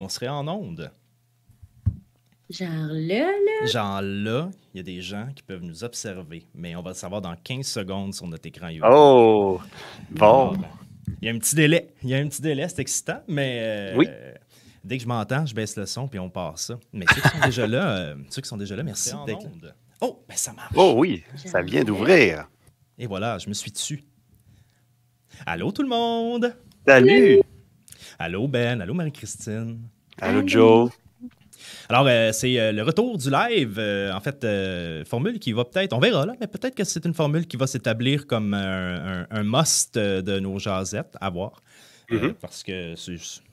on 0.00 0.08
serait 0.08 0.28
en 0.28 0.46
onde. 0.48 0.90
Genre 2.50 2.68
là, 2.90 3.26
là. 3.30 3.66
Genre 3.66 4.00
là, 4.02 4.50
il 4.72 4.78
y 4.78 4.80
a 4.80 4.82
des 4.82 5.02
gens 5.02 5.28
qui 5.34 5.42
peuvent 5.42 5.62
nous 5.62 5.84
observer, 5.84 6.46
mais 6.54 6.74
on 6.76 6.82
va 6.82 6.90
le 6.90 6.96
savoir 6.96 7.20
dans 7.20 7.34
15 7.36 7.66
secondes 7.66 8.14
sur 8.14 8.26
notre 8.26 8.46
écran 8.46 8.68
YouTube. 8.68 8.90
Oh! 8.90 9.60
Bon. 10.10 10.56
Il 11.20 11.26
y 11.26 11.30
a 11.30 11.34
un 11.34 11.38
petit 11.38 11.54
délai. 11.54 11.92
Il 12.02 12.08
y 12.08 12.14
a 12.14 12.18
un 12.18 12.28
petit 12.28 12.40
délai, 12.40 12.68
c'est 12.68 12.80
excitant, 12.80 13.22
mais 13.28 13.58
euh, 13.92 13.96
Oui. 13.98 14.06
dès 14.82 14.96
que 14.96 15.02
je 15.02 15.08
m'entends, 15.08 15.44
je 15.44 15.54
baisse 15.54 15.76
le 15.76 15.84
son 15.84 16.08
puis 16.08 16.18
on 16.18 16.30
part 16.30 16.58
ça. 16.58 16.78
Mais 16.92 17.04
ceux 17.14 17.20
qui 17.20 17.28
sont 17.28 17.44
déjà 17.44 17.66
là, 17.66 17.96
euh, 17.98 18.14
ceux 18.30 18.40
qui 18.40 18.48
sont 18.48 18.56
déjà 18.56 18.76
là, 18.76 18.82
merci 18.82 19.12
d'être 19.26 19.44
là. 19.62 19.72
Oh, 20.00 20.24
ben 20.28 20.36
ça 20.36 20.52
marche. 20.52 20.72
Oh 20.76 20.94
oui, 20.96 21.24
ça 21.34 21.60
vient 21.60 21.82
d'ouvrir. 21.82 22.48
Et 22.98 23.06
voilà, 23.06 23.36
je 23.38 23.48
me 23.48 23.54
suis 23.54 23.70
dessus. 23.72 24.04
Allô 25.44 25.70
tout 25.70 25.82
le 25.82 25.88
monde! 25.88 26.56
Salut! 26.86 27.40
Allô 28.18 28.48
Ben, 28.48 28.80
allô 28.80 28.94
Marie-Christine. 28.94 29.78
Allô, 30.20 30.42
Joe. 30.46 30.90
Alors, 31.88 32.06
euh, 32.08 32.32
c'est 32.32 32.58
euh, 32.58 32.72
le 32.72 32.82
retour 32.82 33.16
du 33.18 33.30
live. 33.30 33.76
euh, 33.78 34.12
en 34.12 34.20
fait, 34.20 34.42
euh, 34.44 35.04
formule 35.04 35.38
qui 35.38 35.52
va 35.52 35.64
peut-être, 35.64 35.92
on 35.92 35.98
verra 36.00 36.26
là, 36.26 36.34
mais 36.40 36.46
peut-être 36.46 36.74
que 36.74 36.84
c'est 36.84 37.04
une 37.04 37.14
formule 37.14 37.46
qui 37.46 37.56
va 37.56 37.66
s'établir 37.66 38.26
comme 38.26 38.54
un, 38.54 39.22
un- 39.22 39.26
un 39.30 39.42
must 39.42 39.96
de 39.98 40.38
nos 40.40 40.58
jasettes 40.58 41.16
à 41.20 41.30
voir. 41.30 41.62
Euh, 42.10 42.28
Mhm. 42.28 42.34
parce 42.40 42.62
que 42.62 42.94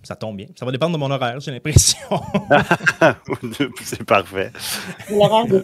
ça 0.02 0.16
tombe 0.16 0.38
bien. 0.38 0.48
Ça 0.55 0.66
va 0.66 0.71
dépendre 0.71 0.93
de 0.93 0.98
mon 0.99 1.12
horaire, 1.12 1.40
j'ai 1.41 1.52
l'impression. 1.52 1.98
c'est 3.84 4.04
parfait. 4.05 4.52
L'horaire 5.09 5.45
de 5.48 5.63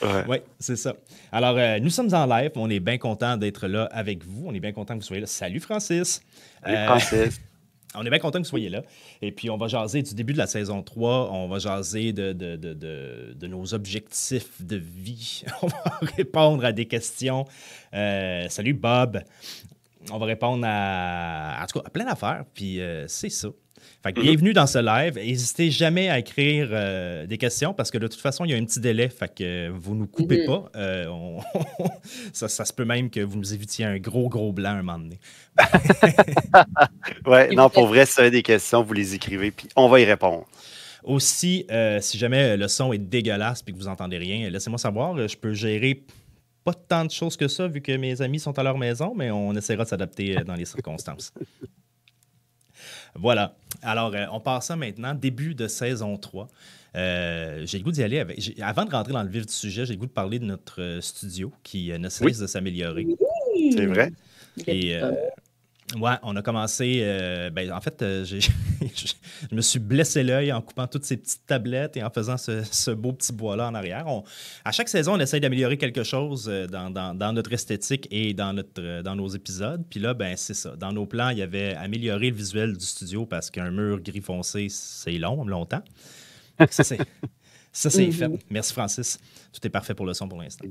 Ouais. 0.00 0.24
oui, 0.28 0.36
c'est 0.60 0.76
ça. 0.76 0.94
Alors, 1.32 1.56
euh, 1.58 1.80
nous 1.80 1.90
sommes 1.90 2.14
en 2.14 2.24
live. 2.24 2.52
On 2.54 2.70
est 2.70 2.78
bien 2.78 2.98
content 2.98 3.36
d'être 3.36 3.66
là 3.66 3.88
avec 3.92 4.24
vous. 4.24 4.44
On 4.46 4.54
est 4.54 4.60
bien 4.60 4.70
content 4.72 4.94
que 4.94 5.00
vous 5.00 5.04
soyez 5.06 5.20
là. 5.22 5.26
Salut 5.26 5.58
Francis. 5.58 6.22
Salut, 6.62 6.76
Euh, 6.76 6.86
Francis. 6.86 7.40
On 7.94 8.04
est 8.04 8.10
bien 8.10 8.18
content 8.18 8.38
que 8.38 8.44
vous 8.44 8.48
soyez 8.50 8.68
là. 8.68 8.82
Et 9.22 9.32
puis, 9.32 9.48
on 9.48 9.56
va 9.56 9.66
jaser 9.66 10.02
du 10.02 10.14
début 10.14 10.34
de 10.34 10.38
la 10.38 10.46
saison 10.46 10.82
3. 10.82 11.30
On 11.32 11.48
va 11.48 11.58
jaser 11.58 12.12
de, 12.12 12.32
de, 12.32 12.56
de, 12.56 12.74
de- 13.34 13.46
nos 13.46 13.72
objectifs 13.72 14.60
de 14.62 14.76
vie. 14.76 15.42
On 15.62 15.66
va 15.68 15.82
répondre 16.16 16.64
à 16.66 16.72
des 16.72 16.84
questions. 16.86 17.46
Euh, 17.94 18.46
salut 18.50 18.74
Bob. 18.74 19.22
On 20.12 20.18
va 20.18 20.26
répondre 20.26 20.64
à, 20.68 21.60
en 21.62 21.66
tout 21.66 21.78
cas, 21.80 21.86
à 21.86 21.90
plein 21.90 22.04
d'affaires. 22.04 22.44
Puis, 22.52 22.80
euh, 22.80 23.06
c'est 23.08 23.30
ça. 23.30 23.48
Fait 24.02 24.12
que 24.12 24.20
Mhm. 24.20 24.26
bienvenue 24.26 24.52
dans 24.52 24.66
ce 24.68 24.78
live. 24.78 25.14
N'hésitez 25.16 25.72
jamais 25.72 26.08
à 26.08 26.20
écrire 26.20 26.68
euh, 26.70 27.26
des 27.26 27.36
questions 27.36 27.74
parce 27.74 27.90
que 27.90 27.98
de 27.98 28.06
toute 28.06 28.20
façon, 28.20 28.44
il 28.44 28.52
y 28.52 28.54
a 28.54 28.56
un 28.56 28.64
petit 28.64 28.78
délai. 28.78 29.08
Fait 29.08 29.32
que 29.34 29.68
vous 29.70 29.96
nous 29.96 30.06
coupez 30.06 30.40
Mhm. 30.42 30.46
pas. 30.46 30.70
Euh, 30.76 31.06
on- 31.08 31.40
ça, 32.32 32.46
ça 32.48 32.64
se 32.64 32.72
peut 32.72 32.84
même 32.84 33.10
que 33.10 33.18
vous 33.20 33.36
nous 33.36 33.52
évitiez 33.52 33.84
un 33.86 33.98
gros, 33.98 34.28
gros 34.28 34.52
blanc 34.52 34.70
un 34.70 34.82
moment 34.82 34.98
donné. 34.98 35.18
Ouais, 37.26 37.48
non, 37.54 37.68
pour 37.70 37.86
vrai, 37.88 38.06
si 38.06 38.14
vous 38.14 38.20
avez 38.20 38.30
des 38.30 38.42
questions, 38.42 38.82
vous 38.82 38.92
les 38.92 39.14
écrivez, 39.14 39.50
puis 39.50 39.68
on 39.76 39.88
va 39.88 40.00
y 40.00 40.04
répondre. 40.04 40.46
Aussi, 41.04 41.66
euh, 41.70 42.00
si 42.00 42.18
jamais 42.18 42.56
le 42.56 42.68
son 42.68 42.92
est 42.92 42.98
dégueulasse 42.98 43.62
et 43.66 43.72
que 43.72 43.76
vous 43.76 43.88
entendez 43.88 44.18
rien, 44.18 44.48
laissez-moi 44.50 44.78
savoir. 44.78 45.16
Je 45.28 45.36
peux 45.36 45.52
gérer 45.54 46.04
pas 46.64 46.74
tant 46.74 47.04
de 47.04 47.10
choses 47.10 47.36
que 47.36 47.48
ça 47.48 47.66
vu 47.66 47.80
que 47.80 47.92
mes 47.96 48.20
amis 48.22 48.38
sont 48.40 48.56
à 48.58 48.62
leur 48.62 48.78
maison, 48.78 49.12
mais 49.16 49.30
on 49.30 49.54
essaiera 49.54 49.84
de 49.84 49.88
s'adapter 49.88 50.36
dans 50.46 50.54
les 50.54 50.64
circonstances. 50.66 51.32
Voilà. 53.14 53.54
Alors, 53.82 54.14
euh, 54.14 54.26
on 54.32 54.40
passe 54.40 54.66
ça 54.66 54.76
maintenant, 54.76 55.14
début 55.14 55.54
de 55.54 55.66
saison 55.68 56.16
3. 56.16 56.48
Euh, 56.96 57.62
j'ai 57.66 57.78
le 57.78 57.84
goût 57.84 57.92
d'y 57.92 58.02
aller 58.02 58.18
avec. 58.18 58.40
j'ai- 58.40 58.60
Avant 58.62 58.84
de 58.84 58.90
rentrer 58.90 59.12
dans 59.12 59.22
le 59.22 59.28
vif 59.28 59.46
du 59.46 59.52
sujet, 59.52 59.84
j'ai 59.86 59.92
le 59.94 59.98
goût 60.00 60.06
de 60.06 60.10
parler 60.10 60.38
de 60.38 60.44
notre 60.46 60.80
euh, 60.80 61.00
studio 61.00 61.52
qui 61.62 61.92
euh, 61.92 61.98
ne 61.98 62.08
cesse 62.08 62.24
Oui. 62.26 62.32
de 62.38 62.46
s'améliorer. 62.46 63.06
C'est 63.72 63.86
vrai? 63.86 64.10
Et 64.66 64.96
euh, 64.96 65.12
ouais, 65.96 66.14
on 66.22 66.36
a 66.36 66.42
commencé. 66.42 67.00
euh, 67.02 67.50
ben, 67.50 67.72
en 67.72 67.80
fait, 67.80 68.02
euh, 68.02 68.24
j'ai- 68.26 68.40
je 68.40 69.54
me 69.54 69.60
suis 69.60 69.78
blessé 69.78 70.22
l'œil 70.22 70.52
en 70.52 70.60
coupant 70.60 70.86
toutes 70.86 71.04
ces 71.04 71.16
petites 71.16 71.46
tablettes 71.46 71.96
et 71.96 72.02
en 72.02 72.10
faisant 72.10 72.36
ce, 72.36 72.62
ce 72.64 72.90
beau 72.90 73.12
petit 73.12 73.32
bois-là 73.32 73.68
en 73.68 73.74
arrière. 73.74 74.06
On- 74.06 74.24
à 74.64 74.72
chaque 74.72 74.88
saison, 74.88 75.14
on 75.14 75.20
essaye 75.20 75.40
d'améliorer 75.40 75.78
quelque 75.78 76.02
chose 76.04 76.46
euh, 76.48 76.66
dans, 76.66 76.90
dans- 76.90 77.14
dans 77.14 77.32
notre 77.32 77.52
esthétique 77.52 78.06
et 78.10 78.34
dans, 78.34 78.52
notre, 78.52 79.02
dans 79.02 79.14
nos 79.16 79.28
épisodes. 79.28 79.84
Puis 79.88 80.00
là, 80.00 80.14
ben, 80.14 80.36
c'est 80.36 80.54
ça. 80.54 80.76
Dans 80.76 80.92
nos 80.92 81.06
plans, 81.06 81.30
il 81.30 81.38
y 81.38 81.42
avait 81.42 81.74
améliorer 81.74 82.30
le 82.30 82.36
visuel 82.36 82.76
du 82.76 82.84
studio 82.84 83.26
parce 83.26 83.50
qu'un 83.50 83.70
mur 83.70 84.00
gris 84.00 84.20
foncé, 84.20 84.68
c'est 84.70 85.12
long, 85.18 85.44
longtemps. 85.46 85.82
Ça, 86.70 86.84
c'est. 86.84 86.98
Ça, 87.72 87.90
c'est 87.90 88.06
Mhm. 88.06 88.12
fait. 88.12 88.30
Merci, 88.50 88.72
Francis. 88.72 89.18
Tout 89.52 89.66
est 89.66 89.70
parfait 89.70 89.94
pour 89.94 90.06
le 90.06 90.14
son 90.14 90.28
pour 90.28 90.40
l'instant. 90.40 90.66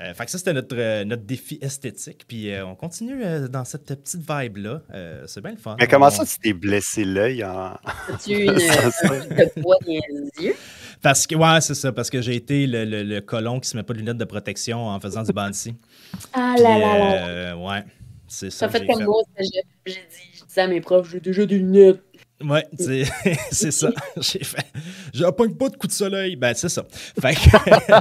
Euh, 0.00 0.14
fait 0.14 0.26
que 0.26 0.30
ça, 0.30 0.38
c'était 0.38 0.52
notre, 0.52 0.76
euh, 0.78 1.04
notre 1.04 1.24
défi 1.24 1.58
esthétique. 1.60 2.24
Puis 2.28 2.52
euh, 2.52 2.64
on 2.66 2.76
continue 2.76 3.20
euh, 3.24 3.48
dans 3.48 3.64
cette 3.64 3.84
petite 3.86 4.20
vibe-là. 4.28 4.82
Euh, 4.94 5.24
c'est 5.26 5.40
bien 5.40 5.50
le 5.50 5.56
fun. 5.56 5.74
Mais 5.80 5.88
comment 5.88 6.06
On- 6.06 6.10
ça, 6.10 6.24
tu 6.24 6.38
t'es 6.38 6.52
blessé 6.52 7.04
l'œil 7.04 7.42
en. 7.44 7.72
As-tu 8.08 8.32
une 8.44 8.46
de 8.54 9.60
poids 9.60 9.76
dans 9.84 9.92
les 9.92 10.44
yeux? 10.46 10.54
Parce 11.02 11.26
que, 11.26 11.34
ouais, 11.34 11.60
c'est 11.60 11.74
ça. 11.74 11.90
Parce 11.92 12.10
que 12.10 12.20
j'ai 12.22 12.36
été 12.36 12.66
le, 12.68 12.84
le, 12.84 13.02
le 13.02 13.20
colon 13.20 13.58
qui 13.60 13.68
se 13.68 13.76
met 13.76 13.82
pas 13.82 13.92
de 13.92 13.98
lunettes 13.98 14.18
de 14.18 14.24
protection 14.24 14.86
en 14.86 15.00
faisant 15.00 15.22
du 15.24 15.32
bouncy. 15.32 15.74
Ah 16.32 16.52
Puis, 16.54 16.62
là 16.64 16.78
là 16.78 16.98
là. 16.98 17.26
euh, 17.28 17.54
ouais, 17.56 17.84
c'est 18.28 18.50
ça. 18.50 18.66
Ça 18.66 18.68
fait 18.68 18.86
comme 18.86 18.98
fait. 19.00 19.04
moi, 19.04 19.22
j'ai 19.38 19.44
dit, 19.92 19.98
je 20.34 20.44
disais 20.44 20.60
à 20.60 20.66
mes 20.68 20.80
profs, 20.80 21.10
j'ai 21.10 21.20
déjà 21.20 21.44
des 21.44 21.58
lunettes. 21.58 22.00
Ouais, 22.40 22.64
c'est 22.78 23.02
c'est 23.50 23.72
ça. 23.72 23.90
J'ai 24.16 24.44
fait. 24.44 24.64
Je 25.12 25.24
pogne 25.30 25.54
pas 25.56 25.68
de 25.70 25.76
coup 25.76 25.88
de 25.88 25.92
soleil. 25.92 26.36
Ben, 26.36 26.54
c'est 26.54 26.68
ça. 26.68 26.84
Fait 27.20 27.34
que. 27.34 28.00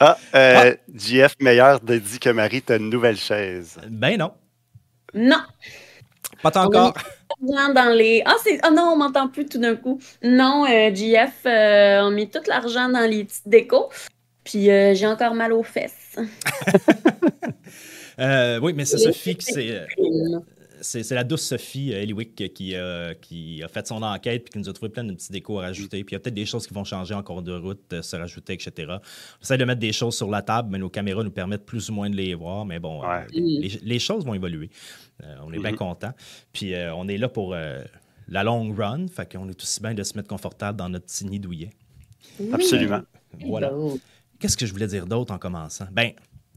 Ah, 0.00 0.16
euh, 0.34 0.74
JF 0.94 1.34
Meilleur 1.40 1.80
te 1.80 1.92
dit 1.92 2.18
que 2.18 2.30
Marie, 2.30 2.62
t'as 2.62 2.78
une 2.78 2.90
nouvelle 2.90 3.16
chaise. 3.16 3.78
ben 3.88 4.18
non. 4.18 4.32
Non, 5.14 5.40
Pas 6.42 6.56
encore. 6.58 6.94
l'argent 7.40 7.72
dans 7.72 7.94
les. 7.94 8.22
Ah, 8.26 8.34
c'est... 8.44 8.58
ah 8.62 8.70
non, 8.70 8.90
on 8.92 8.96
m'entend 8.96 9.28
plus 9.28 9.46
tout 9.46 9.58
d'un 9.58 9.74
coup. 9.76 9.98
Non, 10.22 10.66
euh, 10.66 10.94
JF, 10.94 11.46
euh, 11.46 12.02
on 12.02 12.10
met 12.10 12.26
tout 12.26 12.40
l'argent 12.46 12.88
dans 12.88 13.08
les 13.08 13.24
petites 13.24 13.48
décos. 13.48 13.88
Puis 14.44 14.70
euh, 14.70 14.94
j'ai 14.94 15.06
encore 15.06 15.34
mal 15.34 15.52
aux 15.52 15.62
fesses. 15.62 16.16
Euh, 18.20 18.58
oui, 18.60 18.72
mais 18.74 18.84
c'est 18.84 18.98
Sophie 18.98 19.36
qui 19.36 19.46
c'est. 19.52 19.86
C'est 20.80 21.02
c'est 21.02 21.14
la 21.14 21.24
douce 21.24 21.42
Sophie 21.42 21.92
euh, 21.92 22.02
Eliwick 22.02 22.52
qui, 22.54 22.74
euh, 22.74 23.14
qui 23.14 23.62
a 23.62 23.68
fait 23.68 23.86
son 23.86 24.02
enquête 24.02 24.44
puis 24.44 24.52
qui 24.52 24.58
nous 24.58 24.68
a 24.68 24.72
trouvé 24.72 24.90
plein 24.90 25.04
de 25.04 25.12
petits 25.12 25.32
décos 25.32 25.58
à 25.58 25.62
rajouter. 25.62 26.02
Puis 26.04 26.14
il 26.14 26.16
y 26.16 26.16
a 26.16 26.20
peut-être 26.20 26.34
des 26.34 26.46
choses 26.46 26.66
qui 26.66 26.74
vont 26.74 26.84
changer 26.84 27.14
en 27.14 27.22
cours 27.22 27.42
de 27.42 27.52
route, 27.52 27.92
euh, 27.92 28.02
se 28.02 28.16
rajouter, 28.16 28.54
etc. 28.54 28.72
On 28.88 29.42
essaie 29.42 29.58
de 29.58 29.64
mettre 29.64 29.80
des 29.80 29.92
choses 29.92 30.16
sur 30.16 30.30
la 30.30 30.42
table, 30.42 30.68
mais 30.72 30.78
nos 30.78 30.88
caméras 30.88 31.22
nous 31.24 31.30
permettent 31.30 31.66
plus 31.66 31.88
ou 31.90 31.94
moins 31.94 32.08
de 32.10 32.16
les 32.16 32.34
voir. 32.34 32.64
Mais 32.66 32.78
bon, 32.78 33.02
euh, 33.02 33.06
Ouais. 33.06 33.26
les, 33.32 33.80
les 33.82 33.98
choses 33.98 34.24
vont 34.24 34.34
évoluer. 34.34 34.70
Euh, 35.24 35.36
on 35.44 35.52
est 35.52 35.58
bien 35.58 35.72
Mhm. 35.72 35.76
content. 35.78 36.12
Puis 36.52 36.74
euh, 36.74 36.94
on 36.94 37.08
est 37.08 37.18
là 37.18 37.28
pour 37.28 37.54
euh, 37.54 37.82
la 38.28 38.44
long 38.44 38.72
run. 38.74 39.06
Fait 39.08 39.30
qu'on 39.30 39.48
est 39.48 39.60
aussi 39.62 39.80
bien 39.80 39.94
de 39.94 40.02
se 40.02 40.16
mettre 40.16 40.28
confortable 40.28 40.78
dans 40.78 40.88
notre 40.88 41.06
petit 41.06 41.24
nid 41.26 41.40
douillet. 41.40 41.70
Absolument. 42.52 43.00
Voilà. 43.46 43.70
Qu'est-ce 44.38 44.56
que 44.56 44.66
je 44.66 44.72
voulais 44.72 44.86
dire 44.86 45.06
d'autre 45.06 45.32
en 45.34 45.38
commençant? 45.38 45.86
Ben, 45.90 46.12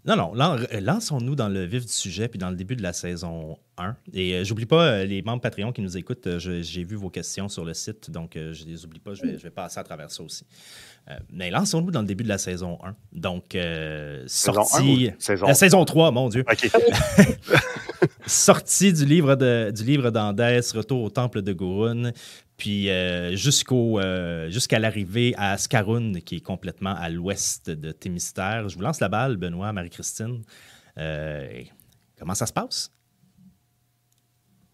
non, 0.05 0.15
non, 0.15 0.33
lan- 0.33 0.57
lançons-nous 0.81 1.35
dans 1.35 1.49
le 1.49 1.63
vif 1.65 1.85
du 1.85 1.91
sujet 1.91 2.27
puis 2.27 2.39
dans 2.39 2.49
le 2.49 2.55
début 2.55 2.75
de 2.75 2.81
la 2.83 2.93
saison 2.93 3.57
1. 3.77 3.95
Et 4.13 4.33
euh, 4.35 4.43
j'oublie 4.43 4.65
pas 4.65 4.83
euh, 4.87 5.05
les 5.05 5.21
membres 5.21 5.41
Patreon 5.41 5.71
qui 5.71 5.81
nous 5.81 5.95
écoutent. 5.97 6.25
euh, 6.27 6.39
J'ai 6.39 6.83
vu 6.83 6.95
vos 6.95 7.09
questions 7.09 7.47
sur 7.49 7.63
le 7.65 7.73
site, 7.73 8.09
donc 8.09 8.35
euh, 8.35 8.51
je 8.53 8.65
les 8.65 8.83
oublie 8.85 8.99
pas. 8.99 9.13
Je 9.13 9.21
vais, 9.21 9.37
je 9.37 9.43
vais 9.43 9.51
passer 9.51 9.79
à 9.79 9.83
travers 9.83 10.09
ça 10.09 10.23
aussi. 10.23 10.45
Euh, 11.09 11.17
mais 11.31 11.49
lançons-nous 11.49 11.91
dans 11.91 12.01
le 12.01 12.07
début 12.07 12.23
de 12.23 12.29
la 12.29 12.37
saison 12.37 12.77
1. 12.83 12.95
Donc, 13.11 13.55
euh, 13.55 14.23
Saison 14.27 14.63
sortie. 14.63 15.09
1 15.09 15.13
ou 15.13 15.15
saison 15.19 15.47
La 15.47 15.53
saison 15.55 15.83
3, 15.83 16.11
mon 16.11 16.29
Dieu. 16.29 16.45
Sortie 18.25 18.93
du 18.93 19.05
livre 19.05 19.35
de, 19.35 19.71
du 19.75 19.83
livre 19.83 20.09
d'Andès, 20.09 20.61
retour 20.73 21.03
au 21.03 21.09
temple 21.09 21.41
de 21.41 21.53
Gurun, 21.53 22.11
puis 22.57 22.89
euh, 22.89 23.35
jusqu'au 23.35 23.99
euh, 23.99 24.49
jusqu'à 24.49 24.79
l'arrivée 24.79 25.33
à 25.37 25.57
Scarun, 25.57 26.13
qui 26.23 26.37
est 26.37 26.41
complètement 26.45 26.95
à 26.95 27.09
l'ouest 27.09 27.69
de 27.69 27.91
Thémistère. 27.91 28.69
Je 28.69 28.75
vous 28.75 28.81
lance 28.81 28.99
la 28.99 29.09
balle, 29.09 29.37
Benoît, 29.37 29.73
Marie-Christine. 29.73 30.43
Euh, 30.97 31.63
comment 32.19 32.35
ça 32.35 32.45
se 32.45 32.53
passe? 32.53 32.91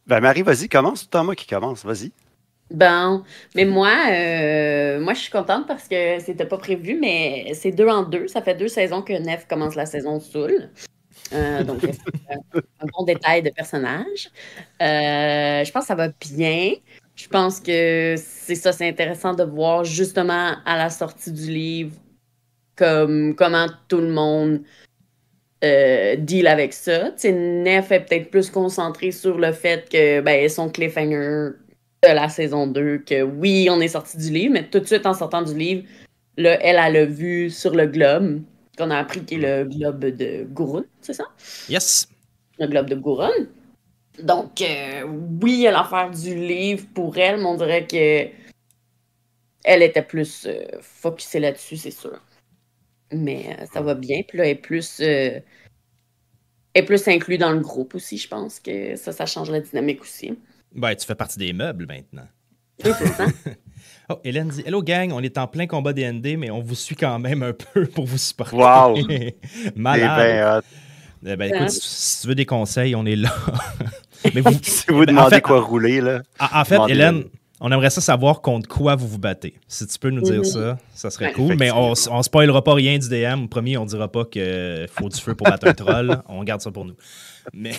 Ben, 0.05 0.19
Marie, 0.19 0.41
vas-y, 0.41 0.69
commence. 0.69 1.07
C'est 1.11 1.23
moi 1.23 1.35
qui 1.35 1.47
commence. 1.47 1.83
Vas-y. 1.83 2.11
Bon, 2.69 3.23
mais 3.55 3.65
moi, 3.65 3.93
euh, 4.11 4.99
moi, 4.99 5.13
je 5.13 5.19
suis 5.21 5.31
contente 5.31 5.67
parce 5.67 5.87
que 5.87 6.19
c'était 6.19 6.45
pas 6.45 6.57
prévu, 6.57 6.97
mais 6.99 7.53
c'est 7.53 7.71
deux 7.71 7.87
en 7.87 8.03
deux. 8.03 8.27
Ça 8.27 8.41
fait 8.41 8.55
deux 8.55 8.67
saisons 8.67 9.01
que 9.01 9.13
Nef 9.13 9.47
commence 9.47 9.75
la 9.75 9.85
saison 9.85 10.19
Soul. 10.19 10.69
Euh, 11.33 11.63
donc, 11.63 11.79
c'est 11.81 11.89
un, 12.29 12.59
un 12.81 12.85
bon 12.97 13.05
détail 13.05 13.41
de 13.41 13.49
personnage. 13.49 14.29
Euh, 14.81 15.63
je 15.63 15.71
pense 15.71 15.83
que 15.83 15.87
ça 15.87 15.95
va 15.95 16.09
bien. 16.09 16.73
Je 17.15 17.27
pense 17.27 17.59
que 17.59 18.15
c'est 18.17 18.55
ça, 18.55 18.71
c'est 18.71 18.87
intéressant 18.87 19.33
de 19.33 19.43
voir 19.43 19.83
justement 19.83 20.55
à 20.65 20.77
la 20.77 20.89
sortie 20.89 21.31
du 21.31 21.49
livre 21.49 21.95
comme, 22.75 23.33
comment 23.35 23.67
tout 23.87 24.01
le 24.01 24.09
monde 24.09 24.61
euh, 25.63 26.15
deal 26.17 26.47
avec 26.47 26.73
ça. 26.73 27.11
Tu 27.11 27.21
sais, 27.21 27.31
Nef 27.31 27.91
est 27.91 28.01
peut-être 28.01 28.29
plus 28.29 28.51
concentré 28.51 29.11
sur 29.11 29.37
le 29.39 29.51
fait 29.51 29.89
que 29.89 30.21
ben, 30.21 30.47
son 30.47 30.69
cliffhanger 30.69 31.53
de 32.03 32.09
la 32.09 32.29
saison 32.29 32.67
2 32.67 32.99
que 32.99 33.23
oui, 33.23 33.67
on 33.69 33.79
est 33.79 33.89
sorti 33.89 34.17
du 34.17 34.29
livre, 34.29 34.53
mais 34.53 34.69
tout 34.69 34.79
de 34.79 34.85
suite 34.85 35.05
en 35.05 35.13
sortant 35.13 35.41
du 35.41 35.55
livre, 35.57 35.83
là, 36.37 36.57
elle, 36.61 36.77
elle 36.77 37.01
a 37.03 37.05
vu 37.05 37.49
sur 37.49 37.75
le 37.75 37.87
globe, 37.87 38.41
qu'on 38.77 38.91
a 38.91 38.97
appris 38.97 39.23
qu'il 39.23 39.43
est 39.43 39.63
le 39.63 39.69
globe 39.69 40.05
de 40.05 40.43
Gurun, 40.43 40.85
c'est 41.01 41.13
ça? 41.13 41.25
Yes! 41.69 42.07
Le 42.59 42.67
globe 42.67 42.89
de 42.89 42.95
Gurun. 42.95 43.31
Donc, 44.21 44.61
euh, 44.61 45.03
oui, 45.41 45.67
a 45.67 45.71
l'affaire 45.71 46.09
du 46.11 46.35
livre 46.35 46.85
pour 46.93 47.17
elle, 47.17 47.37
mais 47.37 47.45
on 47.45 47.55
dirait 47.55 47.85
que 47.85 48.29
elle 49.67 49.83
était 49.83 50.01
plus 50.01 50.45
euh, 50.45 50.65
focusée 50.81 51.39
là-dessus, 51.39 51.75
c'est 51.77 51.91
sûr. 51.91 52.19
Mais 53.11 53.57
euh, 53.59 53.65
ça 53.71 53.81
va 53.81 53.95
bien. 53.95 54.21
Puis 54.27 54.37
là, 54.37 54.45
elle 54.45 54.51
est 54.51 54.55
plus, 54.55 54.99
euh, 55.01 55.39
elle 56.73 56.83
est 56.83 56.85
plus 56.85 57.05
inclus 57.07 57.37
dans 57.37 57.51
le 57.51 57.59
groupe 57.59 57.93
aussi, 57.93 58.17
je 58.17 58.29
pense 58.29 58.59
que 58.59 58.95
ça, 58.95 59.11
ça 59.11 59.25
change 59.25 59.51
la 59.51 59.59
dynamique 59.59 60.01
aussi. 60.01 60.39
Ben, 60.77 60.95
tu 60.95 61.05
fais 61.05 61.15
partie 61.15 61.37
des 61.39 61.51
meubles 61.53 61.85
maintenant. 61.87 62.27
Ça. 62.83 63.25
Oh, 64.09 64.19
Hélène 64.23 64.47
dit 64.47 64.63
Hello 64.65 64.81
gang, 64.81 65.11
on 65.11 65.19
est 65.21 65.37
en 65.37 65.47
plein 65.47 65.67
combat 65.67 65.91
DND, 65.91 66.37
mais 66.37 66.49
on 66.49 66.61
vous 66.61 66.75
suit 66.75 66.95
quand 66.95 67.19
même 67.19 67.43
un 67.43 67.51
peu 67.51 67.85
pour 67.93 68.05
vous 68.05 68.17
supporter. 68.17 68.55
Wow! 68.55 68.95
Malade. 69.75 70.63
Eh 71.25 71.35
ben, 71.35 71.35
hot. 71.35 71.37
Ben, 71.37 71.41
Hein? 71.41 71.55
écoute, 71.57 71.69
si, 71.71 71.81
si 72.15 72.21
tu 72.21 72.27
veux 72.29 72.35
des 72.35 72.45
conseils, 72.45 72.95
on 72.95 73.05
est 73.05 73.17
là. 73.17 73.33
mais 74.33 74.39
vous, 74.39 74.53
si 74.61 74.85
vous 74.87 74.99
Ben, 74.99 75.01
en 75.01 75.05
demandez 75.07 75.35
fait- 75.35 75.41
quoi 75.41 75.59
rouler, 75.59 75.99
là. 75.99 76.21
en, 76.39 76.61
en 76.61 76.63
fait. 76.63 76.79
Hélène, 76.87 77.25
on 77.59 77.69
aimerait 77.69 77.89
ça 77.89 77.99
savoir 77.99 78.39
contre 78.39 78.69
quoi 78.69 78.95
vous 78.95 79.09
vous 79.09 79.19
battez. 79.19 79.55
Si 79.67 79.85
tu 79.85 79.99
peux 79.99 80.09
nous 80.09 80.21
dire 80.21 80.37
Mhm. 80.37 80.43
ça, 80.45 80.77
ça 80.93 81.09
serait 81.09 81.25
Ouais. 81.25 81.33
cool. 81.33 81.55
Mais 81.57 81.71
on, 81.71 81.91
on 82.09 82.23
spoilera 82.23 82.63
pas 82.63 82.75
rien 82.75 82.97
du 82.97 83.09
DM. 83.09 83.47
Promis, 83.47 83.75
on 83.75 83.83
dira 83.83 84.09
pas 84.09 84.23
qu'il 84.23 84.87
faut 84.89 85.09
du 85.09 85.19
feu 85.19 85.35
pour 85.35 85.47
battre 85.49 85.67
un 85.67 85.73
troll. 85.73 86.21
On 86.29 86.45
garde 86.45 86.61
ça 86.61 86.71
pour 86.71 86.85
nous. 86.85 86.95
Mais 87.51 87.73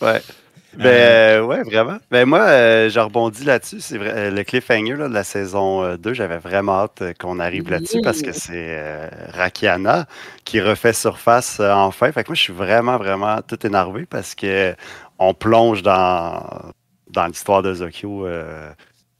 Ouais. 0.00 0.22
Ben, 0.76 0.86
euh, 0.88 1.42
ouais, 1.42 1.62
vraiment. 1.64 1.98
Ben, 2.10 2.24
moi, 2.26 2.40
euh, 2.42 2.88
je 2.90 3.00
rebondis 3.00 3.44
là-dessus. 3.44 3.80
C'est 3.80 3.98
vrai, 3.98 4.12
euh, 4.14 4.30
le 4.30 4.44
cliffhanger 4.44 4.94
là, 4.96 5.08
de 5.08 5.14
la 5.14 5.24
saison 5.24 5.82
euh, 5.82 5.96
2, 5.96 6.14
j'avais 6.14 6.38
vraiment 6.38 6.82
hâte 6.84 7.02
euh, 7.02 7.12
qu'on 7.18 7.40
arrive 7.40 7.68
là-dessus 7.68 8.00
parce 8.00 8.22
que 8.22 8.32
c'est 8.32 8.52
euh, 8.78 9.08
Rakiana 9.32 10.06
qui 10.44 10.60
refait 10.60 10.92
surface 10.92 11.58
euh, 11.60 11.72
enfin. 11.72 12.12
Fait 12.12 12.22
que 12.22 12.30
moi, 12.30 12.36
je 12.36 12.42
suis 12.42 12.52
vraiment, 12.52 12.98
vraiment 12.98 13.40
tout 13.42 13.66
énervé 13.66 14.06
parce 14.06 14.34
que 14.36 14.74
on 15.18 15.34
plonge 15.34 15.82
dans, 15.82 16.40
dans 17.10 17.26
l'histoire 17.26 17.62
de 17.62 17.74
Zokyo 17.74 18.26
euh, 18.26 18.70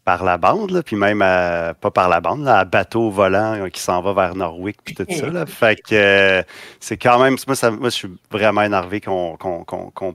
par 0.04 0.24
la 0.24 0.38
bande, 0.38 0.70
là, 0.70 0.82
puis 0.82 0.96
même 0.96 1.22
à- 1.22 1.74
pas 1.74 1.90
par 1.90 2.08
la 2.08 2.20
bande, 2.20 2.44
là, 2.44 2.60
à 2.60 2.64
bateau 2.64 3.10
volant 3.10 3.54
euh, 3.66 3.68
qui 3.68 3.80
s'en 3.82 4.02
va 4.02 4.12
vers 4.14 4.34
Norwick, 4.36 4.78
puis 4.84 4.94
tout 4.94 5.06
ça. 5.10 5.28
Là. 5.30 5.46
Fait 5.46 5.76
que 5.76 5.94
euh, 5.94 6.42
c'est 6.80 6.96
quand 6.96 7.18
même, 7.22 7.36
moi, 7.46 7.56
ça- 7.56 7.70
moi, 7.72 7.90
je 7.90 7.94
suis 7.96 8.08
vraiment 8.30 8.62
énervé 8.62 9.00
qu'on 9.00 9.36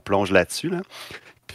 plonge 0.04 0.30
là-dessus. 0.32 0.70
Là. 0.70 0.78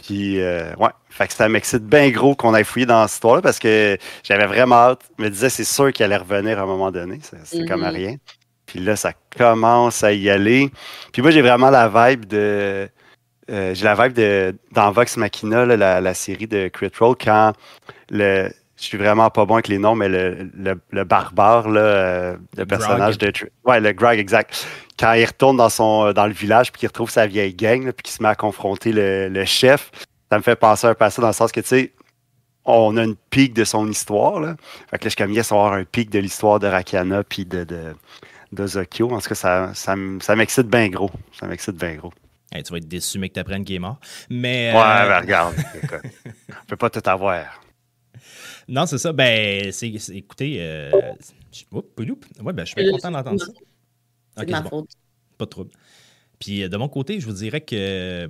Puis, 0.02 0.40
euh, 0.40 0.74
ouais, 0.76 0.88
fait 1.10 1.28
que 1.28 1.32
ça 1.32 1.48
m'excite 1.48 1.84
bien 1.84 2.10
gros 2.10 2.34
qu'on 2.34 2.54
aille 2.54 2.64
fouiller 2.64 2.86
dans 2.86 3.06
cette 3.06 3.14
histoire-là 3.14 3.42
parce 3.42 3.58
que 3.58 3.96
j'avais 4.24 4.46
vraiment 4.46 4.74
hâte. 4.76 5.00
Je 5.18 5.24
me 5.24 5.30
disais, 5.30 5.48
c'est 5.48 5.64
sûr 5.64 5.92
qu'il 5.92 6.04
allait 6.04 6.16
revenir 6.16 6.58
à 6.58 6.62
un 6.62 6.66
moment 6.66 6.90
donné. 6.90 7.20
C'est 7.22 7.60
Mhm. 7.60 7.68
comme 7.68 7.84
à 7.84 7.90
rien. 7.90 8.16
Puis 8.66 8.80
là, 8.80 8.96
ça 8.96 9.12
commence 9.36 10.02
à 10.02 10.12
y 10.12 10.28
aller. 10.30 10.70
Puis 11.12 11.22
moi, 11.22 11.30
j'ai 11.30 11.42
vraiment 11.42 11.70
la 11.70 11.88
vibe 11.88 12.24
de. 12.26 12.88
euh, 13.50 13.74
j'ai 13.74 13.84
la 13.84 13.94
vibe 13.94 14.12
de 14.14 14.56
dans 14.72 14.90
Vox 14.92 15.16
Machina, 15.16 15.64
là, 15.66 15.76
la, 15.76 16.00
la 16.00 16.14
série 16.14 16.46
de 16.46 16.68
Crit 16.68 16.90
Roll, 16.98 17.16
quand 17.22 17.52
le. 18.10 18.48
Je 18.78 18.84
suis 18.88 18.98
vraiment 18.98 19.30
pas 19.30 19.44
bon 19.44 19.54
avec 19.54 19.68
les 19.68 19.78
noms, 19.78 19.94
mais 19.94 20.08
le, 20.08 20.50
le, 20.56 20.74
le 20.90 21.04
barbare, 21.04 21.68
là, 21.68 21.80
euh, 21.80 22.36
le 22.56 22.64
personnage 22.66 23.18
de. 23.18 23.32
Ouais, 23.64 23.78
le 23.78 23.92
Greg, 23.92 24.18
exact. 24.18 24.66
Quand 25.02 25.14
il 25.14 25.24
retourne 25.24 25.56
dans, 25.56 25.68
son, 25.68 26.12
dans 26.12 26.26
le 26.28 26.32
village, 26.32 26.70
puis 26.70 26.78
qu'il 26.78 26.86
retrouve 26.86 27.10
sa 27.10 27.26
vieille 27.26 27.54
gang, 27.54 27.84
là, 27.86 27.92
puis 27.92 28.04
qu'il 28.04 28.14
se 28.14 28.22
met 28.22 28.28
à 28.28 28.36
confronter 28.36 28.92
le, 28.92 29.28
le 29.28 29.44
chef, 29.44 29.90
ça 30.30 30.38
me 30.38 30.42
fait 30.44 30.54
penser 30.54 30.86
un 30.86 30.94
peu 30.94 31.04
à 31.04 31.10
ça, 31.10 31.20
dans 31.20 31.26
le 31.28 31.34
sens 31.34 31.50
que, 31.50 31.60
tu 31.60 31.66
sais, 31.66 31.92
on 32.64 32.96
a 32.96 33.02
une 33.02 33.16
pique 33.16 33.52
de 33.54 33.64
son 33.64 33.90
histoire, 33.90 34.38
là. 34.38 34.54
Fait 34.90 34.98
que 34.98 35.04
là, 35.04 35.08
je 35.08 35.08
suis 35.08 35.16
comme, 35.16 35.32
yes, 35.32 35.50
on 35.50 35.56
va 35.56 35.62
avoir 35.62 35.78
un 35.80 35.84
pic 35.84 36.08
de 36.08 36.20
l'histoire 36.20 36.60
de 36.60 36.68
Rakana, 36.68 37.24
puis 37.24 37.44
de, 37.44 37.64
de, 37.64 37.96
de 38.52 38.66
Zokyo. 38.68 39.10
En 39.10 39.20
tout 39.20 39.28
cas, 39.30 39.34
ça, 39.34 39.72
ça, 39.74 39.96
ça 40.20 40.36
m'excite 40.36 40.68
bien 40.68 40.88
gros. 40.88 41.10
Ça 41.32 41.48
m'excite 41.48 41.74
bien 41.76 41.96
gros. 41.96 42.12
Hey, 42.52 42.62
tu 42.62 42.70
vas 42.70 42.78
être 42.78 42.86
déçu, 42.86 43.18
mais 43.18 43.28
que 43.28 43.34
t'apprennes 43.34 43.64
qu'il 43.64 43.74
est 43.74 43.80
mort. 43.80 43.98
Mais. 44.30 44.72
Ouais, 44.72 44.78
euh, 44.78 45.08
ben 45.08 45.20
regarde. 45.20 45.54
on 45.92 46.64
peut 46.68 46.76
pas 46.76 46.90
tout 46.90 47.02
avoir. 47.10 47.60
Non, 48.68 48.86
c'est 48.86 48.98
ça. 48.98 49.12
Ben, 49.12 49.72
c'est, 49.72 49.92
c'est- 49.98 50.14
écoutez. 50.14 50.58
Euh, 50.60 50.90
ouais, 51.72 52.52
ben, 52.52 52.64
je 52.64 52.66
suis 52.66 52.74
bien 52.76 52.86
Euh, 52.86 52.92
content 52.92 53.10
d'entendre 53.10 53.40
ça. 53.40 53.46
C'est 54.36 54.42
Ok, 54.42 54.46
de 54.46 54.52
ma 54.52 54.58
c'est 54.58 54.62
bon. 54.64 54.68
faute. 54.70 54.90
Pas 55.38 55.44
de 55.44 55.50
trouble. 55.50 55.70
Puis 56.38 56.62
euh, 56.62 56.68
de 56.68 56.76
mon 56.76 56.88
côté, 56.88 57.20
je 57.20 57.26
vous 57.26 57.32
dirais 57.34 57.60
que 57.60 58.28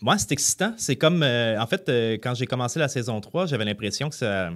moi, 0.00 0.18
c'est 0.18 0.32
excitant. 0.32 0.74
C'est 0.76 0.96
comme, 0.96 1.22
euh, 1.22 1.58
en 1.60 1.66
fait, 1.66 1.88
euh, 1.88 2.14
quand 2.14 2.34
j'ai 2.34 2.46
commencé 2.46 2.78
la 2.78 2.88
saison 2.88 3.20
3, 3.20 3.46
j'avais 3.46 3.64
l'impression 3.64 4.08
que 4.10 4.14
ça... 4.14 4.50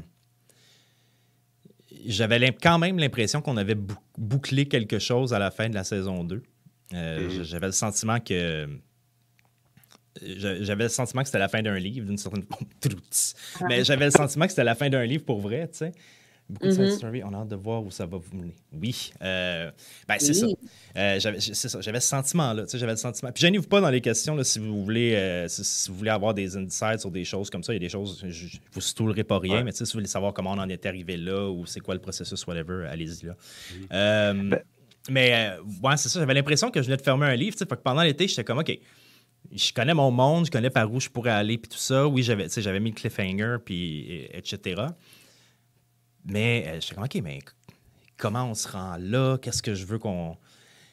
J'avais 2.06 2.52
quand 2.52 2.78
même 2.78 2.98
l'impression 2.98 3.40
qu'on 3.40 3.56
avait 3.56 3.74
bou- 3.74 3.96
bouclé 4.16 4.66
quelque 4.68 4.98
chose 4.98 5.32
à 5.32 5.38
la 5.38 5.50
fin 5.50 5.68
de 5.68 5.74
la 5.74 5.84
saison 5.84 6.22
2. 6.22 6.42
Euh, 6.94 7.28
Mhm. 7.38 7.42
J'avais 7.44 7.66
le 7.66 7.72
sentiment 7.72 8.20
que... 8.20 8.68
j'a- 10.22 10.62
J'avais 10.62 10.84
le 10.84 10.90
sentiment 10.90 11.22
que 11.22 11.28
c'était 11.28 11.38
la 11.38 11.48
fin 11.48 11.62
d'un 11.62 11.78
livre, 11.78 12.06
d'une 12.06 12.18
certaine 12.18 12.44
Mais 13.68 13.84
j'avais 13.84 14.04
le 14.06 14.10
sentiment 14.10 14.44
que 14.44 14.50
c'était 14.52 14.64
la 14.64 14.74
fin 14.74 14.90
d'un 14.90 15.04
livre 15.04 15.24
pour 15.24 15.40
vrai, 15.40 15.68
tu 15.68 15.78
sais. 15.78 15.92
Beaucoup 16.50 16.66
de 16.66 16.70
side 16.72 16.92
story, 16.92 17.22
on 17.24 17.34
a 17.34 17.38
hâte 17.38 17.48
de 17.48 17.56
voir 17.56 17.82
où 17.84 17.90
ça 17.90 18.06
va 18.06 18.16
vous 18.16 18.34
mener. 18.36 18.54
Oui. 18.72 19.12
Euh, 19.20 19.70
ben, 20.08 20.16
c'est 20.18 20.28
Oui. 20.44 20.56
ça. 20.94 21.00
Euh, 21.00 21.20
j'avais 21.20 21.40
c'est 21.40 21.68
ça, 21.68 21.80
j'avais 21.82 22.00
ce 22.00 22.08
sentiment-là. 22.08 22.62
tu 22.62 22.70
sais, 22.70 22.78
J'avais 22.78 22.92
le 22.92 22.96
sentiment. 22.98 23.30
Puis 23.32 23.42
gênez-vous 23.42 23.68
pas 23.68 23.82
dans 23.82 23.90
les 23.90 24.00
questions 24.00 24.34
là, 24.34 24.44
si 24.44 24.58
vous 24.58 24.82
voulez 24.82 25.14
euh, 25.14 25.46
si, 25.48 25.62
si 25.62 25.90
vous 25.90 25.96
voulez 25.98 26.10
avoir 26.10 26.32
des 26.32 26.56
insights 26.56 27.00
sur 27.00 27.10
des 27.10 27.24
choses 27.24 27.50
comme 27.50 27.62
ça. 27.62 27.72
Il 27.74 27.76
y 27.76 27.78
a 27.78 27.80
des 27.80 27.90
choses, 27.90 28.24
je 28.26 28.30
je 28.48 28.56
vous 28.72 28.80
stoulerai 28.80 29.24
pas 29.24 29.38
rien, 29.38 29.56
Ouais. 29.56 29.62
mais 29.64 29.72
tu 29.72 29.78
sais, 29.78 29.84
si 29.84 29.92
vous 29.92 29.98
voulez 29.98 30.06
savoir 30.08 30.32
comment 30.32 30.52
on 30.52 30.58
en 30.58 30.68
est 30.70 30.86
arrivé 30.86 31.18
là 31.18 31.50
ou 31.50 31.66
c'est 31.66 31.80
quoi 31.80 31.94
le 31.94 32.00
processus, 32.00 32.46
whatever, 32.46 32.86
allez-y 32.88 33.26
là. 33.26 33.34
Mhm. 33.74 33.86
Euh, 33.92 34.32
Ben- 34.50 34.60
mais 35.10 35.32
euh, 35.34 35.62
ouais, 35.82 35.96
c'est 35.98 36.08
ça. 36.08 36.18
J'avais 36.20 36.34
l'impression 36.34 36.70
que 36.70 36.80
je 36.80 36.86
venais 36.86 36.96
de 36.96 37.02
fermer 37.02 37.26
un 37.26 37.34
livre. 37.36 37.52
tu 37.52 37.58
sais, 37.58 37.66
Fait 37.66 37.76
que 37.76 37.82
pendant 37.82 38.02
l'été, 38.02 38.26
j'étais 38.26 38.44
comme 38.44 38.58
OK. 38.58 38.78
Je 39.52 39.72
connais 39.72 39.94
mon 39.94 40.10
monde, 40.10 40.46
je 40.46 40.50
connais 40.50 40.68
par 40.70 40.90
où 40.92 40.98
je 41.00 41.08
pourrais 41.08 41.30
aller, 41.30 41.56
puis 41.58 41.68
tout 41.68 41.78
ça. 41.78 42.06
Oui, 42.06 42.22
j'avais 42.22 42.44
tu 42.44 42.50
sais, 42.54 42.62
j'avais 42.62 42.80
mis 42.80 42.90
le 42.90 42.94
cliffhanger, 42.96 43.56
puis 43.64 44.00
et- 44.10 44.36
etc. 44.38 44.82
Mais 46.30 46.64
euh, 46.68 46.80
j'étais 46.80 46.94
comme, 46.94 47.04
OK, 47.04 47.14
mais 47.22 47.38
comment 48.16 48.44
on 48.50 48.54
se 48.54 48.68
rend 48.68 48.96
là? 48.98 49.38
Qu'est-ce 49.38 49.62
que 49.62 49.74
je 49.74 49.84
veux 49.86 49.98
qu'on. 49.98 50.36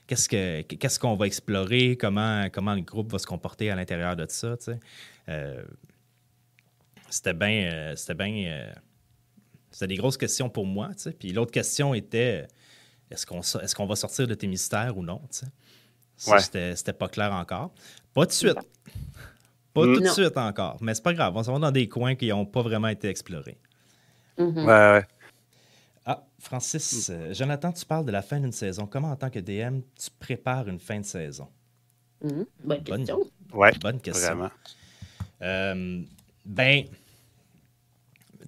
Qu'est-ce 0.07 0.29
que 0.29 0.61
qu'est-ce 0.61 0.99
qu'on 0.99 1.15
va 1.15 1.25
explorer? 1.27 1.97
Comment, 1.97 2.47
comment 2.51 2.75
le 2.75 2.81
groupe 2.81 3.11
va 3.11 3.17
se 3.19 3.25
comporter 3.25 3.71
à 3.71 3.75
l'intérieur 3.75 4.15
de 4.15 4.25
ça? 4.29 4.55
Euh, 5.29 5.63
c'était 7.09 7.33
bien. 7.33 7.69
euh, 7.73 7.95
c'était 7.95 8.13
bien. 8.13 8.45
euh, 8.51 8.71
c'était 9.71 9.87
des 9.87 9.95
grosses 9.97 10.17
questions 10.17 10.49
pour 10.49 10.65
moi. 10.65 10.89
Puis 11.19 11.33
l'autre 11.33 11.51
question 11.51 11.93
était 11.93 12.47
est-ce 13.11 13.25
qu'on 13.25 13.41
est-ce 13.41 13.75
qu'on 13.75 13.87
va 13.87 13.95
sortir 13.95 14.27
de 14.27 14.33
tes 14.35 14.47
mystères 14.47 14.95
ou 14.97 15.03
non? 15.03 15.21
Ça, 15.29 15.47
Ouais. 16.31 16.39
c'était, 16.39 16.75
c'était 16.77 16.93
pas 16.93 17.09
clair 17.09 17.33
encore. 17.33 17.73
Pas 18.13 18.21
tout 18.25 18.29
de 18.29 18.33
suite. 18.33 18.55
Pas 19.73 19.85
Mm. 19.85 19.93
tout 19.95 19.99
de 20.01 20.07
suite 20.07 20.37
encore. 20.37 20.77
Mais 20.81 20.93
c'est 20.93 21.03
pas 21.03 21.13
grave. 21.13 21.33
On 21.35 21.43
s'en 21.43 21.53
va 21.53 21.59
dans 21.59 21.71
des 21.71 21.89
coins 21.89 22.15
qui 22.15 22.29
n'ont 22.29 22.45
pas 22.45 22.61
vraiment 22.61 22.87
été 22.87 23.09
explorés. 23.09 23.57
Mhm. 24.37 24.57
Ouais, 24.59 24.65
ouais. 24.65 25.05
Francis, 26.45 27.09
euh, 27.11 27.33
Jonathan, 27.33 27.71
tu 27.71 27.85
parles 27.85 28.05
de 28.05 28.11
la 28.11 28.21
fin 28.21 28.39
d'une 28.39 28.51
saison. 28.51 28.85
Comment, 28.85 29.09
en 29.11 29.15
tant 29.15 29.31
que 29.31 29.39
DM, 29.39 29.79
tu 29.99 30.09
prépares 30.19 30.67
une 30.67 30.79
fin 30.79 30.99
de 30.99 31.05
saison? 31.05 31.47
Mhm. 32.23 32.45
Bonne 32.63 32.79
Bonne- 32.81 32.97
question. 32.99 33.19
Ouais, 33.53 33.71
Bonne 33.81 33.99
question. 33.99 34.27
vraiment. 34.35 34.51
Euh, 35.41 36.01
ben, 36.45 36.83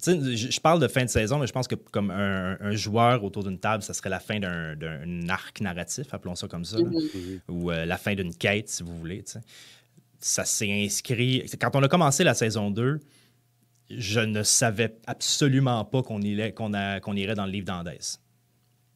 sais, 0.00 0.36
je 0.36 0.60
parle 0.60 0.80
de 0.80 0.86
fin 0.86 1.04
de 1.04 1.10
saison, 1.10 1.38
mais 1.40 1.48
je 1.48 1.52
pense 1.52 1.66
que 1.66 1.74
comme 1.74 2.12
un, 2.12 2.56
un 2.60 2.70
joueur 2.76 3.24
autour 3.24 3.42
d'une 3.42 3.58
table, 3.58 3.82
ça 3.82 3.92
serait 3.94 4.10
la 4.10 4.20
fin 4.20 4.38
d'un, 4.38 5.28
arc 5.28 5.60
narratif, 5.60 6.14
appelons 6.14 6.36
ça 6.36 6.46
comme 6.46 6.64
ça, 6.64 6.76
là. 6.78 6.84
Mhm. 6.84 7.40
ou 7.48 7.70
euh, 7.72 7.84
la 7.84 7.96
fin 7.98 8.14
d'une 8.14 8.32
quête, 8.34 8.68
si 8.68 8.84
vous 8.84 8.96
voulez. 8.96 9.24
Ça 10.20 10.44
s'est 10.44 10.84
inscrit. 10.84 11.44
Quand 11.60 11.74
on 11.74 11.82
a 11.82 11.88
commencé 11.88 12.22
la 12.22 12.34
saison 12.34 12.70
2, 12.70 13.00
je 13.90 14.20
ne 14.20 14.42
savais 14.42 14.96
absolument 15.06 15.84
pas 15.84 16.02
qu'on 16.02 16.20
irait, 16.20 16.52
qu'on 16.52 16.74
a- 16.74 17.00
qu'on 17.00 17.16
irait 17.16 17.34
dans 17.34 17.46
le 17.46 17.52
livre 17.52 17.66
d'Andès. 17.66 18.20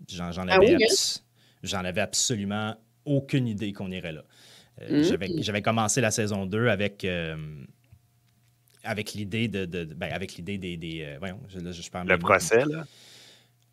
J'en, 0.09 0.31
Ah 0.49 0.55
avais, 0.57 0.75
oui, 0.75 0.75
hein? 0.75 0.87
abs- 0.91 1.25
j'en 1.63 1.85
avais 1.85 2.01
absolument 2.01 2.77
aucune 3.05 3.47
idée 3.47 3.73
qu'on 3.73 3.91
irait 3.91 4.13
là. 4.13 4.25
Euh, 4.83 4.99
Mhm. 4.99 5.43
j'avais, 5.43 5.63
commencé 5.63 6.01
la 6.01 6.11
saison 6.11 6.47
2 6.47 6.69
avec, 6.69 7.05
euh, 7.05 7.37
avec 8.85 9.15
l'idée 9.15 9.49
de, 9.49 9.65
de- 9.65 9.85
de- 9.85 9.95
ben, 9.95 10.13
avec 10.13 10.35
l'idée 10.35 10.59
des, 10.59 10.77
des, 10.77 11.03
euh, 11.03 11.17
voyons, 11.19 11.41
je, 11.49 11.59
là, 11.61 11.71
je 11.73 11.91
parle 11.91 12.09
Le 12.09 12.19
procès, 12.19 12.65
là? 12.65 12.85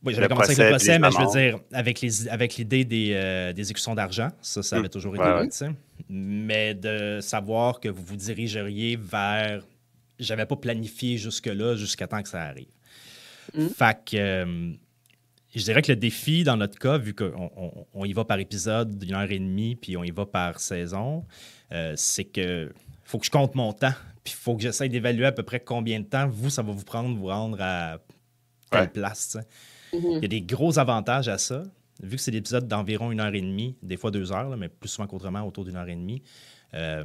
oui, 0.03 0.13
j'avais 0.13 0.27
commencé 0.27 0.51
avec 0.51 0.59
le 0.65 0.69
procès, 0.69 0.99
mais 0.99 1.11
je 1.11 1.17
veux 1.19 1.39
dire, 1.41 1.59
avec, 1.73 2.01
les, 2.01 2.27
avec 2.27 2.55
l'idée 2.57 2.85
des, 2.85 3.11
euh, 3.13 3.53
des 3.53 3.61
exécutions 3.61 3.95
d'argent, 3.95 4.29
ça, 4.41 4.61
ça 4.61 4.75
Hmm. 4.75 4.79
avait 4.79 4.89
toujours 4.89 5.15
été 5.15 5.23
Ouais, 5.23 5.29
là, 5.29 5.41
ouais. 5.41 5.49
tu 5.49 5.57
sais. 5.57 5.71
Mais 6.09 6.75
de 6.75 7.19
savoir 7.21 7.79
que 7.79 7.89
vous 7.89 8.03
vous 8.03 8.15
dirigeriez 8.15 8.95
vers. 8.95 9.63
J'avais 10.19 10.45
pas 10.45 10.55
planifié 10.55 11.17
jusque-là, 11.17 11.75
jusqu'à 11.75 12.07
temps 12.07 12.21
que 12.21 12.29
ça 12.29 12.41
arrive. 12.43 12.67
Hmm. 13.53 13.67
Fait 13.69 13.97
que. 14.05 14.17
euh, 14.17 14.71
je 15.55 15.63
dirais 15.63 15.81
que 15.81 15.91
le 15.91 15.95
défi, 15.95 16.43
dans 16.43 16.57
notre 16.57 16.77
cas, 16.77 16.99
vu 16.99 17.15
qu'on 17.15 17.51
on, 17.57 17.87
on 17.95 18.05
y 18.05 18.13
va 18.13 18.23
par 18.23 18.37
épisode 18.39 18.99
d'une 18.99 19.15
heure 19.15 19.31
et 19.31 19.39
demie, 19.39 19.75
puis 19.75 19.97
on 19.97 20.03
y 20.03 20.11
va 20.11 20.27
par 20.27 20.59
saison, 20.59 21.25
euh, 21.71 21.93
c'est 21.95 22.25
que 22.25 22.71
faut 23.03 23.17
que 23.17 23.25
je 23.25 23.31
compte 23.31 23.55
mon 23.55 23.73
temps, 23.73 23.93
puis 24.23 24.33
il 24.33 24.39
faut 24.39 24.55
que 24.55 24.61
j'essaye 24.61 24.89
d'évaluer 24.89 25.25
à 25.25 25.31
peu 25.31 25.41
près 25.41 25.59
combien 25.59 25.99
de 26.01 26.05
temps 26.05 26.27
vous, 26.27 26.51
ça 26.51 26.61
va 26.61 26.71
vous 26.71 26.83
prendre 26.83 27.17
vous 27.17 27.25
rendre 27.27 27.57
à 27.61 27.97
telle 28.69 28.81
Ouais. 28.81 28.87
place. 28.89 29.37
Mhm. 29.91 29.99
Il 30.17 30.21
y 30.21 30.25
a 30.25 30.27
des 30.27 30.41
gros 30.43 30.77
avantages 30.77 31.27
à 31.29 31.39
ça. 31.39 31.63
Vu 32.03 32.17
que 32.17 32.21
c'est 32.21 32.29
des 32.29 32.37
épisodes 32.37 32.67
d'environ 32.67 33.11
une 33.11 33.19
heure 33.19 33.33
et 33.33 33.41
demie, 33.41 33.75
des 33.81 33.97
fois 33.97 34.11
deux 34.11 34.31
heures, 34.31 34.49
là, 34.49 34.55
mais 34.55 34.69
plus 34.69 34.89
souvent 34.89 35.07
qu'autrement 35.07 35.41
autour 35.47 35.65
d'une 35.65 35.75
heure 35.77 35.89
et 35.89 35.95
demie, 35.95 36.21
euh, 36.75 37.03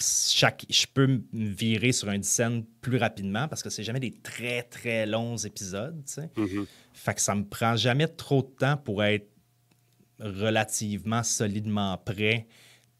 chaque, 0.00 0.64
je 0.68 0.86
peux 0.92 1.06
me 1.06 1.22
virer 1.32 1.92
sur 1.92 2.10
une 2.10 2.22
scène 2.22 2.64
plus 2.80 2.96
rapidement 2.96 3.48
parce 3.48 3.62
que 3.62 3.70
c'est 3.70 3.84
jamais 3.84 4.00
des 4.00 4.12
très, 4.12 4.62
très 4.62 5.06
longs 5.06 5.36
épisodes. 5.36 6.02
Tu 6.06 6.12
sais. 6.14 6.30
Mhm. 6.36 6.66
Fait 6.92 7.14
que 7.14 7.20
ça 7.20 7.34
me 7.34 7.44
prend 7.44 7.76
jamais 7.76 8.08
trop 8.08 8.42
de 8.42 8.48
temps 8.48 8.76
pour 8.76 9.02
être 9.04 9.28
relativement 10.20 11.22
solidement 11.22 11.96
prêt 11.98 12.46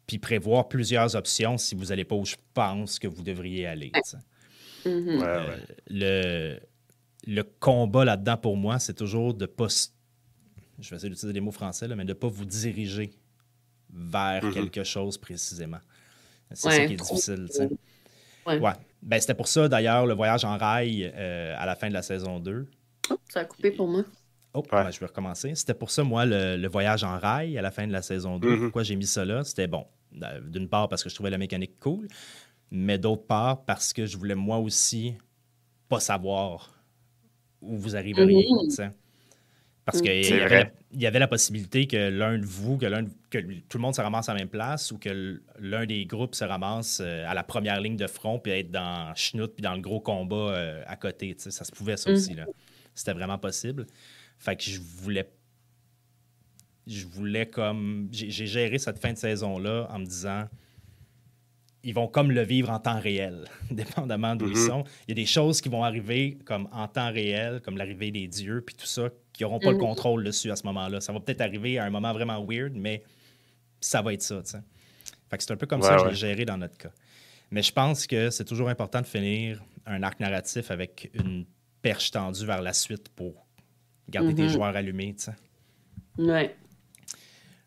puis 0.07 0.19
prévoir 0.19 0.69
plusieurs 0.69 1.17
options 1.17 1.57
si 1.57 1.75
vous 1.75 1.87
n'allez 1.87 2.05
pas 2.05 2.15
où 2.17 2.25
je 2.27 2.37
pense 2.53 2.99
que 2.99 3.07
vous 3.09 3.23
devriez 3.23 3.67
aller. 3.67 3.91
tu 3.95 4.01
sais. 4.05 4.91
Mhm. 4.91 5.19
Ouais, 5.19 5.25
Euh, 5.25 5.57
le, 5.89 6.61
le 7.27 7.43
combat 7.43 8.05
là-dedans 8.05 8.37
pour 8.37 8.57
moi, 8.57 8.79
c'est 8.79 8.95
toujours 8.95 9.33
de 9.33 9.47
pas. 9.47 9.69
Je 10.79 10.91
vais 10.91 10.97
essayer 10.97 11.09
d'utiliser 11.09 11.33
des 11.33 11.41
mots 11.41 11.53
français, 11.53 11.89
là, 11.89 11.97
mais 11.97 12.05
de 12.05 12.09
ne 12.11 12.15
pas 12.15 12.29
vous 12.29 12.45
diriger 12.45 13.13
vers 13.91 14.45
Mhm. 14.45 14.53
quelque 14.53 14.85
chose 14.85 15.17
précisément. 15.17 15.79
C'est 16.55 16.69
Ouais, 16.69 16.77
ça 16.77 16.87
qui 16.87 16.93
est 16.95 16.97
difficile. 16.97 17.47
tu 17.51 17.57
sais. 17.57 17.69
Ouais. 18.47 18.59
Ouais. 18.59 18.73
Ben, 19.03 19.21
C'était 19.21 19.35
pour 19.35 19.49
ça, 19.49 19.69
d'ailleurs, 19.69 20.07
le 20.07 20.15
voyage 20.15 20.45
en 20.45 20.57
rail 20.57 21.13
euh, 21.15 21.55
à 21.59 21.67
la 21.67 21.75
fin 21.77 21.89
de 21.89 21.93
la 21.95 22.03
saison 22.03 22.39
2. 22.41 22.67
Oh, 23.11 23.17
ça 23.29 23.41
a 23.41 23.45
coupé 23.45 23.71
pour 23.71 23.89
moi. 23.89 24.05
Oh, 24.55 24.61
Ouais. 24.61 24.85
ben, 24.85 24.91
je 24.91 25.01
vais 25.01 25.07
recommencer. 25.07 25.55
C'était 25.55 25.75
pour 25.75 25.91
ça, 25.91 26.05
moi, 26.05 26.25
le, 26.25 26.57
le 26.57 26.69
voyage 26.69 27.05
en 27.05 27.19
rail 27.19 27.59
à 27.59 27.63
la 27.63 27.71
fin 27.71 27.87
de 27.87 27.93
la 27.93 28.03
saison 28.03 28.39
2. 28.39 28.49
Mhm. 28.49 28.61
Pourquoi 28.65 28.83
j'ai 28.83 28.97
mis 28.97 29.07
ça 29.07 29.25
là? 29.25 29.45
C'était 29.45 29.67
bon. 29.67 29.87
euh, 30.23 30.41
D'une 30.41 30.69
part, 30.69 30.89
parce 30.89 31.03
que 31.03 31.09
je 31.11 31.15
trouvais 31.15 31.31
la 31.31 31.39
mécanique 31.39 31.79
cool, 31.81 32.07
mais 32.71 32.99
d'autre 32.99 33.27
part, 33.27 33.65
parce 33.65 33.93
que 33.93 34.07
je 34.07 34.17
voulais 34.17 34.35
moi 34.37 34.59
aussi 34.59 35.15
pas 35.89 36.01
savoir 36.01 36.73
où 37.61 37.77
vous 37.77 37.97
arriveriez. 37.97 38.47
Mhm. 38.51 38.69
tu 38.69 38.75
sais. 38.77 38.91
Parce 39.85 40.01
qu'il 40.01 40.11
Mhm. 40.13 40.71
y, 40.93 41.03
y 41.03 41.07
avait 41.07 41.19
la 41.19 41.29
possibilité 41.29 41.87
que 41.87 42.09
l'un 42.09 42.39
de 42.39 42.47
vous, 42.47 42.79
que, 42.79 42.87
l'un 42.87 43.03
de- 43.03 43.11
que 43.29 43.39
tout 43.69 43.77
le 43.77 43.83
monde 43.83 43.95
se 43.95 44.01
ramasse 44.01 44.29
à 44.31 44.33
la 44.33 44.39
même 44.39 44.49
place 44.49 44.91
ou 44.93 44.99
que 44.99 45.43
l'un 45.59 45.85
des 45.85 46.07
groupes 46.07 46.35
se 46.35 46.45
ramasse 46.45 47.01
euh, 47.05 47.29
à 47.29 47.35
la 47.35 47.43
première 47.43 47.81
ligne 47.83 47.97
de 47.97 48.07
front 48.07 48.39
puis 48.39 48.53
être 48.53 48.71
dans 48.71 49.15
Schnout 49.15 49.49
puis 49.55 49.63
dans 49.63 49.75
le 49.75 49.81
gros 49.83 50.01
combat 50.01 50.37
euh, 50.55 50.83
à 50.87 50.97
côté. 50.97 51.35
Ça 51.37 51.65
se 51.65 51.71
pouvait, 51.73 51.99
ça 51.99 52.09
Mhm. 52.11 52.17
aussi. 52.17 52.37
C'était 52.95 53.13
vraiment 53.13 53.39
possible. 53.39 53.87
Fait 54.39 54.57
que 54.57 54.63
je 54.63 54.81
voulais. 54.81 55.29
Je 56.87 57.07
voulais 57.07 57.47
comme. 57.47 58.09
J'ai 58.13 58.31
j'ai 58.31 58.47
géré 58.47 58.79
cette 58.79 58.99
fin 58.99 59.13
de 59.13 59.19
saison-là 59.19 59.87
en 59.91 59.99
me 59.99 60.05
disant. 60.07 60.49
Ils 61.87 61.93
vont 61.95 62.09
comme 62.09 62.31
le 62.31 62.43
vivre 62.43 62.71
en 62.71 62.79
temps 62.81 62.99
réel, 62.99 63.45
dépendamment 63.71 64.35
d'où 64.37 64.47
ils 64.49 64.57
Mhm. 64.57 64.67
sont. 64.69 64.85
Il 65.07 65.11
y 65.11 65.13
a 65.13 65.15
des 65.23 65.27
choses 65.27 65.61
qui 65.61 65.69
vont 65.69 65.85
arriver 65.85 66.39
comme 66.45 66.69
en 66.73 66.89
temps 66.89 67.13
réel, 67.13 67.61
comme 67.63 67.77
l'arrivée 67.77 68.11
des 68.11 68.27
dieux, 68.27 68.63
puis 68.65 68.75
tout 68.75 68.87
ça, 68.87 69.11
qui 69.33 69.43
n'auront 69.43 69.59
pas 69.61 69.71
le 69.71 69.75
Mhm. 69.77 69.81
contrôle 69.81 70.25
dessus 70.25 70.51
à 70.51 70.57
ce 70.57 70.65
moment-là. 70.65 71.01
Ça 71.01 71.13
va 71.13 71.21
peut-être 71.21 71.41
arriver 71.43 71.79
à 71.79 71.85
un 71.85 71.91
moment 71.91 72.13
vraiment 72.13 72.45
weird, 72.45 72.73
mais 72.75 73.03
ça 73.81 74.01
va 74.03 74.15
être 74.15 74.23
ça, 74.23 74.41
tu 74.43 74.51
sais. 74.53 74.59
Fait 75.29 75.37
que 75.37 75.43
c'est 75.45 75.53
un 75.53 75.57
peu 75.57 75.67
comme 75.67 75.81
Ouais, 75.83 75.89
ça 75.89 75.97
que 75.97 76.03
je 76.05 76.09
l'ai 76.09 76.15
géré 76.15 76.45
dans 76.45 76.57
notre 76.57 76.79
cas. 76.79 76.91
Mais 77.51 77.63
je 77.63 77.73
pense 77.73 78.07
que 78.07 78.31
c'est 78.31 78.45
toujours 78.45 78.69
important 78.69 79.01
de 79.01 79.07
finir 79.07 79.63
un 79.87 80.03
arc 80.03 80.19
narratif 80.21 80.71
avec 80.71 81.11
une 81.15 81.45
perche 81.83 82.11
tendue 82.11 82.47
vers 82.47 82.63
la 82.63 82.73
suite 82.73 83.11
pour 83.11 83.47
garder 84.09 84.35
tes 84.35 84.43
Mhm. 84.45 84.49
joueurs 84.49 84.75
allumés, 84.77 85.15
tu 85.15 85.25
sais. 85.25 85.35
Ouais. 86.17 86.55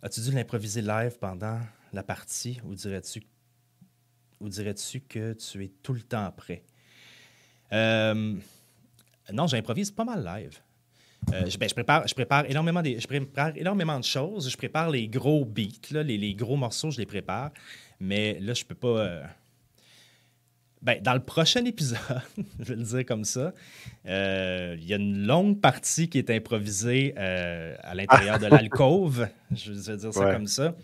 As-tu 0.02 0.22
dû 0.22 0.32
l'improviser 0.32 0.82
live 0.82 1.18
pendant 1.20 1.60
la 1.94 2.04
partie 2.04 2.60
ou 2.64 2.74
dirais-tu 2.74 3.22
ou 4.40 4.50
dirais-tu 4.50 5.02
que 5.02 5.34
tu 5.34 5.64
es 5.64 5.72
tout 5.84 5.94
le 5.94 6.02
temps 6.02 6.32
prêt? 6.36 6.64
Euh, 7.74 8.36
non, 9.34 9.48
j'improvise 9.48 9.92
pas 9.92 10.06
mal 10.06 10.24
live. 10.24 10.58
Euh, 11.34 11.46
je, 11.50 11.58
ben, 11.58 11.68
je 11.68 11.74
prépare, 11.74 12.08
je, 12.08 12.14
prépare 12.14 12.46
énormément 12.50 12.82
des, 12.82 13.00
je 13.00 13.08
prépare 13.08 13.52
énormément 13.58 14.00
de 14.00 14.06
choses. 14.06 14.50
Je 14.50 14.56
prépare 14.56 14.90
les 14.90 15.08
gros 15.08 15.44
beats, 15.44 15.92
là, 15.92 16.04
les, 16.04 16.18
les 16.18 16.34
gros 16.36 16.56
morceaux, 16.56 16.92
je 16.92 17.00
les 17.00 17.06
prépare. 17.06 17.52
Mais 18.00 18.40
là, 18.40 18.54
je 18.54 18.64
peux 18.64 18.76
pas. 18.76 18.88
euh, 19.00 19.24
Ben, 20.82 21.02
dans 21.02 21.16
le 21.16 21.20
prochain 21.20 21.66
épisode, 21.66 21.98
je 22.60 22.64
vais 22.66 22.76
le 22.76 22.84
dire 22.84 23.06
comme 23.06 23.26
ça, 23.26 23.52
euh, 24.06 24.78
il 24.80 24.86
y 24.86 24.94
a 24.94 24.98
une 24.98 25.26
longue 25.26 25.60
partie 25.60 26.08
qui 26.08 26.20
est 26.20 26.30
improvisée 26.30 27.18
à 27.18 27.94
l'intérieur 27.96 28.40
de 28.40 28.46
l'alcôve. 28.46 29.28
Je 29.54 29.74
vais 29.74 29.98
dire 29.98 30.14
ça 30.14 30.20
Ouais. 30.26 30.34
comme 30.34 30.48
ça. 30.48 30.76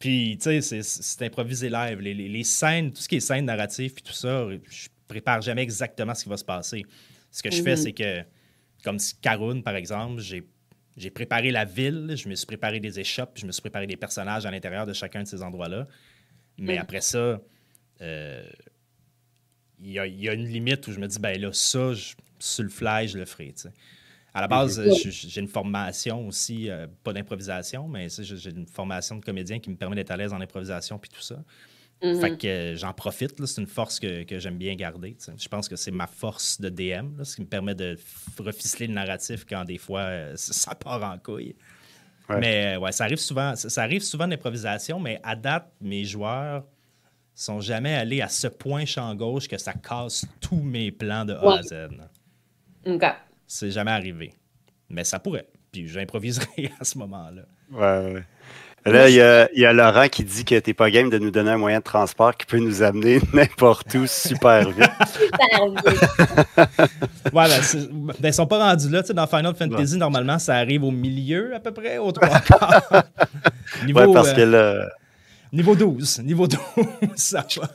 Puis, 0.00 0.38
tu 0.42 0.60
sais, 0.62 0.82
c'est- 0.82 1.22
improvisé 1.24 1.68
live. 1.68 2.00
Les, 2.00 2.14
les- 2.14 2.28
les 2.28 2.42
scènes, 2.44 2.90
tout 2.92 3.00
ce 3.02 3.08
qui 3.08 3.16
est 3.16 3.20
scène 3.20 3.44
narrative, 3.44 3.92
puis 3.92 4.02
tout 4.02 4.12
ça, 4.14 4.48
je 4.68 4.88
prépare 5.06 5.42
jamais 5.42 5.62
exactement 5.62 6.14
ce 6.14 6.24
qui 6.24 6.30
va 6.30 6.36
se 6.38 6.44
passer. 6.44 6.84
Ce 7.30 7.42
que 7.42 7.50
je 7.50 7.62
fais, 7.62 7.72
Mhm. 7.72 7.76
c'est 7.76 7.92
que, 7.92 8.22
comme 8.82 8.96
Caroune, 9.20 9.62
par 9.62 9.76
exemple, 9.76 10.20
j'ai 10.22 11.10
préparé 11.10 11.50
la 11.50 11.64
ville, 11.66 12.14
je 12.16 12.28
me 12.28 12.34
suis 12.34 12.46
préparé 12.46 12.80
des 12.80 12.98
échoppes, 12.98 13.38
je 13.38 13.46
me 13.46 13.52
suis 13.52 13.60
préparé 13.60 13.86
des 13.86 13.96
personnages 13.96 14.46
à 14.46 14.50
l'intérieur 14.50 14.86
de 14.86 14.92
chacun 14.94 15.22
de 15.22 15.28
ces 15.28 15.42
endroits-là. 15.42 15.86
Mais 16.58 16.78
après 16.78 17.00
ça, 17.02 17.40
euh, 18.00 18.42
il 19.78 19.90
y, 19.92 19.98
a, 19.98 20.06
il 20.06 20.18
y 20.20 20.28
a 20.28 20.32
une 20.32 20.46
limite 20.48 20.86
où 20.88 20.92
je 20.92 20.98
me 20.98 21.06
dis, 21.08 21.18
ben 21.18 21.38
là, 21.40 21.52
ça, 21.52 21.92
je- 21.94 22.14
sur 22.38 22.62
le 22.64 22.70
fly, 22.70 23.06
je 23.08 23.18
le 23.18 23.26
ferai. 23.26 23.52
tu 23.52 23.62
sais. 23.62 23.72
À 24.32 24.40
la 24.40 24.48
base, 24.48 24.78
Mhm. 24.78 24.94
j'ai 25.10 25.40
une 25.40 25.48
formation 25.48 26.26
aussi, 26.28 26.70
euh, 26.70 26.86
pas 27.02 27.12
d'improvisation, 27.12 27.88
mais 27.88 28.08
j'ai 28.08 28.50
une 28.50 28.66
formation 28.66 29.16
de 29.16 29.24
comédien 29.24 29.58
qui 29.58 29.70
me 29.70 29.76
permet 29.76 29.96
d'être 29.96 30.10
à 30.12 30.16
l'aise 30.16 30.32
en 30.32 30.40
improvisation 30.40 30.98
puis 30.98 31.10
tout 31.10 31.20
ça. 31.22 31.36
Mhm. 32.02 32.20
Fait 32.20 32.36
que 32.38 32.46
euh, 32.46 32.76
j'en 32.76 32.92
profite. 32.94 33.44
C'est 33.44 33.60
une 33.60 33.66
force 33.66 33.98
que, 34.00 34.22
que 34.22 34.38
j'aime 34.38 34.56
bien 34.56 34.74
garder. 34.74 35.16
Je 35.36 35.48
pense 35.48 35.68
que 35.68 35.76
c'est 35.76 35.90
ma 35.90 36.06
force 36.06 36.60
de 36.60 36.68
DM, 36.70 37.18
là, 37.18 37.24
ce 37.24 37.34
qui 37.36 37.42
me 37.42 37.46
permet 37.46 37.74
de 37.74 37.98
reficeler 38.38 38.86
le 38.86 38.94
narratif 38.94 39.44
quand 39.44 39.64
des 39.64 39.78
fois 39.78 40.00
euh, 40.02 40.32
ça 40.36 40.74
part 40.74 41.02
en 41.02 41.18
couille. 41.18 41.56
Ouais. 42.28 42.38
Mais 42.40 42.76
ouais, 42.76 42.92
ça 42.92 43.04
arrive 43.04 43.18
souvent. 43.18 43.56
Ça, 43.56 43.68
ça 43.68 43.82
arrive 43.82 44.02
souvent 44.02 44.28
d'improvisation, 44.28 45.00
mais 45.00 45.20
à 45.24 45.34
date, 45.34 45.70
mes 45.80 46.04
joueurs 46.04 46.64
sont 47.34 47.60
jamais 47.60 47.94
allés 47.94 48.20
à 48.22 48.28
ce 48.28 48.46
point 48.46 48.84
champ 48.84 49.12
gauche 49.16 49.48
que 49.48 49.58
ça 49.58 49.72
casse 49.72 50.24
tous 50.40 50.60
mes 50.62 50.92
plans 50.92 51.24
de 51.24 51.32
A 51.34 51.40
à 51.40 51.56
Ouais. 51.56 51.62
Z. 51.64 51.74
OK. 52.86 53.04
C'est 53.52 53.72
jamais 53.72 53.90
arrivé. 53.90 54.32
Mais 54.88 55.02
ça 55.02 55.18
pourrait. 55.18 55.48
Puis 55.72 55.88
j'improviserai 55.88 56.70
à 56.80 56.84
ce 56.84 56.96
moment-là. 56.98 57.42
Ouais, 57.72 58.14
ouais. 58.14 58.24
Là, 58.86 59.10
il 59.10 59.16
y, 59.16 59.20
a, 59.20 59.50
il 59.52 59.60
y 59.60 59.66
a 59.66 59.72
Laurent 59.72 60.08
qui 60.08 60.22
dit 60.24 60.44
que 60.44 60.58
t'es 60.58 60.72
pas 60.72 60.88
game 60.90 61.10
de 61.10 61.18
nous 61.18 61.32
donner 61.32 61.50
un 61.50 61.58
moyen 61.58 61.80
de 61.80 61.84
transport 61.84 62.34
qui 62.36 62.46
peut 62.46 62.58
nous 62.58 62.80
amener 62.80 63.18
n'importe 63.34 63.92
où 63.94 64.06
super 64.06 64.70
vite. 64.70 64.90
Super 65.12 65.66
bien. 65.68 66.66
Ouais, 67.32 67.48
ben, 67.48 68.12
ben, 68.20 68.28
ils 68.28 68.32
sont 68.32 68.46
pas 68.46 68.70
rendus 68.70 68.88
là. 68.88 69.02
Tu 69.02 69.08
sais, 69.08 69.14
dans 69.14 69.26
Final 69.26 69.54
Fantasy, 69.54 69.98
normalement, 69.98 70.38
ça 70.38 70.54
arrive 70.54 70.84
au 70.84 70.92
milieu 70.92 71.52
à 71.54 71.60
peu 71.60 71.72
près, 71.72 71.98
au 71.98 72.12
trois 72.12 72.38
quarts. 72.40 73.04
niveau, 73.84 73.98
Ouais, 73.98 74.14
parce 74.14 74.28
euh, 74.28 74.34
que 74.36 74.40
là, 74.42 74.88
niveau 75.52 75.74
12. 75.74 76.20
Niveau 76.20 76.46
12, 76.46 76.60
ça 77.16 77.44
va. 77.60 77.68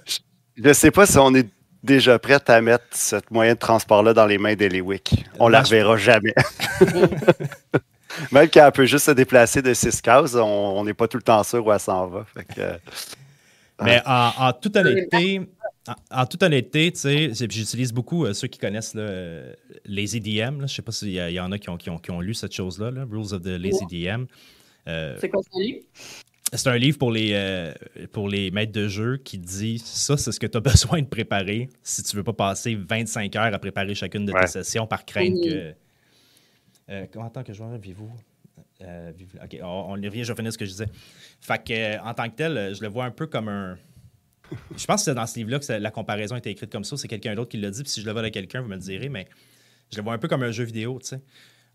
je 0.56 0.74
sais 0.74 0.90
pas 0.92 1.06
si 1.06 1.18
on 1.18 1.36
est 1.36 1.50
déjà 1.86 2.20
prêt 2.20 2.40
à 2.48 2.60
mettre 2.62 2.86
ce 2.94 3.16
moyen 3.32 3.54
de 3.54 3.60
transport-là 3.60 4.14
dans 4.14 4.26
les 4.26 4.38
mains 4.38 4.56
d'Eliwick. 4.56 5.26
On 5.40 5.48
la 5.48 5.60
Non, 5.60 5.66
je- 5.66 5.70
reverra 5.76 5.98
jamais. 5.98 6.34
Même 8.32 8.50
quand 8.50 8.66
elle 8.66 8.72
peut 8.72 8.86
juste 8.86 9.06
se 9.06 9.12
déplacer 9.12 9.62
de 9.62 9.74
six 9.74 10.02
cases, 10.02 10.36
on 10.36 10.84
n'est 10.86 10.94
pas 10.94 11.08
tout 11.08 11.18
le 11.18 11.24
temps 11.24 11.44
sûr 11.44 11.66
où 11.66 11.72
elle 11.72 11.80
s'en 11.80 12.08
va. 12.08 12.26
Fait 12.34 12.46
que, 12.46 12.62
euh, 12.62 12.78
Mais 13.84 14.02
en, 14.06 14.32
en 14.38 14.54
toute 14.54 14.76
honnêteté, 14.78 15.42
en, 15.88 16.22
en 16.22 16.26
toute 16.26 16.42
honnêteté, 16.44 16.94
j'utilise 16.96 17.92
beaucoup 17.92 18.26
euh, 18.26 18.34
ceux 18.34 18.48
qui 18.48 18.58
connaissent 18.58 18.94
là, 18.94 19.02
euh, 19.02 19.54
Lazy 19.86 20.22
DM. 20.22 20.62
là. 20.62 20.68
Je 20.68 20.74
sais 20.76 20.82
pas 20.82 20.94
s'il 20.94 21.10
y, 21.12 21.40
en 21.40 21.52
a 21.52 21.58
qui 21.58 21.70
ont, 21.70 21.78
qui 21.78 21.90
ont- 21.90 21.98
qui 21.98 22.12
ont 22.12 22.22
lu 22.22 22.34
cette 22.34 22.54
chose-là, 22.54 22.90
là, 22.92 23.06
Rules 23.10 23.34
of 23.34 23.42
the 23.42 23.48
Lazy 23.48 23.86
DM. 23.90 24.26
Euh, 24.88 25.18
C'est 25.20 25.30
quoi 25.30 25.42
ça? 25.44 25.60
C'est 26.58 26.70
un 26.70 26.78
livre 26.78 26.98
pour 26.98 27.12
les, 27.12 27.32
euh, 27.34 27.74
pour 28.12 28.28
les 28.30 28.52
maîtres 28.52 28.72
de 28.72 28.88
jeu 28.88 29.18
qui 29.18 29.38
dit 29.38 29.80
ça, 29.80 30.18
c'est 30.18 30.32
ce 30.32 30.40
que 30.40 30.48
tu 30.48 30.58
as 30.58 30.62
besoin 30.62 31.02
de 31.02 31.08
préparer 31.08 31.70
si 31.84 32.04
tu 32.04 32.16
veux 32.16 32.24
pas 32.24 32.34
passer 32.34 32.76
25 32.76 33.36
heures 33.36 33.54
à 33.54 33.60
préparer 33.60 33.96
chacune 33.96 34.26
de 34.26 34.32
tes 34.34 34.48
sessions 34.48 34.88
par 34.88 35.06
crainte 35.06 35.36
que. 35.44 35.74
Euh, 36.90 37.06
comment 37.12 37.26
en 37.26 37.30
tant 37.30 37.44
que 37.44 37.54
joueur, 37.54 37.72
vivez-vous? 37.78 38.12
Euh, 38.82 39.12
vivez- 39.18 39.40
Ok, 39.44 39.58
on, 39.64 39.86
on 39.94 39.98
y 40.02 40.08
revient, 40.08 40.24
je 40.24 40.32
vais 40.32 40.36
finir 40.38 40.54
ce 40.54 40.58
que 40.58 40.66
je 40.66 40.72
disais. 40.72 40.88
Fait 41.42 41.64
que, 41.64 41.74
euh, 41.74 42.02
en 42.04 42.14
tant 42.14 42.30
que 42.30 42.36
tel, 42.36 42.76
je 42.76 42.82
le 42.82 42.88
vois 42.90 43.06
un 43.06 43.12
peu 43.12 43.26
comme 43.28 43.48
un. 43.50 43.78
Je 44.78 44.86
pense 44.86 45.02
que 45.02 45.06
c'est 45.06 45.16
dans 45.16 45.26
ce 45.26 45.40
livre-là 45.40 45.58
que 45.58 45.74
la 45.74 45.90
comparaison 45.90 46.36
a 46.36 46.38
été 46.38 46.52
écrite 46.52 46.72
comme 46.72 46.84
ça. 46.84 46.96
C'est 46.98 47.08
quelqu'un 47.08 47.34
d'autre 47.34 47.50
qui 47.50 47.58
l'a 47.58 47.72
dit. 47.72 47.82
Puis 47.82 47.92
si 47.92 48.02
je 48.02 48.06
le 48.06 48.12
vois 48.12 48.22
à 48.22 48.30
quelqu'un, 48.30 48.62
vous 48.62 48.68
me 48.68 48.76
le 48.76 48.80
direz. 48.82 49.10
Mais 49.10 49.26
je 49.92 49.98
le 49.98 50.04
vois 50.04 50.14
un 50.14 50.20
peu 50.20 50.28
comme 50.28 50.44
un 50.44 50.52
jeu 50.52 50.64
vidéo. 50.66 51.00
tu 51.02 51.08
sais. 51.08 51.20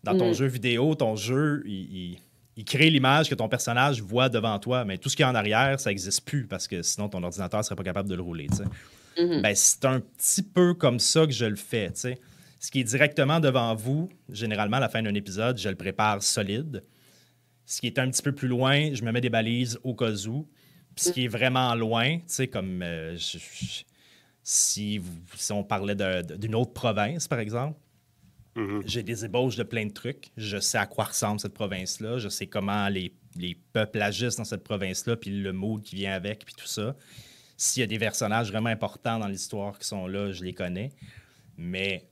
Dans 0.03 0.17
ton 0.17 0.29
Mhm. 0.29 0.33
jeu 0.35 0.45
vidéo, 0.45 0.95
ton 0.95 1.17
jeu, 1.17 1.63
il, 1.65 1.73
il- 2.13 2.17
il 2.57 2.65
crée 2.65 2.89
l'image 2.89 3.29
que 3.29 3.35
ton 3.35 3.47
personnage 3.47 4.01
voit 4.01 4.29
devant 4.29 4.57
toi. 4.59 4.83
Mais 4.85 4.97
tout 4.97 5.09
ce 5.09 5.15
qui 5.15 5.21
est 5.21 5.25
en 5.25 5.35
arrière, 5.35 5.79
ça 5.79 5.89
n'existe 5.89 6.25
plus 6.25 6.47
parce 6.47 6.67
que 6.67 6.81
sinon 6.81 7.09
ton 7.09 7.23
ordinateur 7.23 7.59
ne 7.59 7.63
serait 7.63 7.75
pas 7.75 7.83
capable 7.83 8.09
de 8.09 8.15
le 8.15 8.21
rouler. 8.21 8.47
Mhm. 9.17 9.41
Ben, 9.41 9.53
c'est 9.55 9.85
un 9.85 9.99
petit 9.99 10.43
peu 10.43 10.73
comme 10.73 10.99
ça 10.99 11.25
que 11.25 11.31
je 11.33 11.45
le 11.45 11.55
fais. 11.55 11.91
tu 11.91 11.99
sais. 12.01 12.19
Ce 12.59 12.69
qui 12.71 12.79
est 12.81 12.83
directement 12.83 13.39
devant 13.39 13.73
vous, 13.75 14.09
généralement, 14.29 14.77
à 14.77 14.81
la 14.81 14.89
fin 14.89 15.01
d'un 15.01 15.15
épisode, 15.15 15.57
je 15.57 15.67
le 15.69 15.75
prépare 15.75 16.21
solide. 16.21 16.83
Ce 17.65 17.79
qui 17.81 17.87
est 17.87 17.97
un 17.99 18.09
petit 18.09 18.21
peu 18.21 18.33
plus 18.33 18.47
loin, 18.47 18.93
je 18.93 19.01
me 19.03 19.11
mets 19.11 19.21
des 19.21 19.29
balises 19.29 19.79
au 19.83 19.95
cas 19.95 20.11
où. 20.27 20.47
Puis 20.95 21.05
ce 21.05 21.11
qui 21.11 21.23
est 21.25 21.27
vraiment 21.29 21.73
loin, 21.73 22.17
tu 22.17 22.23
sais, 22.27 22.47
comme 22.47 22.81
euh, 22.83 23.15
je- 23.15 23.37
je- 23.37 23.83
si, 24.43 24.97
vous- 24.97 25.21
si 25.35 25.51
on 25.53 25.63
parlait 25.63 25.95
d'une 26.37 26.55
autre 26.55 26.73
province, 26.73 27.27
par 27.27 27.39
exemple, 27.39 27.79
mhm. 28.55 28.81
j'ai 28.85 29.03
des 29.03 29.25
ébauches 29.25 29.55
de 29.55 29.63
plein 29.63 29.85
de 29.85 29.91
trucs. 29.91 30.31
Je 30.37 30.59
sais 30.59 30.77
à 30.77 30.85
quoi 30.85 31.05
ressemble 31.05 31.39
cette 31.39 31.53
province-là. 31.53 32.17
Je 32.17 32.29
sais 32.29 32.47
comment 32.47 32.87
les, 32.89 33.13
les 33.35 33.55
peuples 33.73 34.01
agissent 34.01 34.37
dans 34.37 34.45
cette 34.45 34.63
province-là, 34.63 35.15
puis 35.15 35.31
le 35.31 35.53
mood 35.53 35.81
qui 35.81 35.95
vient 35.95 36.13
avec, 36.13 36.45
puis 36.45 36.55
tout 36.55 36.67
ça. 36.67 36.95
S'il 37.57 37.81
y 37.81 37.83
a 37.83 37.87
des 37.87 37.99
personnages 37.99 38.49
vraiment 38.49 38.69
importants 38.69 39.19
dans 39.19 39.27
l'histoire 39.27 39.77
qui 39.77 39.87
sont 39.87 40.07
là, 40.07 40.31
je 40.31 40.43
les 40.43 40.53
connais. 40.53 40.91
Mais 41.57 42.05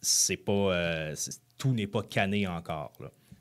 c'est 0.00 0.36
pas. 0.36 0.52
Euh, 0.52 1.14
tout 1.56 1.72
n'est 1.72 1.86
pas 1.86 2.02
cané 2.02 2.46
encore. 2.46 2.92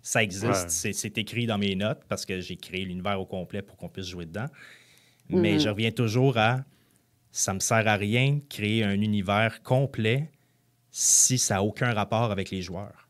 Ça 0.02 0.24
existe, 0.24 0.70
c'est 0.70 1.18
écrit 1.18 1.46
dans 1.46 1.58
mes 1.58 1.76
notes 1.76 2.02
parce 2.08 2.26
que 2.26 2.40
j'ai 2.40 2.56
créé 2.56 2.86
l'univers 2.86 3.20
au 3.20 3.26
complet 3.26 3.62
pour 3.62 3.76
qu'on 3.76 3.90
puisse 3.90 4.08
jouer 4.08 4.26
dedans. 4.26 4.48
Mais 5.30 5.54
mhm. 5.54 5.60
je 5.60 5.70
reviens 5.70 5.92
toujours 5.92 6.38
à 6.38 6.64
ça 7.32 7.54
me 7.54 7.60
sert 7.60 7.88
à 7.88 7.96
rien 7.96 8.36
de 8.36 8.42
créer 8.50 8.84
un 8.84 9.00
univers 9.00 9.62
complet 9.62 10.32
si 11.00 11.38
ça 11.38 11.56
n'a 11.56 11.64
aucun 11.64 11.94
rapport 11.94 12.32
avec 12.32 12.50
les 12.50 12.64
joueurs. 12.64 13.08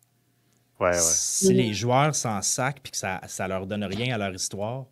Si 0.91 1.53
les 1.53 1.73
joueurs 1.73 2.13
s'en 2.13 2.41
sacent 2.41 2.75
et 2.85 2.89
que 2.89 2.97
ça, 2.97 3.21
ça 3.27 3.47
leur 3.47 3.65
donne 3.65 3.85
rien 3.85 4.13
à 4.13 4.17
leur 4.17 4.33
histoire, 4.33 4.87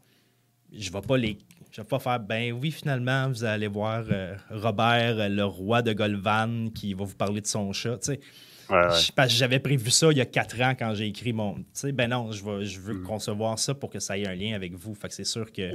je 0.72 0.88
ne 0.88 0.94
vais 0.94 1.02
pas 1.02 1.18
les. 1.18 1.38
Je 1.72 1.82
vais 1.82 1.88
pas 1.88 2.00
faire, 2.00 2.22
ben 2.22 2.54
oui, 2.54 2.72
finalement, 2.72 3.28
vous 3.28 3.44
allez 3.44 3.68
voir 3.68 4.06
euh, 4.10 4.38
Robert, 4.50 5.28
le 5.28 5.44
roi 5.44 5.82
de 5.82 5.92
Golvan, 5.92 6.70
qui 6.74 6.94
va 6.94 7.04
vous 7.04 7.16
parler 7.16 7.42
de 7.42 7.48
son 7.48 7.74
chat. 7.74 7.98
Tu 7.98 8.14
sais, 8.14 9.28
j'avais 9.28 9.60
prévu 9.60 9.92
ça 9.92 10.10
il 10.12 10.18
y 10.18 10.22
a 10.22 10.26
quatre 10.26 10.62
ans 10.62 10.74
quand 10.80 10.96
j'ai 10.96 11.08
écrit 11.08 11.34
mon. 11.34 11.56
Tu 11.56 11.64
sais, 11.74 11.92
ben 11.92 12.10
non, 12.10 12.32
je, 12.32 12.64
je 12.64 12.80
veux 12.80 12.94
mm. 12.94 13.04
concevoir 13.04 13.60
ça 13.60 13.74
pour 13.74 13.90
que 13.90 14.00
ça 14.00 14.18
ait 14.18 14.26
un 14.26 14.36
lien 14.36 14.56
avec 14.56 14.74
vous. 14.74 14.96
Fait 14.96 15.10
que 15.10 15.14
c'est 15.14 15.26
sûr 15.26 15.52
que. 15.52 15.70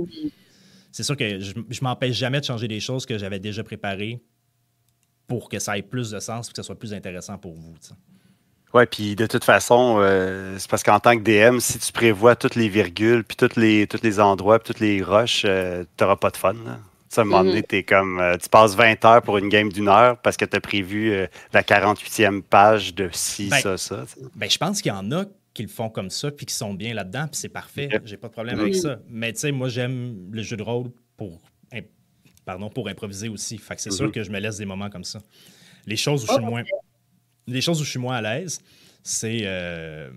C'est 0.91 1.03
sûr 1.03 1.19
que 1.19 1.39
je, 1.39 1.53
je 1.69 1.85
m'empêche 1.85 2.17
jamais 2.17 2.41
de 2.41 2.47
changer 2.47 2.67
des 2.67 2.81
choses 2.81 3.05
que 3.05 3.19
j'avais 3.19 3.39
déjà 3.39 3.63
préparées 3.63 4.23
pour 5.31 5.49
que 5.49 5.61
ça 5.61 5.79
ait 5.79 5.83
plus 5.83 6.11
de 6.11 6.19
sens 6.19 6.49
et 6.49 6.51
que 6.51 6.57
ce 6.57 6.65
soit 6.65 6.75
plus 6.75 6.93
intéressant 6.93 7.39
pour 7.39 7.55
vous. 7.55 7.73
Oui, 8.75 8.83
puis 8.91 9.15
de 9.15 9.27
toute 9.27 9.45
façon, 9.45 9.99
euh, 10.01 10.57
c'est 10.59 10.69
parce 10.69 10.83
qu'en 10.83 10.99
tant 10.99 11.17
que 11.17 11.23
DM, 11.23 11.61
si 11.61 11.79
tu 11.79 11.93
prévois 11.93 12.35
toutes 12.35 12.57
les 12.57 12.69
virgules, 12.69 13.23
puis 13.23 13.37
tous 13.37 13.55
les, 13.55 13.87
tous 13.87 14.03
les 14.03 14.19
endroits, 14.19 14.59
puis 14.59 14.73
toutes 14.73 14.81
les 14.81 15.05
roches, 15.05 15.43
euh, 15.45 15.85
tu 15.97 16.03
n'auras 16.03 16.17
pas 16.17 16.31
de 16.31 16.37
fun. 16.37 16.57
à 16.67 17.21
un 17.21 17.25
moment 17.25 17.45
donné, 17.45 17.61
mm-hmm. 17.61 17.77
es 17.77 17.83
comme, 17.85 18.19
euh, 18.19 18.37
tu 18.43 18.49
passes 18.49 18.75
20 18.75 19.05
heures 19.05 19.23
pour 19.23 19.39
une 19.39 19.49
game 19.49 19.71
d'une 19.71 19.87
heure 19.87 20.19
parce 20.19 20.37
que 20.37 20.45
tu 20.45 20.57
as 20.57 20.61
prévu 20.61 21.29
la 21.53 21.63
48e 21.63 22.43
page 22.43 22.93
de 22.93 23.09
ci, 23.13 23.51
ben, 23.51 23.61
ça, 23.61 23.79
ça. 23.79 24.05
Ben, 24.35 24.51
je 24.51 24.59
pense 24.59 24.83
qu'il 24.83 24.91
y 24.91 24.95
en 24.97 25.13
a 25.13 25.27
qui 25.55 25.63
le 25.63 25.69
font 25.69 25.91
comme 25.91 26.11
ça, 26.11 26.33
puis 26.33 26.45
qui 26.45 26.55
sont 26.55 26.75
bien 26.75 26.93
là-dedans, 26.93 27.29
puis 27.29 27.39
c'est 27.39 27.49
parfait. 27.49 27.89
J'ai 28.05 28.17
pas 28.17 28.27
de 28.27 28.33
problème 28.33 28.59
avec 28.59 28.75
ça. 28.75 28.99
Mais 29.09 29.33
tu 29.33 29.39
sais, 29.39 29.53
moi, 29.53 29.69
j'aime 29.69 30.29
le 30.33 30.43
jeu 30.43 30.57
de 30.57 30.63
rôle 30.65 30.91
pour 31.17 31.41
pardon, 32.51 32.69
pour 32.69 32.89
improviser 32.89 33.29
aussi. 33.29 33.59
Fait 33.59 33.77
que 33.77 33.83
c'est 33.83 33.93
sûr 33.93 34.07
mhm. 34.07 34.13
que 34.13 34.23
je 34.25 34.31
me 34.31 34.41
laisse 34.41 34.57
des 34.57 34.67
moments 34.67 34.91
comme 34.91 35.05
ça. 35.05 35.21
Les 35.87 35.97
choses 35.97 36.25
où 36.25 36.27
je 36.27 36.33
suis 36.33 36.45
moins, 36.45 36.63
les 37.47 37.61
choses 37.61 37.81
où 37.81 37.85
je 37.85 37.91
suis 37.91 37.99
moins 38.01 38.17
à 38.17 38.23
l'aise, 38.23 38.61
c'est 39.05 39.43
euh, 39.45 40.11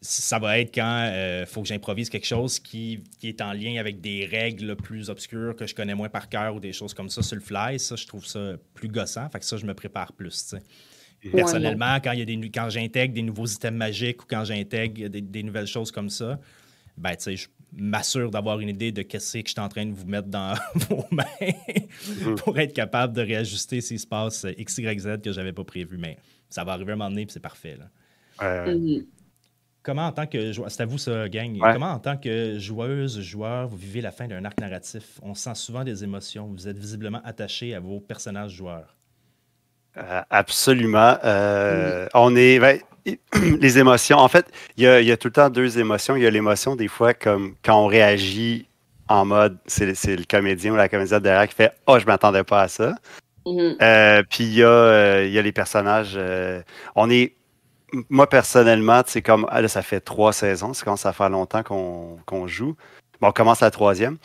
ça 0.00 0.38
va 0.38 0.60
être 0.60 0.72
quand 0.72 1.04
il 1.06 1.12
euh, 1.12 1.46
faut 1.46 1.62
que 1.62 1.68
j'improvise 1.68 2.08
quelque 2.08 2.26
chose 2.26 2.60
qui, 2.60 3.02
est 3.24 3.40
en 3.40 3.52
lien 3.52 3.80
avec 3.80 4.00
des 4.00 4.24
règles 4.24 4.76
plus 4.76 5.10
obscures 5.10 5.56
que 5.56 5.66
je 5.66 5.74
connais 5.74 5.94
moins 5.94 6.08
par 6.08 6.28
cœur 6.28 6.54
ou 6.54 6.60
des 6.60 6.72
choses 6.72 6.94
comme 6.94 7.10
ça 7.10 7.22
sur 7.22 7.34
le 7.34 7.42
fly. 7.42 7.80
Ça, 7.80 7.96
je 7.96 8.06
trouve 8.06 8.24
ça 8.24 8.52
plus 8.74 8.88
gossant. 8.88 9.28
Fait 9.30 9.40
que 9.40 9.44
ça, 9.44 9.56
je 9.56 9.66
me 9.66 9.74
prépare 9.74 10.12
plus. 10.12 10.54
Personnellement, 11.32 11.98
quand, 12.02 12.12
il 12.12 12.20
y 12.20 12.22
a 12.22 12.24
des, 12.24 12.50
quand 12.50 12.70
j'intègre 12.70 13.14
des 13.14 13.22
nouveaux 13.22 13.46
items 13.46 13.76
magiques 13.76 14.22
ou 14.22 14.26
quand 14.26 14.44
j'intègre 14.44 15.08
des, 15.08 15.20
des, 15.20 15.42
nouvelles 15.42 15.66
choses 15.66 15.90
comme 15.90 16.08
ça, 16.08 16.38
ben, 16.96 17.14
je 17.26 17.46
m'assure 17.72 18.30
d'avoir 18.30 18.60
une 18.60 18.68
idée 18.68 18.92
de 18.92 19.02
qu'est-ce 19.02 19.38
que 19.38 19.46
je 19.46 19.52
suis 19.52 19.60
en 19.60 19.68
train 19.68 19.86
de 19.86 19.92
vous 19.92 20.06
mettre 20.06 20.28
dans 20.28 20.54
vos 20.74 21.04
mains 21.10 21.24
mhm. 22.20 22.34
pour 22.36 22.58
être 22.58 22.72
capable 22.72 23.12
de 23.12 23.22
réajuster 23.22 23.80
s'il 23.80 24.00
se 24.00 24.06
passe 24.06 24.46
X, 24.56 24.78
Y, 24.78 25.00
Z 25.00 25.20
que 25.22 25.32
je 25.32 25.36
n'avais 25.38 25.52
pas 25.52 25.64
prévu. 25.64 25.96
Mais 25.98 26.18
ça 26.48 26.64
va 26.64 26.72
arriver 26.72 26.92
à 26.92 26.94
un 26.94 26.98
moment 26.98 27.10
donné, 27.10 27.22
et 27.22 27.26
c'est 27.28 27.40
parfait. 27.40 27.78
Mhm. 28.40 29.06
Comment, 29.82 30.06
en 30.06 30.12
tant 30.12 30.26
que 30.26 30.52
joueur, 30.52 30.70
c'est 30.70 30.82
à 30.82 30.86
vous 30.86 30.98
ça, 30.98 31.28
gang, 31.28 31.58
comment, 31.58 31.92
en 31.92 31.98
tant 31.98 32.16
que 32.16 32.58
joueuse, 32.58 33.20
joueur, 33.20 33.66
vous 33.66 33.78
vivez 33.78 34.02
la 34.02 34.10
fin 34.10 34.28
d'un 34.28 34.44
arc 34.44 34.60
narratif? 34.60 35.18
On 35.22 35.34
sent 35.34 35.54
souvent 35.54 35.84
des 35.84 36.04
émotions. 36.04 36.48
Vous 36.48 36.68
êtes 36.68 36.78
visiblement 36.78 37.22
attaché 37.24 37.74
à 37.74 37.80
vos 37.80 37.98
personnages 37.98 38.52
joueurs. 38.52 38.94
Euh, 39.96 40.22
absolument. 40.28 41.16
Euh, 41.24 42.06
on 42.14 42.36
est. 42.36 42.58
Ben, 42.58 42.78
les 43.60 43.78
émotions. 43.78 44.18
En 44.18 44.28
fait, 44.28 44.46
il 44.76 44.84
y, 44.84 44.86
a, 44.86 45.16
tout 45.16 45.28
le 45.28 45.32
temps 45.32 45.50
deux 45.50 45.78
émotions. 45.78 46.16
Il 46.16 46.22
y 46.22 46.26
a 46.26 46.30
l'émotion, 46.30 46.76
des 46.76 46.88
fois, 46.88 47.14
comme 47.14 47.54
quand 47.64 47.82
on 47.82 47.86
réagit 47.86 48.66
en 49.08 49.24
mode, 49.24 49.58
c'est 49.66 49.86
le 49.86 50.24
comédien 50.24 50.72
ou 50.72 50.76
la 50.76 50.88
comédienne 50.88 51.20
derrière 51.20 51.48
qui 51.48 51.54
fait 51.54 51.72
Oh, 51.86 51.98
je 51.98 52.06
m'attendais 52.06 52.44
pas 52.44 52.62
à 52.62 52.68
ça. 52.68 52.94
Mm-hmm. 53.44 53.76
Euh, 53.82 54.22
puis 54.28 54.44
il 54.44 54.54
y, 54.54 54.62
a, 54.62 55.22
il 55.24 55.32
y, 55.32 55.38
a 55.38 55.42
les 55.42 55.52
personnages. 55.52 56.18
on 56.94 57.10
est. 57.10 57.34
Moi, 58.08 58.28
personnellement, 58.28 59.02
c'est 59.06 59.22
comme. 59.22 59.46
Ah, 59.50 59.60
là, 59.62 59.68
ça 59.68 59.82
fait 59.82 60.00
trois 60.00 60.32
saisons. 60.32 60.74
C'est 60.74 60.84
quand 60.84 60.96
ça 60.96 61.12
fait 61.12 61.28
longtemps 61.28 61.62
qu'on 61.62 62.46
joue. 62.46 62.76
Bon, 63.20 63.28
on 63.28 63.32
commence 63.32 63.60
la 63.60 63.70
troisième 63.70 64.16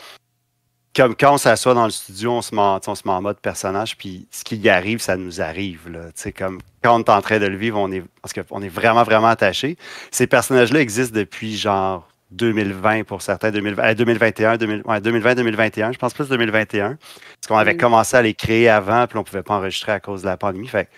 comme 0.96 1.16
quand 1.16 1.34
on 1.34 1.38
s'assoit 1.38 1.74
dans 1.74 1.86
le 1.86 1.92
studio, 1.92 2.32
on 2.32 2.42
se, 2.42 2.56
met, 2.56 2.62
on 2.62 2.96
se 2.96 3.02
met 3.06 3.14
en 3.14 3.22
mode 3.22 3.40
personnage, 3.40 3.98
puis 3.98 4.28
ce 4.32 4.44
qui 4.44 4.56
y 4.56 4.70
arrive, 4.70 5.00
ça 5.00 5.18
nous 5.18 5.42
arrive. 5.42 5.90
Là. 5.90 6.32
Comme 6.38 6.60
quand 6.82 6.96
on 6.96 7.00
est 7.00 7.10
en 7.10 7.22
train 7.22 7.40
de 7.40 7.46
le 7.46 7.58
vivre, 7.58 7.78
on 7.80 7.92
est, 7.92 8.04
parce 8.22 8.34
qu'on 8.34 8.62
est 8.62 8.70
vraiment, 8.70 9.04
vraiment 9.04 9.28
attaché. 9.28 9.78
Ces 10.12 10.26
personnages-là 10.26 10.80
existent 10.80 11.16
depuis 11.16 11.58
genre 11.58 12.08
2020 12.32 13.04
pour 13.04 13.22
certains, 13.22 13.52
2020, 13.52 13.94
2021, 13.94 14.58
2020, 14.58 15.36
2021, 15.36 15.92
je 15.92 15.98
pense 15.98 16.14
plus 16.14 16.30
2021. 16.30 16.98
Parce 16.98 17.48
qu'on 17.48 17.58
avait 17.58 17.78
commencé 17.78 18.16
à 18.16 18.22
les 18.22 18.34
créer 18.34 18.70
avant, 18.70 19.06
puis 19.08 19.18
on 19.18 19.22
ne 19.22 19.26
pouvait 19.26 19.44
pas 19.44 19.56
enregistrer 19.56 19.92
à 19.92 20.00
cause 20.00 20.22
de 20.22 20.28
la 20.28 20.38
pandémie. 20.38 20.68
Fait 20.68 20.90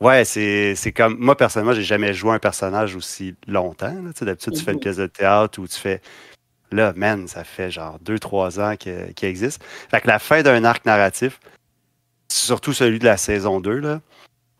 ouais, 0.00 0.24
c'est 0.24 0.92
comme. 0.94 1.18
Moi, 1.18 1.36
personnellement, 1.36 1.74
j'ai 1.74 1.82
jamais 1.82 2.14
joué 2.14 2.32
un 2.32 2.40
personnage 2.40 2.96
aussi 2.96 3.36
longtemps. 3.46 3.94
D'habitude, 4.20 4.54
tu 4.54 4.64
fais 4.64 4.72
une 4.72 4.78
mm-hmm. 4.78 4.82
pièce 4.82 4.96
de 4.96 5.06
théâtre 5.06 5.60
ou 5.60 5.68
tu 5.68 5.78
fais 5.78 6.00
Là, 6.72 6.92
man, 6.96 7.28
ça 7.28 7.44
fait 7.44 7.70
genre 7.70 7.98
deux, 8.00 8.18
trois 8.18 8.58
ans 8.60 8.76
qu'il 8.76 9.14
existe. 9.22 9.62
Fait 9.90 10.00
que 10.00 10.08
la 10.08 10.18
fin 10.18 10.42
d'un 10.42 10.64
arc 10.64 10.84
narratif, 10.84 11.38
surtout 12.28 12.72
celui 12.72 12.98
de 12.98 13.04
la 13.04 13.16
saison 13.16 13.60
2, 13.60 13.78
là, 13.78 14.00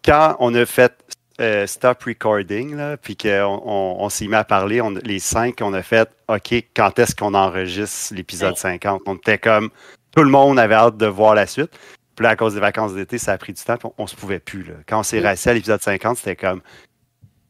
quand 0.05 0.37
on 0.38 0.55
a 0.55 0.64
fait 0.66 0.95
euh, 1.40 1.66
stop 1.66 2.05
recording, 2.05 2.77
là, 2.77 2.97
puis 2.97 3.16
qu'on 3.16 3.61
on, 3.64 4.09
s'est 4.09 4.27
mis 4.27 4.37
à 4.37 4.45
parler, 4.45 4.81
les 5.05 5.19
cinq, 5.19 5.61
on 5.61 5.75
a 5.75 5.83
fait 5.83 6.09
OK, 6.29 6.55
quand 6.75 6.99
est-ce 6.99 7.14
qu'on 7.14 7.35
enregistre 7.35 8.14
l'épisode 8.14 8.57
50 8.57 9.03
On 9.07 9.16
était 9.16 9.38
comme 9.38 9.71
tout 10.14 10.23
le 10.23 10.31
monde 10.31 10.59
avait 10.59 10.75
hâte 10.75 10.97
de 10.97 11.07
voir 11.07 11.35
la 11.35 11.47
suite. 11.47 11.71
Puis 12.14 12.25
là, 12.25 12.31
à 12.31 12.37
cause 12.37 12.55
des 12.55 12.61
vacances 12.61 12.95
d'été, 12.95 13.19
ça 13.19 13.33
a 13.33 13.38
pris 13.38 13.53
du 13.53 13.62
temps, 13.62 13.77
on, 13.99 14.05
ne 14.05 14.09
se 14.09 14.16
pouvait 14.16 14.38
plus. 14.38 14.62
Là. 14.62 14.75
Quand 14.88 15.01
on 15.01 15.03
s'est 15.03 15.19
resté 15.19 15.51
à 15.51 15.53
l'épisode 15.55 15.83
50, 15.83 16.16
c'était 16.16 16.37
comme 16.37 16.62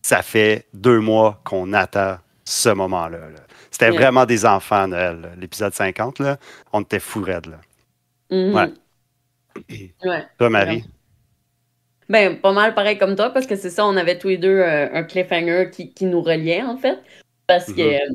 ça 0.02 0.22
fait 0.22 0.66
deux 0.74 0.98
mois 0.98 1.40
qu'on 1.44 1.72
attend 1.72 2.18
ce 2.44 2.70
moment-là. 2.70 3.18
là 3.18 3.40
c'était 3.70 3.90
vraiment 3.90 4.26
des 4.26 4.44
enfants 4.44 4.88
Noël. 4.88 5.32
L'épisode 5.38 5.74
50, 5.74 6.18
là, 6.20 6.38
on 6.72 6.82
était 6.82 7.00
fou 7.00 7.22
raide. 7.22 7.46
Là. 7.46 7.58
Mm-hmm. 8.30 8.74
Ouais. 10.04 10.24
Toi, 10.38 10.50
Marie? 10.50 10.84
Ben, 12.08 12.40
pas 12.40 12.52
mal 12.52 12.74
pareil 12.74 12.98
comme 12.98 13.16
toi, 13.16 13.30
parce 13.30 13.46
que 13.46 13.56
c'est 13.56 13.70
ça, 13.70 13.84
on 13.84 13.96
avait 13.96 14.18
tous 14.18 14.28
les 14.28 14.38
deux 14.38 14.58
euh, 14.58 14.88
un 14.92 15.02
cliffhanger 15.02 15.70
qui, 15.72 15.92
qui, 15.92 16.04
nous 16.04 16.22
reliait, 16.22 16.62
en 16.62 16.76
fait. 16.76 16.98
Parce 17.46 17.66
que, 17.66 17.82
mm-hmm. 17.82 18.14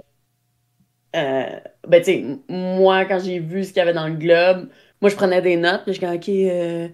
euh, 1.17 1.59
ben, 1.87 1.99
tu 1.99 2.05
sais, 2.05 2.25
moi, 2.47 3.05
quand 3.05 3.19
j'ai 3.19 3.39
vu 3.39 3.63
ce 3.63 3.69
qu'il 3.69 3.77
y 3.77 3.81
avait 3.81 3.93
dans 3.93 4.07
le 4.07 4.15
globe, 4.15 4.69
moi, 5.01 5.09
je 5.09 5.15
prenais 5.15 5.41
des 5.41 5.57
notes, 5.57 5.83
puis 5.83 5.93
je 5.93 5.99
disais, 5.99 6.15
OK, 6.15 6.29
euh, 6.29 6.87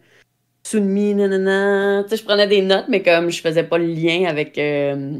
Sunmi, 0.63 1.13
nanana. 1.13 2.04
Tu 2.04 2.10
sais, 2.10 2.17
je 2.17 2.24
prenais 2.24 2.48
des 2.48 2.62
notes, 2.62 2.86
mais 2.89 3.04
comme 3.04 3.30
je 3.30 3.41
faisais 3.41 3.63
pas 3.63 3.78
le 3.78 3.88
lien 3.88 4.26
avec. 4.28 4.58
Euh, 4.58 5.20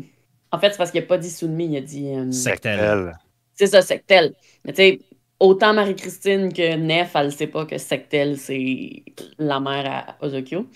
en 0.52 0.60
fait, 0.60 0.72
c'est 0.72 0.78
parce 0.78 0.92
qu'il 0.92 1.02
n'a 1.02 1.08
pas 1.08 1.18
dit 1.18 1.30
Sunmi, 1.30 1.68
il 1.68 1.78
a 1.78 1.82
dit. 1.82 2.34
Sectel. 2.34 3.14
C'est 3.58 3.68
ça, 3.68 3.82
Sectel. 3.82 4.36
Mais 4.64 4.72
tu 4.74 4.78
sais, 4.78 5.00
autant 5.40 5.74
Marie-Christine 5.74 6.54
que 6.54 6.76
Nef, 6.76 7.12
elle 7.16 7.26
ne 7.28 7.32
sait 7.32 7.48
pas 7.48 7.66
que 7.66 7.78
Sectel, 7.80 8.38
c'est 8.38 9.04
la 9.40 9.60
mère 9.60 10.16
à 10.20 10.26
Ozokyo. 10.26 10.68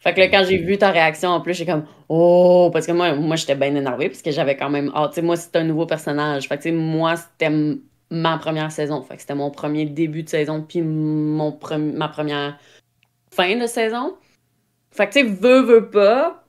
Fait 0.00 0.14
que 0.14 0.20
là, 0.20 0.28
quand 0.28 0.44
j'ai 0.48 0.58
vu 0.58 0.78
ta 0.78 0.90
réaction, 0.92 1.30
en 1.30 1.40
plus, 1.40 1.54
j'ai 1.54 1.66
comme 1.66 1.84
Oh! 2.08 2.70
Parce 2.72 2.86
que 2.86 2.92
moi, 2.92 3.14
moi 3.14 3.34
j'étais 3.36 3.56
bien 3.56 3.74
énervée, 3.74 4.08
parce 4.08 4.22
que 4.22 4.30
j'avais 4.30 4.56
quand 4.56 4.70
même. 4.70 4.92
Ah, 4.94 5.08
tu 5.08 5.16
sais, 5.16 5.22
moi, 5.22 5.36
c'était 5.36 5.58
un 5.58 5.64
nouveau 5.64 5.86
personnage. 5.86 6.48
Fait 6.48 6.56
que, 6.58 6.62
tu 6.62 6.68
sais, 6.70 6.74
moi, 6.74 7.16
c'était 7.16 7.50
ma 8.10 8.38
première 8.38 8.70
saison. 8.72 9.02
Fait 9.02 9.16
que 9.16 9.20
c'était 9.22 9.34
mon 9.34 9.50
premier 9.50 9.84
début 9.86 10.22
de 10.22 10.28
saison, 10.28 10.62
puis 10.62 10.82
mon 10.82 11.58
ma 11.78 12.08
première 12.08 12.58
fin 13.32 13.56
de 13.56 13.66
saison. 13.66 14.16
Fait 14.92 15.08
que, 15.08 15.12
tu 15.14 15.20
sais, 15.20 15.26
veux, 15.26 15.62
veux 15.62 15.90
pas, 15.90 16.44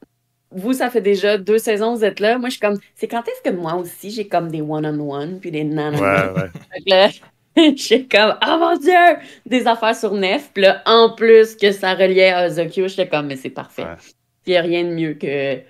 vous, 0.51 0.73
ça 0.73 0.89
fait 0.89 1.01
déjà 1.01 1.37
deux 1.37 1.59
saisons 1.59 1.95
vous 1.95 2.03
êtes 2.03 2.19
là. 2.19 2.37
Moi, 2.37 2.49
je 2.49 2.53
suis 2.53 2.59
comme, 2.59 2.79
c'est 2.95 3.07
quand 3.07 3.23
est-ce 3.27 3.49
que 3.49 3.55
moi 3.55 3.75
aussi, 3.75 4.09
j'ai 4.09 4.27
comme 4.27 4.49
des 4.49 4.61
one-on-one, 4.61 5.39
puis 5.39 5.51
des 5.51 5.63
nanana? 5.63 6.33
Ouais, 6.33 6.49
ouais. 6.87 7.09
suis 7.75 8.07
comme, 8.11 8.35
oh 8.45 8.57
mon 8.59 8.77
Dieu, 8.77 8.93
des 9.45 9.67
affaires 9.67 9.95
sur 9.95 10.13
Nef. 10.13 10.51
Puis 10.53 10.63
là, 10.63 10.81
en 10.85 11.13
plus 11.13 11.55
que 11.55 11.71
ça 11.71 11.93
reliait 11.93 12.31
à 12.31 12.47
Ozokyo, 12.47 12.87
j'étais 12.87 13.07
comme, 13.07 13.27
mais 13.27 13.35
c'est 13.35 13.49
parfait. 13.49 13.85
Il 14.45 14.51
n'y 14.51 14.57
a 14.57 14.61
rien 14.61 14.83
de 14.83 14.89
mieux 14.89 15.13
que. 15.13 15.61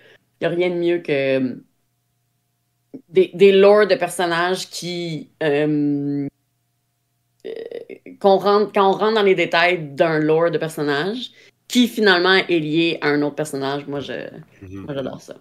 Il 0.41 0.45
a 0.45 0.49
rien 0.49 0.69
de 0.69 0.75
mieux 0.75 0.99
que. 0.99 1.57
Des, 3.09 3.31
des 3.33 3.51
lores 3.51 3.87
de 3.87 3.95
personnages 3.95 4.69
qui. 4.69 5.29
Euh, 5.43 6.27
euh, 7.45 7.51
qu'on 8.19 8.37
rentre, 8.37 8.71
quand 8.73 8.89
on 8.89 8.91
rentre 8.91 9.15
dans 9.15 9.23
les 9.23 9.35
détails 9.35 9.79
d'un 9.79 10.19
lore 10.19 10.51
de 10.51 10.57
personnage, 10.57 11.31
qui 11.69 11.87
finalement 11.87 12.33
est 12.33 12.59
lié 12.59 12.97
à 12.99 13.09
un 13.09 13.21
autre 13.21 13.35
personnage. 13.35 13.87
Moi, 13.87 14.01
je, 14.01 14.27
mhm. 14.61 14.85
j'adore 14.89 15.21
ça. 15.21 15.35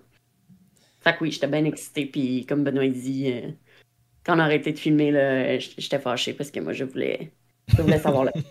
Fait 1.00 1.14
que 1.14 1.24
oui, 1.24 1.32
j'étais 1.32 1.48
bien 1.48 1.64
excitée. 1.64 2.06
Puis 2.06 2.46
comme 2.46 2.62
Benoît 2.62 2.86
dit, 2.86 3.32
euh, 3.32 3.50
quand 4.24 4.36
on 4.36 4.38
a 4.38 4.44
arrêté 4.44 4.72
de 4.72 4.78
filmer, 4.78 5.10
là, 5.10 5.58
j'étais 5.58 5.98
fâchée 5.98 6.34
parce 6.34 6.52
que 6.52 6.60
moi, 6.60 6.72
je 6.72 6.84
voulais, 6.84 7.32
je 7.66 7.82
voulais 7.82 7.98
savoir 7.98 8.24
là. 8.24 8.32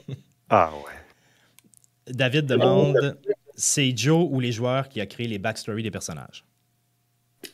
Ah 0.50 0.72
ouais. 0.78 2.14
David 2.14 2.46
demande 2.46 3.18
c'est 3.58 3.98
Joe 3.98 4.28
ou 4.30 4.40
les 4.40 4.52
joueurs 4.52 4.88
qui 4.88 5.02
a 5.02 5.06
créé 5.06 5.28
les 5.28 5.40
backstories 5.40 5.84
des 5.84 5.92
personnages? 5.92 6.46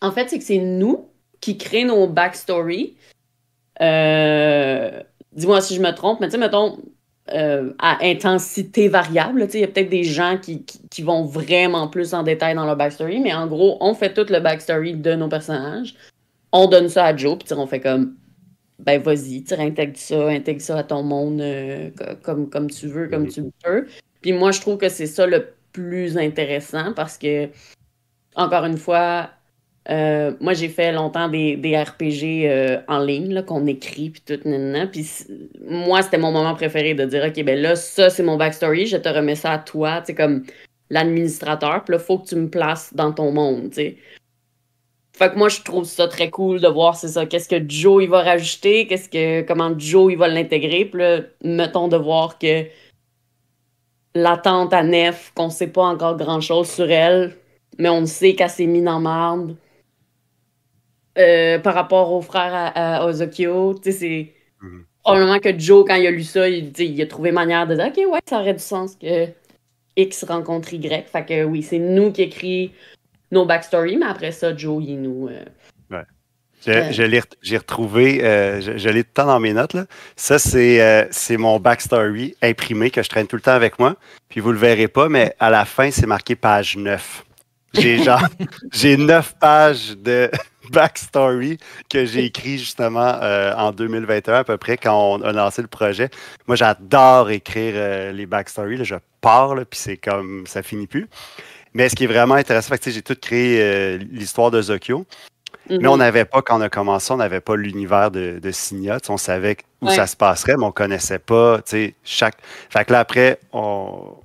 En 0.02 0.12
fait, 0.12 0.30
c'est 0.30 0.38
que 0.38 0.44
c'est 0.44 0.60
nous 0.60 1.10
qui 1.40 1.58
créons 1.58 1.88
nos 1.88 2.08
backstories. 2.08 2.96
Euh, 3.82 5.02
dis-moi 5.32 5.62
si 5.62 5.76
je 5.76 5.82
me 5.82 5.92
trompe, 5.92 6.20
mais 6.20 6.28
tu 6.28 6.34
sais, 6.34 6.38
mettons, 6.38 6.78
euh, 7.32 7.72
à 7.80 8.04
intensité 8.04 8.90
variable, 8.90 9.48
il 9.54 9.60
y 9.62 9.64
a 9.64 9.68
peut-être 9.68 9.90
des 9.90 10.04
gens 10.04 10.38
qui, 10.42 10.66
qui, 10.66 11.02
vont 11.02 11.24
vraiment 11.24 11.88
plus 11.88 12.14
en 12.14 12.22
détail 12.22 12.54
dans 12.56 12.66
leur 12.66 12.76
backstory, 12.76 13.22
mais 13.22 13.34
en 13.34 13.48
gros, 13.48 13.78
on 13.80 13.94
fait 13.94 14.14
tout 14.14 14.26
le 14.30 14.42
backstory 14.42 14.96
de 14.96 15.16
nos 15.16 15.30
personnages. 15.30 15.96
On 16.52 16.68
donne 16.68 16.90
ça 16.90 17.06
à 17.06 17.16
Joe, 17.16 17.38
puis 17.38 17.54
on 17.54 17.66
fait 17.66 17.80
comme, 17.80 18.16
ben 18.80 19.02
vas-y, 19.02 19.46
intègre 19.58 19.98
ça, 19.98 20.28
intègre 20.28 20.62
ça 20.62 20.80
à 20.80 20.84
ton 20.84 21.02
monde 21.02 21.40
euh, 21.40 21.92
comme, 22.24 22.50
comme 22.50 22.70
tu 22.70 22.88
veux, 22.88 23.08
comme 23.08 23.28
tu 23.30 23.44
peux. 23.64 23.88
Puis 24.22 24.34
moi, 24.34 24.52
je 24.52 24.60
trouve 24.60 24.78
que 24.78 24.90
c'est 24.90 25.08
ça 25.08 25.26
le 25.26 25.54
plus 25.72 26.18
intéressant 26.18 26.92
parce 26.94 27.18
que, 27.18 27.48
encore 28.36 28.66
une 28.66 28.78
fois, 28.78 29.30
euh, 29.89 30.32
moi, 30.39 30.54
j'ai 30.54 30.69
fait 30.69 30.93
longtemps 30.93 31.28
des, 31.28 31.58
des 31.58 31.78
RPG 31.78 32.48
euh, 32.48 32.82
en 32.88 33.00
ligne, 33.00 33.41
qu'on 33.43 33.67
écrit, 33.67 34.12
puis 34.12 34.22
tout, 34.26 34.39
Puis 34.91 35.10
moi, 35.67 36.02
c'était 36.02 36.17
mon 36.17 36.32
moment 36.32 36.56
préféré 36.56 36.93
de 36.93 37.04
dire, 37.06 37.26
OK, 37.26 37.43
ben 37.43 37.60
là, 37.60 37.76
ça, 37.76 38.10
c'est 38.10 38.24
mon 38.24 38.38
backstory, 38.38 38.86
je 38.88 38.98
te 38.98 39.10
remets 39.10 39.36
ça 39.36 39.54
à 39.54 39.60
toi, 39.60 40.00
tu 40.00 40.08
sais, 40.08 40.15
comme 40.15 40.46
l'administrateur, 40.89 41.84
puis 41.84 41.93
là, 41.93 42.00
faut 42.00 42.19
que 42.19 42.28
tu 42.28 42.36
me 42.36 42.50
places 42.50 42.93
dans 42.93 43.12
ton 43.12 43.32
monde, 43.32 43.69
tu 43.69 43.76
sais. 43.76 43.98
Fait 45.15 45.32
que 45.32 45.38
moi, 45.38 45.50
je 45.50 45.62
trouve 45.62 45.84
ça 45.84 46.08
très 46.08 46.30
cool 46.32 46.60
de 46.60 46.67
voir, 46.67 46.96
c'est 46.96 47.10
ça, 47.10 47.26
qu'est-ce 47.26 47.50
que 47.50 47.62
Joe, 47.67 48.04
il 48.04 48.10
va 48.10 48.24
rajouter, 48.24 48.88
qu'est-ce 48.88 49.10
que, 49.10 49.41
comment 49.41 49.78
Joe, 49.78 50.13
il 50.13 50.17
va 50.17 50.28
l'intégrer, 50.30 50.86
puis 50.86 51.02
là, 51.02 51.19
mettons 51.43 51.89
de 51.89 51.98
voir 51.98 52.39
que 52.39 52.65
l'attente 54.15 54.74
à 54.74 54.82
Nef, 54.82 55.34
qu'on 55.36 55.50
sait 55.50 55.67
pas 55.67 55.84
encore 55.84 56.15
grand-chose 56.15 56.69
sur 56.69 56.89
elle, 56.89 57.36
mais 57.78 57.89
on 57.89 58.06
sait 58.06 58.34
qu'elle 58.34 58.50
s'est 58.50 58.65
mise 58.65 58.88
en 58.88 59.02
marde 59.02 59.56
euh, 61.17 61.60
par 61.60 61.76
rapport 61.76 62.12
au 62.12 62.21
frère 62.21 62.71
à, 62.76 63.06
Ozokyo. 63.06 63.76
Tu 63.76 63.91
sais, 63.91 63.97
c'est 63.97 64.34
mhm. 64.62 64.86
probablement 65.04 65.39
que 65.39 65.58
Joe, 65.58 65.86
quand 65.88 65.95
il 65.95 66.08
a 66.08 66.12
lu 66.12 66.23
ça, 66.23 66.49
il, 66.49 67.02
a 67.02 67.06
trouvé 67.06 67.32
manière 67.32 67.67
de 67.67 67.76
dire 67.76 67.86
OK, 67.86 68.12
ouais, 68.12 68.19
ça 68.28 68.39
aurait 68.39 68.54
du 68.54 68.63
sens 68.63 68.95
que 68.95 69.28
X 69.95 70.23
rencontre 70.23 70.73
Y. 70.73 71.08
Fait 71.08 71.26
que 71.26 71.43
oui, 71.43 71.62
c'est 71.62 71.80
nous 71.80 72.12
qui 72.12 72.23
écrit 72.23 72.71
nos 73.32 73.45
backstories, 73.45 73.97
mais 73.97 74.08
après 74.08 74.32
ça, 74.32 74.56
Joe, 74.56 74.84
il 74.86 75.02
nous. 75.02 75.28
Euh, 75.28 75.43
ouais. 75.91 76.86
J'ai 77.41 77.58
retrouvé, 77.58 78.23
euh, 78.23 78.60
je, 78.62 78.89
l'ai 78.89 79.04
tout 79.04 79.10
le 79.10 79.13
temps 79.13 79.26
dans 79.28 79.39
mes 79.39 79.54
notes. 79.54 79.73
Là. 79.73 79.86
Ça, 80.15 80.39
c'est 80.39 81.38
mon 81.38 81.60
backstory 81.60 82.36
imprimé 82.41 82.89
que 82.89 83.04
je 83.04 83.10
traîne 83.10 83.28
tout 83.28 83.36
le 83.36 83.41
temps 83.41 83.52
avec 83.52 83.78
moi. 83.78 83.97
Puis 84.30 84.39
vous 84.39 84.52
le 84.52 84.58
verrez 84.58 84.88
pas, 84.88 85.10
mais 85.10 85.36
à 85.39 85.49
la 85.49 85.65
fin, 85.65 85.91
c'est 85.91 86.08
marqué 86.08 86.36
page 86.36 86.78
9. 86.78 87.26
J'ai 87.73 87.97
genre, 88.04 88.26
j'ai 88.71 88.97
neuf 88.97 89.36
pages 89.39 89.95
de 89.97 90.30
backstory 90.71 91.58
que 91.89 92.06
j'ai 92.06 92.26
écrit 92.26 92.58
justement 92.58 93.19
euh, 93.21 93.54
en 93.56 93.71
2021 93.71 94.34
à 94.34 94.43
peu 94.43 94.58
près 94.58 94.78
quand 94.78 94.95
on 94.95 95.21
a 95.21 95.32
lancé 95.32 95.62
le 95.62 95.67
projet. 95.67 96.10
Moi, 96.47 96.56
j'adore 96.56 97.30
écrire 97.30 97.73
euh, 97.76 98.12
les 98.12 98.26
backstories. 98.26 98.84
je 98.84 98.95
pars, 99.21 99.56
puis 99.69 99.80
c'est 99.80 99.97
comme 99.97 100.45
ça 100.47 100.63
finit 100.63 100.88
plus. 100.88 101.08
Mais 101.73 101.89
ce 101.89 101.95
qui 101.95 102.04
est 102.04 102.08
vraiment 102.08 102.36
intéressant, 102.36 102.76
j'ai 102.86 103.02
tout 103.02 103.15
créé 103.19 103.60
euh, 103.62 103.97
l'histoire 104.12 104.52
de 104.52 104.62
Zokyo. 104.62 105.06
Mais 105.69 105.88
on 105.88 105.95
mm-hmm. 105.95 105.99
n'avait 105.99 106.26
pas, 106.26 106.41
quand 106.41 106.58
on 106.58 106.62
a 106.62 106.69
commencé, 106.69 107.12
on 107.13 107.17
n'avait 107.17 107.39
pas 107.39 107.56
l'univers 107.56 108.12
de, 108.12 108.39
de 108.41 108.52
Signa. 108.52 108.97
On 109.08 109.17
savait 109.17 109.58
où 109.82 109.89
ça 109.89 110.08
se 110.08 110.15
passerait, 110.15 110.58
mais 110.58 110.63
on 110.63 110.67
ne 110.67 110.73
connaissait 110.73 111.19
pas 111.19 111.62
chaque. 112.04 112.36
Fait 112.69 112.84
que 112.84 112.91
là, 112.91 112.99
après, 112.99 113.39
on, 113.54 114.17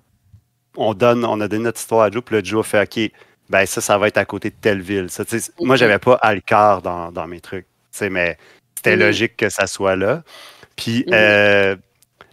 on, 0.77 0.95
donne, 0.95 1.25
on 1.25 1.41
a 1.41 1.47
donné 1.47 1.65
notre 1.65 1.79
histoire 1.79 2.03
à 2.03 2.11
Joe, 2.11 2.25
puis 2.25 2.37
le 2.37 2.45
Joe 2.45 2.67
fait 2.67 2.83
OK, 2.83 3.13
ben 3.49 3.65
ça, 3.67 3.81
ça 3.81 3.97
va 3.99 4.09
être 4.09 4.19
à 4.19 4.25
côté 4.25 4.51
de 4.51 4.57
telle 4.61 4.81
ville. 4.81 5.11
Ça, 5.11 5.25
moi, 5.61 5.77
j'avais 5.77 5.99
pas 5.99 6.15
Alcar 6.15 6.83
dans, 6.83 7.11
dans 7.11 7.27
mes 7.27 7.41
trucs, 7.41 7.67
mais 8.11 8.37
c'était 8.77 8.97
logique 8.97 9.37
que 9.37 9.49
ça 9.49 9.67
soit 9.67 9.97
là. 9.97 10.23
Puis 10.77 11.05
euh, 11.11 11.75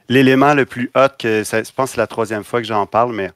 l'élément 0.10 0.54
le 0.54 0.66
plus 0.66 0.92
hot 0.96 1.08
que, 1.18 1.44
je 1.44 1.72
pense 1.72 1.90
que 1.90 1.96
c'est 1.96 1.98
la 1.98 2.08
troisième 2.08 2.44
fois 2.44 2.62
que 2.62 2.68
j'en 2.68 2.86
parle, 2.86 3.14
mais 3.14 3.32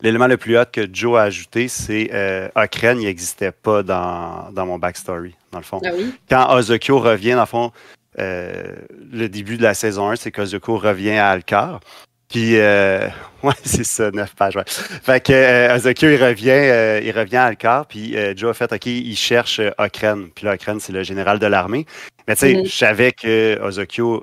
l'élément 0.00 0.26
le 0.26 0.36
plus 0.36 0.58
hot 0.58 0.64
que 0.72 0.88
Joe 0.90 1.18
a 1.18 1.22
ajouté, 1.24 1.68
c'est 1.68 2.10
euh, 2.12 2.48
il 2.82 2.98
n'existait 2.98 3.52
pas 3.52 3.82
dans, 3.82 4.50
dans, 4.52 4.66
mon 4.66 4.78
backstory, 4.78 5.34
dans 5.52 5.58
le 5.58 5.64
fond. 5.64 5.80
Ah 5.84 5.90
Quand 6.30 6.54
Ozokyo 6.56 6.98
revient, 6.98 7.32
dans 7.32 7.40
le 7.40 7.46
fond, 7.46 7.72
euh, 8.18 8.74
le 9.12 9.28
début 9.28 9.58
de 9.58 9.62
la 9.62 9.74
saison 9.74 10.10
1, 10.10 10.16
c'est 10.16 10.32
qu'Ozokyo 10.32 10.78
revient 10.78 11.18
à 11.18 11.28
Alcar. 11.28 11.80
Puis, 12.28 12.58
euh, 12.58 13.08
ouais, 13.42 13.54
c'est 13.64 13.84
ça, 13.84 14.10
neuf 14.10 14.34
pages. 14.34 14.56
Ouais. 14.56 14.64
Fait 14.66 15.24
que 15.24 15.32
euh, 15.32 15.92
il 16.02 16.22
revient, 16.24 16.50
euh, 16.50 17.00
il 17.02 17.16
revient 17.16 17.36
à 17.36 17.44
Alcar, 17.44 17.86
puis 17.86 18.16
euh, 18.16 18.34
Joe 18.36 18.50
a 18.50 18.54
fait, 18.54 18.72
OK, 18.72 18.86
il 18.86 19.16
cherche 19.16 19.60
Okren. 19.78 20.28
Puis 20.34 20.44
là, 20.44 20.54
Okren, 20.54 20.80
c'est 20.80 20.92
le 20.92 21.02
général 21.02 21.38
de 21.38 21.46
l'armée. 21.46 21.86
Mais 22.26 22.34
tu 22.34 22.40
sais, 22.40 22.52
mm-hmm. 22.52 22.66
je 22.66 22.76
savais 22.76 23.12
que 23.12 23.58
Ozokyo, 23.62 24.22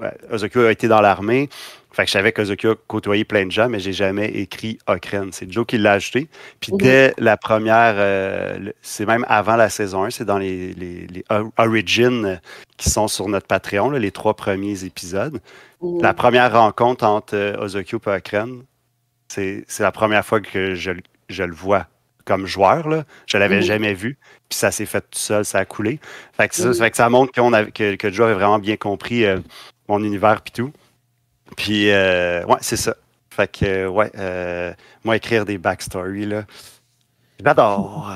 a 0.68 0.72
été 0.72 0.88
dans 0.88 1.02
l'armée. 1.02 1.50
Fait 1.96 2.04
que 2.04 2.08
je 2.08 2.12
savais 2.12 2.34
qu'Ozokyo 2.34 2.72
a 2.72 2.76
côtoyé 2.88 3.24
plein 3.24 3.46
de 3.46 3.52
gens, 3.52 3.70
mais 3.70 3.80
j'ai 3.80 3.94
jamais 3.94 4.26
écrit 4.26 4.80
Okren. 4.86 5.32
C'est 5.32 5.50
Joe 5.50 5.66
qui 5.66 5.78
l'a 5.78 5.94
ajouté. 5.94 6.28
Puis 6.60 6.74
dès 6.74 7.14
la 7.18 7.38
première, 7.38 7.96
c'est 8.82 9.06
même 9.06 9.26
avant 9.30 9.56
la 9.56 9.70
saison 9.70 10.04
1, 10.04 10.10
c'est 10.10 10.26
dans 10.26 10.38
les, 10.38 10.74
les, 10.74 11.08
les 11.08 11.24
Origins 11.58 12.38
qui 12.76 12.90
sont 12.90 13.08
sur 13.08 13.30
notre 13.30 13.48
Patreon, 13.48 13.92
les 13.92 14.12
trois 14.12 14.34
premiers 14.34 14.84
épisodes. 14.84 15.40
La 16.02 16.14
première 16.14 16.52
rencontre 16.52 17.06
entre 17.06 17.36
euh, 17.36 17.58
Ozokyo 17.60 18.02
et 18.08 18.10
Akren, 18.10 18.64
c'est 19.28 19.66
la 19.80 19.92
première 19.92 20.26
fois 20.26 20.42
que 20.42 20.76
je, 20.76 20.92
le 20.92 21.54
vois 21.54 21.88
comme 22.26 22.46
joueur. 22.46 22.90
Là. 22.90 23.06
Je 23.28 23.38
ne 23.38 23.42
l'avais 23.42 23.58
mhm. 23.58 23.64
jamais 23.64 23.94
vu. 23.94 24.18
Puis 24.50 24.58
ça 24.58 24.72
s'est 24.72 24.86
fait 24.86 25.02
tout 25.02 25.20
seul, 25.20 25.46
ça 25.46 25.60
a 25.60 25.66
coulé. 25.66 26.00
Fait 26.36 26.50
que, 26.50 26.56
ça, 26.56 26.74
fait 26.74 26.92
que 26.92 26.98
ça 26.98 27.10
montre 27.10 27.32
que, 27.32 27.96
que 27.96 28.12
Joe 28.12 28.26
avait 28.26 28.36
vraiment 28.36 28.60
bien 28.60 28.78
compris 28.78 29.26
euh, 29.26 29.40
mon 29.88 30.04
univers 30.04 30.42
et 30.46 30.52
tout. 30.52 30.74
Puis, 31.58 31.92
euh, 31.92 32.46
ouais, 32.46 32.58
c'est 32.62 32.78
ça. 32.78 32.96
Fait 33.30 33.52
que, 33.52 33.88
ouais, 33.88 34.76
moi, 35.04 35.16
écrire 35.18 35.46
des 35.46 35.58
backstories, 35.58 36.26
là, 36.26 36.46
j'adore. 37.44 38.12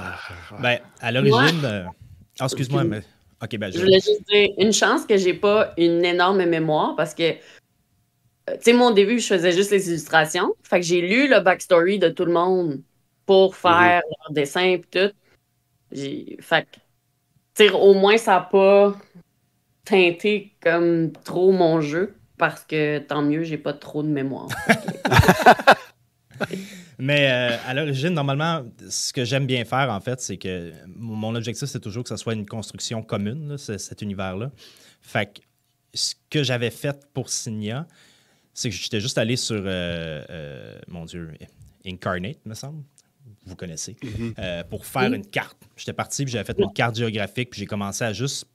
Ben, 0.59 0.79
à 1.01 1.11
l'origine. 1.11 1.91
Oh, 2.39 2.45
excuse-moi, 2.45 2.83
mais. 2.83 3.01
Ok, 3.41 3.57
ben, 3.57 3.71
je... 3.71 3.77
je 3.77 3.83
voulais 3.83 3.99
juste 3.99 4.27
dire 4.29 4.49
une 4.57 4.73
chance 4.73 5.05
que 5.05 5.15
j'ai 5.17 5.33
pas 5.33 5.73
une 5.77 6.03
énorme 6.03 6.43
mémoire 6.45 6.95
parce 6.97 7.13
que 7.13 7.35
euh, 8.49 8.55
tu 8.55 8.63
sais, 8.63 8.73
mon 8.73 8.91
début, 8.91 9.19
je 9.19 9.27
faisais 9.27 9.51
juste 9.51 9.71
les 9.71 9.89
illustrations. 9.89 10.53
Fait 10.63 10.79
que 10.79 10.85
j'ai 10.85 11.01
lu 11.01 11.27
le 11.27 11.39
backstory 11.39 11.99
de 11.99 12.09
tout 12.09 12.25
le 12.25 12.33
monde 12.33 12.81
pour 13.25 13.55
faire 13.55 14.01
mhm. 14.05 14.13
leur 14.23 14.31
dessin 14.31 14.63
et 14.63 14.81
tout. 14.81 15.11
Fait 16.41 16.67
que, 17.57 17.71
au 17.73 17.93
moins, 17.93 18.17
ça 18.17 18.33
n'a 18.33 18.41
pas 18.41 18.95
teinté 19.85 20.53
comme 20.61 21.11
trop 21.23 21.51
mon 21.51 21.81
jeu 21.81 22.15
parce 22.39 22.63
que 22.63 22.97
tant 22.97 23.21
mieux, 23.21 23.43
j'ai 23.43 23.59
pas 23.59 23.73
trop 23.73 24.01
de 24.01 24.07
mémoire. 24.07 24.47
Mais 26.97 27.29
euh, 27.29 27.57
à 27.67 27.73
l'origine, 27.73 28.09
normalement, 28.09 28.65
ce 28.89 29.13
que 29.13 29.23
j'aime 29.25 29.45
bien 29.45 29.63
faire, 29.65 29.89
en 29.89 29.99
fait, 29.99 30.19
c'est 30.21 30.37
que 30.37 30.73
mon 30.87 31.35
objectif, 31.35 31.67
c'est 31.67 31.79
toujours 31.79 32.03
que 32.03 32.09
ce 32.09 32.17
soit 32.17 32.33
une 32.33 32.45
construction 32.45 33.03
commune, 33.03 33.57
cet 33.57 34.01
univers-là. 34.01 34.51
Fait 35.01 35.27
que 35.27 35.41
ce 35.93 36.15
que 36.29 36.43
j'avais 36.43 36.71
fait 36.71 37.07
pour 37.13 37.29
Signia, 37.29 37.87
c'est 38.53 38.69
que 38.69 38.75
j'étais 38.75 38.99
juste 38.99 39.17
allé 39.17 39.35
sur, 39.35 39.55
euh, 39.55 40.23
euh, 40.29 40.79
mon 40.87 41.05
Dieu, 41.05 41.31
Incarnate, 41.85 42.45
me 42.45 42.53
semble. 42.53 42.83
Vous 43.45 43.55
connaissez. 43.55 43.95
Mhm. 44.03 44.33
Euh, 44.37 44.63
pour 44.63 44.85
faire 44.85 45.13
une 45.13 45.25
carte. 45.25 45.57
J'étais 45.77 45.93
parti, 45.93 46.23
puis 46.23 46.33
j'avais 46.33 46.43
fait 46.43 46.59
une 46.59 46.73
carte 46.73 46.95
géographique, 46.95 47.51
puis 47.51 47.59
j'ai 47.61 47.65
commencé 47.65 48.03
à 48.03 48.13
juste 48.13 48.45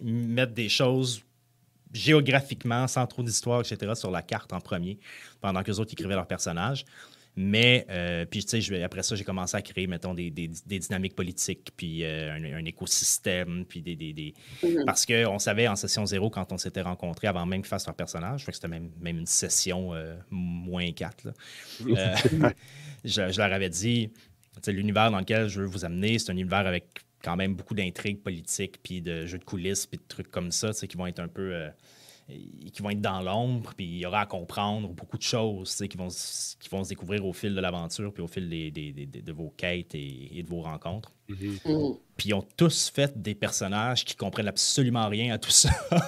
mettre 0.00 0.52
des 0.52 0.68
choses 0.68 1.22
géographiquement, 1.92 2.86
sans 2.86 3.06
trop 3.06 3.22
d'histoire, 3.22 3.60
etc., 3.60 3.92
sur 3.94 4.10
la 4.10 4.22
carte 4.22 4.52
en 4.52 4.60
premier, 4.60 4.98
pendant 5.40 5.62
que 5.62 5.70
les 5.70 5.80
autres 5.80 5.92
écrivaient 5.92 6.14
leurs 6.14 6.26
personnages. 6.26 6.84
Mais, 7.40 7.86
euh, 7.88 8.24
puis, 8.24 8.44
tu 8.44 8.60
sais, 8.60 8.82
après 8.82 9.04
ça, 9.04 9.14
j'ai 9.14 9.22
commencé 9.22 9.56
à 9.56 9.62
créer, 9.62 9.86
mettons, 9.86 10.12
des, 10.12 10.28
dynamiques 10.28 11.14
politiques, 11.14 11.70
puis 11.76 12.02
euh, 12.02 12.32
un, 12.34 12.64
écosystème, 12.64 13.64
puis 13.64 13.80
des. 13.80 13.94
des, 13.94 14.34
mm-hmm. 14.60 14.84
Parce 14.84 15.06
qu'on 15.06 15.38
savait 15.38 15.68
en 15.68 15.76
session 15.76 16.04
zéro, 16.04 16.30
quand 16.30 16.50
on 16.50 16.58
s'était 16.58 16.80
rencontrés, 16.80 17.28
avant 17.28 17.46
même 17.46 17.60
qu'ils 17.60 17.68
fassent 17.68 17.86
leur 17.86 17.94
personnage, 17.94 18.44
que 18.44 18.50
c'était 18.50 18.66
même, 18.66 18.90
même 19.00 19.18
une 19.18 19.26
session 19.26 19.94
euh, 19.94 20.16
moins 20.30 20.90
4. 20.90 21.28
je, 23.04 23.38
leur 23.38 23.52
avais 23.52 23.70
dit, 23.70 24.10
l'univers 24.66 25.12
dans 25.12 25.20
lequel 25.20 25.46
je 25.48 25.60
veux 25.60 25.68
vous 25.68 25.84
amener, 25.84 26.18
c'est 26.18 26.32
un 26.32 26.34
univers 26.34 26.66
avec 26.66 26.86
quand 27.22 27.36
même 27.36 27.54
beaucoup 27.54 27.74
d'intrigues 27.74 28.22
politiques, 28.22 28.82
puis 28.82 29.00
de 29.00 29.26
jeux 29.26 29.38
de 29.38 29.44
coulisses, 29.44 29.86
puis 29.86 29.98
de 29.98 30.04
trucs 30.06 30.30
comme 30.30 30.50
ça, 30.50 30.72
qui 30.72 30.96
vont 30.96 31.06
être 31.06 31.20
un 31.20 31.28
peu 31.28 31.68
qui 32.28 32.82
vont 32.82 32.90
être 32.90 33.00
dans 33.00 33.22
l'ombre, 33.22 33.72
puis 33.74 33.86
il 33.86 33.98
y 33.98 34.06
aura 34.06 34.20
à 34.20 34.26
comprendre 34.26 34.88
beaucoup 34.88 35.16
de 35.16 35.22
choses 35.22 35.82
qui 35.88 35.96
vont, 35.96 36.08
qui 36.08 36.68
vont 36.68 36.84
se 36.84 36.90
découvrir 36.90 37.24
au 37.24 37.32
fil 37.32 37.54
de 37.54 37.60
l'aventure, 37.60 38.12
puis 38.12 38.22
au 38.22 38.26
fil 38.26 38.50
des, 38.50 38.70
des, 38.70 38.92
de 38.92 39.32
vos 39.32 39.48
quêtes 39.56 39.94
et, 39.94 40.42
de 40.42 40.48
vos 40.48 40.60
rencontres. 40.60 41.10
Mm-hmm. 41.30 41.60
Mm. 41.64 41.96
Puis 42.18 42.28
ils 42.28 42.34
ont 42.34 42.44
tous 42.56 42.90
fait 42.90 43.18
des 43.20 43.34
personnages 43.34 44.04
qui 44.04 44.14
comprennent 44.14 44.48
absolument 44.48 45.08
rien 45.08 45.32
à 45.34 45.38
tout 45.38 45.50
ça. 45.50 45.70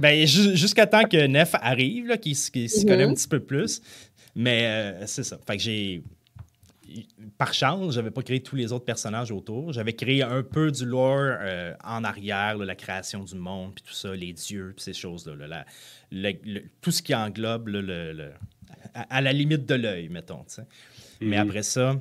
Ben, 0.00 0.26
jusqu'à 0.26 0.86
temps 0.86 1.04
que 1.04 1.26
Nef 1.26 1.54
arrive, 1.54 2.18
qu'il 2.18 2.36
s'y 2.36 2.84
connaît 2.84 3.04
un 3.04 3.08
mhm. 3.08 3.14
petit 3.14 3.28
peu 3.28 3.40
plus. 3.40 3.80
Mais 4.34 4.64
euh, 4.66 5.06
c'est 5.06 5.22
ça. 5.22 5.38
Fait 5.46 5.56
que 5.56 5.62
j'ai. 5.62 6.02
Par 7.38 7.54
chance, 7.54 7.94
j'avais 7.94 8.10
pas 8.10 8.22
créé 8.22 8.42
tous 8.42 8.56
les 8.56 8.72
autres 8.72 8.84
personnages 8.84 9.30
autour. 9.30 9.72
J'avais 9.72 9.94
créé 9.94 10.22
un 10.22 10.42
peu 10.42 10.70
du 10.70 10.84
lore 10.84 11.36
euh, 11.40 11.74
en 11.84 12.04
arrière, 12.04 12.56
la 12.58 12.74
création 12.74 13.24
du 13.24 13.34
monde, 13.34 13.74
puis 13.74 13.84
tout 13.84 13.94
ça, 13.94 14.14
les 14.14 14.32
dieux, 14.32 14.72
puis 14.76 14.82
ces 14.82 14.92
choses-là. 14.92 15.64
tout 16.80 16.90
ce 16.90 17.02
qui 17.02 17.14
englobe 17.14 17.68
le, 17.68 18.32
à, 18.94 19.20
la 19.20 19.32
limite 19.32 19.66
de 19.66 19.74
l'œil, 19.74 20.08
mettons. 20.08 20.44
Mais 21.20 21.36
après 21.36 21.62
ça, 21.62 22.00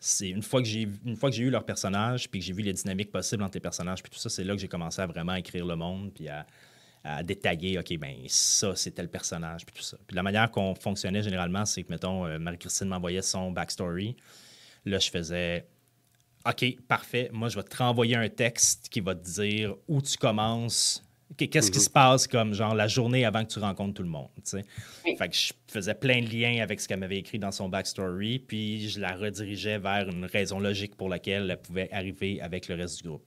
c'est 0.00 0.28
une 0.28 0.42
fois 0.42 0.62
que 0.62 0.68
j'ai 0.68 0.88
une 1.04 1.16
fois 1.16 1.30
que 1.30 1.36
j'ai 1.36 1.44
eu 1.44 1.50
leur 1.50 1.64
personnage 1.64 2.30
puis 2.30 2.40
que 2.40 2.46
j'ai 2.46 2.52
vu 2.52 2.62
les 2.62 2.72
dynamiques 2.72 3.10
possibles 3.10 3.42
entre 3.42 3.56
les 3.56 3.60
personnages 3.60 4.00
puis 4.00 4.10
tout 4.10 4.18
ça 4.18 4.28
c'est 4.28 4.44
là 4.44 4.54
que 4.54 4.60
j'ai 4.60 4.68
commencé 4.68 5.02
à 5.02 5.06
vraiment 5.06 5.34
écrire 5.34 5.66
le 5.66 5.74
monde 5.74 6.12
puis 6.14 6.28
à, 6.28 6.46
détailler 7.24 7.78
ok 7.78 7.96
ben 7.98 8.16
ça 8.26 8.74
c'était 8.76 9.02
le 9.02 9.08
personnage 9.08 9.64
puis 9.64 9.74
tout 9.74 9.82
ça 9.82 9.96
puis 10.06 10.14
la 10.14 10.22
manière 10.22 10.50
qu'on 10.50 10.74
fonctionnait 10.74 11.22
généralement 11.22 11.64
c'est 11.64 11.82
que 11.82 11.92
mettons 11.92 12.26
euh, 12.26 12.38
Marie-Christine 12.38 12.88
m'envoyait 12.88 13.22
son 13.22 13.50
backstory 13.50 14.16
là 14.84 14.98
je 14.98 15.10
faisais 15.10 15.66
ok 16.46 16.82
parfait 16.86 17.30
moi 17.32 17.48
je 17.48 17.56
vais 17.56 17.62
te 17.62 17.76
renvoyer 17.76 18.16
un 18.16 18.28
texte 18.28 18.88
qui 18.88 19.00
va 19.00 19.14
te 19.14 19.24
dire 19.24 19.74
où 19.86 20.02
tu 20.02 20.16
commences 20.16 21.02
Qu'est-ce 21.36 21.70
qui 21.70 21.78
mhm. 21.78 21.84
se 21.84 21.90
passe 21.90 22.26
comme 22.26 22.54
genre 22.54 22.74
la 22.74 22.88
journée 22.88 23.26
avant 23.26 23.44
que 23.44 23.52
tu 23.52 23.58
rencontres 23.58 23.94
tout 23.94 24.02
le 24.02 24.08
monde? 24.08 24.28
Fait 24.44 25.28
que 25.28 25.36
je 25.36 25.52
faisais 25.66 25.94
plein 25.94 26.22
de 26.22 26.28
liens 26.28 26.62
avec 26.62 26.80
ce 26.80 26.88
qu'elle 26.88 27.00
m'avait 27.00 27.18
écrit 27.18 27.38
dans 27.38 27.52
son 27.52 27.68
backstory, 27.68 28.38
puis 28.38 28.88
je 28.88 28.98
la 28.98 29.14
redirigeais 29.14 29.78
vers 29.78 30.08
une 30.08 30.24
raison 30.24 30.58
logique 30.58 30.96
pour 30.96 31.10
laquelle 31.10 31.50
elle 31.50 31.60
pouvait 31.60 31.90
arriver 31.92 32.40
avec 32.40 32.68
le 32.68 32.76
reste 32.76 33.02
du 33.02 33.08
groupe. 33.08 33.26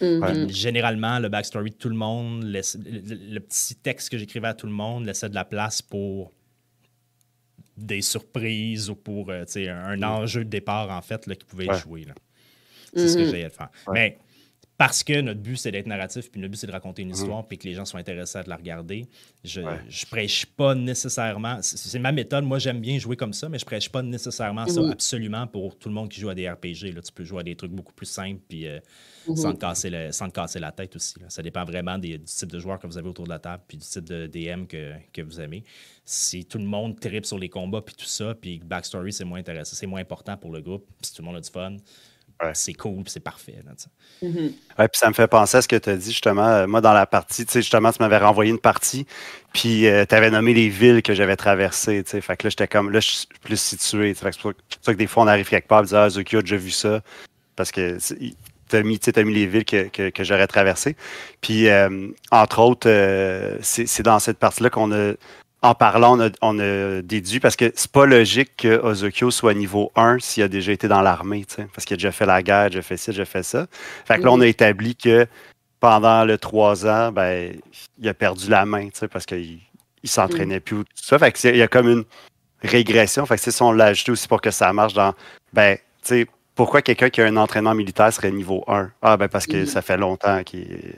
Mhm. 0.00 0.48
Généralement, 0.48 1.18
le 1.18 1.28
backstory 1.28 1.70
de 1.70 1.76
tout 1.76 1.88
le 1.88 1.94
monde, 1.94 2.44
le, 2.44 3.38
petit 3.40 3.76
texte 3.76 4.10
que 4.10 4.18
j'écrivais 4.18 4.48
à 4.48 4.54
tout 4.54 4.66
le 4.66 4.72
monde 4.72 5.06
laissait 5.06 5.28
de 5.28 5.34
la 5.34 5.44
place 5.44 5.82
pour 5.82 6.32
des 7.76 8.02
surprises 8.02 8.90
ou 8.90 8.94
pour 8.94 9.30
euh, 9.30 9.44
un, 9.56 9.96
mhm. 9.96 10.04
enjeu 10.04 10.44
de 10.44 10.50
départ, 10.50 10.90
en 10.90 11.02
fait, 11.02 11.26
là, 11.26 11.34
qui 11.34 11.44
pouvait 11.44 11.68
jouer. 11.78 12.06
C'est 12.94 13.08
ce 13.08 13.16
que 13.16 13.24
j'allais 13.24 13.50
faire. 13.50 13.70
Mais 13.92 14.18
parce 14.80 15.04
que 15.04 15.20
notre 15.20 15.40
but, 15.40 15.56
c'est 15.56 15.70
d'être 15.70 15.86
narratif, 15.86 16.30
puis 16.30 16.40
notre 16.40 16.52
but, 16.52 16.56
c'est 16.56 16.66
de 16.66 16.72
raconter 16.72 17.02
une 17.02 17.08
mhm. 17.08 17.14
histoire, 17.14 17.46
puis 17.46 17.58
que 17.58 17.68
les 17.68 17.74
gens 17.74 17.84
soient 17.84 18.00
intéressés 18.00 18.38
à 18.38 18.44
la 18.46 18.56
regarder. 18.56 19.06
Je, 19.44 19.60
je 19.90 20.06
prêche 20.06 20.46
pas 20.46 20.74
nécessairement. 20.74 21.58
C'est 21.60 21.98
ma 21.98 22.12
méthode. 22.12 22.44
Moi, 22.44 22.58
j'aime 22.58 22.80
bien 22.80 22.98
jouer 22.98 23.14
comme 23.14 23.34
ça, 23.34 23.50
mais 23.50 23.58
je 23.58 23.66
prêche 23.66 23.90
pas 23.90 24.00
nécessairement 24.00 24.66
ça 24.66 24.80
mhm. 24.80 24.92
absolument 24.92 25.46
pour 25.46 25.78
tout 25.78 25.90
le 25.90 25.94
monde 25.94 26.08
qui 26.08 26.18
joue 26.18 26.30
à 26.30 26.34
des 26.34 26.48
RPG. 26.48 26.94
Là, 26.94 27.02
tu 27.02 27.12
peux 27.12 27.24
jouer 27.24 27.40
à 27.40 27.42
des 27.42 27.56
trucs 27.56 27.72
beaucoup 27.72 27.92
plus 27.92 28.06
simples, 28.06 28.40
puis 28.48 28.66
euh, 28.66 28.80
mhm. 29.28 29.36
sans, 29.36 29.52
te 29.52 29.58
casser 29.58 29.90
le, 29.90 30.12
sans 30.12 30.30
casser 30.30 30.60
la 30.60 30.72
tête 30.72 30.96
aussi. 30.96 31.16
Ça 31.28 31.42
dépend 31.42 31.66
vraiment 31.66 31.98
des, 31.98 32.16
du 32.16 32.24
type 32.24 32.50
de 32.50 32.58
joueur 32.58 32.78
que 32.78 32.86
vous 32.86 32.96
avez 32.96 33.08
autour 33.10 33.26
de 33.26 33.30
la 33.32 33.38
table, 33.38 33.62
puis 33.68 33.76
du 33.76 33.84
type 33.84 34.04
de 34.04 34.28
DM 34.28 34.64
que, 34.64 34.94
que 35.12 35.20
vous 35.20 35.42
aimez. 35.42 35.62
Si 36.06 36.46
tout 36.46 36.56
le 36.56 36.64
monde 36.64 36.98
tripe 36.98 37.26
sur 37.26 37.38
les 37.38 37.50
combats, 37.50 37.82
puis 37.82 37.96
tout 37.96 38.06
ça, 38.06 38.34
puis 38.34 38.58
backstory, 38.64 39.12
c'est 39.12 39.26
moins 39.26 39.40
intéressant, 39.40 39.76
c'est 39.76 39.86
moins 39.86 40.00
important 40.00 40.38
pour 40.38 40.50
le 40.50 40.62
groupe, 40.62 40.88
si 41.02 41.12
tout 41.12 41.20
le 41.20 41.26
monde 41.26 41.36
a 41.36 41.40
du 41.42 41.50
fun 41.50 41.76
c'est 42.54 42.74
cool, 42.74 43.04
c'est 43.06 43.20
parfait. 43.20 43.56
Mm-hmm. 44.22 44.52
puis 44.76 44.88
ça 44.94 45.08
me 45.08 45.14
fait 45.14 45.26
penser 45.26 45.58
à 45.58 45.62
ce 45.62 45.68
que 45.68 45.76
tu 45.76 45.90
as 45.90 45.96
dit 45.96 46.10
justement. 46.10 46.46
Euh, 46.46 46.66
moi, 46.66 46.80
dans 46.80 46.92
la 46.92 47.06
partie, 47.06 47.44
tu 47.44 47.52
sais, 47.52 47.62
justement, 47.62 47.92
tu 47.92 47.98
m'avais 48.00 48.18
renvoyé 48.18 48.50
une 48.50 48.58
partie, 48.58 49.06
puis 49.52 49.86
euh, 49.86 50.04
tu 50.08 50.14
avais 50.14 50.30
nommé 50.30 50.54
les 50.54 50.68
villes 50.68 51.02
que 51.02 51.14
j'avais 51.14 51.36
traversées. 51.36 52.02
Tu 52.04 52.10
sais, 52.10 52.20
fait 52.20 52.36
que 52.36 52.46
là, 52.46 52.50
j'étais 52.50 52.68
comme, 52.68 52.90
là, 52.90 53.00
je 53.00 53.08
suis 53.08 53.26
plus 53.42 53.60
situé. 53.60 54.14
C'est 54.14 54.40
pour 54.40 54.54
ça 54.82 54.92
que 54.92 54.98
des 54.98 55.06
fois, 55.06 55.24
on 55.24 55.26
arrive 55.26 55.48
quelque 55.48 55.68
part 55.68 55.82
et 55.82 55.86
dit, 55.86 55.96
ah, 55.96 56.08
Zuki 56.08 56.36
a 56.36 56.40
déjà 56.40 56.56
vu 56.56 56.70
ça. 56.70 57.02
Parce 57.56 57.72
que 57.72 57.98
tu 57.98 58.76
as 58.76 58.82
mis, 58.82 59.00
as 59.14 59.22
mis 59.22 59.34
les 59.34 59.46
villes 59.46 59.64
que, 59.64 60.10
que, 60.10 60.24
j'aurais 60.24 60.46
traversées. 60.46 60.96
Puis, 61.40 61.68
euh, 61.68 62.08
entre 62.30 62.60
autres, 62.60 62.88
c'est 63.62 64.02
dans 64.02 64.18
cette 64.18 64.38
partie-là 64.38 64.70
qu'on 64.70 64.92
a 64.92 65.12
en 65.62 65.74
parlant, 65.74 66.18
on 66.40 66.58
a, 66.58 67.02
déduit 67.02 67.40
parce 67.40 67.56
que 67.56 67.70
c'est 67.74 67.90
pas 67.90 68.06
logique 68.06 68.56
que 68.56 68.80
Ozokyo 68.82 69.30
soit 69.30 69.52
niveau 69.52 69.92
1 69.94 70.18
s'il 70.18 70.42
a 70.42 70.48
déjà 70.48 70.72
été 70.72 70.88
dans 70.88 71.02
l'armée, 71.02 71.44
parce 71.74 71.84
qu'il 71.84 71.94
a 71.94 71.98
déjà 71.98 72.12
fait 72.12 72.26
la 72.26 72.42
guerre, 72.42 72.70
déjà 72.70 72.82
fait 72.82 72.96
ci, 72.96 73.10
déjà 73.10 73.26
fait 73.26 73.42
ça. 73.42 73.66
Fait 74.06 74.18
que 74.18 74.24
là, 74.24 74.32
on 74.32 74.40
a 74.40 74.46
établi 74.46 74.96
que 74.96 75.26
pendant 75.78 76.24
le 76.24 76.38
3 76.38 76.86
ans, 76.86 77.12
ben, 77.12 77.54
il 77.98 78.08
a 78.08 78.14
perdu 78.14 78.48
la 78.48 78.64
main, 78.64 78.88
parce 79.10 79.26
qu'il 79.26 79.60
il 80.02 80.08
s'entraînait 80.08 80.60
plus 80.60 80.76
tout 80.76 80.84
ça. 80.94 81.18
Fait 81.18 81.32
que 81.32 81.48
il 81.48 81.56
y 81.56 81.62
a 81.62 81.68
comme 81.68 81.88
une 81.88 82.04
régression. 82.62 83.26
Fait 83.26 83.36
que 83.36 83.50
si 83.50 83.62
on 83.62 83.72
l'a 83.72 83.86
ajouté 83.86 84.12
aussi 84.12 84.28
pour 84.28 84.40
que 84.40 84.50
ça 84.50 84.72
marche 84.72 84.94
dans 84.94 85.14
ben, 85.52 85.76
tu 85.76 85.82
sais, 86.02 86.26
pourquoi 86.54 86.82
quelqu'un 86.82 87.10
qui 87.10 87.20
a 87.20 87.26
un 87.26 87.36
entraînement 87.36 87.74
militaire 87.74 88.12
serait 88.12 88.30
niveau 88.30 88.64
1? 88.66 88.90
Ah 89.02 89.16
ben 89.16 89.28
parce 89.28 89.46
que 89.46 89.66
ça 89.66 89.82
fait 89.82 89.96
longtemps 89.96 90.42
qu'il. 90.42 90.94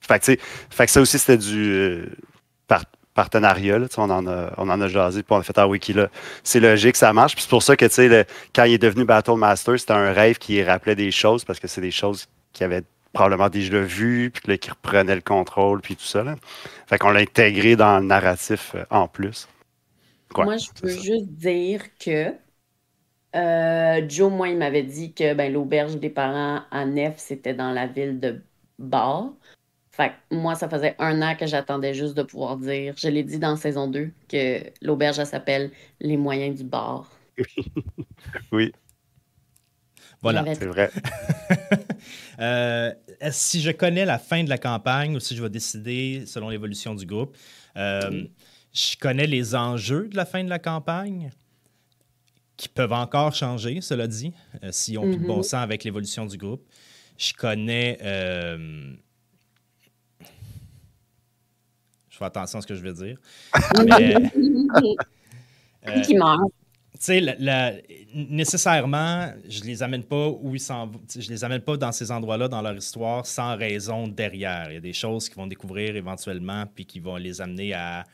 Fait 0.00 0.18
que, 0.18 0.36
fait 0.70 0.86
que 0.86 0.90
ça 0.90 1.00
aussi, 1.00 1.18
c'était 1.18 1.38
du. 1.38 1.72
Euh, 1.72 2.06
partenariat. 3.14 3.78
on, 3.96 4.10
en 4.10 4.26
a, 4.26 4.52
on 4.56 4.68
en 4.68 4.80
a 4.80 4.88
jasé, 4.88 5.22
puis 5.22 5.34
on 5.34 5.38
a 5.38 5.42
fait 5.42 5.58
un 5.58 5.66
wiki 5.66 5.92
là. 5.92 6.08
C'est 6.42 6.60
logique, 6.60 6.96
ça 6.96 7.12
marche. 7.12 7.34
Puis 7.34 7.42
c'est 7.42 7.50
pour 7.50 7.62
ça 7.62 7.76
que 7.76 7.84
le, 7.84 8.24
quand 8.54 8.64
il 8.64 8.74
est 8.74 8.78
devenu 8.78 9.04
Battle 9.04 9.36
Master, 9.36 9.78
c'était 9.78 9.92
un 9.92 10.12
rêve 10.12 10.38
qui 10.38 10.62
rappelait 10.62 10.96
des 10.96 11.10
choses 11.10 11.44
parce 11.44 11.60
que 11.60 11.68
c'est 11.68 11.80
des 11.80 11.90
choses 11.90 12.26
qu'il 12.52 12.64
avait 12.64 12.82
probablement 13.12 13.48
déjà 13.48 13.80
vues, 13.80 14.30
puis 14.30 14.58
qui 14.58 14.70
reprenait 14.70 15.16
le 15.16 15.20
contrôle, 15.20 15.80
puis 15.80 15.96
tout 15.96 16.04
ça. 16.04 16.22
Là. 16.22 16.36
Fait 16.86 16.98
qu'on 16.98 17.10
l'a 17.10 17.20
intégré 17.20 17.76
dans 17.76 17.98
le 17.98 18.06
narratif 18.06 18.74
euh, 18.74 18.84
en 18.90 19.08
plus. 19.08 19.48
moi, 20.36 20.56
je 20.56 20.68
peux 20.80 20.88
juste 20.88 21.26
dire 21.26 21.82
que 21.98 22.32
euh, 23.36 24.08
Joe, 24.08 24.32
moi, 24.32 24.48
il 24.48 24.58
m'avait 24.58 24.82
dit 24.82 25.12
que 25.12 25.34
ben, 25.34 25.52
l'auberge 25.52 25.96
des 25.96 26.10
parents 26.10 26.62
à 26.70 26.84
Nef, 26.84 27.14
c'était 27.18 27.54
dans 27.54 27.72
la 27.72 27.86
ville 27.86 28.20
de 28.20 28.42
Bar 28.78 29.32
moi, 30.30 30.54
ça 30.54 30.68
faisait 30.68 30.94
un 30.98 31.22
an 31.22 31.34
que 31.34 31.46
j'attendais 31.46 31.94
juste 31.94 32.16
de 32.16 32.22
pouvoir 32.22 32.56
dire, 32.56 32.94
je 32.96 33.08
l'ai 33.08 33.22
dit 33.22 33.38
dans 33.38 33.56
saison 33.56 33.88
2, 33.88 34.10
que 34.28 34.60
l'auberge, 34.82 35.22
s'appelle 35.24 35.70
Les 36.00 36.16
moyens 36.16 36.56
du 36.56 36.64
bord. 36.64 37.10
oui. 38.52 38.72
Voilà. 40.22 40.44
C'est 40.54 40.66
vrai. 40.66 40.90
Euh, 42.40 42.90
si 43.30 43.60
je 43.60 43.70
connais 43.70 44.06
la 44.06 44.18
fin 44.18 44.42
de 44.42 44.48
la 44.48 44.56
campagne 44.56 45.14
ou 45.14 45.20
si 45.20 45.36
je 45.36 45.42
vais 45.42 45.50
décider 45.50 46.24
selon 46.24 46.48
l'évolution 46.48 46.94
du 46.94 47.04
groupe, 47.04 47.36
euh, 47.76 48.24
je 48.72 48.96
connais 48.96 49.26
les 49.26 49.54
enjeux 49.54 50.08
de 50.08 50.16
la 50.16 50.24
fin 50.24 50.42
de 50.42 50.48
la 50.48 50.58
campagne 50.58 51.30
qui 52.56 52.70
peuvent 52.70 52.94
encore 52.94 53.34
changer, 53.34 53.82
cela 53.82 54.06
dit, 54.06 54.32
euh, 54.64 54.70
si 54.72 54.96
on 54.96 55.04
mm 55.04 55.16
bon 55.18 55.40
mm-hmm. 55.40 55.42
sens 55.42 55.62
avec 55.62 55.84
l'évolution 55.84 56.24
du 56.24 56.38
groupe. 56.38 56.66
Je 57.18 57.34
connais 57.34 57.98
fais 62.20 62.26
attention 62.26 62.58
à 62.58 62.62
ce 62.62 62.66
que 62.66 62.74
je 62.74 62.82
veux 62.82 62.92
dire. 62.92 63.16
Mais, 63.84 64.14
euh, 65.88 66.00
qui 66.02 66.14
meurt. 66.14 66.52
Nécessairement, 68.14 69.32
je 69.48 69.62
les 69.62 69.82
amène 69.82 70.04
pas 70.04 70.28
où 70.28 70.54
ils 70.54 70.60
s'en 70.60 70.90
je 71.16 71.30
les 71.30 71.44
amène 71.44 71.62
pas 71.62 71.76
dans 71.76 71.92
ces 71.92 72.10
endroits-là 72.10 72.48
dans 72.48 72.60
leur 72.60 72.76
histoire 72.76 73.24
sans 73.24 73.56
raison 73.56 74.06
derrière. 74.06 74.66
Il 74.70 74.74
y 74.74 74.76
a 74.76 74.80
des 74.80 74.92
choses 74.92 75.28
qu'ils 75.28 75.38
vont 75.38 75.46
découvrir 75.46 75.96
éventuellement 75.96 76.64
puis 76.66 76.84
qui 76.84 77.00
vont 77.00 77.16
les 77.16 77.40
amener 77.40 77.72
à 77.72 78.04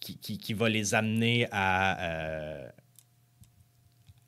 qui, 0.00 0.16
qui, 0.16 0.38
qui 0.38 0.52
va 0.54 0.68
les 0.68 0.94
amener 0.94 1.46
à 1.52 2.00
euh, 2.00 2.68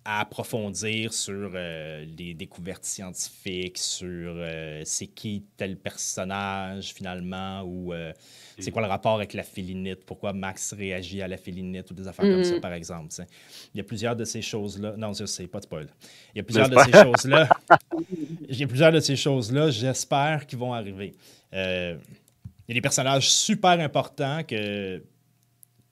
à 0.04 0.20
approfondir 0.20 1.12
sur 1.12 1.52
euh, 1.54 2.04
les 2.16 2.32
découvertes 2.32 2.84
scientifiques, 2.84 3.76
sur 3.76 4.32
euh, 4.34 4.80
c'est 4.84 5.06
qui 5.06 5.44
tel 5.56 5.76
personnage 5.76 6.94
finalement, 6.94 7.62
ou 7.62 7.92
euh, 7.92 8.12
c'est 8.58 8.70
quoi 8.70 8.80
le 8.80 8.88
rapport 8.88 9.14
avec 9.14 9.34
la 9.34 9.42
félinite, 9.42 10.04
pourquoi 10.06 10.32
Max 10.32 10.72
réagit 10.72 11.20
à 11.20 11.28
la 11.28 11.36
félinite, 11.36 11.90
ou 11.90 11.94
des 11.94 12.08
affaires 12.08 12.24
comme 12.24 12.44
ça, 12.44 12.54
mm-hmm. 12.54 12.60
par 12.60 12.72
exemple. 12.72 13.08
Il 13.74 13.78
y 13.78 13.80
a 13.80 13.84
plusieurs 13.84 14.16
de 14.16 14.24
ces 14.24 14.40
choses-là. 14.40 14.94
Non, 14.96 15.12
c'est 15.12 15.46
pas 15.46 15.58
de 15.58 15.64
spoil. 15.64 15.88
Il 16.34 16.38
y 16.38 16.40
a 16.40 16.44
plusieurs 16.44 16.68
de 16.68 16.78
ces 16.78 16.92
choses-là. 16.92 17.48
Il 18.48 18.58
y 18.58 18.64
a 18.64 18.66
plusieurs 18.66 18.92
de 18.92 19.00
ces 19.00 19.16
choses-là, 19.16 19.70
j'espère, 19.70 20.46
qu'ils 20.46 20.58
vont 20.58 20.72
arriver. 20.72 21.14
il 21.52 21.58
y 21.58 22.72
a 22.72 22.74
des 22.74 22.80
personnages 22.80 23.30
super 23.30 23.78
importants 23.80 24.42
que 24.44 25.02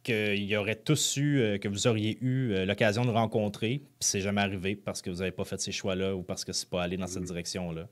qu'il 0.09 0.45
y 0.45 0.57
aurait 0.57 0.77
tous 0.77 1.17
eu, 1.19 1.41
euh, 1.41 1.59
que 1.59 1.69
vous 1.69 1.87
auriez 1.87 2.19
eu 2.23 2.53
euh, 2.53 2.65
l'occasion 2.65 3.05
de 3.05 3.11
rencontrer, 3.11 3.79
puis 3.79 3.89
c'est 4.01 4.21
jamais 4.21 4.41
arrivé 4.41 4.75
parce 4.75 5.03
que 5.03 5.11
vous 5.11 5.19
n'avez 5.19 5.33
pas 5.33 5.45
fait 5.45 5.61
ces 5.61 5.73
choix-là 5.73 6.17
ou 6.17 6.23
parce 6.23 6.45
que 6.45 6.53
c'est 6.53 6.69
pas 6.69 6.83
allé 6.83 6.97
dans 6.97 7.07
cette 7.07 7.23
mm. 7.23 7.27
direction-là. 7.27 7.89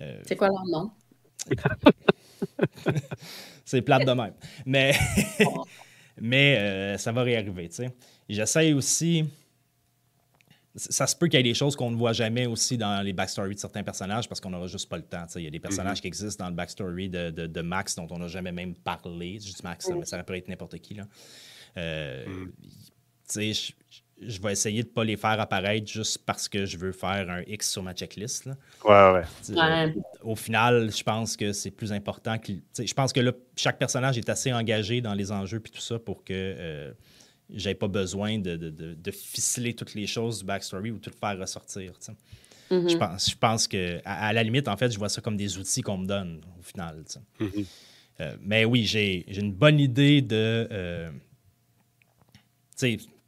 Euh, 0.00 0.20
c'est 0.24 0.36
quoi 0.36 0.48
leur 0.48 0.64
nom? 0.66 0.90
c'est 3.64 3.82
plate 3.82 4.06
de 4.06 4.12
même. 4.12 4.34
Mais, 4.64 4.94
mais 6.20 6.96
ça 6.98 7.10
va 7.10 7.22
réarriver, 7.22 7.68
tu 7.68 7.76
sais. 7.76 7.90
J'essaie 8.28 8.72
aussi 8.72 9.24
ça 10.76 11.06
se 11.06 11.16
peut 11.16 11.26
qu'il 11.28 11.38
y 11.38 11.40
ait 11.40 11.42
des 11.42 11.54
choses 11.54 11.74
qu'on 11.74 11.90
ne 11.90 11.96
voit 11.96 12.12
jamais 12.12 12.44
aussi 12.44 12.76
dans 12.76 13.02
les 13.02 13.14
backstories 13.14 13.54
de 13.54 13.60
certains 13.60 13.82
personnages 13.82 14.28
parce 14.28 14.42
qu'on 14.42 14.50
n'aura 14.50 14.66
juste 14.66 14.88
pas 14.90 14.98
le 14.98 15.04
temps. 15.04 15.24
Il 15.36 15.42
y 15.42 15.46
a 15.46 15.50
des 15.50 15.58
personnages 15.58 15.98
mm-hmm. 15.98 16.02
qui 16.02 16.06
existent 16.06 16.44
dans 16.44 16.50
le 16.50 16.56
backstory 16.56 17.08
de, 17.08 17.30
de, 17.30 17.60
Max 17.62 17.96
dont 17.96 18.06
on 18.10 18.18
n'a 18.18 18.28
jamais 18.28 18.52
même 18.52 18.74
parlé. 18.74 19.40
Juste 19.40 19.64
Max, 19.64 19.88
mais 19.88 20.04
ça 20.04 20.22
peut 20.22 20.36
être 20.36 20.48
n'importe 20.48 20.78
qui. 20.78 20.94
Là. 20.94 21.04
Euh, 21.76 22.24
mm. 22.26 23.52
je 24.22 24.40
vais 24.40 24.52
essayer 24.52 24.82
de 24.82 24.88
ne 24.88 24.92
pas 24.92 25.04
les 25.04 25.16
faire 25.16 25.38
apparaître 25.40 25.86
juste 25.90 26.18
parce 26.24 26.48
que 26.48 26.64
je 26.64 26.78
veux 26.78 26.92
faire 26.92 27.28
un 27.28 27.42
X 27.46 27.70
sur 27.70 27.82
ma 27.82 27.92
checklist. 27.92 28.46
Ouais, 28.46 28.52
ouais. 29.12 29.22
Ouais. 29.54 29.94
Au 30.22 30.34
final, 30.34 30.90
je 30.90 31.02
pense 31.02 31.36
que 31.36 31.52
c'est 31.52 31.70
plus 31.70 31.92
important 31.92 32.38
que. 32.38 32.46
tu 32.52 32.62
sais, 32.72 32.86
Je 32.86 32.94
pense 32.94 33.12
que 33.12 33.20
là, 33.20 33.32
chaque 33.56 33.78
personnage 33.78 34.16
est 34.16 34.28
assez 34.28 34.52
engagé 34.52 35.00
dans 35.00 35.14
les 35.14 35.30
enjeux 35.32 35.60
puis 35.60 35.70
tout 35.72 35.80
ça 35.80 35.98
pour 35.98 36.24
que 36.24 36.32
euh, 36.32 36.92
j'aie 37.50 37.74
pas 37.74 37.88
besoin 37.88 38.38
de, 38.38 38.56
de- 38.56 38.70
de- 38.70 38.94
de 38.94 39.10
ficeler 39.10 39.74
toutes 39.74 39.94
les 39.94 40.06
choses 40.06 40.38
du 40.40 40.44
backstory 40.46 40.90
ou 40.92 40.98
tout 40.98 41.10
faire 41.20 41.38
ressortir. 41.38 41.92
tu 41.98 42.06
sais. 42.06 42.12
Mhm. 42.70 42.88
Je 42.88 42.96
pense, 42.96 43.30
je 43.30 43.36
pense 43.36 43.68
que, 43.68 44.00
à, 44.04 44.28
à 44.28 44.32
la 44.32 44.42
limite, 44.42 44.66
en 44.66 44.76
fait, 44.76 44.90
je 44.90 44.98
vois 44.98 45.08
ça 45.08 45.20
comme 45.20 45.36
des 45.36 45.56
outils 45.58 45.82
qu'on 45.82 45.98
me 45.98 46.06
donne 46.06 46.40
au 46.58 46.62
final. 46.62 47.04
tu 47.06 47.12
sais. 47.12 47.20
Mhm. 47.38 47.64
Euh, 48.18 48.36
mais 48.40 48.64
oui, 48.64 48.86
j'ai 48.86 49.24
j'ai 49.28 49.40
une 49.42 49.52
bonne 49.52 49.78
idée 49.78 50.22
de. 50.22 50.66
euh, 50.72 51.10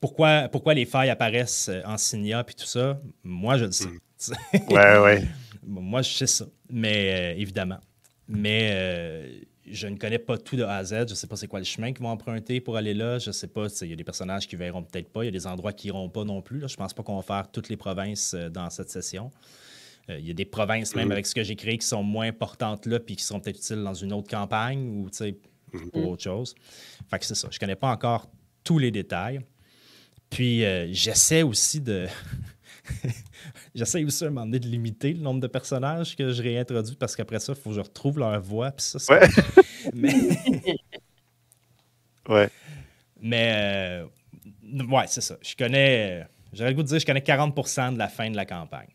pourquoi, 0.01 0.49
pourquoi 0.51 0.75
les 0.75 0.85
failles 0.85 1.11
apparaissent 1.11 1.69
euh, 1.69 1.81
en 1.85 1.97
Signia 1.97 2.45
puis 2.45 2.55
tout 2.55 2.67
ça? 2.67 3.01
Moi, 3.23 3.59
je 3.59 3.65
le 3.67 3.73
sais. 3.73 3.89
Sais. 4.17 4.35
Ouais, 4.71 4.99
ouais. 4.99 5.25
Moi, 5.67 6.03
je 6.03 6.11
sais 6.13 6.27
ça. 6.27 6.47
Mais 6.71 7.35
euh, 7.35 7.41
évidemment. 7.41 7.79
Mais 8.27 8.71
euh, 8.73 9.41
je 9.71 9.87
ne 9.87 9.97
connais 9.97 10.19
pas 10.19 10.39
tout 10.39 10.57
de 10.57 10.63
A 10.63 10.77
à 10.77 10.85
Z. 10.85 10.93
Je 10.95 11.01
ne 11.03 11.15
sais 11.15 11.27
pas 11.27 11.37
c'est 11.37 11.47
quoi 11.47 11.59
le 11.59 11.65
chemin 11.65 11.93
qu'ils 11.93 12.03
vont 12.03 12.11
emprunter 12.11 12.61
pour 12.61 12.77
aller 12.77 12.95
là. 12.95 13.19
Je 13.19 13.29
ne 13.29 13.33
sais 13.33 13.49
pas. 13.49 13.67
Il 13.83 13.89
y 13.89 13.93
a 13.93 13.97
des 13.97 14.05
personnages 14.05 14.47
qui 14.47 14.57
verront 14.57 14.83
peut-être 14.83 15.09
pas. 15.11 15.23
Il 15.25 15.27
y 15.27 15.29
a 15.29 15.33
des 15.33 15.47
endroits 15.47 15.73
qui 15.73 15.89
iront 15.89 16.09
pas 16.09 16.25
non 16.25 16.43
plus. 16.43 16.59
là. 16.61 16.67
Je 16.69 16.77
pense 16.77 16.95
pas 16.95 17.03
qu'on 17.03 17.17
va 17.17 17.23
faire 17.23 17.51
toutes 17.51 17.69
les 17.69 17.77
provinces 17.77 18.35
euh, 18.35 18.49
dans 18.49 18.71
cette 18.71 18.91
session. 18.91 19.31
Il 20.11 20.27
y 20.27 20.31
a 20.31 20.35
des 20.35 20.47
provinces, 20.47 20.95
même 20.95 21.09
Mhm. 21.09 21.13
avec 21.13 21.27
ce 21.27 21.35
que 21.35 21.43
j'ai 21.45 21.55
créé, 21.55 21.77
qui 21.77 21.87
sont 21.87 22.03
moins 22.03 22.27
importantes 22.29 22.87
là, 22.87 22.99
puis 22.99 23.15
qui 23.15 23.23
seront 23.23 23.41
peut-être 23.41 23.59
utiles 23.59 23.83
dans 23.85 23.93
une 23.93 24.15
autre 24.15 24.29
campagne 24.31 24.89
ou 24.89 25.09
sais, 25.13 25.37
pour 25.93 26.09
autre 26.09 26.23
chose. 26.23 26.55
Fait 27.11 27.19
que 27.19 27.27
c'est 27.27 27.35
ça. 27.35 27.49
Je 27.51 27.59
connais 27.59 27.77
pas 27.77 27.91
encore 27.91 28.27
tous 28.69 28.79
les 28.79 28.91
détails. 28.91 29.41
Puis 30.29 30.63
euh, 30.63 30.89
j'essaie 30.93 31.43
aussi 31.43 31.81
de. 31.81 32.07
j'essaie 33.75 34.05
aussi 34.05 34.25
à 34.25 34.27
un 34.27 34.31
moment 34.31 34.45
donné 34.45 34.59
de 34.59 34.67
limiter 34.69 35.15
le 35.15 35.21
nombre 35.21 35.41
de 35.41 35.47
personnages 35.47 36.15
que 36.15 36.33
je 36.33 36.43
réintroduis 36.43 36.97
parce 36.97 37.17
qu'après 37.17 37.39
ça, 37.41 37.55
il 37.57 37.61
faut 37.61 37.71
que 37.71 37.77
je 37.77 37.81
retrouve 37.81 38.19
leur 38.19 38.39
voix. 38.43 38.71
Puis 38.73 38.85
ça, 38.99 38.99
Ouais. 39.15 39.27
Mais, 39.95 40.13
Ouais. 42.29 42.51
mais 43.19 43.53
euh, 44.05 44.85
ouais, 44.85 45.05
c'est 45.07 45.23
ça. 45.23 45.39
Je 45.41 45.57
connais. 45.57 46.27
J'aurais 46.53 46.71
le 46.71 46.77
goût 46.77 46.83
de 46.83 46.89
dire 46.89 46.97
que 46.97 47.01
je 47.01 47.07
connais 47.07 47.21
40% 47.21 47.95
de 47.95 47.99
la 47.99 48.09
fin 48.09 48.29
de 48.31 48.37
la 48.37 48.45
campagne. 48.45 48.91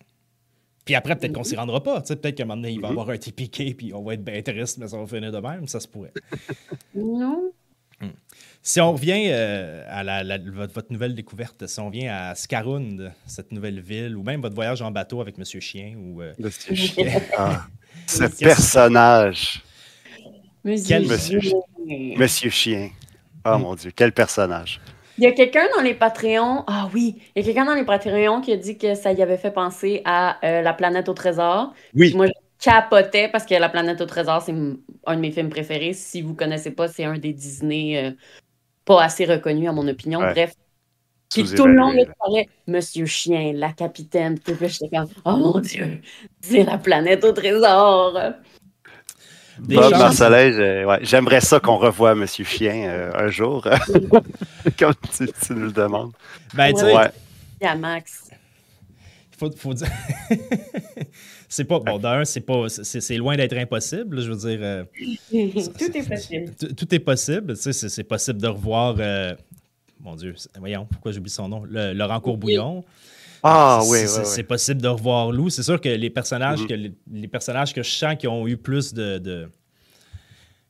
Puis 0.85 0.93
après, 0.93 1.15
peut-être 1.15 1.33
qu'on 1.33 1.43
s'y 1.43 1.55
rendra 1.55 1.81
pas. 1.81 1.99
tu 2.01 2.09
sais, 2.09 2.15
Peut-être 2.15 2.35
qu'à 2.35 2.43
un 2.43 2.45
moment 2.45 2.61
donné, 2.61 2.73
il 2.73 2.79
va 2.81 2.89
y 2.89 2.91
avoir 2.91 3.09
un 3.09 3.17
TPK, 3.17 3.75
puis 3.75 3.91
on 3.93 4.03
va 4.03 4.13
être 4.13 4.23
bien 4.23 4.39
triste, 4.43 4.77
mais 4.77 4.87
ça 4.87 4.97
va 4.97 5.07
finir 5.07 5.31
de 5.31 5.39
même. 5.39 5.67
Ça 5.67 5.79
se 5.79 5.87
pourrait. 5.87 6.13
Non. 6.93 7.51
Si 8.65 8.79
on 8.79 8.93
revient 8.93 9.25
euh, 9.27 9.83
à 9.89 10.03
la, 10.03 10.23
la- 10.23 10.37
votre, 10.37 10.73
votre 10.73 10.91
nouvelle 10.93 11.15
découverte, 11.15 11.67
si 11.67 11.79
on 11.81 11.89
vient 11.89 12.13
à 12.15 12.35
Scarund, 12.35 13.11
cette 13.27 13.51
nouvelle 13.51 13.81
ville, 13.81 14.15
ou 14.15 14.23
même 14.23 14.41
votre 14.41 14.55
voyage 14.55 14.81
en 14.81 14.89
bateau 14.91 15.19
avec 15.19 15.37
Monsieur 15.37 15.59
Chien, 15.59 15.95
ou 15.97 16.21
euh, 16.21 16.33
Monsieur 16.39 16.73
Chien. 16.75 17.07
Ah. 17.37 17.65
Ce 18.07 18.23
personnage, 18.23 19.61
Monsieur 20.63 20.87
Quel 20.87 21.07
monsieur? 21.07 21.39
Chien. 21.41 21.59
Monsieur 22.17 22.49
Chien. 22.49 22.89
Oh 23.45 23.57
Mm. 23.57 23.61
mon 23.61 23.75
Dieu, 23.75 23.91
quel 23.93 24.13
personnage. 24.13 24.79
Il 25.17 25.25
y 25.25 25.27
a 25.27 25.33
quelqu'un 25.33 25.67
dans 25.75 25.81
les 25.83 25.93
Patreons. 25.93 26.63
Ah 26.65 26.89
oui, 26.93 27.17
il 27.35 27.39
y 27.39 27.43
a 27.43 27.45
quelqu'un 27.45 27.65
dans 27.65 27.75
les 27.75 27.83
Patreons 27.85 28.39
qui 28.41 28.53
a 28.53 28.57
dit 28.57 28.77
que 28.77 28.95
ça 28.95 29.11
y 29.11 29.21
avait 29.21 29.37
fait 29.37 29.51
penser 29.51 30.01
à 30.05 30.37
euh, 30.45 30.61
La 30.61 30.73
planète 30.73 31.09
au 31.09 31.13
trésor. 31.13 31.73
Oui. 31.93 32.13
Moi, 32.15 32.27
capotais 32.63 33.27
parce 33.27 33.45
que 33.45 33.53
La 33.55 33.69
planète 33.69 34.01
au 34.01 34.05
trésor, 34.05 34.41
c'est 34.41 34.53
un 35.05 35.15
de 35.15 35.21
mes 35.21 35.31
films 35.31 35.49
préférés. 35.49 35.93
Si 35.93 36.21
vous 36.21 36.33
connaissez 36.33 36.71
pas, 36.71 36.87
c'est 36.87 37.03
un 37.03 37.17
des 37.17 37.33
Disney 37.33 38.03
euh, 38.03 38.11
pas 38.85 39.03
assez 39.03 39.25
reconnus, 39.25 39.69
à 39.69 39.73
mon 39.73 39.87
opinion. 39.87 40.19
Ouais. 40.19 40.31
Bref. 40.33 40.53
Puis 41.29 41.43
tout 41.55 41.65
le 41.65 41.73
long, 41.73 41.91
tu 41.91 42.11
parlais 42.19 42.47
Monsieur 42.67 43.05
Chien, 43.05 43.53
la 43.53 43.73
capitaine. 43.73 44.37
J'étais 44.45 44.89
comme, 44.89 45.07
oh 45.25 45.35
mon 45.35 45.59
Dieu, 45.59 46.01
c'est 46.41 46.63
la 46.63 46.77
planète 46.77 47.23
au 47.23 47.31
trésor. 47.31 48.19
des 49.59 49.75
Bob 49.75 49.91
Marcelin, 49.91 50.85
ouais, 50.85 50.99
j'aimerais 51.01 51.41
ça 51.41 51.59
qu'on 51.59 51.77
revoie 51.77 52.13
Monsieur 52.13 52.45
Chien 52.45 52.87
euh, 52.87 53.11
un 53.15 53.29
jour, 53.29 53.67
comme 54.79 54.93
tu, 55.17 55.27
tu 55.27 55.53
nous 55.53 55.65
le 55.65 55.71
demandes. 55.71 56.11
Ben, 56.53 56.71
tu 56.71 56.81
sais, 56.81 56.95
Ouais. 56.95 57.09
Il 57.61 57.65
y 57.65 57.67
a 57.67 57.75
Max. 57.75 58.29
faut, 59.39 59.49
faut 59.57 59.73
dire. 59.73 59.87
c'est 61.55 61.63
pas. 61.65 61.79
Bon, 61.79 61.97
d'un, 61.99 62.25
c'est 62.25 62.41
pas. 62.41 62.67
C'est 62.69 63.01
c'est 63.01 63.17
loin 63.17 63.35
d'être 63.35 63.55
impossible. 63.57 64.17
là, 64.17 64.21
Je 64.23 64.31
veux 64.31 64.49
dire. 64.49 64.59
euh, 64.61 64.83
tout 65.79 65.97
est 65.97 66.07
possible. 66.09 66.51
tout- 66.75 66.95
est 66.95 66.99
possible. 66.99 67.55
Tu 67.55 67.71
sais, 67.73 67.89
c'est 67.89 68.03
possible 68.03 68.41
de 68.41 68.47
revoir. 68.47 68.95
euh, 68.99 69.33
mon 70.01 70.15
Dieu, 70.15 70.35
voyons, 70.59 70.85
pourquoi 70.89 71.11
j'oublie 71.11 71.29
son 71.29 71.47
nom? 71.47 71.63
Le- 71.63 71.93
Laurent 71.93 72.19
Courbouillon. 72.19 72.83
Ah 73.41 73.79
C'est- 73.83 73.89
oui, 73.91 73.97
c'est- 74.07 74.19
oui, 74.19 74.25
C'est 74.25 74.41
oui. 74.41 74.47
possible 74.47 74.81
de 74.81 74.87
revoir 74.87 75.31
Lou. 75.31 75.49
C'est 75.49 75.63
sûr 75.63 75.79
que 75.79 75.89
les 75.89 76.09
personnages, 76.09 76.61
Mhm. 76.61 76.67
que 76.67 76.73
les, 76.73 76.91
les 77.11 77.27
personnages 77.27 77.73
que 77.73 77.83
je 77.83 77.89
sens 77.89 78.15
qui 78.17 78.27
ont 78.27 78.47
eu 78.47 78.57
plus 78.57 78.93
de. 78.93 79.17
de- 79.17 79.49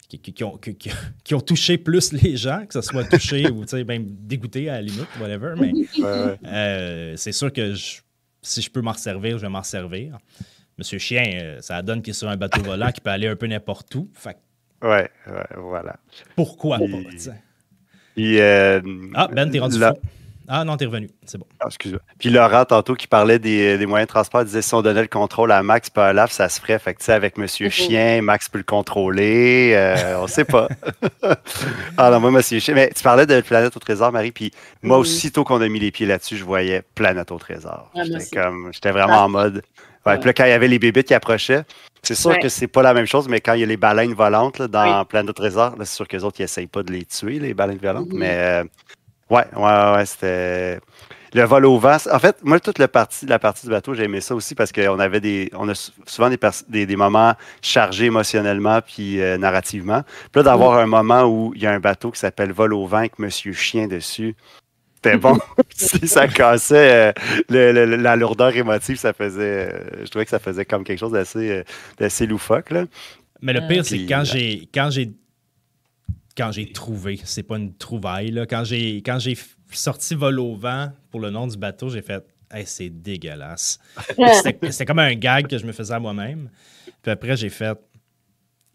qui, 0.09 0.19
qui- 0.19 0.33
qui 0.33 0.43
ont, 0.43 0.57
qui- 0.57 0.75
qui- 0.75 0.89
qui 1.23 1.33
ont 1.33 1.41
touché 1.41 1.77
plus 1.77 2.11
les 2.13 2.35
gens, 2.37 2.65
que 2.67 2.73
ce 2.73 2.81
soit 2.81 3.03
touché 3.05 3.47
ou 3.51 3.61
tu 3.63 3.69
sais, 3.69 3.83
même 3.83 4.05
dégoûté 4.07 4.69
à 4.69 4.73
la 4.73 4.81
limite, 4.81 5.07
whatever. 5.19 5.53
Mais 5.59 5.71
Ouais, 5.71 5.85
ouais. 6.03 6.35
euh, 6.45 7.13
c'est 7.17 7.31
sûr 7.31 7.51
que 7.51 7.73
je- 7.73 8.01
si 8.41 8.61
je 8.61 8.69
peux 8.69 8.81
m'en 8.81 8.93
servir, 8.93 9.37
je 9.37 9.43
vais 9.43 9.49
m'en 9.49 9.63
servir. 9.63 10.17
Monsieur 10.77 10.97
Chien, 10.99 11.23
euh, 11.35 11.57
ça 11.61 11.81
donne 11.81 12.01
qu'il 12.01 12.11
est 12.11 12.17
sur 12.17 12.29
un 12.29 12.37
bateau 12.37 12.61
volant 12.63 12.91
qui 12.91 13.01
peut 13.01 13.09
aller 13.11 13.27
un 13.27 13.35
peu 13.35 13.47
n'importe 13.47 13.93
où. 13.95 14.09
Fait 14.13 14.37
Ouais, 14.81 15.09
ouais, 15.27 15.45
voilà. 15.57 15.95
pourquoi 16.35 16.77
pas? 16.77 16.83
Et-? 16.85 17.29
Puis, 18.15 18.39
euh, 18.41 18.81
Ah, 19.15 19.27
Ben, 19.31 19.49
t'es 19.49 19.59
rendu 19.59 19.79
la- 19.79 19.93
fou. 19.93 19.99
Ah 20.45 20.65
non, 20.65 20.75
t'es 20.75 20.85
revenu. 20.85 21.09
C'est 21.25 21.37
bon. 21.37 21.45
Ah, 21.61 21.67
excuse-moi. 21.67 22.01
Puis 22.19 22.29
Laurent, 22.29 22.65
tantôt, 22.65 22.95
qui 22.95 23.07
parlait 23.07 23.39
des, 23.39 23.77
des 23.77 23.85
moyens 23.85 24.07
de 24.07 24.11
transport, 24.11 24.43
disait 24.43 24.61
si 24.61 24.73
on 24.75 24.81
donnait 24.81 25.01
le 25.01 25.07
contrôle 25.07 25.53
à 25.53 25.63
Max 25.63 25.89
pas 25.89 26.07
à 26.07 26.09
Olaf, 26.09 26.33
ça 26.33 26.49
se 26.49 26.59
ferait. 26.59 26.77
Fait 26.79 26.93
que, 26.93 26.99
tu 26.99 27.05
sais, 27.05 27.13
avec 27.13 27.37
Monsieur 27.37 27.67
Mhm. 27.67 27.71
Chien, 27.71 28.21
Max 28.21 28.49
peut 28.49 28.57
le 28.57 28.65
contrôler. 28.65 29.71
euh, 29.73 30.19
on 30.21 30.27
sait 30.27 30.43
pas. 30.43 30.67
ah 31.97 32.09
non, 32.11 32.19
moi, 32.19 32.31
Monsieur 32.31 32.59
Chien. 32.59 32.73
Mais 32.75 32.89
tu 32.93 33.01
parlais 33.03 33.25
de 33.25 33.39
Planète 33.39 33.75
au 33.75 33.79
Trésor, 33.79 34.11
Marie. 34.11 34.31
Puis 34.33 34.51
moi, 34.81 34.97
aussitôt 34.97 35.45
qu'on 35.45 35.61
a 35.61 35.67
mis 35.69 35.79
les 35.79 35.91
pieds 35.91 36.05
là-dessus, 36.05 36.35
je 36.35 36.43
voyais 36.43 36.83
Planète 36.93 37.31
au 37.31 37.37
Trésor. 37.37 37.89
Ah, 37.95 38.03
J'étais 38.03 38.25
comme, 38.35 38.69
j'étais 38.73 38.91
vraiment 38.91 39.19
Ah. 39.21 39.25
en 39.25 39.29
mode. 39.29 39.61
Ouais. 40.05 40.17
Puis 40.17 40.25
là, 40.27 40.33
quand 40.33 40.45
il 40.45 40.49
y 40.49 40.53
avait 40.53 40.67
les 40.67 40.79
bébites 40.79 41.07
qui 41.07 41.13
approchaient, 41.13 41.63
c'est 42.01 42.15
sûr 42.15 42.31
Ouais. 42.31 42.39
que 42.39 42.49
c'est 42.49 42.67
pas 42.67 42.81
la 42.81 42.93
même 42.93 43.05
chose, 43.05 43.27
mais 43.29 43.39
quand 43.39 43.53
il 43.53 43.61
y 43.61 43.63
a 43.63 43.67
les 43.67 43.77
baleines 43.77 44.13
volantes 44.13 44.59
là, 44.59 44.67
dans 44.67 44.99
Oui. 44.99 45.05
Planète 45.07 45.29
au 45.29 45.33
Trésor, 45.33 45.75
c'est 45.79 45.85
sûr 45.85 46.07
que 46.07 46.17
les 46.17 46.23
autres, 46.23 46.39
ils 46.39 46.43
essayent 46.43 46.67
pas 46.67 46.83
de 46.83 46.91
les 46.91 47.05
tuer, 47.05 47.39
les 47.39 47.53
baleines 47.53 47.77
volantes. 47.81 48.11
Mais 48.11 48.33
euh, 48.35 48.63
ouais, 49.29 49.45
ouais, 49.55 49.91
ouais, 49.95 50.05
c'était. 50.05 50.79
Le 51.35 51.41
vol 51.45 51.65
au 51.65 51.79
vent. 51.79 51.97
En 52.11 52.19
fait, 52.19 52.35
moi, 52.43 52.59
toute 52.59 52.77
la 52.77 52.87
partie, 52.87 53.25
la 53.25 53.39
partie 53.39 53.65
du 53.65 53.71
bateau, 53.71 53.95
j'ai 53.95 54.03
aimé 54.03 54.21
ça 54.21 54.35
aussi 54.35 54.53
parce 54.53 54.71
qu'on 54.71 54.99
avait 54.99 55.19
des. 55.19 55.49
On 55.55 55.67
a 55.67 55.73
sou- 55.73 55.91
souvent 56.05 56.29
des, 56.69 56.85
des 56.85 56.95
moments 56.95 57.33
chargés 57.59 58.05
émotionnellement 58.05 58.81
puis 58.85 59.19
euh, 59.19 59.39
narrativement. 59.39 60.03
Puis 60.31 60.39
là, 60.39 60.43
d'avoir 60.43 60.77
un 60.77 60.85
moment 60.85 61.23
où 61.23 61.51
il 61.55 61.63
y 61.63 61.65
a 61.65 61.71
un 61.71 61.79
bateau 61.79 62.11
qui 62.11 62.19
s'appelle 62.19 62.51
Vol 62.51 62.71
au 62.73 62.85
vent 62.85 62.97
avec 62.97 63.17
Monsieur 63.17 63.51
Chien 63.51 63.87
dessus. 63.87 64.35
C'était 65.03 65.17
bon. 65.17 65.37
si 65.75 66.07
ça 66.07 66.27
cassait 66.27 67.09
euh, 67.09 67.13
le- 67.49 67.71
le- 67.71 67.95
la 67.97 68.15
lourdeur 68.15 68.55
émotive, 68.55 68.97
ça 68.97 69.13
faisait. 69.13 69.73
euh, 69.73 70.05
je 70.05 70.09
trouvais 70.09 70.25
que 70.25 70.31
ça 70.31 70.39
faisait 70.39 70.65
comme 70.65 70.83
quelque 70.83 70.99
chose 70.99 71.11
d'assez 71.11 71.49
euh, 71.49 71.63
d'assez 71.97 72.25
loufoque. 72.25 72.71
Là. 72.71 72.85
Mais 73.41 73.53
le 73.53 73.61
Euh, 73.61 73.67
pire, 73.67 73.85
c'est 73.85 73.99
que 73.99 74.07
quand 74.09 74.23
j'ai 74.23 74.69
quand 74.73 74.89
j'ai 74.89 75.11
quand 76.37 76.51
j'ai 76.51 76.71
trouvé, 76.71 77.19
c'est 77.23 77.43
pas 77.43 77.57
une 77.57 77.75
trouvaille, 77.75 78.31
là, 78.31 78.45
quand 78.45 78.63
j'ai 78.63 78.97
quand 79.05 79.19
j'ai 79.19 79.37
sorti 79.71 80.15
vol 80.15 80.39
au 80.39 80.55
vent 80.55 80.91
pour 81.11 81.19
le 81.19 81.29
nom 81.29 81.47
du 81.47 81.57
bateau, 81.57 81.89
j'ai 81.89 82.01
fait 82.01 82.23
Hey, 82.51 82.65
c'est 82.67 82.89
dégueulasse. 82.89 83.79
C'était 84.43 84.71
c'était 84.71 84.85
comme 84.85 84.99
un 84.99 85.15
gag 85.15 85.47
que 85.47 85.57
je 85.57 85.65
me 85.65 85.71
faisais 85.71 85.93
à 85.95 85.99
moi-même. 85.99 86.49
Puis 87.01 87.11
après, 87.11 87.35
j'ai 87.35 87.49
fait 87.49 87.75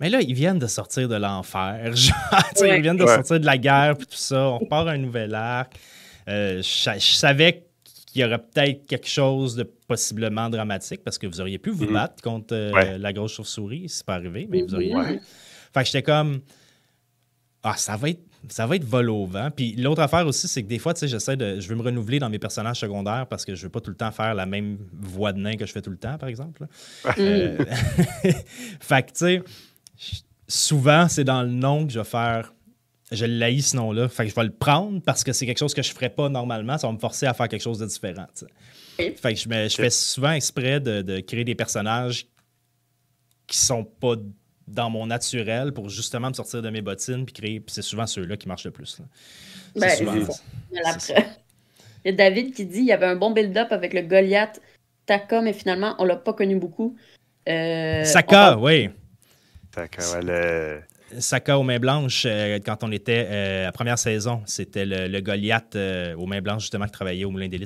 Mais 0.00 0.10
là, 0.10 0.20
ils 0.20 0.34
viennent 0.34 0.58
de 0.58 0.66
sortir 0.66 1.08
de 1.08 1.14
l'enfer. 1.16 1.94
Genre, 1.94 2.16
Ouais. 2.60 2.76
Ils 2.78 2.82
viennent 2.82 2.96
de 2.96 3.04
Ouais. 3.04 3.14
sortir 3.14 3.38
de 3.40 3.46
la 3.46 3.56
guerre, 3.56 3.96
puis 3.96 4.06
tout 4.06 4.16
ça. 4.16 4.48
On 4.48 4.58
repart 4.58 4.88
un 4.88 4.98
nouvel 4.98 5.32
arc. 5.34 5.74
Euh, 6.28 6.58
je, 6.58 6.62
sa- 6.68 6.98
je 6.98 7.12
savais 7.12 7.64
qu'il 8.06 8.20
y 8.22 8.24
aurait 8.24 8.38
peut-être 8.38 8.86
quelque 8.86 9.08
chose 9.08 9.56
de 9.56 9.62
possiblement 9.64 10.48
dramatique 10.50 11.02
parce 11.04 11.18
que 11.18 11.26
vous 11.26 11.40
auriez 11.40 11.58
pu 11.58 11.70
vous 11.70 11.86
Mhm. 11.86 11.92
battre 11.94 12.22
contre 12.22 12.54
euh, 12.54 12.72
Ouais. 12.72 12.98
la 12.98 13.12
grosse 13.12 13.32
chauve-souris. 13.34 13.88
C'est 13.88 14.04
pas 14.06 14.14
arrivé, 14.14 14.46
mais 14.50 14.62
vous 14.62 14.74
auriez 14.74 14.94
pu. 14.94 15.20
Fait 15.72 15.80
que 15.80 15.86
j'étais 15.86 16.02
comme 16.02 16.40
Ah, 17.62 17.74
ça 17.76 17.96
va 17.96 18.10
être. 18.10 18.20
Ça 18.50 18.66
va 18.68 18.76
être 18.76 18.84
vol 18.84 19.10
au 19.10 19.26
vent. 19.26 19.50
Puis 19.50 19.72
l'autre 19.74 20.00
affaire 20.00 20.24
aussi, 20.24 20.46
c'est 20.46 20.62
que 20.62 20.68
des 20.68 20.78
fois, 20.78 20.94
tu 20.94 21.00
sais, 21.00 21.08
j'essaie 21.08 21.36
de. 21.36 21.58
Je 21.58 21.68
veux 21.68 21.74
me 21.74 21.82
renouveler 21.82 22.20
dans 22.20 22.30
mes 22.30 22.38
personnages 22.38 22.78
secondaires 22.78 23.26
parce 23.26 23.44
que 23.44 23.56
je 23.56 23.64
veux 23.64 23.68
pas 23.68 23.80
tout 23.80 23.90
le 23.90 23.96
temps 23.96 24.12
faire 24.12 24.32
la 24.34 24.46
même 24.46 24.78
voix 24.92 25.32
de 25.32 25.40
nain 25.40 25.56
que 25.56 25.66
je 25.66 25.72
fais 25.72 25.82
tout 25.82 25.90
le 25.90 25.96
temps, 25.98 26.16
par 26.18 26.28
exemple. 26.28 26.66
Euh, 27.18 27.58
fait 28.80 29.02
que, 29.02 29.08
tu 29.10 29.14
sais, 29.16 29.42
souvent, 30.46 31.08
c'est 31.08 31.24
dans 31.24 31.42
le 31.42 31.48
nom 31.50 31.84
que 31.86 31.92
je 31.92 31.98
vais 31.98 32.04
faire. 32.04 32.52
Je 33.10 33.24
l'haïs 33.24 33.62
ce 33.70 33.76
nom-là. 33.76 34.08
Fait 34.08 34.24
que 34.24 34.30
je 34.30 34.34
vais 34.34 34.44
le 34.44 34.52
prendre 34.52 35.00
parce 35.02 35.24
que 35.24 35.32
c'est 35.32 35.46
quelque 35.46 35.58
chose 35.58 35.72
que 35.74 35.82
je 35.82 35.92
ferais 35.92 36.10
pas 36.10 36.28
normalement. 36.28 36.76
Ça 36.76 36.86
va 36.88 36.92
me 36.92 36.98
forcer 36.98 37.26
à 37.26 37.32
faire 37.34 37.48
quelque 37.48 37.62
chose 37.62 37.78
de 37.78 37.86
différent. 37.86 38.26
Fait 38.96 39.14
que 39.14 39.34
je, 39.34 39.48
me- 39.48 39.68
je 39.68 39.76
fais 39.76 39.90
souvent 39.90 40.32
exprès 40.32 40.80
de, 40.80 41.02
de 41.02 41.20
créer 41.20 41.44
des 41.44 41.54
personnages 41.54 42.26
qui 43.46 43.56
sont 43.58 43.84
pas 43.84 44.14
dans 44.66 44.90
mon 44.90 45.06
naturel 45.06 45.72
pour 45.72 45.88
justement 45.88 46.28
me 46.28 46.34
sortir 46.34 46.60
de 46.60 46.68
mes 46.68 46.82
bottines 46.82 47.24
puis 47.24 47.32
créer. 47.32 47.60
Puis 47.60 47.72
c'est 47.74 47.82
souvent 47.82 48.06
ceux-là 48.06 48.36
qui 48.36 48.46
marchent 48.48 48.66
le 48.66 48.70
plus. 48.72 49.00
Ben, 49.74 49.88
souvent- 49.90 50.12
y 50.72 50.78
a 50.78 50.98
Il 52.04 52.06
y 52.06 52.08
a 52.08 52.12
David 52.12 52.54
qui 52.54 52.66
dit 52.66 52.80
il 52.80 52.84
y 52.86 52.92
avait 52.92 53.06
un 53.06 53.16
bon 53.16 53.30
build-up 53.30 53.68
avec 53.72 53.94
le 53.94 54.02
Goliath 54.02 54.60
Taka, 55.06 55.40
mais 55.40 55.54
finalement, 55.54 55.94
on 55.98 56.04
l'a 56.04 56.16
pas 56.16 56.34
connu 56.34 56.56
beaucoup. 56.56 56.94
Euh, 57.48 58.04
Saka, 58.04 58.58
oui. 58.58 58.90
Saka, 59.74 60.02
ouais, 60.12 60.22
le... 60.22 60.80
Saka 61.18 61.58
aux 61.58 61.62
mains 61.62 61.78
blanches, 61.78 62.24
euh, 62.26 62.58
quand 62.64 62.82
on 62.82 62.92
était 62.92 63.26
euh, 63.28 63.64
la 63.64 63.72
première 63.72 63.98
saison, 63.98 64.42
c'était 64.46 64.84
le, 64.84 65.20
Goliath 65.20 65.76
aux 66.16 66.26
mains 66.26 66.40
blanches, 66.40 66.62
justement, 66.62 66.86
qui 66.86 66.92
travaillait 66.92 67.24
au 67.24 67.30
Moulin 67.30 67.48
des 67.48 67.58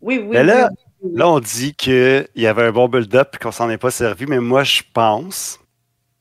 Oui, 0.00 0.18
oui. 0.18 0.28
Mais 0.30 0.44
là, 0.44 0.70
là 1.02 1.28
on 1.28 1.40
dit 1.40 1.74
qu'il 1.74 2.26
y 2.34 2.46
avait 2.46 2.64
un 2.64 2.72
bon 2.72 2.88
build-up 2.88 3.34
et 3.34 3.38
qu'on 3.38 3.52
s'en 3.52 3.70
est 3.70 3.78
pas 3.78 3.90
servi, 3.90 4.26
mais 4.26 4.40
moi, 4.40 4.64
je 4.64 4.82
pense 4.92 5.60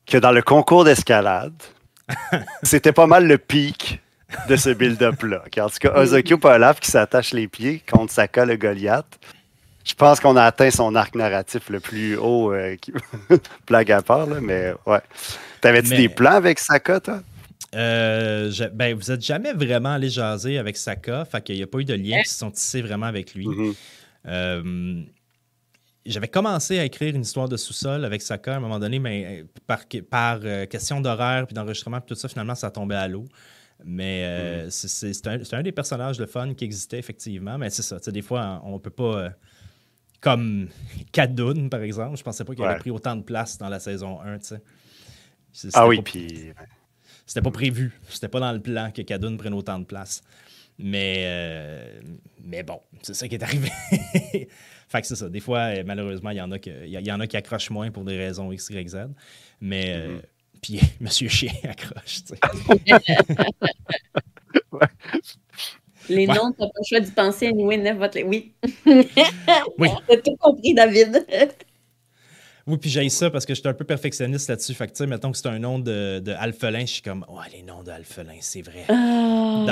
que 0.06 0.18
dans 0.18 0.32
le 0.32 0.42
concours 0.42 0.84
d'escalade, 0.84 1.62
c'était 2.64 2.92
pas 2.92 3.08
mal 3.08 3.28
le 3.28 3.38
pic 3.38 4.02
de 4.48 4.56
ce 4.56 4.70
build-up-là. 4.70 5.44
En 5.60 5.70
tout 5.70 5.78
cas, 5.80 5.94
Ozokyo 5.96 6.38
Polaf 6.38 6.80
qui 6.80 6.92
s'attache 6.92 7.34
les 7.34 7.48
pieds 7.48 7.82
contre 7.90 8.12
Saka 8.12 8.46
le 8.46 8.56
Goliath. 8.56 9.20
Je 9.86 9.94
pense 9.94 10.20
qu'on 10.20 10.38
a 10.38 10.44
atteint 10.44 10.72
son 10.72 10.96
arc 10.96 11.14
narratif 11.16 11.70
le 11.70 11.80
plus 11.80 12.16
haut, 12.16 12.54
euh, 12.54 12.78
blague 13.68 13.92
à 13.92 14.02
part, 14.02 14.26
là, 14.28 14.38
mais 14.42 14.74
ouais. 14.86 15.02
T'avais-tu 15.64 15.96
des 15.96 16.10
plans 16.10 16.36
avec 16.36 16.60
Saka, 16.60 17.00
toi? 17.00 17.24
Euh, 17.74 18.52
ben, 18.74 18.96
vous 18.96 19.12
n'êtes 19.12 19.24
jamais 19.24 19.54
vraiment 19.54 19.94
allé 19.94 20.10
jaser 20.10 20.58
avec 20.58 20.76
Saka, 20.78 21.26
fait 21.26 21.42
qu'il 21.42 21.56
n'y 21.56 21.64
a 21.64 21.68
pas 21.68 21.80
eu 21.80 21.86
de 21.86 21.94
liens 21.94 22.22
qui 22.22 22.30
se 22.30 22.38
sont 22.38 22.52
tissés 22.52 22.82
vraiment 22.82 23.06
avec 23.06 23.34
lui. 23.34 23.48
Mm-hmm. 23.48 23.76
Euh, 24.28 25.02
j'avais 26.06 26.28
commencé 26.28 26.80
à 26.80 26.86
écrire 26.86 27.16
une 27.16 27.22
histoire 27.22 27.48
de 27.48 27.56
sous-sol 27.56 28.04
avec 28.04 28.22
Saka 28.22 28.54
à 28.54 28.58
un 28.58 28.60
moment 28.60 28.78
donné, 28.78 29.00
mais 29.00 29.46
par, 29.66 29.86
par 30.10 30.40
question 30.70 31.00
d'horaire 31.00 31.48
puis 31.48 31.54
d'enregistrement, 31.54 32.02
tout 32.02 32.16
ça, 32.16 32.28
finalement, 32.28 32.56
ça 32.56 32.70
tombait 32.70 32.96
à 32.96 33.08
l'eau. 33.08 33.26
Mais 33.86 34.66
mm. 34.66 34.70
c'est 34.70 35.28
un, 35.28 35.40
un, 35.52 35.64
des 35.64 35.72
personnages 35.72 36.18
de 36.18 36.26
fun 36.26 36.54
qui 36.54 36.66
existait 36.66 37.00
effectivement, 37.00 37.58
mais 37.58 37.70
c'est 37.70 37.84
ça. 37.84 38.00
Des 38.00 38.22
fois, 38.22 38.62
on 38.66 38.74
ne 38.74 38.80
peut 38.80 38.90
pas 38.90 39.30
comme 40.20 40.68
Kadoun, 41.12 41.70
par 41.70 41.82
exemple. 41.82 42.18
Je 42.18 42.24
pensais 42.24 42.44
pas 42.44 42.54
qu'il 42.54 42.64
avait 42.66 42.80
pris 42.80 42.92
autant 42.92 43.16
de 43.16 43.24
place 43.24 43.58
dans 43.58 43.70
la 43.70 43.80
saison 43.80 44.20
1, 44.22 44.40
tu 44.40 44.46
sais. 44.48 44.62
Ah 45.74 45.88
oui, 45.88 46.02
puis... 46.02 46.54
C'était 47.26 47.42
pas 47.42 47.52
prévu. 47.52 48.00
C'était 48.10 48.28
pas 48.28 48.40
dans 48.40 48.52
le 48.52 48.62
plan 48.62 48.92
que 48.92 49.02
Kadoun 49.02 49.38
prenne 49.38 49.54
autant 49.54 49.80
de 49.80 49.86
place. 49.86 50.22
Mais, 50.78 51.24
euh, 51.26 52.02
mais 52.44 52.64
bon, 52.64 52.82
c'est 53.02 53.14
ça 53.14 53.28
qui 53.28 53.36
est 53.36 53.44
arrivé. 53.44 53.70
fait 54.88 55.02
que 55.02 55.08
c'est 55.08 55.16
ça. 55.16 55.30
Des 55.30 55.40
fois, 55.40 55.60
euh, 55.60 55.84
malheureusement, 55.86 56.32
il 56.32 56.38
y, 56.38 56.42
en 56.42 56.52
a 56.52 56.58
y 56.66 57.12
en 57.12 57.20
a 57.20 57.28
qui 57.28 57.38
accrochent 57.38 57.70
moins 57.70 57.92
pour 57.92 58.04
des 58.04 58.18
raisons 58.18 58.52
X, 58.52 58.70
Y, 58.70 58.90
Z. 58.90 58.98
Mais, 59.62 59.94
euh, 59.94 60.18
mm-hmm. 60.18 60.22
puis 60.62 60.80
Monsieur 61.00 61.30
Chien 61.30 61.54
accroche, 61.64 62.24
tu 62.24 62.36
sais. 62.36 62.40
ouais. 64.72 64.88
Les 66.10 66.28
noms, 66.28 66.52
tu 66.52 66.62
n'as 66.62 66.68
pas 66.68 66.80
le 66.80 66.86
choix 66.86 67.00
d'y 67.00 67.12
penser. 67.12 67.48
Anyway, 67.48 67.78
neuf 67.78 67.98
votre... 67.98 68.22
Oui. 68.24 68.54
oui. 68.86 69.90
T'as 70.08 70.18
tout 70.18 70.36
compris, 70.38 70.74
David. 70.74 71.26
Oui, 72.66 72.78
puis 72.78 72.90
j'ai 72.90 73.10
ça 73.10 73.30
parce 73.30 73.46
que 73.46 73.54
j'étais 73.54 73.68
un 73.68 73.74
peu 73.74 73.84
perfectionniste 73.84 74.48
là-dessus. 74.50 74.74
Fait 74.74 74.88
que, 74.88 74.94
tu 74.94 75.00
sais, 75.00 75.08
mettons 75.08 75.32
que 75.32 75.38
c'est 75.38 75.50
un 75.50 75.60
nom 75.60 75.80
de, 75.80 76.20
de 76.20 76.32
Alphelin, 76.32 76.82
je 76.82 76.94
suis 76.94 77.02
comme, 77.02 77.26
oh, 77.28 77.40
les 77.52 77.62
noms 77.62 77.84
d'Alphelin, 77.84 78.38
c'est 78.40 78.62
vrai. 78.62 78.86
Oh, 78.90 79.68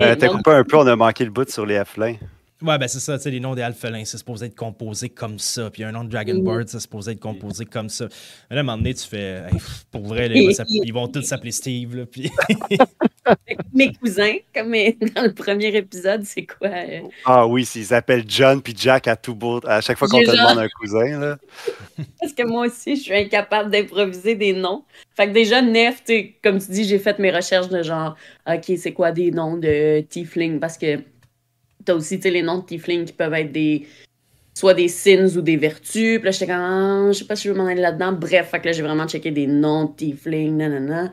euh, 0.00 0.14
T'as 0.14 0.28
coupé 0.28 0.50
un 0.50 0.64
peu, 0.64 0.76
on 0.76 0.86
a 0.86 0.94
manqué 0.94 1.24
le 1.24 1.30
bout 1.30 1.48
sur 1.48 1.64
les 1.64 1.76
Alphelins. 1.76 2.16
Ouais, 2.64 2.78
ben 2.78 2.88
c'est 2.88 3.00
ça, 3.00 3.18
tu 3.18 3.24
sais, 3.24 3.30
les 3.30 3.40
noms 3.40 3.54
des 3.54 3.60
alphelins, 3.60 4.04
c'est 4.06 4.16
supposé 4.16 4.46
être 4.46 4.54
composé 4.54 5.10
comme 5.10 5.38
ça. 5.38 5.70
Puis 5.70 5.84
un 5.84 5.92
nom 5.92 6.02
de 6.02 6.08
Dragonbird, 6.08 6.66
c'est 6.66 6.80
supposé 6.80 7.12
être 7.12 7.20
composé 7.20 7.66
comme 7.66 7.90
ça. 7.90 8.04
là, 8.04 8.56
à 8.56 8.60
un 8.60 8.62
moment 8.62 8.78
donné, 8.78 8.94
tu 8.94 9.06
fais, 9.06 9.42
pour 9.90 10.06
vrai, 10.06 10.30
ils 10.34 10.92
vont 10.92 11.06
tous 11.08 11.22
s'appeler 11.22 11.52
Steve. 11.52 11.94
Là, 11.94 12.06
puis... 12.06 12.30
Mes 13.72 13.92
cousins, 13.94 14.36
comme 14.54 14.70
dans 15.14 15.22
le 15.22 15.32
premier 15.32 15.74
épisode, 15.76 16.24
c'est 16.24 16.46
quoi? 16.46 16.68
Euh? 16.68 17.00
Ah 17.24 17.46
oui, 17.46 17.68
ils 17.74 17.84
s'appellent 17.84 18.24
John 18.26 18.62
puis 18.62 18.74
Jack 18.76 19.08
à 19.08 19.16
tout 19.16 19.34
beau, 19.34 19.60
à 19.66 19.80
chaque 19.80 19.98
fois 19.98 20.08
qu'on 20.08 20.20
te 20.20 20.30
demande 20.30 20.58
un 20.58 20.68
cousin. 20.68 21.18
Là. 21.18 21.38
Parce 22.20 22.32
que 22.32 22.46
moi 22.46 22.66
aussi, 22.66 22.96
je 22.96 23.02
suis 23.02 23.14
incapable 23.14 23.70
d'improviser 23.70 24.34
des 24.34 24.52
noms. 24.52 24.84
Fait 25.14 25.26
que 25.26 25.32
déjà, 25.32 25.62
Nef, 25.62 26.02
comme 26.42 26.58
tu 26.58 26.70
dis, 26.70 26.84
j'ai 26.84 26.98
fait 26.98 27.18
mes 27.18 27.30
recherches 27.30 27.68
de 27.68 27.82
genre, 27.82 28.16
OK, 28.46 28.72
c'est 28.76 28.92
quoi 28.92 29.10
des 29.10 29.30
noms 29.30 29.56
de 29.56 30.00
Tiefling? 30.08 30.60
Parce 30.60 30.78
que 30.78 31.00
T'as 31.84 31.94
aussi 31.94 32.18
les 32.18 32.42
noms 32.42 32.58
de 32.58 32.64
Tiefling 32.64 33.04
qui 33.04 33.12
peuvent 33.12 33.34
être 33.34 33.52
des 33.52 33.86
soit 34.54 34.74
des 34.74 34.88
sins 34.88 35.36
ou 35.36 35.40
des 35.40 35.56
vertus. 35.56 36.18
Puis 36.18 36.24
là, 36.24 36.30
j'étais 36.30 36.46
comme, 36.46 36.56
ah, 36.56 37.08
je 37.08 37.18
sais 37.18 37.24
pas 37.26 37.36
si 37.36 37.48
je 37.48 37.52
veux 37.52 37.58
m'en 37.58 37.66
aller 37.66 37.80
là-dedans. 37.80 38.12
Bref, 38.12 38.50
fait 38.50 38.60
que 38.60 38.66
là, 38.66 38.72
j'ai 38.72 38.82
vraiment 38.82 39.06
checké 39.06 39.30
des 39.30 39.46
noms 39.46 39.86
de 39.86 39.96
Tiefling, 39.96 40.56
nanana. 40.56 41.12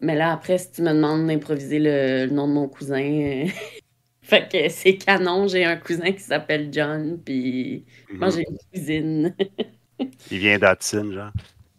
Mais 0.00 0.14
là, 0.14 0.32
après, 0.32 0.58
si 0.58 0.72
tu 0.72 0.82
me 0.82 0.92
demandes 0.92 1.26
d'improviser 1.26 1.78
le, 1.78 2.26
nom 2.26 2.48
de 2.48 2.52
mon 2.52 2.68
cousin, 2.68 3.02
euh, 3.02 3.46
fait 4.22 4.48
que 4.50 4.68
c'est 4.68 4.96
canon. 4.96 5.46
J'ai 5.46 5.64
un 5.64 5.76
cousin 5.76 6.12
qui 6.12 6.20
s'appelle 6.20 6.68
John, 6.72 7.18
puis 7.24 7.84
moi, 8.12 8.28
mhm. 8.28 8.34
j'ai 8.34 8.44
une 8.48 8.58
cousine. 8.72 9.36
Il 10.30 10.38
vient 10.38 10.58
d'Atsin, 10.58 11.12
genre. 11.12 11.32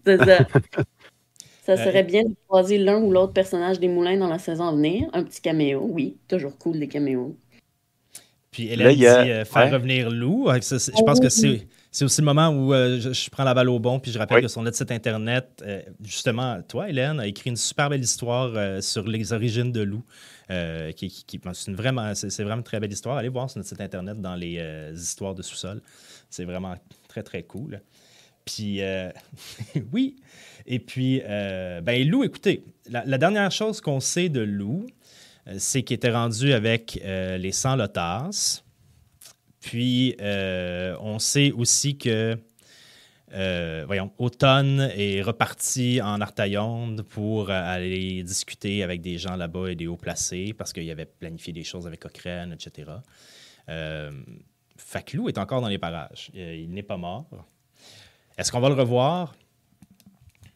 C'est 0.06 0.18
ça. 0.18 0.48
Ça 1.66 1.78
serait 1.78 2.04
bien 2.04 2.24
de 2.24 2.36
croiser 2.46 2.78
l'un 2.78 3.02
ou 3.02 3.10
l'autre 3.10 3.32
personnage 3.32 3.80
des 3.80 3.88
moulins 3.88 4.18
dans 4.18 4.28
la 4.28 4.38
saison 4.38 4.68
à 4.68 4.72
venir. 4.74 5.10
Un 5.14 5.24
petit 5.24 5.40
caméo, 5.40 5.88
oui. 5.90 6.18
Toujours 6.28 6.58
cool, 6.58 6.76
les 6.76 6.90
caméos. 6.90 7.38
Puis 8.54 8.68
Hélène 8.68 8.96
dit 8.96 9.06
euh, 9.06 9.44
faire 9.44 9.72
revenir 9.72 10.10
Lou. 10.10 10.48
je 10.48 11.04
pense 11.04 11.20
que 11.20 11.30
c'est. 11.30 11.68
C'est 11.96 12.06
aussi 12.06 12.22
le 12.22 12.26
moment 12.26 12.50
où 12.50 12.74
euh, 12.74 13.00
je, 13.00 13.30
prends 13.30 13.44
la 13.44 13.54
balle 13.54 13.70
au 13.70 13.78
bon, 13.78 14.00
puis 14.00 14.12
je 14.12 14.18
rappelle 14.18 14.42
que 14.42 14.48
sur 14.48 14.64
notre 14.64 14.76
site 14.76 14.90
internet, 14.90 15.62
euh, 15.62 15.80
justement, 16.04 16.60
toi, 16.64 16.90
Hélène, 16.90 17.20
a 17.20 17.28
écrit 17.28 17.52
une 17.52 17.56
super 17.56 17.88
belle 17.88 18.02
histoire 18.02 18.82
sur 18.82 19.08
les 19.08 19.32
origines 19.32 19.72
de 19.72 19.82
Lou. 19.82 20.04
qui, 20.96 21.24
qui 21.28 21.40
c'est 21.54 21.72
vraiment, 21.72 22.16
c'est, 22.16 22.36
vraiment 22.42 22.58
une 22.58 22.64
très 22.64 22.80
belle 22.80 22.92
histoire. 22.92 23.18
Allez 23.18 23.30
voir 23.30 23.48
sur 23.48 23.60
notre 23.60 23.70
site 23.70 23.80
internet 23.80 24.20
dans 24.20 24.36
les 24.36 24.60
histoires 24.96 25.36
de 25.36 25.44
sous-sol. 25.44 25.84
C'est 26.32 26.46
vraiment 26.46 26.74
très, 27.08 27.22
très 27.22 27.44
cool. 27.44 27.80
Puis, 28.44 28.82
oui. 29.94 30.16
Et 30.66 30.80
puis, 30.80 31.22
ben, 31.28 32.08
Lou, 32.08 32.24
écoutez, 32.24 32.64
la, 32.90 33.06
la 33.06 33.20
dernière 33.20 33.52
chose 33.52 33.82
qu'on 33.82 34.00
sait 34.00 34.30
de 34.30 34.42
Lou, 34.42 34.88
c'est 35.58 35.84
qu'il 35.84 35.96
était 35.96 36.12
rendu 36.12 36.54
avec 36.54 37.00
euh, 37.04 37.38
les 37.38 37.52
100 37.52 37.76
Lotas. 37.76 38.64
Puis, 39.60 40.16
euh, 40.20 40.96
on 41.00 41.20
sait 41.20 41.52
aussi 41.52 41.98
que, 41.98 42.38
voyons, 43.86 44.12
Automne 44.18 44.92
est 44.96 45.22
reparti 45.22 46.02
en 46.02 46.22
Artaillonde 46.22 47.04
pour 47.04 47.50
aller 47.50 48.24
discuter 48.24 48.84
avec 48.84 49.02
des 49.02 49.18
gens 49.18 49.36
là-bas 49.36 49.72
et 49.72 49.76
des 49.76 49.88
hauts 49.88 49.98
placés 49.98 50.54
parce 50.58 50.74
qu'il 50.74 50.90
avait 50.92 51.06
planifié 51.06 51.54
des 51.54 51.64
choses 51.64 51.88
avec 51.88 52.02
Cochrane, 52.02 52.54
etc. 52.54 52.92
Faclou 54.78 55.30
est 55.30 55.38
encore 55.38 55.62
dans 55.62 55.70
les 55.70 55.78
parages. 55.78 56.30
Il 56.34 56.72
n'est 56.72 56.84
pas 56.84 56.98
mort. 56.98 57.26
Est-ce 58.38 58.52
qu'on 58.52 58.60
va 58.60 58.70
le 58.70 58.76
revoir? 58.76 59.36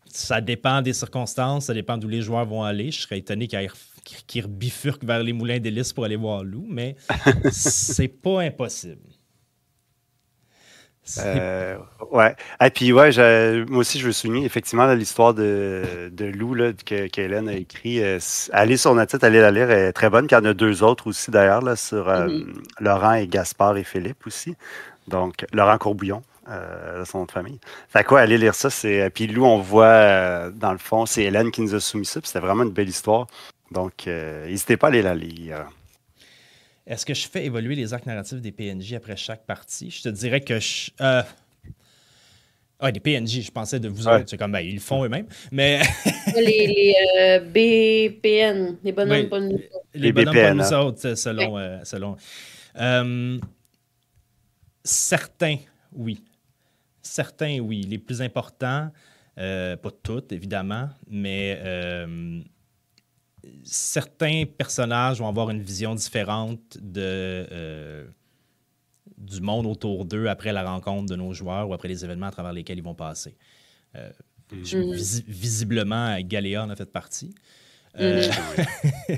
Ça 0.07 0.41
dépend 0.41 0.81
des 0.81 0.93
circonstances, 0.93 1.65
ça 1.65 1.73
dépend 1.73 1.97
d'où 1.97 2.07
les 2.07 2.21
joueurs 2.21 2.45
vont 2.45 2.63
aller. 2.63 2.91
Je 2.91 3.01
serais 3.01 3.19
étonné 3.19 3.47
qu'il 3.47 3.59
qui, 4.15 4.41
bifurque 4.41 5.03
vers 5.03 5.23
les 5.23 5.33
moulins 5.33 5.59
d'hélice 5.59 5.93
pour 5.93 6.05
aller 6.05 6.15
voir 6.15 6.43
Lou, 6.43 6.65
mais 6.69 6.95
c'est 7.51 8.07
pas 8.07 8.41
impossible. 8.41 9.01
Euh, 11.19 11.77
ouais. 12.11 12.35
Et 12.61 12.69
puis, 12.69 12.91
ouais, 12.91 13.11
moi 13.65 13.79
aussi, 13.79 13.99
je 13.99 14.07
veux 14.07 14.11
souligner 14.11 14.45
effectivement 14.45 14.91
l'histoire 14.93 15.33
de, 15.33 16.09
de 16.11 16.25
Lou 16.25 16.53
là, 16.53 16.73
que, 16.73 17.47
a 17.47 17.53
écrit. 17.53 18.03
Euh, 18.03 18.19
allez 18.51 18.77
sur 18.77 18.93
notre 18.93 19.11
site, 19.11 19.23
allez 19.23 19.39
la 19.39 19.51
lire, 19.51 19.71
elle 19.71 19.85
est 19.85 19.93
très 19.93 20.09
bonne. 20.09 20.27
Il 20.29 20.33
y 20.33 20.37
en 20.37 20.45
a 20.45 20.53
deux 20.53 20.83
autres 20.83 21.07
aussi 21.07 21.31
d'ailleurs, 21.31 21.61
là, 21.61 21.75
sur 21.75 22.09
euh, 22.09 22.27
mm-hmm. 22.27 22.53
Laurent 22.81 23.13
et 23.13 23.27
Gaspard 23.27 23.77
et 23.77 23.83
Philippe 23.83 24.27
aussi. 24.27 24.55
Donc, 25.07 25.45
Laurent 25.53 25.77
Courbouillon, 25.77 26.21
euh, 26.49 27.05
son 27.05 27.19
nom 27.19 27.25
de 27.25 27.31
famille. 27.31 27.59
Fait 27.87 28.03
quoi, 28.03 28.19
allez 28.19 28.37
lire 28.37 28.55
ça. 28.55 28.69
Puis 29.13 29.27
Lou, 29.27 29.45
on 29.45 29.59
voit, 29.59 30.49
dans 30.49 30.73
le 30.73 30.77
fond, 30.77 31.05
c'est 31.05 31.23
Hélène 31.23 31.51
qui 31.51 31.61
nous 31.61 31.73
a 31.73 31.79
soumis 31.79 32.05
ça. 32.05 32.19
C'était 32.21 32.39
vraiment 32.39 32.63
une 32.63 32.73
belle 32.73 32.89
histoire. 32.89 33.27
Donc, 33.71 34.07
euh, 34.07 34.47
n'hésitez 34.47 34.77
pas 34.77 34.87
à 34.87 34.89
aller 34.89 35.01
la 35.01 35.15
lire. 35.15 35.69
Est-ce 36.85 37.05
que 37.05 37.13
je 37.13 37.27
fais 37.27 37.45
évoluer 37.45 37.75
les 37.75 37.93
arcs 37.93 38.05
narratifs 38.05 38.39
des 38.39 38.51
PNJ 38.51 38.93
après 38.93 39.17
chaque 39.17 39.45
partie? 39.45 39.91
Je 39.91 40.03
te 40.03 40.09
dirais 40.09 40.41
que 40.41 40.59
je. 40.59 40.91
Euh... 41.01 41.21
Ah, 42.79 42.91
des 42.91 42.99
PNJ, 42.99 43.41
je 43.41 43.51
pensais 43.51 43.79
de 43.79 43.89
vous 43.89 44.07
autres. 44.07 44.25
C'est 44.27 44.37
comme, 44.37 44.51
ben, 44.51 44.59
ils 44.59 44.75
le 44.75 44.79
font 44.79 45.03
eux-mêmes. 45.03 45.27
Mais. 45.51 45.81
les, 46.35 46.67
les 46.67 46.95
euh, 47.19 47.39
BPN, 47.39 48.77
les 48.83 48.91
bonhommes 48.91 49.29
pas 49.29 49.39
nous 49.39 49.59
Les, 49.93 50.13
bonhommes 50.13 50.33
BPN, 50.33 50.57
pas 50.57 50.63
nous 50.63 50.73
hein. 50.73 50.79
autres, 50.79 51.15
selon. 51.15 51.57
Euh, 51.57 51.79
selon 51.83 52.15
certains, 54.83 55.57
oui. 55.91 56.23
Certains, 57.01 57.59
oui. 57.59 57.81
Les 57.81 57.97
plus 57.97 58.21
importants, 58.21 58.91
pas 59.35 59.91
toutes, 60.03 60.31
évidemment, 60.31 60.87
mais 61.09 61.59
certains 63.63 64.43
personnages 64.45 65.19
vont 65.19 65.27
avoir 65.27 65.49
une 65.49 65.61
vision 65.61 65.95
différente 65.95 66.77
de, 66.79 67.01
euh, 67.51 68.07
du 69.17 69.41
monde 69.41 69.65
autour 69.65 70.05
d'eux 70.05 70.27
après 70.27 70.53
la 70.53 70.63
rencontre 70.63 71.09
de 71.09 71.15
nos 71.15 71.33
joueurs 71.33 71.69
ou 71.69 71.73
après 71.73 71.87
les 71.87 72.03
événements 72.03 72.27
à 72.27 72.31
travers 72.31 72.53
lesquels 72.53 72.77
ils 72.77 72.83
vont 72.83 72.95
passer. 72.95 73.35
Euh, 73.95 74.09
mm. 74.51 74.93
visiblement, 75.27 76.19
Galéa 76.21 76.63
en 76.63 76.69
a 76.69 76.75
fait 76.75 76.91
partie. 76.91 77.33
Euh, 77.99 78.27
mm. 79.07 79.15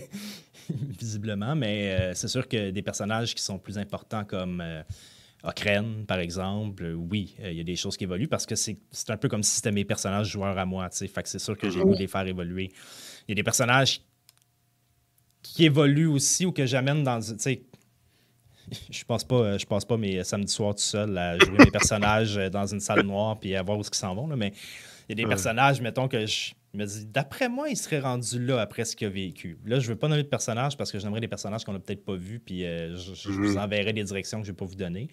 visiblement, 0.99 1.55
mais 1.55 2.13
c'est 2.13 2.27
sûr 2.27 2.47
que 2.47 2.71
des 2.71 2.81
personnages 2.81 3.33
qui 3.33 3.43
sont 3.43 3.57
plus 3.57 3.77
importants 3.77 4.23
comme 4.23 4.63
Okren, 5.43 6.05
par 6.05 6.19
exemple, 6.19 6.93
oui, 6.95 7.35
il 7.43 7.53
y 7.53 7.61
a 7.61 7.63
des 7.63 7.75
choses 7.75 7.95
qui 7.95 8.03
évoluent 8.03 8.27
parce 8.27 8.45
que 8.45 8.55
c'est 8.55 8.77
un 9.07 9.17
peu 9.17 9.29
comme 9.29 9.41
si 9.41 9.55
c'était 9.55 9.71
mes 9.71 9.85
personnages 9.85 10.27
joueurs 10.27 10.57
à 10.57 10.65
moi. 10.65 10.89
Fait 10.91 11.23
que 11.23 11.29
c'est 11.29 11.39
sûr 11.39 11.57
que 11.57 11.69
j'ai 11.69 11.79
voulu 11.79 11.97
les 11.97 12.07
faire 12.07 12.27
évoluer. 12.27 12.71
Il 13.27 13.31
y 13.31 13.33
a 13.33 13.35
des 13.35 13.43
personnages 13.43 14.01
qui 15.41 15.65
évoluent 15.65 16.07
aussi 16.07 16.45
ou 16.45 16.51
que 16.51 16.65
j'amène 16.65 17.03
dans. 17.03 17.19
Je 17.21 19.03
passe 19.03 19.23
pas, 19.23 19.57
je 19.57 19.65
passe 19.65 19.85
pas 19.85 19.97
mes 19.97 20.23
samedis 20.23 20.53
soirs 20.53 20.75
tout 20.75 20.81
seul 20.81 21.17
à 21.17 21.37
jouer 21.39 21.57
mes 21.57 21.71
personnages 21.71 22.35
dans 22.51 22.67
une 22.67 22.79
salle 22.79 23.01
noire 23.01 23.39
puis 23.39 23.55
à 23.55 23.63
voir 23.63 23.79
où 23.79 23.81
ils 23.81 23.95
s'en 23.95 24.13
vont. 24.13 24.27
Là, 24.27 24.35
mais 24.35 24.53
il 25.07 25.17
y 25.17 25.21
a 25.21 25.25
des 25.25 25.27
personnages, 25.27 25.81
mettons, 25.81 26.07
que 26.07 26.27
je 26.27 26.51
me 26.73 26.85
dis, 26.85 27.05
d'après 27.05 27.49
moi, 27.49 27.69
il 27.69 27.75
serait 27.75 27.99
rendu 27.99 28.43
là 28.45 28.61
après 28.61 28.85
ce 28.85 28.95
qu'il 28.95 29.07
a 29.07 29.09
vécu. 29.09 29.57
Là, 29.65 29.79
je 29.79 29.87
veux 29.87 29.95
pas 29.95 30.07
nommer 30.07 30.21
de 30.21 30.27
personnages 30.27 30.77
parce 30.77 30.91
que 30.91 30.99
j'aimerais 30.99 31.19
des 31.19 31.27
personnages 31.27 31.63
qu'on 31.63 31.73
n'a 31.73 31.79
peut-être 31.79 32.05
pas 32.05 32.15
vus, 32.15 32.39
puis 32.39 32.63
euh, 32.63 32.95
je, 32.95 33.29
vous 33.29 33.53
mhm. 33.53 33.57
enverrai 33.57 33.91
des 33.91 34.03
directions 34.03 34.39
que 34.39 34.45
je 34.45 34.51
vais 34.51 34.55
pas 34.55 34.65
vous 34.65 34.75
donner. 34.75 35.09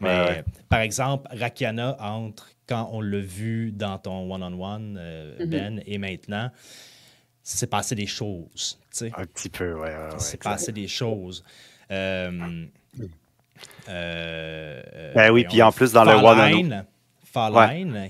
Mais, 0.00 0.42
par 0.68 0.80
exemple, 0.80 1.28
Rakiana 1.30 1.96
entre 2.00 2.50
quand 2.66 2.88
on 2.92 3.00
l'a 3.00 3.20
vu 3.20 3.72
dans 3.72 3.98
ton 3.98 4.32
one-on-one, 4.32 4.96
euh, 4.98 5.36
mhm. 5.38 5.46
Ben, 5.46 5.82
et 5.86 5.98
maintenant, 5.98 6.50
c'est 7.48 7.68
passé 7.68 7.94
des 7.94 8.06
choses. 8.06 8.78
Un 9.02 9.24
petit 9.24 9.48
peu, 9.48 9.74
oui. 9.74 9.88
c'est 10.18 10.42
passé 10.42 10.72
des 10.72 10.88
choses. 10.88 11.44
Euh, 11.90 12.66
ben 13.86 15.30
oui, 15.30 15.44
puis 15.48 15.62
en 15.62 15.70
plus, 15.70 15.92
dans 15.92 16.04
le 16.04 16.14
one-on-one 16.14 16.84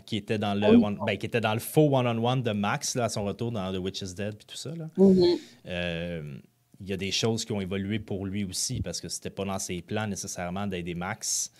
qui, 0.06 0.16
était 0.16 0.38
dans 0.38 0.54
le 0.54 1.04
ben, 1.04 1.18
qui 1.18 1.26
était 1.26 1.40
dans 1.40 1.52
le 1.52 1.60
faux 1.60 1.94
one-on-one 1.94 2.42
de 2.42 2.52
Max 2.52 2.94
là, 2.94 3.04
à 3.04 3.08
son 3.10 3.24
retour 3.24 3.52
dans 3.52 3.70
The 3.72 3.76
Witch 3.76 4.00
is 4.00 4.14
Dead 4.14 4.36
puis 4.36 4.46
tout 4.46 4.56
ça. 4.56 4.70
Mm-hmm. 4.70 5.38
Euh, 5.66 6.38
il 6.80 6.88
y 6.88 6.92
a 6.92 6.96
des 6.96 7.10
choses 7.10 7.44
qui 7.44 7.52
ont 7.52 7.60
évolué 7.60 7.98
pour 7.98 8.24
lui 8.24 8.44
aussi 8.44 8.80
parce 8.80 9.00
que 9.00 9.08
c'était 9.08 9.30
pas 9.30 9.44
dans 9.44 9.58
ses 9.58 9.82
plans 9.82 10.06
nécessairement 10.06 10.66
d'aider 10.66 10.94
Max. 10.94 11.52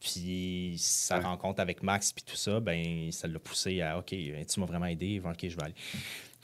Puis 0.00 0.76
sa 0.78 1.20
rencontre 1.20 1.60
avec 1.60 1.82
Max 1.82 2.12
puis 2.12 2.24
tout 2.24 2.36
ça, 2.36 2.60
ben 2.60 3.12
ça 3.12 3.28
l'a 3.28 3.38
poussé 3.38 3.82
à 3.82 3.98
OK, 3.98 4.06
tu 4.08 4.60
m'as 4.60 4.66
vraiment 4.66 4.86
aidé, 4.86 5.20
OK, 5.22 5.36
je 5.42 5.56
vais 5.56 5.64
aller. 5.64 5.74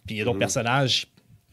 Puis 0.07 0.16
il 0.16 0.18
y 0.18 0.20
a 0.20 0.24
d'autres 0.24 0.36
mm-hmm. 0.36 0.40
personnages 0.40 1.07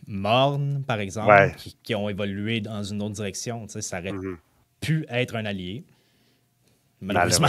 mornes, 0.08 0.84
par 0.86 1.00
exemple, 1.00 1.56
qui, 1.84 1.96
ont 1.96 2.10
évolué 2.10 2.62
dans 2.62 2.84
une 2.84 3.02
autre 3.02 3.16
direction. 3.16 3.68
Ça 3.68 4.00
aurait 4.00 4.12
mm-hmm. 4.12 4.38
pu 4.82 5.06
être 5.10 5.36
un 5.36 5.46
allié. 5.46 5.84
Malheureusement. 7.02 7.48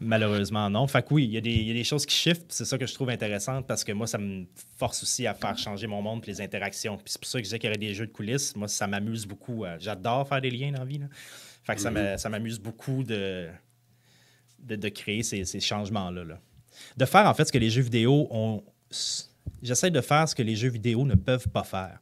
Malheureusement, 0.00 0.70
non. 0.70 0.86
Fait 0.86 1.02
que 1.02 1.14
oui, 1.14 1.24
il 1.24 1.30
y, 1.32 1.36
a 1.36 1.40
des, 1.40 1.84
choses 1.84 2.06
qui 2.06 2.14
shiftent. 2.14 2.50
C'est 2.50 2.64
ça 2.64 2.78
que 2.78 2.86
je 2.86 2.94
trouve 2.94 3.10
intéressant 3.10 3.62
parce 3.62 3.84
que 3.84 3.92
moi, 3.92 4.06
ça 4.06 4.18
me 4.18 4.46
force 4.76 5.02
aussi 5.02 5.26
à 5.26 5.34
faire 5.34 5.56
changer 5.58 5.86
mon 5.86 6.02
monde 6.02 6.22
et 6.24 6.30
les 6.30 6.40
interactions. 6.40 6.96
Puis 6.96 7.06
c'est 7.06 7.20
pour 7.20 7.28
ça 7.28 7.38
que 7.38 7.44
je 7.44 7.48
disais 7.48 7.58
qu'il 7.58 7.68
y 7.68 7.70
aurait 7.70 7.78
des 7.78 7.94
jeux 7.94 8.06
de 8.06 8.12
coulisses. 8.12 8.54
Moi, 8.56 8.68
ça 8.68 8.86
m'amuse 8.86 9.26
beaucoup. 9.26 9.64
Euh, 9.64 9.76
j'adore 9.80 10.28
faire 10.28 10.40
des 10.40 10.50
liens 10.50 10.72
dans 10.72 10.80
la 10.80 10.84
vie. 10.84 11.00
Fait 11.64 11.76
que 11.76 11.80
mm-hmm. 11.80 12.18
ça 12.18 12.28
m'amuse 12.28 12.58
beaucoup 12.58 13.02
de, 13.02 13.48
de, 14.60 14.88
créer 14.88 15.22
ces, 15.22 15.60
changements-là. 15.60 16.38
De 16.96 17.04
faire, 17.04 17.26
en 17.26 17.34
fait, 17.34 17.44
ce 17.44 17.52
que 17.52 17.58
les 17.58 17.70
jeux 17.70 17.82
vidéo 17.82 18.28
ont. 18.30 18.62
J'essaie 19.62 19.90
de 19.90 20.00
faire 20.00 20.28
ce 20.28 20.34
que 20.34 20.42
les 20.42 20.56
jeux 20.56 20.70
vidéo 20.70 21.04
ne 21.04 21.14
peuvent 21.14 21.48
pas 21.48 21.64
faire. 21.64 22.00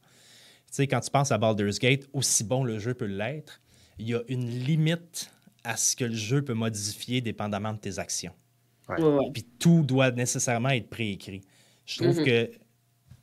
Tu 0.67 0.77
sais, 0.77 0.87
quand 0.87 1.01
tu 1.01 1.11
penses 1.11 1.33
à 1.33 1.39
Baldur's 1.39 1.79
Gate, 1.79 2.09
aussi 2.13 2.45
bon 2.45 2.65
le 2.65 2.79
jeu 2.79 2.95
peut 2.95 3.07
l'être, 3.07 3.61
il 3.99 4.09
y 4.09 4.15
a 4.15 4.21
une 4.29 4.49
limite 4.49 5.31
à 5.65 5.77
ce 5.77 5.95
que 5.95 6.05
le 6.05 6.15
jeu 6.15 6.43
peut 6.43 6.55
modifier 6.55 7.21
dépendamment 7.21 7.75
de 7.75 7.79
tes 7.79 7.99
actions. 7.99 8.35
Puis 9.33 9.47
tout 9.59 9.83
doit 9.83 10.11
nécessairement 10.11 10.71
être 10.71 10.89
préécrit. 10.89 11.43
Je 11.87 12.03
trouve 12.03 12.19
mhm. 12.19 12.25
que 12.25 12.51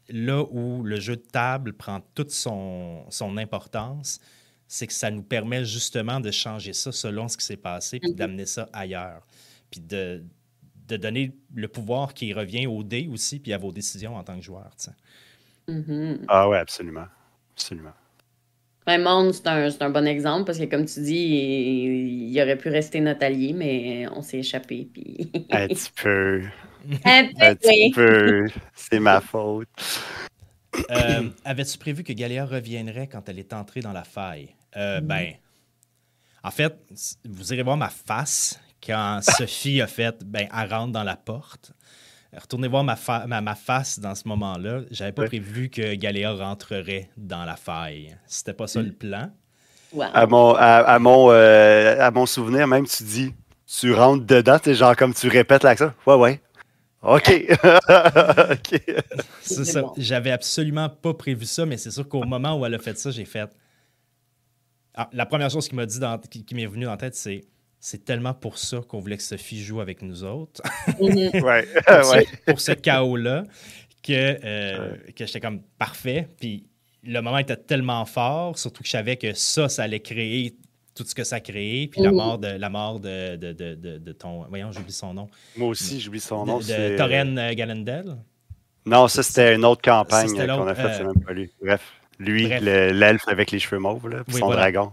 là 0.09 0.43
où 0.49 0.83
le 0.83 0.99
jeu 0.99 1.17
de 1.17 1.21
table 1.21 1.73
prend 1.73 2.01
toute 2.15 2.31
son, 2.31 3.05
son 3.09 3.37
importance, 3.37 4.19
c'est 4.67 4.87
que 4.87 4.93
ça 4.93 5.11
nous 5.11 5.23
permet 5.23 5.65
justement 5.65 6.19
de 6.19 6.31
changer 6.31 6.73
ça 6.73 6.91
selon 6.91 7.27
ce 7.27 7.37
qui 7.37 7.45
s'est 7.45 7.57
passé, 7.57 7.99
puis 7.99 8.11
mhm. 8.11 8.17
d'amener 8.17 8.45
ça 8.45 8.69
ailleurs. 8.71 9.25
Puis 9.71 9.81
de, 9.81 10.23
de, 10.87 10.97
donner 10.97 11.31
le 11.53 11.67
pouvoir 11.67 12.13
qui 12.13 12.33
revient 12.33 12.67
au 12.67 12.83
dé 12.83 13.09
aussi, 13.11 13.39
puis 13.39 13.53
à 13.53 13.57
vos 13.57 13.71
décisions 13.71 14.15
en 14.15 14.23
tant 14.23 14.37
que 14.37 14.43
joueur. 14.43 14.71
Mhm. 15.67 16.25
Ah 16.27 16.47
ouais, 16.49 16.57
absolument. 16.57 17.07
Absolument. 17.55 17.93
Monde, 18.87 19.33
c'est 19.33 19.47
un, 19.47 19.69
un, 19.81 19.89
bon 19.89 20.07
exemple 20.07 20.45
parce 20.45 20.59
que, 20.59 20.63
comme 20.63 20.85
tu 20.85 21.01
dis, 21.01 22.29
il, 22.31 22.41
aurait 22.41 22.57
pu 22.57 22.69
rester 22.69 23.01
notre 23.01 23.25
allié, 23.25 23.51
mais 23.51 24.07
on 24.15 24.21
s'est 24.21 24.37
échappé. 24.39 24.87
Puis... 24.93 25.29
un 25.51 25.67
petit 25.67 25.91
peu. 26.01 26.43
Un, 27.03 27.55
petit 27.55 27.91
peu. 27.93 28.47
C'est 28.73 28.99
ma 28.99 29.19
faute. 29.19 29.67
Euh, 30.89 31.29
avais-tu 31.43 31.77
prévu 31.77 32.03
que 32.03 32.13
Galéa 32.13 32.45
reviendrait 32.45 33.07
quand 33.07 33.27
elle 33.27 33.39
est 33.39 33.51
entrée 33.51 33.81
dans 33.81 33.91
la 33.91 34.03
faille? 34.05 34.55
Euh, 34.77 35.01
ben, 35.01 35.33
en 36.43 36.51
fait, 36.51 36.73
vous 37.25 37.53
irez 37.53 37.63
voir 37.63 37.75
ma 37.75 37.89
face 37.89 38.59
quand 38.87 39.19
Sophie 39.37 39.81
a 39.81 39.87
fait, 39.87 40.23
ben, 40.23 40.47
elle 40.57 40.73
rentre 40.73 40.93
dans 40.93 41.03
la 41.03 41.17
porte. 41.17 41.73
Retournez 42.35 42.67
voir 42.67 42.83
ma, 42.83 42.95
ma, 43.41 43.55
face 43.55 43.99
dans 43.99 44.15
ce 44.15 44.27
moment-là. 44.27 44.81
J'avais 44.91 45.11
pas 45.11 45.25
prévu 45.25 45.69
que 45.69 45.95
Galéa 45.95 46.33
rentrerait 46.33 47.09
dans 47.17 47.45
la 47.45 47.55
faille. 47.55 48.17
C'était 48.25 48.53
pas 48.53 48.67
ça 48.67 48.81
le 48.81 48.91
plan. 48.91 49.31
À, 50.13 50.27
mon, 50.27 50.53
à, 50.53 50.99
mon, 50.99 51.31
euh, 51.31 51.99
à 51.99 52.11
mon 52.11 52.25
souvenir, 52.25 52.67
même, 52.67 52.85
tu 52.85 53.03
dis, 53.03 53.33
tu 53.65 53.93
rentres 53.93 54.25
dedans, 54.25 54.57
c'est 54.61 54.75
genre 54.75 54.95
comme 54.95 55.13
tu 55.13 55.29
répètes 55.29 55.63
l'accent. 55.63 55.91
Ouais, 56.05 56.15
ouais. 56.15 56.41
OK. 57.01 57.29
C'est 59.41 59.65
ça. 59.65 59.83
J'avais 59.97 60.31
absolument 60.31 60.89
pas 60.89 61.13
prévu 61.13 61.45
ça, 61.45 61.65
mais 61.65 61.77
c'est 61.77 61.91
sûr 61.91 62.07
qu'au 62.07 62.23
moment 62.23 62.59
où 62.59 62.65
elle 62.65 62.73
a 62.73 62.79
fait 62.79 62.97
ça, 62.97 63.11
j'ai 63.11 63.25
fait. 63.25 63.49
Ah, 64.93 65.09
la 65.13 65.25
première 65.25 65.49
chose 65.49 65.67
qui 65.69 65.75
m'a 65.75 65.85
dit 65.85 65.99
dans... 65.99 66.17
qui, 66.17 66.43
qui 66.43 66.55
m'est 66.55 66.65
venue 66.65 66.87
en 66.87 66.97
tête, 66.97 67.15
c'est 67.15 67.45
c'est 67.89 68.03
tellement 68.03 68.33
pour 68.33 68.57
ça 68.57 68.81
qu'on 68.85 68.99
voulait 68.99 69.15
que 69.15 69.23
Sophie 69.23 69.63
joue 69.63 69.79
avec 69.79 70.01
nous 70.01 70.25
autres. 70.25 70.61
Mhm. 70.99 71.41
ouais. 71.41 71.65
pour, 72.45 72.59
ce, 72.59 72.73
chaos-là, 72.73 73.45
que, 74.03 74.37
euh, 74.43 74.93
que 75.15 75.25
j'étais 75.25 75.39
comme 75.39 75.61
parfait. 75.79 76.27
Puis 76.37 76.65
le 77.01 77.21
moment 77.21 77.37
était 77.37 77.55
tellement 77.55 78.03
fort, 78.03 78.59
surtout 78.59 78.83
que 78.83 78.87
je 78.87 78.91
savais 78.91 79.15
que 79.15 79.33
ça, 79.33 79.69
ça 79.69 79.83
allait 79.83 80.01
créer 80.01 80.57
tout 80.95 81.05
ce 81.05 81.15
que 81.15 81.23
ça 81.23 81.37
a 81.37 81.39
créé. 81.39 81.87
Puis 81.87 82.01
la 82.01 82.09
mhm. 82.09 82.17
mort 82.17 82.37
de 82.39 82.47
la 82.47 82.69
mort 82.69 82.99
de, 82.99 83.37
de, 83.37 83.53
de, 83.53 83.75
de 83.75 84.11
ton. 84.11 84.43
Voyons, 84.49 84.73
j'oublie 84.73 84.91
son 84.91 85.13
nom. 85.13 85.29
Moi 85.55 85.69
aussi, 85.69 86.01
j'oublie 86.01 86.19
son 86.19 86.45
nom. 86.45 86.59
De, 86.59 86.97
Torren 86.97 87.37
euh, 87.37 87.53
Galendel. 87.53 88.17
Non, 88.85 89.07
ça, 89.07 89.23
c'était 89.23 89.55
une 89.55 89.63
autre 89.63 89.81
campagne 89.81 90.27
qu'on 90.27 90.67
a 90.67 90.75
faite, 90.75 90.95
c'est 90.97 91.03
euh, 91.03 91.13
même 91.13 91.23
pas 91.23 91.31
lui. 91.31 91.49
Bref, 91.61 91.81
lui, 92.19 92.49
l'elfe 92.49 93.29
avec 93.29 93.51
les 93.51 93.59
cheveux 93.59 93.79
mauves, 93.79 94.09
là, 94.09 94.25
puis 94.25 94.35
son 94.35 94.49
dragon. 94.49 94.91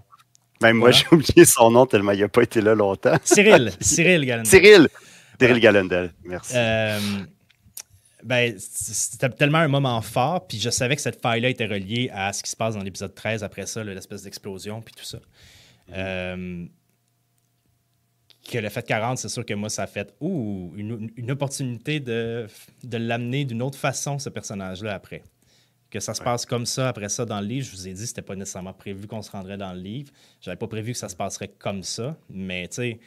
Même 0.64 0.78
moi, 0.78 0.90
j'ai 0.92 1.04
oublié 1.12 1.44
son 1.44 1.70
nom 1.70 1.84
tellement 1.84 2.12
il 2.12 2.20
n'a 2.20 2.28
pas 2.28 2.42
été 2.42 2.62
là 2.62 2.74
longtemps. 2.74 3.16
Cyril. 3.24 3.70
Cyril 3.80 4.24
Galendel. 4.24 4.50
Cyril. 4.50 4.88
Cyril 5.38 5.60
Galendel. 5.60 6.14
Merci. 6.24 6.54
Euh, 6.56 6.98
ben, 8.22 8.54
c'était 8.58 9.28
tellement 9.28 9.58
un 9.58 9.68
moment 9.68 10.00
fort, 10.00 10.46
puis 10.46 10.58
je 10.58 10.70
savais 10.70 10.96
que 10.96 11.02
cette 11.02 11.20
faille-là 11.20 11.50
était 11.50 11.66
reliée 11.66 12.10
à 12.14 12.32
ce 12.32 12.42
qui 12.42 12.48
se 12.48 12.56
passe 12.56 12.74
dans 12.76 12.82
l'épisode 12.82 13.14
13 13.14 13.44
après 13.44 13.66
ça, 13.66 13.84
l'espèce 13.84 14.22
d'explosion, 14.22 14.80
puis 14.80 14.94
tout 14.96 15.04
ça. 15.04 15.18
Mm-hmm. 15.18 15.92
Euh, 15.96 16.64
que 18.50 18.58
le 18.58 18.68
fait 18.70 18.86
40, 18.86 19.18
c'est 19.18 19.28
sûr 19.28 19.44
que 19.44 19.52
moi, 19.52 19.68
ça 19.68 19.82
a 19.82 19.86
fait 19.86 20.14
ouh, 20.20 20.72
une, 20.76 21.10
une 21.16 21.30
opportunité 21.30 22.00
de, 22.00 22.46
de 22.82 22.96
l'amener 22.96 23.44
d'une 23.44 23.60
autre 23.60 23.78
façon, 23.78 24.18
ce 24.18 24.30
personnage-là, 24.30 24.94
après 24.94 25.22
que 25.94 26.00
ça 26.00 26.12
se 26.12 26.20
passe 26.20 26.44
comme 26.44 26.66
ça 26.66 26.88
après 26.88 27.08
ça 27.08 27.24
dans 27.24 27.40
le 27.40 27.46
livre. 27.46 27.66
Je 27.66 27.70
vous 27.70 27.86
ai 27.86 27.92
dit, 27.92 28.04
c'était 28.04 28.20
pas 28.20 28.34
nécessairement 28.34 28.72
prévu 28.72 29.06
qu'on 29.06 29.22
se 29.22 29.30
rendrait 29.30 29.56
dans 29.56 29.72
le 29.72 29.78
livre. 29.78 30.10
J'avais 30.40 30.56
pas 30.56 30.66
prévu 30.66 30.90
que 30.90 30.98
ça 30.98 31.08
se 31.08 31.14
passerait 31.14 31.46
comme 31.56 31.84
ça, 31.84 32.16
mais 32.28 32.66
tu 32.66 32.74
sais, 32.74 33.00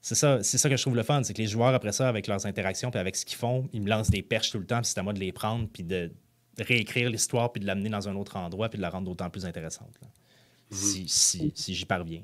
c'est 0.00 0.14
ça, 0.14 0.42
c'est 0.42 0.56
ça 0.56 0.70
que 0.70 0.76
je 0.78 0.80
trouve 0.80 0.96
le 0.96 1.02
fun, 1.02 1.22
c'est 1.22 1.34
que 1.34 1.42
les 1.42 1.46
joueurs 1.46 1.74
après 1.74 1.92
ça, 1.92 2.08
avec 2.08 2.26
leurs 2.26 2.46
interactions 2.46 2.90
puis 2.90 2.98
avec 2.98 3.14
ce 3.14 3.26
qu'ils 3.26 3.36
font, 3.36 3.68
ils 3.74 3.82
me 3.82 3.90
lancent 3.90 4.08
des 4.08 4.22
perches 4.22 4.52
tout 4.52 4.58
le 4.58 4.64
temps, 4.64 4.80
puis 4.80 4.90
c'est 4.90 4.98
à 4.98 5.02
moi 5.02 5.12
de 5.12 5.20
les 5.20 5.32
prendre 5.32 5.68
puis 5.70 5.82
de 5.82 6.10
réécrire 6.58 7.10
l'histoire 7.10 7.52
puis 7.52 7.60
de 7.60 7.66
l'amener 7.66 7.90
dans 7.90 8.08
un 8.08 8.16
autre 8.16 8.36
endroit 8.36 8.70
puis 8.70 8.78
de 8.78 8.82
la 8.82 8.88
rendre 8.88 9.06
d'autant 9.06 9.28
plus 9.28 9.44
intéressante. 9.44 9.92
Mhm. 10.70 10.78
Si, 10.78 11.08
si, 11.08 11.52
si 11.54 11.74
j'y 11.74 11.84
parviens. 11.84 12.22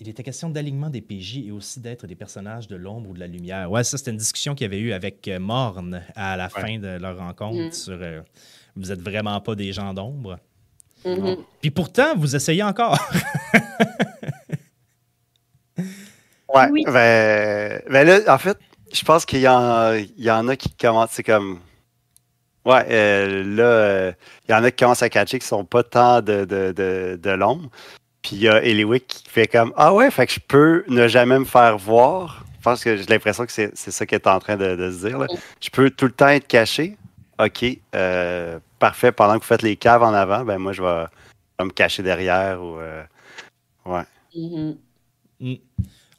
Il 0.00 0.08
était 0.08 0.22
question 0.22 0.48
d'alignement 0.48 0.88
des 0.88 1.02
PJ 1.02 1.38
et 1.48 1.50
aussi 1.50 1.80
d'être 1.80 2.06
des 2.06 2.14
personnages 2.14 2.68
de 2.68 2.76
l'ombre 2.76 3.10
ou 3.10 3.14
de 3.14 3.20
la 3.20 3.26
lumière. 3.26 3.70
Ouais, 3.70 3.84
ça, 3.84 3.98
c'était 3.98 4.12
une 4.12 4.16
discussion 4.16 4.54
qu'il 4.54 4.64
y 4.64 4.66
avait 4.66 4.78
eu 4.78 4.92
avec 4.92 5.26
euh, 5.28 5.40
Morne 5.40 6.02
à 6.14 6.36
la 6.36 6.48
fin 6.48 6.78
de 6.78 6.96
leur 6.98 7.18
rencontre 7.18 7.58
mhm. 7.58 7.72
sur 7.72 7.98
euh, 8.00 8.22
vous 8.78 8.92
êtes 8.92 9.02
vraiment 9.02 9.40
pas 9.40 9.54
des 9.54 9.72
gens 9.72 9.92
d'ombre. 9.92 10.38
Mm-hmm. 11.04 11.38
Puis 11.60 11.70
pourtant, 11.70 12.16
vous 12.16 12.36
essayez 12.36 12.62
encore. 12.62 12.98
ouais, 15.78 16.68
oui. 16.70 16.84
ben, 16.86 17.82
ben, 17.90 18.06
là, 18.06 18.34
en 18.34 18.38
fait, 18.38 18.58
je 18.92 19.04
pense 19.04 19.24
qu'il 19.24 19.40
y, 19.40 19.42
y, 19.42 20.30
en 20.30 20.48
a 20.48 20.56
qui 20.56 20.70
commencent, 20.70 21.10
c'est 21.12 21.22
comme. 21.22 21.60
Ouais, 22.64 22.84
euh, 22.90 23.44
là, 23.44 23.62
euh, 23.62 24.12
il 24.48 24.52
y 24.52 24.54
en 24.54 24.64
a 24.64 24.70
qui 24.70 24.82
commencent 24.82 25.02
à 25.02 25.08
catcher 25.08 25.38
qui 25.38 25.46
sont 25.46 25.64
pas 25.64 25.82
tant 25.82 26.20
de, 26.20 26.44
de, 26.44 26.72
de, 26.72 27.18
de 27.20 27.30
l'ombre. 27.30 27.70
Puis 28.22 28.36
il 28.36 28.42
y 28.42 28.48
a 28.48 28.62
Eliwick 28.62 29.06
qui 29.06 29.24
fait 29.28 29.46
comme 29.46 29.72
Ah 29.76 29.94
ouais, 29.94 30.10
fait 30.10 30.26
que 30.26 30.32
je 30.32 30.40
peux 30.40 30.84
ne 30.88 31.08
jamais 31.08 31.38
me 31.38 31.44
faire 31.44 31.78
voir. 31.78 32.44
Je 32.58 32.62
pense 32.62 32.82
que 32.82 32.96
j'ai 32.96 33.04
l'impression 33.04 33.46
que 33.46 33.52
c'est 33.52 33.74
ça 33.74 34.04
qu'elle 34.04 34.18
est 34.18 34.26
en 34.26 34.40
train 34.40 34.56
de, 34.56 34.90
se 34.90 35.06
dire. 35.06 35.18
Là. 35.18 35.26
Mm. 35.30 35.36
Je 35.60 35.70
peux 35.70 35.90
tout 35.90 36.06
le 36.06 36.12
temps 36.12 36.28
être 36.28 36.46
caché, 36.46 36.96
OK, 37.38 37.64
euh, 37.94 38.58
parfait, 38.78 39.12
pendant 39.12 39.34
que 39.34 39.40
vous 39.40 39.46
faites 39.48 39.62
les 39.62 39.76
caves 39.76 40.02
en 40.02 40.12
avant, 40.12 40.44
ben 40.44 40.58
moi, 40.58 40.72
je 40.72 40.82
vais, 40.82 41.04
je 41.58 41.62
vais 41.62 41.66
me 41.66 41.70
cacher 41.72 42.02
derrière. 42.02 42.60
Ou, 42.62 42.78
euh, 42.78 43.02
ouais. 43.86 44.02
Mhm. 44.34 44.76
Mm. 45.40 45.54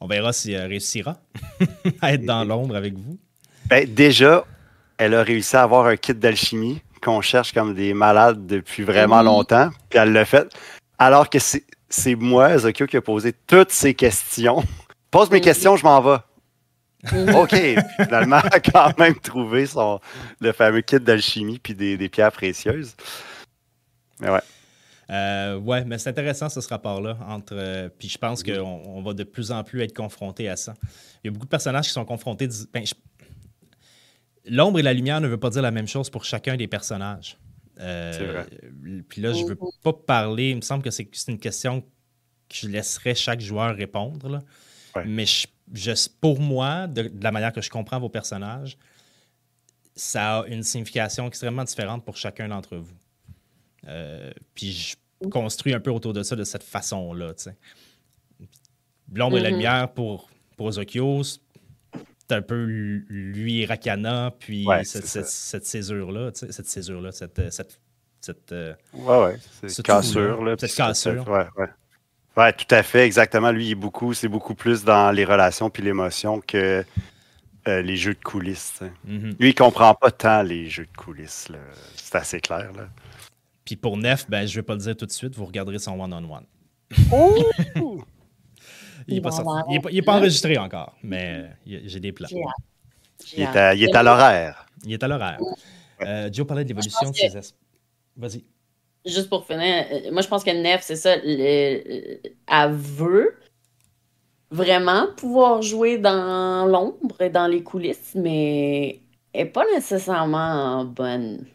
On 0.00 0.06
verra 0.06 0.32
si 0.32 0.52
elle 0.52 0.68
réussira 0.68 1.16
à 2.00 2.14
être 2.14 2.24
dans 2.24 2.44
l'ombre 2.44 2.74
avec 2.76 2.94
vous. 2.94 3.18
Ben, 3.66 3.86
déjà, 3.92 4.44
elle 4.96 5.14
a 5.14 5.22
réussi 5.22 5.56
à 5.56 5.62
avoir 5.62 5.86
un 5.86 5.96
kit 5.96 6.14
d'alchimie 6.14 6.80
qu'on 7.02 7.20
cherche 7.20 7.52
comme 7.52 7.74
des 7.74 7.92
malades 7.94 8.46
depuis 8.46 8.82
vraiment 8.82 9.18
Oui. 9.18 9.24
longtemps. 9.26 9.68
Puis 9.90 9.98
elle 9.98 10.12
l'a 10.12 10.24
fait. 10.24 10.48
Alors 10.98 11.28
que 11.28 11.38
c'est 11.38 11.64
c'est 11.92 12.14
moi, 12.14 12.56
Zokyo, 12.56 12.86
qui 12.86 12.96
a 12.96 13.00
posé 13.02 13.32
toutes 13.48 13.72
ces 13.72 13.94
questions. 13.94 14.62
Pose 15.10 15.28
mes 15.30 15.38
Mhm. 15.38 15.42
questions, 15.44 15.76
je 15.76 15.82
m'en 15.84 16.00
vais. 16.00 16.18
OK. 17.34 17.50
Puis 17.50 17.76
finalement, 18.04 18.40
elle 18.44 18.52
a 18.54 18.60
quand 18.60 18.98
même 18.98 19.14
trouvé 19.18 19.66
son, 19.66 20.00
le 20.40 20.52
fameux 20.52 20.80
kit 20.82 21.00
d'alchimie 21.00 21.58
puis 21.58 21.74
des, 21.74 21.96
des 21.96 22.08
pierres 22.08 22.32
précieuses. 22.32 22.94
Mais 24.20 24.30
ouais. 24.30 24.40
Euh, 25.10 25.56
ouais, 25.58 25.84
mais 25.84 25.98
c'est 25.98 26.10
intéressant 26.10 26.48
ce 26.48 26.60
rapport-là 26.68 27.18
entre. 27.26 27.54
euh, 27.56 27.88
puis 27.98 28.08
je 28.08 28.16
pense 28.18 28.42
qu'on 28.44 28.60
on 28.60 29.02
va 29.02 29.12
de 29.12 29.24
plus 29.24 29.50
en 29.50 29.64
plus 29.64 29.82
être 29.82 29.96
confronté 29.96 30.48
à 30.48 30.54
ça. 30.56 30.74
Il 31.24 31.26
y 31.26 31.28
a 31.28 31.32
beaucoup 31.32 31.46
de 31.46 31.50
personnages 31.50 31.86
qui 31.86 31.92
sont 31.92 32.04
confrontés. 32.04 32.48
ben, 32.72 32.86
je- 32.86 32.94
L'ombre 34.46 34.78
et 34.78 34.82
la 34.82 34.92
lumière 34.92 35.20
ne 35.20 35.28
veut 35.28 35.36
pas 35.38 35.50
dire 35.50 35.62
la 35.62 35.70
même 35.70 35.86
chose 35.88 36.10
pour 36.10 36.24
chacun 36.24 36.56
des 36.56 36.66
personnages. 36.68 37.36
Euh, 37.80 38.12
C'est 38.12 38.24
vrai. 38.26 38.46
Puis 39.08 39.20
là, 39.20 39.32
je 39.32 39.44
veux 39.44 39.56
pas 39.82 39.92
parler. 39.92 40.50
Il 40.50 40.56
me 40.56 40.60
semble 40.60 40.82
que 40.82 40.90
c'est 40.90 41.08
c'est 41.12 41.30
une 41.32 41.38
question 41.40 41.80
que 41.82 41.86
je 42.54 42.68
laisserai 42.68 43.14
chaque 43.14 43.40
joueur 43.40 43.74
répondre. 43.76 44.28
là. 44.28 44.40
Ouais. 44.96 45.04
Mais 45.06 45.26
je- 45.26 45.46
je- 45.72 46.08
pour 46.20 46.40
moi, 46.40 46.86
de, 46.86 47.02
de 47.02 47.24
la 47.24 47.32
manière 47.32 47.52
que 47.52 47.60
je 47.60 47.70
comprends 47.70 47.98
vos 48.00 48.08
personnages, 48.08 48.76
ça 49.94 50.40
a 50.40 50.46
une 50.46 50.62
signification 50.62 51.26
extrêmement 51.26 51.64
différente 51.64 52.04
pour 52.04 52.16
chacun 52.16 52.48
d'entre 52.48 52.76
vous. 52.76 52.94
Euh, 53.88 54.30
puis 54.54 54.72
je 54.72 55.28
construis 55.28 55.74
un 55.74 55.80
peu 55.80 55.90
autour 55.90 56.12
de 56.12 56.22
ça 56.22 56.36
de 56.36 56.44
cette 56.44 56.62
façon-là. 56.62 57.34
tu 57.34 57.44
sais. 57.44 57.56
L'ombre 59.12 59.38
et 59.38 59.40
la 59.40 59.48
Mhm. 59.50 59.54
lumière 59.56 59.92
pour, 59.92 60.30
pour 60.56 60.70
Zokyo, 60.72 61.22
c'est 61.24 61.40
un 62.30 62.42
peu 62.42 62.64
lui 62.64 63.60
et 63.62 63.66
Rakana, 63.66 64.32
puis 64.38 64.64
Ouais, 64.66 64.84
cette, 64.84 65.06
cette, 65.06 65.26
cette 65.26 65.66
césure-là, 65.66 66.30
cette 66.32 66.66
césure-là, 66.66 67.10
cette, 67.10 67.50
cette, 67.50 67.80
cette, 68.20 68.52
euh, 68.52 68.74
Ouais, 68.94 69.24
ouais. 69.24 69.38
C'est 69.60 69.68
Ce 69.68 69.82
cassure, 69.82 70.44
là. 70.44 70.54
cette 70.58 70.74
cassure. 70.74 71.28
Ouais, 71.28 71.46
ouais. 71.56 71.66
Ouais, 72.36 72.52
tout 72.52 72.66
à 72.74 72.82
fait, 72.82 73.04
exactement. 73.04 73.50
Lui, 73.50 73.66
il 73.66 73.70
est 73.72 73.74
beaucoup, 73.74 74.14
c'est 74.14 74.28
beaucoup 74.28 74.54
plus 74.54 74.84
dans 74.84 75.10
les 75.10 75.24
relations 75.24 75.68
puis 75.70 75.82
l'émotion 75.82 76.40
que 76.40 76.84
euh, 77.68 77.82
les 77.82 77.96
jeux 77.96 78.14
de 78.14 78.22
coulisses. 78.22 78.80
mhm. 79.04 79.34
Lui, 79.38 79.50
il 79.50 79.54
comprend 79.54 79.94
pas 79.94 80.10
tant 80.10 80.42
les 80.42 80.68
jeux 80.70 80.86
de 80.86 80.96
coulisses. 80.96 81.48
là. 81.48 81.58
C'est 81.96 82.14
assez 82.16 82.40
clair. 82.40 82.72
Là. 82.72 82.88
Puis 83.64 83.76
pour 83.76 83.96
Nef, 83.96 84.28
ben, 84.30 84.46
je 84.46 84.54
vais 84.54 84.62
pas 84.62 84.74
le 84.74 84.80
dire 84.80 84.96
tout 84.96 85.06
de 85.06 85.10
suite, 85.12 85.34
vous 85.36 85.44
regarderez 85.44 85.78
son 85.78 86.00
one-on-one. 86.00 86.46
Il 89.08 89.14
n'est 89.14 89.20
pas, 89.22 89.30
va 89.30 89.36
sorti- 89.36 89.40
avoir 89.48 89.64
il 89.70 89.76
est 89.76 89.80
pas- 89.80 89.90
il 89.90 89.98
est 89.98 90.02
pas 90.02 90.14
enregistré 90.16 90.58
encore, 90.58 90.94
mais 91.02 91.50
j'ai 91.66 92.00
des 92.00 92.12
plans. 92.12 92.28
Il 93.34 93.42
est 93.42 93.56
à, 93.56 93.74
il 93.74 93.82
est 93.82 93.94
à 93.96 94.02
l'horaire. 94.02 94.66
Il 94.84 94.92
est 94.92 95.02
à 95.02 95.08
l'horaire. 95.08 95.38
Euh, 96.02 96.28
Joe 96.32 96.46
parlait 96.46 96.64
de 96.64 96.68
l'évolution 96.68 97.10
de 97.10 97.16
ses. 97.16 97.28
Vas-y. 98.16 98.44
Juste 99.06 99.30
pour 99.30 99.46
finir, 99.46 99.86
euh, 99.90 100.12
moi 100.12 100.20
je 100.22 100.28
pense 100.28 100.44
que 100.44 100.50
Nef, 100.50 100.82
c'est 100.82 100.96
ça, 100.96 101.16
le- 101.16 102.20
elle 102.46 102.72
veut 102.72 103.34
vraiment 104.50 105.06
pouvoir 105.16 105.62
jouer 105.62 105.98
dans 105.98 106.66
l'ombre 106.66 107.20
et 107.22 107.30
dans 107.30 107.46
les 107.46 107.62
coulisses, 107.62 108.14
mais 108.14 109.00
elle 109.32 109.44
n'est 109.46 109.50
pas 109.50 109.64
nécessairement 109.74 110.84
bonne. 110.84 111.46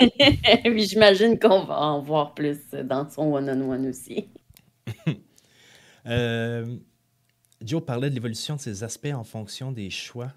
J'imagine 0.76 1.38
qu'on 1.38 1.64
va 1.64 1.80
en 1.80 2.00
voir 2.00 2.34
plus 2.34 2.58
dans 2.72 3.08
son 3.08 3.32
one-on-one 3.32 3.88
aussi. 3.88 4.28
Euh, 6.06 6.66
Joe 7.62 7.82
parlait 7.82 8.10
de 8.10 8.14
l'évolution 8.14 8.56
de 8.56 8.60
ses 8.60 8.84
aspects 8.84 9.14
en 9.14 9.24
fonction 9.24 9.72
des 9.72 9.88
choix. 9.88 10.30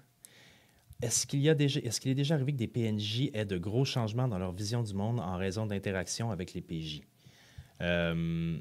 Est-ce 1.00 1.26
qu'il 1.28 1.40
y 1.40 1.48
a 1.48 1.54
déjà, 1.54 1.78
est-ce 1.80 2.00
qu'il 2.00 2.10
est 2.10 2.14
déjà 2.16 2.34
arrivé 2.34 2.52
que 2.52 2.56
des 2.58 2.66
PNJ 2.66 3.30
aient 3.32 3.44
de 3.44 3.56
gros 3.56 3.84
changements 3.84 4.26
dans 4.26 4.38
leur 4.38 4.52
vision 4.52 4.82
du 4.82 4.94
monde 4.94 5.20
en 5.20 5.36
raison 5.36 5.64
d'interactions 5.64 6.30
avec 6.32 6.54
les 6.54 6.60
PJ? 6.60 7.02
Euh, 7.80 8.58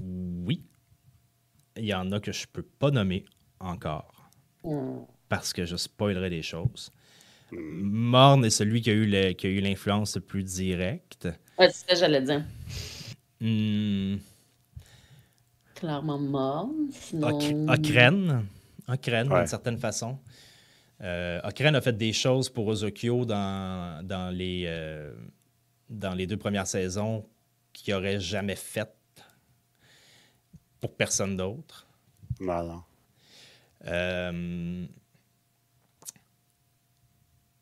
oui. 0.00 0.62
Il 1.78 1.86
y 1.86 1.94
en 1.94 2.12
a 2.12 2.20
que 2.20 2.32
je 2.32 2.46
peux 2.46 2.62
pas 2.62 2.90
nommer 2.90 3.24
encore 3.60 4.30
Hmm. 4.64 5.00
parce 5.28 5.52
que 5.54 5.64
je 5.64 5.74
spoilerais 5.76 6.28
des 6.30 6.42
choses. 6.42 6.90
Morne 7.50 8.44
est 8.44 8.50
celui 8.50 8.80
qui 8.82 8.90
a 8.90 8.92
eu 8.92 9.06
le- 9.06 9.32
qui 9.32 9.46
a 9.46 9.50
eu 9.50 9.60
l'influence 9.60 10.14
le 10.16 10.20
plus 10.22 10.44
directe. 10.44 11.28
Ouais, 11.58 11.68
c'est 11.70 11.78
ce 11.80 11.84
que 11.86 11.96
j'allais 11.96 12.20
dire. 12.22 12.44
Hmm, 13.40 14.16
Clairement 15.74 16.18
mort. 16.18 16.70
Sinon... 16.92 17.28
Oc- 17.28 17.78
Okren. 17.78 18.46
Okren, 18.86 19.28
Ouais. 19.32 19.38
d'une 19.40 19.46
certaine 19.48 19.78
façon. 19.78 20.18
Euh, 21.02 21.40
Okren 21.44 21.74
a 21.74 21.80
fait 21.80 21.96
des 21.96 22.12
choses 22.12 22.48
pour 22.48 22.66
Ozokyo 22.68 23.24
dans, 23.24 24.06
dans, 24.06 24.30
les, 24.30 24.64
euh, 24.66 25.12
dans 25.90 26.14
les 26.14 26.26
deux 26.26 26.36
premières 26.36 26.66
saisons 26.66 27.26
qu'il 27.72 27.92
n'aurait 27.94 28.20
jamais 28.20 28.54
faites 28.56 28.94
pour 30.80 30.94
personne 30.94 31.36
d'autre. 31.36 31.86
Non. 32.40 32.82
Euh, 33.86 34.86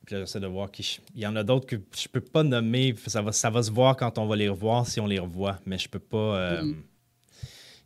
puis 0.05 0.15
là, 0.15 0.21
j'essaie 0.21 0.41
de 0.41 0.47
voir 0.47 0.71
qui. 0.71 0.83
je- 0.83 1.01
Il 1.15 1.21
y 1.23 1.27
en 1.27 1.37
a 1.37 1.43
d'autres 1.45 1.67
que 1.67 1.77
je 1.97 2.09
peux 2.09 2.21
pas 2.21 2.43
nommer. 2.43 2.95
Ça 3.07 3.23
va, 3.23 3.33
ça 3.33 3.49
va 3.51 3.63
se 3.63 3.71
voir 3.71 3.97
quand 3.97 4.19
on 4.19 4.27
va 4.27 4.37
les 4.37 4.49
revoir 4.49 4.87
si 4.87 5.01
on 5.01 5.07
les 5.07 5.19
revoit. 5.19 5.59
Mais 5.67 5.79
je 5.79 5.89
peux 5.89 5.99
pas. 5.99 6.17
euh, 6.39 6.63
Mm. 6.63 6.83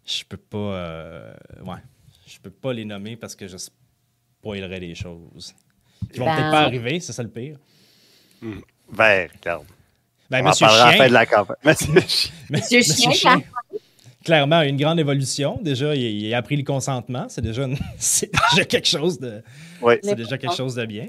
Je 0.07 0.25
peux 0.25 0.37
pas. 0.37 0.59
euh, 0.59 1.35
ouais. 1.65 1.79
Je 2.27 2.39
peux 2.41 2.51
pas 2.51 2.73
les 2.73 2.85
nommer 2.85 3.17
parce 3.17 3.35
que 3.37 3.47
je 3.47 3.57
spoilerais 4.45 4.81
des 4.81 4.95
choses. 4.95 5.55
Qui 6.13 6.19
vont 6.19 6.27
Ben- 6.27 6.37
peut-être 6.37 6.51
pas 6.51 6.61
arriver, 6.61 7.01
c'est 7.01 7.13
ça 7.15 7.23
le 7.23 7.31
pire. 7.31 7.57
Ben, 8.93 9.29
regarde. 9.41 9.65
Ben, 10.31 10.43
on 10.43 10.47
en 10.47 10.49
Monsieur 10.51 10.67
parlera 10.67 10.85
à 10.85 10.91
la 10.91 10.93
fin 10.93 10.99
Chien, 10.99 11.09
de 11.09 11.13
la 11.15 11.27
campagne. 11.27 11.57
Monsieur 11.65 12.01
Chien. 12.07 12.31
Monsieur 12.51 12.83
Chien, 13.13 13.43
clairement, 14.23 14.57
a 14.59 14.67
une 14.67 14.77
grande 14.77 15.01
évolution. 15.01 15.59
Déjà, 15.63 15.95
il, 15.95 16.03
il 16.03 16.35
a 16.35 16.39
appris 16.39 16.57
le 16.57 16.63
consentement. 16.63 17.27
C'est 17.31 17.41
déjà, 17.41 17.65
une- 17.65 17.79
c'est 17.99 18.31
déjà 18.53 18.65
quelque 18.67 18.87
chose 18.89 19.19
de. 19.19 19.43
Oui. 19.81 19.95
C'est 20.03 20.15
déjà 20.15 20.37
quelque 20.37 20.55
chose 20.57 20.75
de 20.75 20.85
bien. 20.85 21.09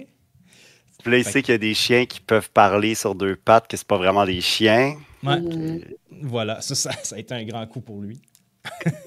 Puis 1.03 1.11
là, 1.11 1.17
il 1.17 1.25
sait 1.25 1.41
qu'il 1.43 1.51
y 1.51 1.55
a 1.55 1.59
des 1.59 1.73
chiens 1.73 2.05
qui 2.05 2.19
peuvent 2.21 2.49
parler 2.51 2.95
sur 2.95 3.13
deux 3.15 3.35
pattes, 3.35 3.67
que 3.67 3.75
c'est 3.77 3.85
pas 3.87 3.97
vraiment 3.97 4.25
des 4.25 4.39
chiens. 4.41 4.95
Ouais. 5.23 5.39
Mhm. 5.41 5.81
Voilà, 6.21 6.61
ça, 6.61 6.73
ça, 6.73 6.91
ça 7.03 7.15
a 7.17 7.19
été 7.19 7.33
un 7.33 7.43
grand 7.43 7.67
coup 7.67 7.81
pour 7.81 8.01
lui. 8.01 8.21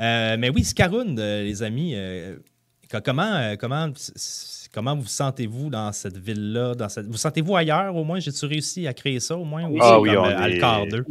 Euh, 0.00 0.36
mais 0.38 0.48
oui, 0.48 0.64
Scaroun, 0.64 1.16
euh, 1.20 1.44
les 1.44 1.62
amis, 1.62 1.92
euh, 1.94 2.36
comment, 3.00 3.32
euh, 3.34 3.56
comment, 3.58 3.88
comment 4.72 4.96
vous 4.96 5.06
sentez-vous 5.06 5.70
dans 5.70 5.92
cette 5.92 6.16
ville-là? 6.16 6.74
Dans 6.74 6.88
cette... 6.88 7.06
Vous 7.06 7.16
sentez-vous 7.16 7.56
ailleurs 7.56 7.94
au 7.96 8.04
moins? 8.04 8.20
J'ai-tu 8.20 8.46
réussi 8.46 8.86
à 8.86 8.92
créer 8.94 9.20
ça 9.20 9.36
au 9.36 9.44
moins? 9.44 9.64
Ou 9.64 9.78
Ah 9.80 9.98
oui, 10.00 10.10
comme, 10.12 10.24
on 10.24 10.26
euh, 10.26 10.30
est- 10.30 10.34
Alcar 10.54 10.86
2? 10.86 11.04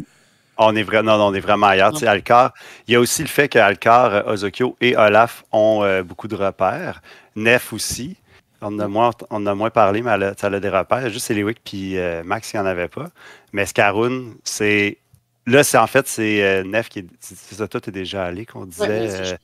On 0.57 0.75
est, 0.75 0.83
vra- 0.83 1.01
non, 1.03 1.17
non, 1.17 1.27
on 1.27 1.33
est 1.33 1.39
vraiment 1.39 1.67
ailleurs. 1.67 1.91
Tu 1.93 1.99
sais, 1.99 2.07
Alcar, 2.07 2.53
il 2.87 2.93
y 2.93 2.95
a 2.95 2.99
aussi 2.99 3.23
le 3.23 3.27
fait 3.27 3.49
que 3.49 3.57
Alcar, 3.57 4.13
euh, 4.13 4.33
Ozokyo 4.33 4.75
et 4.81 4.95
Olaf 4.95 5.43
ont 5.51 5.81
euh, 5.83 6.03
beaucoup 6.03 6.27
de 6.27 6.35
repères. 6.35 7.01
Nef 7.35 7.73
aussi. 7.73 8.17
On 8.61 8.67
en 8.67 8.79
a 8.79 8.87
moins, 8.87 9.11
on 9.29 9.45
a 9.47 9.55
moins 9.55 9.71
parlé, 9.71 10.01
mais 10.01 10.11
elle 10.11 10.23
a, 10.23 10.33
elle 10.41 10.53
a 10.55 10.59
des 10.59 10.69
repères. 10.69 11.09
Juste 11.09 11.29
Eliwick 11.31 11.57
puis 11.65 11.97
euh, 11.97 12.21
Max, 12.23 12.53
il 12.53 12.57
n'y 12.57 12.61
en 12.61 12.65
avait 12.67 12.87
pas. 12.87 13.07
Mais 13.51 13.65
Scaroun, 13.65 14.35
c'est. 14.43 14.97
Là, 15.45 15.63
c'est 15.63 15.77
en 15.77 15.87
fait, 15.87 16.07
c'est 16.07 16.41
euh, 16.43 16.63
Nef 16.63 16.87
qui 16.89 16.99
est. 16.99 17.05
C'est 17.19 17.55
ça, 17.55 17.67
toi, 17.67 17.81
t'es 17.81 17.91
déjà 17.91 18.25
allé, 18.25 18.45
qu'on 18.45 18.65
disait. 18.65 18.87
Ouais, 18.87 19.09
euh, 19.11 19.37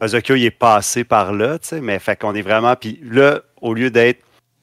Ozokyo, 0.00 0.34
il 0.34 0.44
est 0.44 0.50
passé 0.50 1.04
par 1.04 1.32
là, 1.32 1.58
tu 1.58 1.68
sais, 1.68 1.80
mais 1.80 1.98
fait 2.00 2.16
qu'on 2.18 2.34
est 2.34 2.42
vraiment. 2.42 2.74
Puis 2.74 2.98
là, 3.04 3.40
au 3.60 3.72
lieu 3.74 3.90
d'être. 3.90 4.20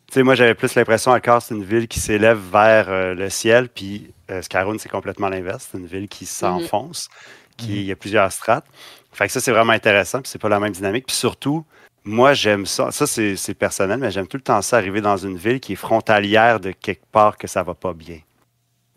Tu 0.07 0.15
sais, 0.15 0.23
moi, 0.23 0.35
j'avais 0.35 0.55
plus 0.55 0.75
l'impression, 0.75 1.13
Alcar, 1.13 1.41
c'est 1.41 1.55
une 1.55 1.63
ville 1.63 1.87
qui 1.87 2.01
s'élève 2.01 2.37
vers 2.51 2.89
euh, 2.89 3.13
le 3.13 3.29
ciel, 3.29 3.69
puis 3.69 4.13
euh, 4.29 4.41
Scaroun, 4.41 4.77
c'est 4.77 4.89
complètement 4.89 5.29
l'inverse. 5.29 5.69
C'est 5.71 5.77
une 5.77 5.85
ville 5.87 6.09
qui 6.09 6.25
s'enfonce, 6.25 7.07
qui 7.55 7.69
Mhm. 7.69 7.75
il 7.77 7.83
y 7.85 7.91
a 7.93 7.95
plusieurs 7.95 8.29
strates. 8.31 8.65
Fait 9.13 9.27
que 9.27 9.31
ça, 9.31 9.39
c'est 9.39 9.51
vraiment 9.51 9.71
intéressant, 9.73 10.21
puis 10.21 10.29
c'est 10.29 10.39
pas 10.39 10.49
la 10.49 10.59
même 10.59 10.73
dynamique. 10.73 11.05
Puis 11.07 11.15
surtout, 11.15 11.65
moi, 12.03 12.33
j'aime 12.33 12.65
ça. 12.65 12.91
Ça, 12.91 13.07
c'est 13.07 13.37
c'est 13.37 13.53
personnel, 13.53 13.99
mais 13.99 14.11
j'aime 14.11 14.27
tout 14.27 14.37
le 14.37 14.43
temps 14.43 14.61
ça, 14.61 14.75
arriver 14.77 14.99
dans 14.99 15.15
une 15.17 15.37
ville 15.37 15.61
qui 15.61 15.73
est 15.73 15.75
frontalière 15.77 16.59
de 16.59 16.71
quelque 16.73 17.05
part 17.11 17.37
que 17.37 17.47
ça 17.47 17.63
va 17.63 17.73
pas 17.73 17.93
bien. 17.93 18.19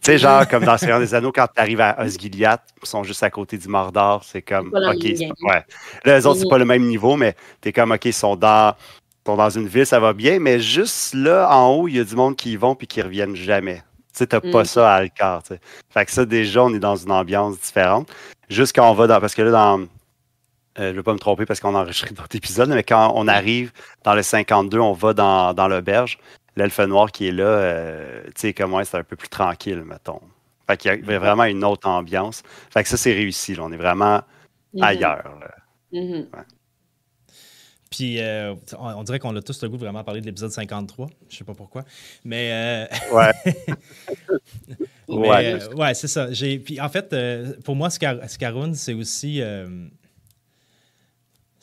Tu 0.05 0.11
sais, 0.13 0.19
genre, 0.19 0.47
comme 0.47 0.65
dans 0.65 0.77
Seigneur 0.77 0.99
des 1.01 1.15
Anneaux, 1.15 1.33
quand 1.33 1.47
tu 1.47 1.61
arrives 1.61 1.81
à 1.81 1.97
Osgiliath, 2.01 2.63
ils 2.83 2.87
sont 2.89 3.05
juste 3.05 3.23
à 3.23 3.31
côté 3.31 3.57
du 3.57 3.69
Mordor, 3.69 4.23
c'est 4.23 4.43
comme, 4.43 4.71
OK, 4.91 5.05
ouais. 5.43 5.65
Là, 6.05 6.17
les 6.19 6.27
autres, 6.27 6.41
c'est 6.41 6.49
pas 6.49 6.59
le 6.59 6.67
même 6.67 6.83
niveau, 6.85 7.17
mais 7.17 7.35
t'es 7.63 7.73
comme, 7.73 7.91
OK, 7.93 8.05
ils 8.05 8.13
sont 8.13 8.37
dans, 8.37 8.75
sont 9.27 9.37
dans 9.37 9.49
une 9.49 9.67
ville, 9.67 9.87
ça 9.87 10.01
va 10.01 10.13
bien, 10.13 10.39
mais 10.41 10.61
juste 10.61 11.15
là, 11.15 11.49
en 11.51 11.71
haut, 11.71 11.89
il 11.89 11.97
y 11.97 12.01
a 12.01 12.05
du 12.05 12.15
monde 12.17 12.37
qui 12.37 12.53
y 12.53 12.57
vont 12.57 12.75
puis 12.75 12.87
qui 12.87 13.01
reviennent 13.01 13.35
jamais. 13.35 13.77
Tu 14.13 14.19
sais, 14.19 14.27
t'as 14.27 14.41
pas 14.41 14.59
Mhm. 14.59 14.65
ça 14.67 14.93
à 14.93 14.97
Alcar, 14.97 15.43
tu 15.43 15.55
sais. 15.55 15.61
Fait 15.91 16.05
que 16.05 16.13
ça, 16.13 16.25
déjà, 16.27 16.63
on 16.63 16.75
est 16.75 16.79
dans 16.79 16.97
une 16.97 17.11
ambiance 17.11 17.59
différente. 17.59 18.09
Juste 18.51 18.77
quand 18.77 18.89
on 18.91 18.95
va 18.95 19.07
dans, 19.07 19.21
parce 19.21 19.35
que 19.35 19.41
là, 19.43 19.51
dans, 19.51 19.87
je 20.77 20.83
ne 20.83 20.93
veux 20.93 21.03
pas 21.03 21.15
me 21.15 21.19
tromper 21.19 21.47
parce 21.47 21.61
qu'on 21.61 21.75
a 21.75 21.79
enregistré 21.79 22.11
d'autres 22.15 22.37
épisodes, 22.37 22.69
mais 22.69 22.83
quand 22.83 23.13
on 23.17 23.27
arrive 23.27 23.73
dans 24.05 24.15
le 24.15 24.23
52, 24.23 24.79
on 24.79 24.93
va 24.93 25.15
dans, 25.15 25.55
dans 25.55 25.67
l'auberge. 25.67 26.19
L'elfe 26.57 26.81
noir 26.81 27.11
qui 27.11 27.29
est 27.29 27.33
là, 27.33 28.23
tu 28.27 28.33
sais, 28.37 28.53
comme 28.53 28.71
moi, 28.71 28.85
c'est 28.85 28.99
un 28.99 29.05
peu 29.05 29.17
plus 29.17 29.29
tranquille, 29.29 29.83
mettons. 29.85 30.21
Fait 30.67 30.77
qu'il 30.77 31.05
y 31.05 31.13
a 31.13 31.19
vraiment 31.19 31.45
une 31.45 31.65
autre 31.65 31.89
ambiance. 31.89 32.43
Fait 32.71 32.83
que 32.83 32.89
ça, 32.89 32.97
c'est 32.97 33.13
réussi. 33.13 33.57
On 33.61 33.71
est 33.73 33.77
vraiment 33.77 34.23
mm-hmm. 34.75 34.83
ailleurs. 34.83 35.41
Mm-hmm. 35.93 36.27
Puis 37.91 38.19
euh, 38.19 38.55
on, 38.77 39.05
dirait 39.05 39.21
qu'on 39.21 39.37
a 39.37 39.43
tous 39.43 39.63
le 39.63 39.69
goût 39.69 39.77
de 39.77 39.83
vraiment 39.83 40.03
parler 40.03 40.21
de 40.21 40.27
l'épisode 40.27 40.51
53. 40.51 41.09
Je 41.29 41.37
sais 41.37 41.45
pas 41.45 41.55
pourquoi. 41.55 41.85
Mais. 42.25 42.51
Euh, 42.53 43.15
ouais. 43.15 43.33
ouais, 45.09 45.55
euh, 45.55 45.75
ouais 45.75 45.95
c'est 45.95 46.09
ça. 46.09 46.27
Puis 46.27 46.81
en 46.81 46.89
fait, 46.89 47.15
pour 47.63 47.77
moi, 47.77 47.91
Scaroun, 47.91 48.75
c'est 48.75 48.95
aussi. 48.95 49.43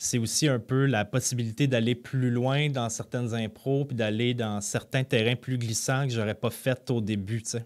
C'est 0.02 0.18
aussi 0.18 0.48
un 0.48 0.58
peu 0.58 0.86
la 0.86 1.04
possibilité 1.04 1.66
d'aller 1.66 1.94
plus 1.94 2.30
loin 2.30 2.68
dans 2.68 2.88
certaines 2.88 3.34
impros, 3.34 3.84
puis 3.84 3.96
d'aller 3.96 4.34
dans 4.34 4.60
certains 4.60 5.04
terrains 5.04 5.36
plus 5.36 5.58
glissants 5.58 6.06
que 6.06 6.12
j'aurais 6.12 6.34
pas 6.34 6.50
fait 6.50 6.90
au 6.90 7.00
début, 7.00 7.42
tu 7.42 7.50
sais 7.50 7.64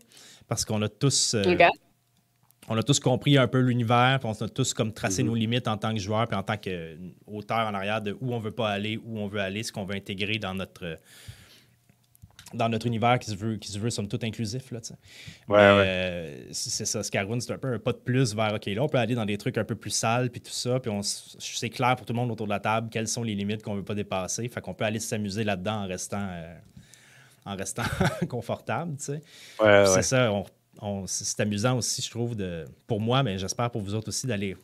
parce 0.48 0.64
qu'on 0.64 0.82
a 0.82 0.88
tous. 0.88 1.34
Euh, 1.34 1.42
on 2.68 2.76
a 2.76 2.82
tous 2.82 2.98
compris 2.98 3.38
un 3.38 3.46
peu 3.46 3.60
l'univers, 3.60 4.18
puis 4.20 4.28
on 4.28 4.44
a 4.44 4.48
tous 4.48 4.74
comme 4.74 4.92
tracé 4.92 5.22
mhm. 5.22 5.28
nos 5.28 5.34
limites 5.36 5.68
en 5.68 5.76
tant 5.76 5.94
que 5.94 6.00
joueur, 6.00 6.26
puis 6.26 6.36
en 6.36 6.42
tant 6.42 6.56
qu'auteur 6.56 7.68
en 7.68 7.74
arrière 7.74 8.02
de 8.02 8.16
où 8.20 8.34
on 8.34 8.40
veut 8.40 8.50
pas 8.50 8.70
aller, 8.70 8.96
où 9.04 9.20
on 9.20 9.28
veut 9.28 9.40
aller, 9.40 9.62
ce 9.62 9.70
qu'on 9.70 9.84
veut 9.84 9.94
intégrer 9.94 10.38
dans 10.38 10.54
notre 10.54 10.98
dans 12.56 12.68
notre 12.68 12.86
univers 12.86 13.18
qui 13.18 13.30
se 13.30 13.36
veut, 13.36 13.56
qui 13.56 13.70
se 13.70 13.78
veut 13.78 13.90
somme 13.90 14.08
toute 14.08 14.24
inclusif. 14.24 14.70
Là, 14.70 14.80
ouais, 15.48 15.58
euh, 15.58 16.48
c'est 16.52 16.84
ça, 16.84 17.02
Scarwoon, 17.02 17.40
c'est 17.40 17.52
un 17.52 17.58
peu 17.58 17.74
un 17.74 17.78
pas 17.78 17.92
de 17.92 17.98
plus 17.98 18.34
vers 18.34 18.54
OK, 18.54 18.66
là, 18.66 18.82
on 18.82 18.88
peut 18.88 18.98
aller 18.98 19.14
dans 19.14 19.24
des 19.24 19.38
trucs 19.38 19.58
un 19.58 19.64
peu 19.64 19.74
plus 19.74 19.90
sales, 19.90 20.30
puis 20.30 20.40
tout 20.40 20.50
ça, 20.50 20.80
puis 20.80 20.90
c'est 21.02 21.70
clair 21.70 21.96
pour 21.96 22.06
tout 22.06 22.12
le 22.12 22.18
monde 22.18 22.30
autour 22.30 22.46
de 22.46 22.52
la 22.52 22.60
table 22.60 22.88
quelles 22.90 23.08
sont 23.08 23.22
les 23.22 23.34
limites 23.34 23.62
qu'on 23.62 23.74
veut 23.74 23.84
pas 23.84 23.94
dépasser. 23.94 24.48
Fait 24.48 24.60
qu'on 24.60 24.74
peut 24.74 24.84
aller 24.84 25.00
s'amuser 25.00 25.44
là-dedans 25.44 25.84
en 25.84 25.86
restant. 25.86 26.26
Euh, 26.30 26.54
en 27.44 27.54
restant 27.54 27.84
confortable. 28.28 28.96
Tu 28.96 29.04
sais. 29.04 29.20
c'est 29.58 30.02
ça, 30.02 30.32
c'est 31.06 31.40
amusant 31.40 31.78
aussi, 31.78 32.02
je 32.02 32.10
trouve, 32.10 32.34
de, 32.34 32.64
pour 32.88 33.00
moi, 33.00 33.22
mais 33.22 33.38
j'espère 33.38 33.70
pour 33.70 33.82
vous 33.82 33.94
autres 33.94 34.08
aussi, 34.08 34.26
d'aller 34.26 34.56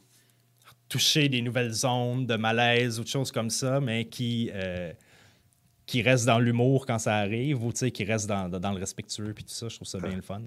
toucher 0.89 1.29
des 1.29 1.41
nouvelles 1.41 1.73
zones 1.73 2.27
de 2.27 2.37
malaise 2.37 3.01
ou 3.01 3.05
de 3.05 3.09
choses 3.09 3.33
comme 3.33 3.49
ça, 3.49 3.81
mais 3.81 4.05
qui, 4.05 4.51
euh, 4.53 4.93
qui 5.93 6.01
restent 6.01 6.25
dans 6.25 6.39
l'humour 6.39 6.87
quand 6.87 6.99
ça 6.99 7.17
arrive 7.17 7.63
ou 7.63 7.71
qui 7.71 8.05
restent 8.05 8.27
dans, 8.27 8.49
dans, 8.49 8.73
le 8.73 8.81
respectueux 8.81 9.35
puis 9.35 9.45
tout 9.45 9.53
ça. 9.53 9.69
Je 9.69 9.77
trouve 9.77 9.87
ça 9.87 9.99
bien 9.99 10.17
le 10.17 10.23
fun. 10.23 10.41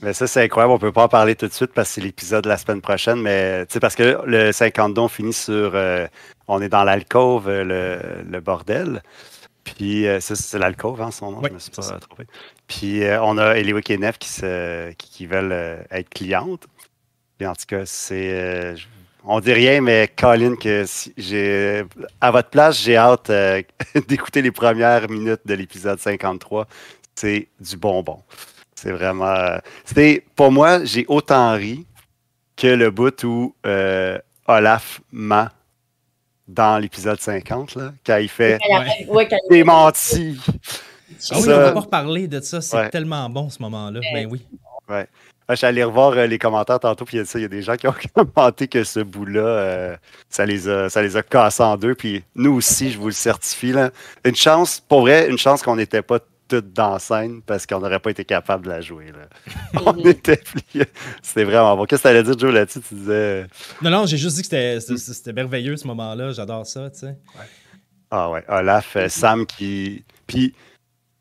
Mais 0.00 0.12
ça, 0.12 0.28
c'est 0.28 0.44
incroyable. 0.44 0.74
On 0.74 0.78
peut 0.78 0.92
pas 0.92 1.02
en 1.02 1.08
parler 1.08 1.34
tout 1.34 1.48
de 1.48 1.52
suite 1.52 1.72
parce 1.72 1.88
que 1.88 1.94
c'est 1.96 2.00
l'épisode 2.02 2.44
de 2.44 2.48
la 2.48 2.56
semaine 2.56 2.80
prochaine, 2.80 3.20
mais 3.20 3.66
parce 3.80 3.96
que 3.96 4.20
le 4.24 4.52
50 4.52 4.94
dons 4.94 5.08
finit 5.08 5.32
sur 5.32 5.72
euh, 5.74 6.06
on 6.46 6.62
est 6.62 6.68
dans 6.68 6.84
l'alcôve, 6.84 7.50
le, 7.50 7.98
le, 8.30 8.40
bordel. 8.40 9.02
Puis 9.64 10.06
euh, 10.06 10.20
c'est 10.20 10.58
l'alcove, 10.60 11.02
hein, 11.02 11.10
son 11.10 11.32
nom, 11.32 11.42
je 11.42 11.52
me 11.52 11.58
suis 11.58 11.72
pas 11.72 11.98
trompé. 11.98 12.28
Puis 12.68 13.02
euh, 13.02 13.20
on 13.24 13.38
a 13.38 13.58
Eliwick 13.58 13.90
et 13.90 13.98
Nef 13.98 14.18
qui, 14.18 14.28
se, 14.28 14.92
qui, 14.92 15.26
veulent 15.26 15.50
euh, 15.50 15.82
être 15.90 16.10
clientes. 16.10 16.68
Et 17.40 17.46
en 17.48 17.54
tout 17.54 17.66
cas, 17.66 17.84
c'est. 17.86 18.76
On 19.26 19.40
dit 19.40 19.52
rien, 19.52 19.80
mais 19.80 20.10
Colin, 20.16 20.56
que 20.56 20.84
j'ai 21.16 21.84
à 22.20 22.30
votre 22.30 22.48
place, 22.48 22.80
j'ai 22.80 22.96
hâte 22.96 23.30
d'écouter 24.08 24.42
les 24.42 24.52
premières 24.52 25.08
minutes 25.10 25.42
de 25.44 25.54
l'épisode 25.54 25.98
53. 25.98 26.66
C'est 27.14 27.48
du 27.60 27.76
bonbon. 27.76 28.22
C'est 28.74 28.92
vraiment. 28.92 29.58
C'était, 29.84 30.24
pour 30.34 30.52
moi, 30.52 30.84
j'ai 30.84 31.04
autant 31.08 31.54
ri 31.54 31.86
que 32.56 32.66
le 32.66 32.90
bout 32.90 33.24
où 33.24 33.54
Olaf 34.46 35.00
ment 35.12 35.48
dans 36.48 36.78
l'épisode 36.78 37.20
50, 37.20 37.74
là, 37.74 37.92
quand 38.04 38.18
il 38.18 38.28
fait 38.28 38.58
des 39.50 39.64
mentis. 39.64 40.38
Ah 41.30 41.38
oui, 41.38 41.44
on 41.46 41.56
va 41.56 41.72
pas 41.72 41.80
reparler 41.80 42.28
de 42.28 42.40
ça. 42.40 42.60
C'est 42.60 42.90
tellement 42.90 43.28
bon 43.30 43.50
ce 43.50 43.60
moment-là. 43.62 44.00
Ben 44.12 44.28
oui. 44.30 44.46
Ouais. 44.88 45.06
Je 45.48 45.54
suis 45.54 45.66
allé 45.66 45.84
revoir 45.84 46.12
euh, 46.12 46.26
les 46.26 46.38
commentaires 46.38 46.80
tantôt, 46.80 47.04
puis 47.04 47.18
il 47.18 47.40
y 47.40 47.44
a 47.44 47.48
des 47.48 47.62
gens 47.62 47.76
qui 47.76 47.86
ont 47.86 47.94
commenté 48.14 48.66
que 48.66 48.82
ce 48.82 49.00
bout-là, 49.00 49.40
euh, 49.40 49.96
ça, 50.28 50.44
les 50.44 50.68
a, 50.68 50.88
ça 50.88 51.02
les 51.02 51.16
a 51.16 51.22
cassés 51.22 51.62
en 51.62 51.76
deux. 51.76 51.94
Puis 51.94 52.24
nous 52.34 52.52
aussi, 52.52 52.90
je 52.90 52.98
vous 52.98 53.06
le 53.06 53.12
certifie. 53.12 53.72
Là. 53.72 53.90
Une 54.24 54.34
chance, 54.34 54.80
pour 54.80 55.02
vrai, 55.02 55.28
une 55.28 55.38
chance 55.38 55.62
qu'on 55.62 55.76
n'était 55.76 56.02
pas 56.02 56.18
toute 56.48 56.72
dans 56.72 56.98
scène 56.98 57.42
parce 57.42 57.66
qu'on 57.66 57.80
n'aurait 57.80 57.98
pas 57.98 58.10
été 58.10 58.24
capable 58.24 58.64
de 58.64 58.70
la 58.70 58.80
jouer. 58.80 59.06
Là. 59.06 59.82
On 59.86 59.96
était 60.04 60.36
pliés. 60.36 60.86
C'était 61.22 61.44
vraiment 61.44 61.76
bon. 61.76 61.84
Qu'est-ce 61.84 62.02
que 62.02 62.08
tu 62.08 62.10
allais 62.14 62.22
dire, 62.22 62.38
Joe, 62.38 62.54
là-dessus? 62.54 62.80
Tu 62.88 62.94
disais. 62.94 63.46
Non, 63.82 63.90
non, 63.90 64.06
j'ai 64.06 64.16
juste 64.16 64.36
dit 64.36 64.48
que 64.48 64.78
c'était 64.78 65.32
merveilleux 65.32 65.76
ce 65.76 65.86
moment-là. 65.88 66.32
J'adore 66.32 66.66
ça, 66.66 66.88
tu 66.90 67.00
sais. 67.00 67.16
Ah 68.10 68.30
ouais. 68.30 68.44
Olaf, 68.48 68.96
euh, 68.96 69.08
Sam 69.08 69.46
qui. 69.46 70.04
Puis 70.26 70.54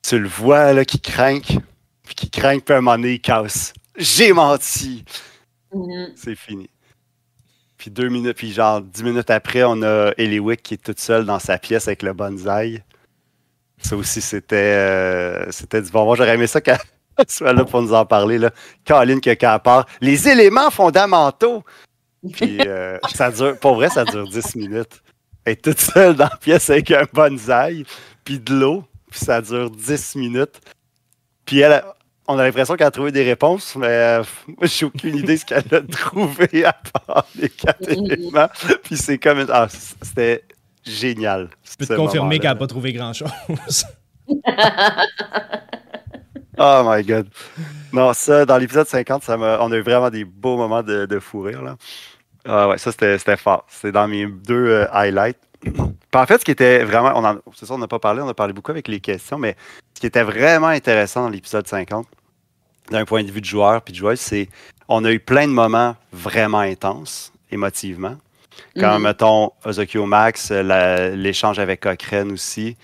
tu 0.08 0.20
le 0.20 0.28
vois 0.28 0.74
là, 0.74 0.86
qui 0.86 1.00
craint, 1.00 1.40
puis 1.40 2.16
qui 2.16 2.30
craint, 2.30 2.60
puis 2.60 2.74
à 2.74 2.78
un 2.78 2.82
moment 2.82 2.98
donné, 2.98 3.14
il 3.14 3.22
casse. 3.22 3.74
J'ai 3.98 4.34
menti! 4.34 5.06
Mhm. 5.74 6.14
C'est 6.16 6.36
fini. 6.36 6.70
Puis 7.78 7.92
deux 7.92 8.10
minutes, 8.10 8.38
puis 8.38 8.52
genre 8.52 8.82
dix 8.82 9.04
minutes 9.04 9.30
après, 9.30 9.64
on 9.64 9.82
a 9.84 10.12
Eliwick 10.18 10.64
qui 10.64 10.76
est 10.76 10.84
toute 10.84 11.00
seule 11.00 11.26
dans 11.26 11.40
sa 11.40 11.58
pièce 11.58 11.88
avec 11.88 12.04
le 12.04 12.14
bonsaï. 12.14 12.84
Ça 13.78 13.96
aussi, 13.96 14.22
c'était 14.22 14.56
euh, 14.56 15.52
c'était 15.52 15.82
du 15.82 15.92
bon. 15.92 16.06
Moi, 16.06 16.16
j'aurais 16.16 16.36
aimé 16.36 16.48
ça 16.48 16.62
qu'elle 16.62 16.80
soit 17.28 17.54
là 17.54 17.66
pour 17.66 17.82
nous 17.82 17.94
en 17.94 18.06
parler. 18.06 18.38
Là. 18.38 18.52
Caroline 18.86 19.20
qui 19.20 19.30
a 19.30 19.60
part. 19.60 19.86
Les 20.02 20.28
éléments 20.28 20.72
fondamentaux. 20.72 21.64
Puis 22.34 22.58
euh, 22.66 22.98
ça 23.14 23.30
dure, 23.30 23.58
pour 23.60 23.76
vrai, 23.76 23.90
ça 23.90 24.06
dure 24.06 24.28
10 24.28 24.56
minutes. 24.56 25.02
Elle 25.44 25.54
est 25.54 25.62
toute 25.62 25.80
seule 25.80 26.16
dans 26.16 26.26
la 26.26 26.38
pièce 26.38 26.70
avec 26.70 26.90
un 26.92 27.06
bonsaï, 27.14 27.86
puis 28.24 28.40
de 28.40 28.56
l'eau, 28.56 28.84
puis 29.12 29.20
ça 29.20 29.42
dure 29.42 29.70
10 29.70 30.16
minutes. 30.16 30.60
Puis 31.46 31.60
elle, 31.60 31.84
on 32.28 32.40
a 32.40 32.44
l'impression 32.44 32.76
qu'elle 32.76 32.88
a 32.88 32.92
trouvé 32.92 33.12
des 33.12 33.24
réponses, 33.24 33.76
mais 33.76 33.88
euh, 33.88 34.24
moi, 34.48 34.66
j'ai 34.66 34.86
aucune 34.86 35.16
idée 35.18 35.36
de 35.36 35.40
ce 35.40 35.46
qu'elle 35.46 35.64
a 35.72 35.82
trouvé 35.92 36.66
à 36.66 36.74
part 36.74 37.28
les 37.36 37.50
quatre 37.50 37.90
éléments. 37.90 38.50
Puis 38.84 38.98
c'est 38.98 39.18
comme. 39.18 39.46
Ah, 39.50 39.68
c'était 39.70 40.44
génial. 40.84 41.50
Je 41.64 41.76
peux 41.78 41.86
te 41.86 41.94
confirmer 41.94 42.40
qu'elle 42.40 42.52
n'a 42.52 42.56
pas 42.56 42.68
trouvé 42.68 42.94
grand-chose. 42.94 43.30
oh 46.58 46.82
my 46.86 47.04
God. 47.04 47.28
Non, 47.94 48.14
ça, 48.14 48.46
dans 48.46 48.58
l'épisode 48.58 48.88
50, 48.88 49.24
ça 49.24 49.38
on 49.38 49.72
a 49.72 49.76
eu 49.76 49.82
vraiment 49.82 50.10
des 50.10 50.26
beaux 50.26 50.58
moments 50.58 50.84
de, 50.84 51.06
de 51.06 51.20
fou 51.20 51.42
rire. 51.42 51.62
Là. 51.62 51.78
Ah 52.48 52.68
ouais, 52.70 52.78
ça, 52.78 52.92
c'était 52.92 53.38
fort. 53.38 53.66
C'était 53.70 53.92
dans 53.92 54.08
mes 54.08 54.28
deux 54.28 54.68
euh, 54.68 54.88
highlights. 54.92 55.40
En 56.14 56.26
fait, 56.26 56.40
ce 56.40 56.46
qui 56.46 56.52
était 56.52 56.84
vraiment. 56.84 57.40
C'est 57.54 57.66
ça, 57.66 57.74
on 57.74 57.78
n'a 57.78 57.88
pas 57.88 58.00
parlé, 58.00 58.22
on 58.22 58.28
a 58.28 58.34
parlé 58.34 58.54
beaucoup 58.54 58.72
avec 58.72 58.88
les 58.88 59.00
questions, 59.00 59.38
mais 59.38 59.56
ce 59.94 60.00
qui 60.00 60.08
était 60.08 60.24
vraiment 60.24 60.68
intéressant 60.68 61.24
dans 61.24 61.30
l'épisode 61.30 61.68
50, 61.68 62.08
d'un 62.92 63.06
point 63.06 63.24
de 63.24 63.32
vue 63.32 63.42
de 63.42 63.46
joueur 63.46 63.82
puis 63.82 63.92
de 63.94 63.98
joueuse, 63.98 64.20
c'est 64.20 64.50
on 64.88 65.04
a 65.04 65.12
eu 65.12 65.20
plein 65.20 65.48
de 65.48 65.54
moments 65.54 65.96
vraiment 66.12 66.60
intenses, 66.60 67.34
émotivement. 67.52 68.18
Quand, 68.78 68.98
mhm. 68.98 69.04
mettons, 69.04 69.52
Ozokyo 69.66 70.06
Max, 70.06 70.52
l'échange 70.52 71.60
avec 71.60 71.82
Cochrane 71.82 72.32
aussi. 72.32 72.78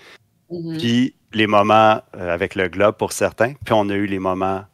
Mhm. 0.50 0.78
Puis 0.78 1.14
les 1.32 1.46
moments 1.46 2.02
euh, 2.16 2.32
avec 2.32 2.54
le 2.54 2.68
globe 2.68 2.96
pour 2.96 3.12
certains. 3.12 3.54
Puis 3.64 3.72
on 3.72 3.88
a 3.88 3.94
eu 3.94 4.06
les 4.06 4.18
moments 4.18 4.64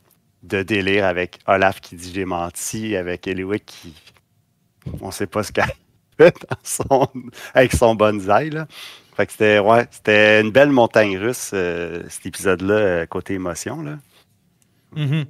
de 0.43 0.63
délire 0.63 1.05
avec 1.05 1.39
Olaf 1.47 1.81
qui 1.81 1.97
dit 1.97 2.13
j'ai 2.13 2.25
menti, 2.25 2.97
avec 2.97 3.27
Eliwick 3.27 3.65
qui. 3.67 3.95
On 5.01 5.11
sait 5.11 5.27
pas 5.27 5.43
ce 5.43 5.53
qu'elle 5.53 5.67
avec 7.55 7.73
son 7.73 7.95
bonsaï. 7.95 8.51
Là. 8.51 8.67
Fait 9.17 9.27
que 9.27 9.33
c'était 9.33 9.59
ouais, 9.59 9.87
c'était 9.91 10.41
une 10.41 10.51
belle 10.51 10.71
montagne 10.71 11.19
russe, 11.19 11.51
euh, 11.55 12.03
cet 12.09 12.27
épisode-là, 12.27 12.75
euh, 12.75 13.07
côté 13.07 13.35
émotion. 13.35 13.83
Là. 13.83 13.99
Mhm. 14.95 15.27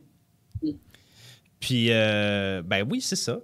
Puis, 1.60 1.88
ben 1.88 2.86
oui, 2.88 3.00
c'est 3.00 3.16
ça 3.16 3.38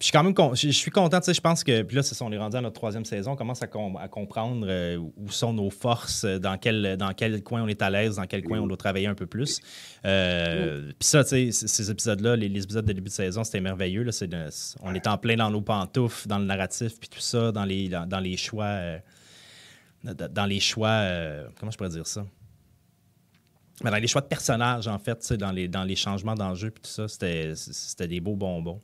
je 0.00 0.06
suis 0.06 0.12
quand 0.12 0.24
même 0.24 0.34
je, 0.54 0.70
suis 0.70 0.90
content, 0.90 1.20
tu 1.20 1.26
sais, 1.26 1.34
je 1.34 1.42
pense 1.42 1.62
que, 1.62 1.82
puis 1.82 1.94
là, 1.94 2.02
c'est 2.02 2.14
ça, 2.14 2.24
on 2.24 2.32
est 2.32 2.38
rendu 2.38 2.56
à 2.56 2.62
notre 2.62 2.74
troisième 2.74 3.04
saison, 3.04 3.32
on 3.32 3.36
commence 3.36 3.62
à, 3.62 3.66
comprendre 3.66 4.66
euh, 4.66 4.96
où 4.96 5.30
sont 5.30 5.52
nos 5.52 5.68
forces, 5.68 6.24
euh, 6.24 6.38
dans 6.38 6.56
quel, 6.56 6.96
dans 6.96 7.12
quel 7.12 7.42
coin 7.42 7.62
on 7.62 7.68
est 7.68 7.82
à 7.82 7.90
l'aise, 7.90 8.16
dans 8.16 8.24
quel 8.24 8.42
coin 8.42 8.60
on 8.60 8.66
doit 8.66 8.78
travailler 8.78 9.08
un 9.08 9.14
peu 9.14 9.26
plus. 9.26 9.60
Euh, 10.06 10.90
puis 10.98 11.06
ça, 11.06 11.22
tu 11.22 11.52
sais, 11.52 11.68
ces 11.68 11.90
épisodes-là, 11.90 12.34
les, 12.36 12.46
épisodes 12.46 12.86
de 12.86 12.92
début 12.94 13.10
de 13.10 13.14
saison, 13.14 13.44
c'était 13.44 13.60
merveilleux. 13.60 14.02
Là, 14.02 14.12
on 14.80 14.94
est 14.94 15.06
en 15.06 15.18
plein 15.18 15.36
dans 15.36 15.50
nos 15.50 15.60
pantoufles, 15.60 16.26
dans 16.26 16.38
le 16.38 16.46
narratif, 16.46 16.98
puis 16.98 17.10
tout 17.10 17.20
ça, 17.20 17.52
dans 17.52 17.66
les, 17.66 17.90
dans, 17.90 18.20
les 18.20 18.38
choix, 18.38 18.78
dans 20.02 20.46
les 20.46 20.60
choix, 20.60 21.04
comment 21.58 21.70
je 21.70 21.76
pourrais 21.76 21.90
dire 21.90 22.06
ça? 22.06 22.24
dans 23.82 23.96
les 23.96 24.06
choix 24.06 24.20
de 24.20 24.26
personnages, 24.26 24.88
en 24.88 24.98
fait, 24.98 25.32
dans 25.34 25.52
les, 25.52 25.66
dans 25.66 25.84
les 25.84 25.96
changements 25.96 26.34
d'enjeux, 26.34 26.70
puis 26.70 26.82
tout 26.82 26.90
ça, 26.90 27.06
c'était 27.08 28.08
des 28.08 28.20
beaux 28.20 28.36
bonbons. 28.36 28.80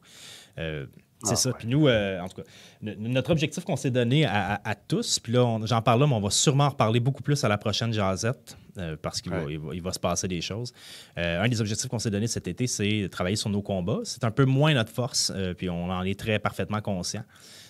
C'est 1.23 1.33
ah, 1.33 1.37
ça. 1.37 1.53
Puis 1.53 1.67
nous, 1.67 1.89
euh, 1.89 2.21
en 2.21 2.29
tout 2.29 2.43
cas, 2.43 2.49
notre 2.83 3.31
objectif 3.31 3.65
qu'on 3.65 3.77
s'est 3.77 3.91
donné 3.91 4.27
à, 4.27 4.75
tous, 4.87 5.19
puis 5.19 5.33
là, 5.33 5.59
j'en 5.65 5.81
parle 5.81 6.01
là, 6.01 6.07
mais 6.07 6.15
on 6.15 6.21
va 6.21 6.31
sûrement 6.31 6.65
en 6.65 6.71
reparler 6.71 7.01
beaucoup 7.01 7.23
plus 7.23 7.43
à 7.43 7.49
la 7.49 7.57
prochaine 7.57 7.93
Jazette, 7.93 8.57
euh, 8.77 8.97
parce 9.01 9.23
qu'il 9.23 9.33
va, 9.33 9.45
il 9.49 9.83
va, 9.83 9.93
se 9.93 9.99
passer 9.99 10.29
des 10.29 10.43
choses. 10.43 10.75
Euh, 11.17 11.43
un 11.43 11.49
des 11.49 11.61
objectifs 11.61 11.89
qu'on 11.89 11.99
s'est 11.99 12.11
donné 12.11 12.27
cet 12.27 12.47
été, 12.49 12.67
c'est 12.67 13.03
de 13.03 13.07
travailler 13.07 13.37
sur 13.37 13.49
nos 13.49 13.63
combats. 13.63 14.01
C'est 14.05 14.25
un 14.25 14.31
peu 14.31 14.45
moins 14.45 14.75
notre 14.75 14.93
force, 14.93 15.33
puis 15.57 15.71
on 15.71 15.91
en 15.91 16.03
est 16.03 16.19
très 16.19 16.39
parfaitement 16.39 16.83
conscient. 16.83 17.23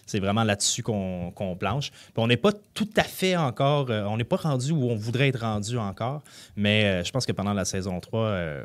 C'est 0.06 0.20
vraiment 0.20 0.44
là-dessus 0.44 0.84
qu'on 0.84 1.56
planche. 1.58 1.90
Puis 1.90 2.12
on 2.16 2.28
n'est 2.28 2.36
pas 2.36 2.52
tout 2.74 2.88
à 2.96 3.02
fait 3.02 3.36
encore, 3.36 3.90
on 3.90 4.16
n'est 4.16 4.24
pas 4.24 4.36
rendu 4.36 4.72
où 4.72 4.88
on 4.90 4.94
voudrait 4.96 5.28
être 5.28 5.40
rendu 5.40 5.78
encore, 5.78 6.22
mais 6.56 7.04
je 7.04 7.10
pense 7.10 7.26
que 7.26 7.32
pendant 7.32 7.54
la 7.54 7.64
saison 7.64 7.98
3, 8.00 8.20
euh, 8.20 8.64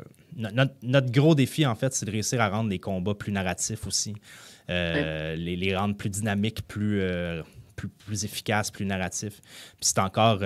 notre, 0.82 1.10
gros 1.10 1.34
défi, 1.34 1.66
en 1.66 1.74
fait, 1.74 1.92
c'est 1.94 2.06
de 2.06 2.10
réussir 2.10 2.40
à 2.40 2.48
rendre 2.48 2.70
les 2.70 2.78
combats 2.78 3.14
plus 3.14 3.32
narratifs 3.32 3.86
aussi, 3.86 4.14
les, 4.68 5.56
les, 5.56 5.76
rendre 5.76 5.96
plus 5.96 6.10
dynamiques, 6.10 6.66
plus, 6.66 7.02
plus, 7.76 7.88
plus, 7.88 8.24
efficaces, 8.24 8.70
plus 8.70 8.86
narratifs. 8.86 9.40
Puis 9.40 9.86
c'est 9.86 9.98
encore 9.98 10.42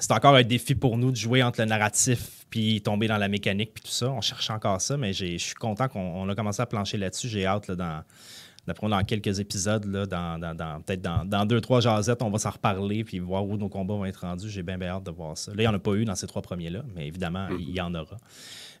c'est 0.00 0.12
encore 0.12 0.34
un 0.34 0.42
défi 0.42 0.74
pour 0.74 0.96
nous 0.96 1.10
de 1.10 1.16
jouer 1.16 1.42
entre 1.42 1.60
le 1.60 1.66
narratif 1.66 2.46
puis 2.50 2.80
tomber 2.80 3.08
dans 3.08 3.18
la 3.18 3.28
mécanique 3.28 3.72
puis 3.74 3.82
tout 3.82 3.90
ça. 3.90 4.10
On 4.10 4.20
cherche 4.20 4.50
encore 4.50 4.80
ça, 4.80 4.96
mais 4.96 5.12
je 5.12 5.36
suis 5.36 5.54
content 5.54 5.88
qu'on 5.88 6.28
a 6.28 6.34
commencé 6.34 6.62
à 6.62 6.66
plancher 6.66 6.96
là-dessus. 6.96 7.28
J'ai 7.28 7.46
hâte 7.46 7.68
là, 7.68 7.74
dans, 7.74 8.88
dans 8.88 9.04
quelques 9.04 9.40
épisodes, 9.40 9.84
là, 9.84 10.06
dans, 10.06 10.82
peut-être 10.82 11.02
dans, 11.02 11.46
deux, 11.46 11.60
trois 11.60 11.80
jasettes, 11.80 12.22
on 12.22 12.30
va 12.30 12.38
s'en 12.38 12.50
reparler 12.50 13.04
puis 13.04 13.18
voir 13.18 13.44
où 13.44 13.56
nos 13.56 13.68
combats 13.68 13.94
vont 13.94 14.04
être 14.04 14.20
rendus. 14.20 14.48
J'ai 14.48 14.62
bien, 14.62 14.80
hâte 14.82 15.04
de 15.04 15.10
voir 15.10 15.36
ça. 15.36 15.52
Là, 15.52 15.56
il 15.58 15.62
n'y 15.62 15.68
en 15.68 15.74
a 15.74 15.78
pas 15.78 15.94
eu 15.94 16.04
dans 16.04 16.14
ces 16.14 16.26
trois 16.26 16.42
premiers-là, 16.42 16.82
mais 16.94 17.06
évidemment, 17.06 17.48
il 17.58 17.70
y 17.70 17.80
en 17.80 17.94
aura. 17.94 18.16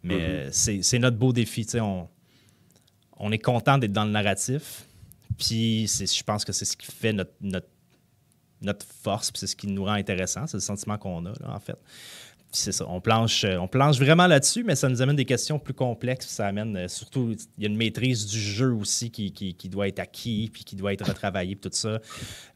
Mais 0.02 0.48
mm-hmm. 0.48 0.82
c'est 0.82 0.98
notre 0.98 1.16
beau 1.16 1.32
défi. 1.32 1.66
On, 1.80 2.08
on 3.18 3.32
est 3.32 3.38
content 3.38 3.78
d'être 3.78 3.92
dans 3.92 4.04
le 4.04 4.10
narratif. 4.10 4.84
Puis 5.38 5.86
je 5.86 6.22
pense 6.22 6.44
que 6.44 6.52
c'est 6.52 6.64
ce 6.64 6.76
qui 6.76 6.86
fait 6.86 7.12
notre, 7.12 7.32
notre, 8.60 8.86
force, 9.02 9.30
puis 9.30 9.40
c'est 9.40 9.46
ce 9.46 9.56
qui 9.56 9.68
nous 9.68 9.84
rend 9.84 9.92
intéressant. 9.92 10.46
C'est 10.46 10.56
le 10.56 10.62
sentiment 10.62 10.98
qu'on 10.98 11.26
a, 11.26 11.30
là, 11.30 11.54
en 11.54 11.60
fait 11.60 11.78
c'est 12.50 12.72
ça, 12.72 12.86
on 12.88 13.00
planche, 13.00 13.44
euh, 13.44 13.58
on 13.58 13.68
planche 13.68 13.98
vraiment 13.98 14.26
là-dessus, 14.26 14.64
mais 14.64 14.74
ça 14.74 14.88
nous 14.88 15.02
amène 15.02 15.16
des 15.16 15.26
questions 15.26 15.58
plus 15.58 15.74
complexes. 15.74 16.28
Ça 16.28 16.46
amène 16.46 16.76
euh, 16.76 16.88
surtout, 16.88 17.34
il 17.58 17.62
y 17.62 17.66
a 17.66 17.68
une 17.68 17.76
maîtrise 17.76 18.26
du 18.26 18.40
jeu 18.40 18.72
aussi 18.72 19.10
qui, 19.10 19.54
doit 19.68 19.88
être 19.88 19.98
acquis, 19.98 20.50
puis 20.52 20.64
qui 20.64 20.74
doit 20.74 20.92
être 20.92 21.06
retravaillé, 21.06 21.56
puis 21.56 21.70
tout 21.70 21.76
ça. 21.76 22.00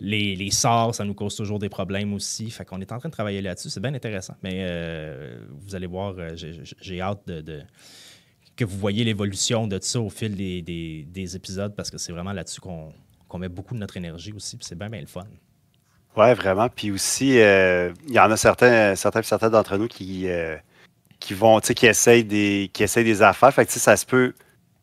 Les, 0.01 0.51
sorts, 0.51 0.95
ça 0.95 1.05
nous 1.05 1.15
cause 1.15 1.37
toujours 1.37 1.59
des 1.59 1.69
problèmes 1.69 2.15
aussi. 2.15 2.51
Fait 2.51 2.65
qu'on 2.65 2.81
est 2.81 2.91
en 2.93 2.99
train 2.99 3.09
de 3.09 3.15
travailler 3.15 3.43
là-dessus. 3.43 3.71
C'est 3.71 3.81
bien 3.81 3.95
intéressant. 3.95 4.35
Mais 4.43 4.61
euh, 4.61 5.37
vous 5.61 5.75
allez 5.75 5.87
voir, 5.87 6.15
j'ai 6.35 7.01
hâte 7.01 7.27
de, 7.27 7.63
vous 8.65 8.79
voyez 8.79 9.05
l'évolution 9.05 9.67
de 9.67 9.79
ça 9.81 10.01
au 10.01 10.11
fil 10.11 10.35
des, 10.35 11.37
épisodes, 11.37 11.75
parce 11.75 11.91
que 11.91 11.99
c'est 11.99 12.13
vraiment 12.13 12.33
là-dessus 12.33 12.61
qu'on 12.61 13.39
met 13.39 13.49
beaucoup 13.49 13.75
de 13.75 13.81
notre 13.81 13.97
énergie 13.97 14.33
aussi, 14.33 14.57
puis 14.57 14.67
c'est 14.67 14.79
bien, 14.79 14.89
bien 14.89 15.01
le 15.01 15.07
fun. 15.07 15.25
Oui, 16.17 16.35
vraiment. 16.35 16.69
Puis 16.69 16.91
aussi, 16.91 17.41
euh, 17.41 17.93
il 18.07 18.15
y 18.15 18.21
en 18.21 18.31
a 18.31 18.37
certains, 18.37 18.95
certains, 18.97 19.23
certains 19.23 19.49
d'entre 19.49 19.77
nous 19.79 19.89
qui, 19.89 20.29
euh, 20.29 20.57
qui 21.19 21.35
vont, 21.35 21.59
tu 21.61 21.69
sais, 21.69 21.75
qui 21.75 21.87
essayent 21.87 22.25
des, 22.25 22.71
qui 22.73 22.83
essayent 22.83 23.05
des 23.05 23.23
affaires. 23.23 23.53
Fait 23.55 23.65
que, 23.65 23.73
ça 23.73 23.97
se 23.97 24.05
peut. 24.05 24.35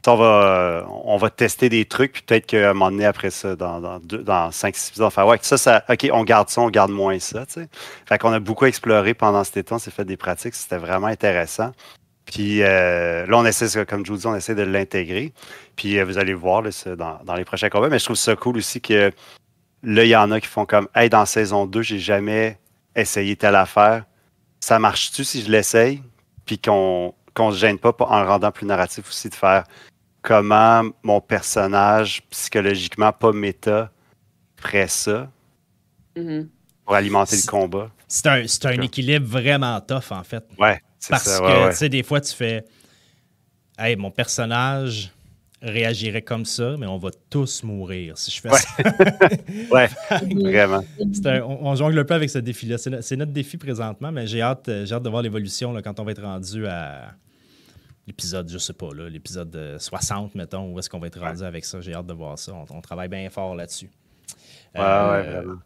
On 0.08 0.16
va, 0.16 0.88
on 1.04 1.18
va 1.18 1.30
tester 1.30 1.70
des 1.70 1.86
trucs, 1.86 2.14
puis 2.14 2.24
peut-être 2.24 2.48
qu'à 2.48 2.72
un 2.72 2.74
moment 2.74 2.90
donné, 2.90 3.06
après 3.06 3.30
ça, 3.30 3.56
dans, 3.56 3.80
dans, 3.80 4.00
dans 4.00 4.50
5 4.50 4.76
6 4.76 4.88
épisodes, 4.90 5.12
ça, 5.42 5.58
ça, 5.58 5.84
OK, 5.88 6.10
on 6.12 6.24
garde 6.24 6.50
ça, 6.50 6.62
on 6.62 6.70
garde 6.70 6.90
moins 6.90 7.20
ça. 7.20 7.46
Tu 7.46 7.54
sais. 7.54 7.70
Fait 8.08 8.18
qu'on 8.18 8.32
a 8.32 8.40
beaucoup 8.40 8.66
exploré 8.66 9.14
pendant 9.14 9.44
cet 9.44 9.58
été, 9.58 9.74
on 9.74 9.78
s'est 9.78 9.92
fait 9.92 10.06
des 10.06 10.18
pratiques, 10.18 10.56
c'était 10.56 10.78
vraiment 10.78 11.08
intéressant. 11.08 11.74
Puis 12.32 12.62
euh, 12.62 13.26
là, 13.26 13.38
on 13.38 13.46
essaie, 13.46 13.86
comme 13.86 14.06
je 14.06 14.12
vous 14.12 14.18
dis, 14.20 14.28
on 14.28 14.36
essaie 14.36 14.56
de 14.56 14.62
l'intégrer. 14.62 15.34
Puis 15.76 16.02
vous 16.02 16.18
allez 16.18 16.34
voir 16.34 16.62
là, 16.62 16.70
dans, 16.96 17.20
dans, 17.24 17.36
les 17.36 17.46
prochains 17.46 17.70
combats. 17.70 17.90
Mais 17.90 18.00
je 18.00 18.06
trouve 18.06 18.18
ça 18.18 18.36
cool 18.36 18.58
aussi 18.58 18.82
que 18.82 19.12
Là, 19.84 20.04
il 20.04 20.10
y 20.10 20.16
en 20.16 20.32
a 20.32 20.42
qui 20.42 20.48
font 20.48 20.66
comme 20.66 20.88
Hey, 20.94 21.10
dans 21.10 21.26
saison 21.26 21.66
2, 21.66 21.82
j'ai 21.82 22.00
jamais 22.00 22.60
essayé 22.96 23.36
telle 23.36 23.56
affaire. 23.56 24.06
Ça 24.60 24.78
marche-tu 24.78 25.24
si 25.24 25.42
je 25.42 25.52
l'essaye? 25.52 26.04
Puis 26.46 26.60
qu'on 26.60 27.14
ne 27.38 27.52
se 27.52 27.58
gêne 27.58 27.78
pas 27.78 27.96
en 28.00 28.26
rendant 28.26 28.52
plus 28.52 28.66
narratif 28.66 29.08
aussi 29.08 29.30
de 29.30 29.36
faire 29.36 29.64
comment 30.22 30.84
mon 31.04 31.22
personnage, 31.22 32.24
psychologiquement 32.30 33.14
pas 33.14 33.32
méta, 33.32 33.90
ferait 34.58 34.90
ça 34.90 35.32
mm-hmm. 36.18 36.48
pour 36.84 36.96
alimenter 36.96 37.38
le 37.38 37.50
combat. 37.50 37.90
C'est 38.08 38.28
un, 38.28 38.44
un 38.66 38.82
équilibre 38.82 39.28
vraiment 39.28 39.80
tough, 39.80 40.12
en 40.12 40.24
fait. 40.24 40.44
Ouais, 40.58 40.82
ça. 41.00 41.10
Parce 41.12 41.40
que, 41.40 41.70
tu 41.72 41.76
sais, 41.76 41.90
des 41.90 42.04
fois, 42.04 42.22
tu 42.22 42.34
fais 42.34 42.66
Hey, 43.82 43.96
mon 43.96 44.12
personnage 44.12 45.10
réagirait 45.62 46.22
comme 46.22 46.44
ça, 46.44 46.76
mais 46.78 46.86
on 46.86 46.98
va 46.98 47.12
tous 47.30 47.64
mourir 47.64 48.18
si 48.18 48.30
je 48.30 48.42
fais 48.42 48.50
ça. 48.50 48.68
ouais, 49.72 49.90
vraiment. 50.36 50.84
on, 51.62 51.76
jongle 51.76 52.00
un 52.00 52.04
peu 52.04 52.14
avec 52.14 52.30
ce 52.30 52.40
défi-là. 52.40 52.78
C'est, 52.78 53.16
notre 53.16 53.32
défi 53.32 53.56
présentement, 53.56 54.12
mais 54.12 54.28
j'ai 54.28 54.42
hâte, 54.42 54.68
euh, 54.68 54.86
hâte 54.92 55.04
de 55.04 55.10
voir 55.10 55.22
l'évolution 55.22 55.74
quand 55.82 55.98
on 56.02 56.04
va 56.04 56.12
être 56.12 56.22
rendu 56.24 56.68
à 56.68 57.14
l'épisode, 58.06 58.50
je 58.52 58.58
sais 58.58 58.74
pas, 58.74 58.90
l'épisode 59.10 59.78
60, 59.80 60.36
mettons, 60.36 60.74
où 60.74 60.80
est-ce 60.80 60.90
qu'on 60.90 61.00
va 61.00 61.08
être 61.08 61.20
rendu 61.22 61.44
avec 61.44 61.64
ça. 61.64 61.80
J'ai 61.80 61.94
hâte 61.94 62.08
de 62.08 62.14
voir 62.14 62.38
ça. 62.38 62.54
On, 62.70 62.82
travaille 62.82 63.08
bien 63.08 63.30
fort 63.30 63.56
là-dessus. 63.56 63.90
Ouais, 64.76 64.82
ouais, 64.82 64.86
euh, 64.86 65.42
vraiment. 65.42 65.60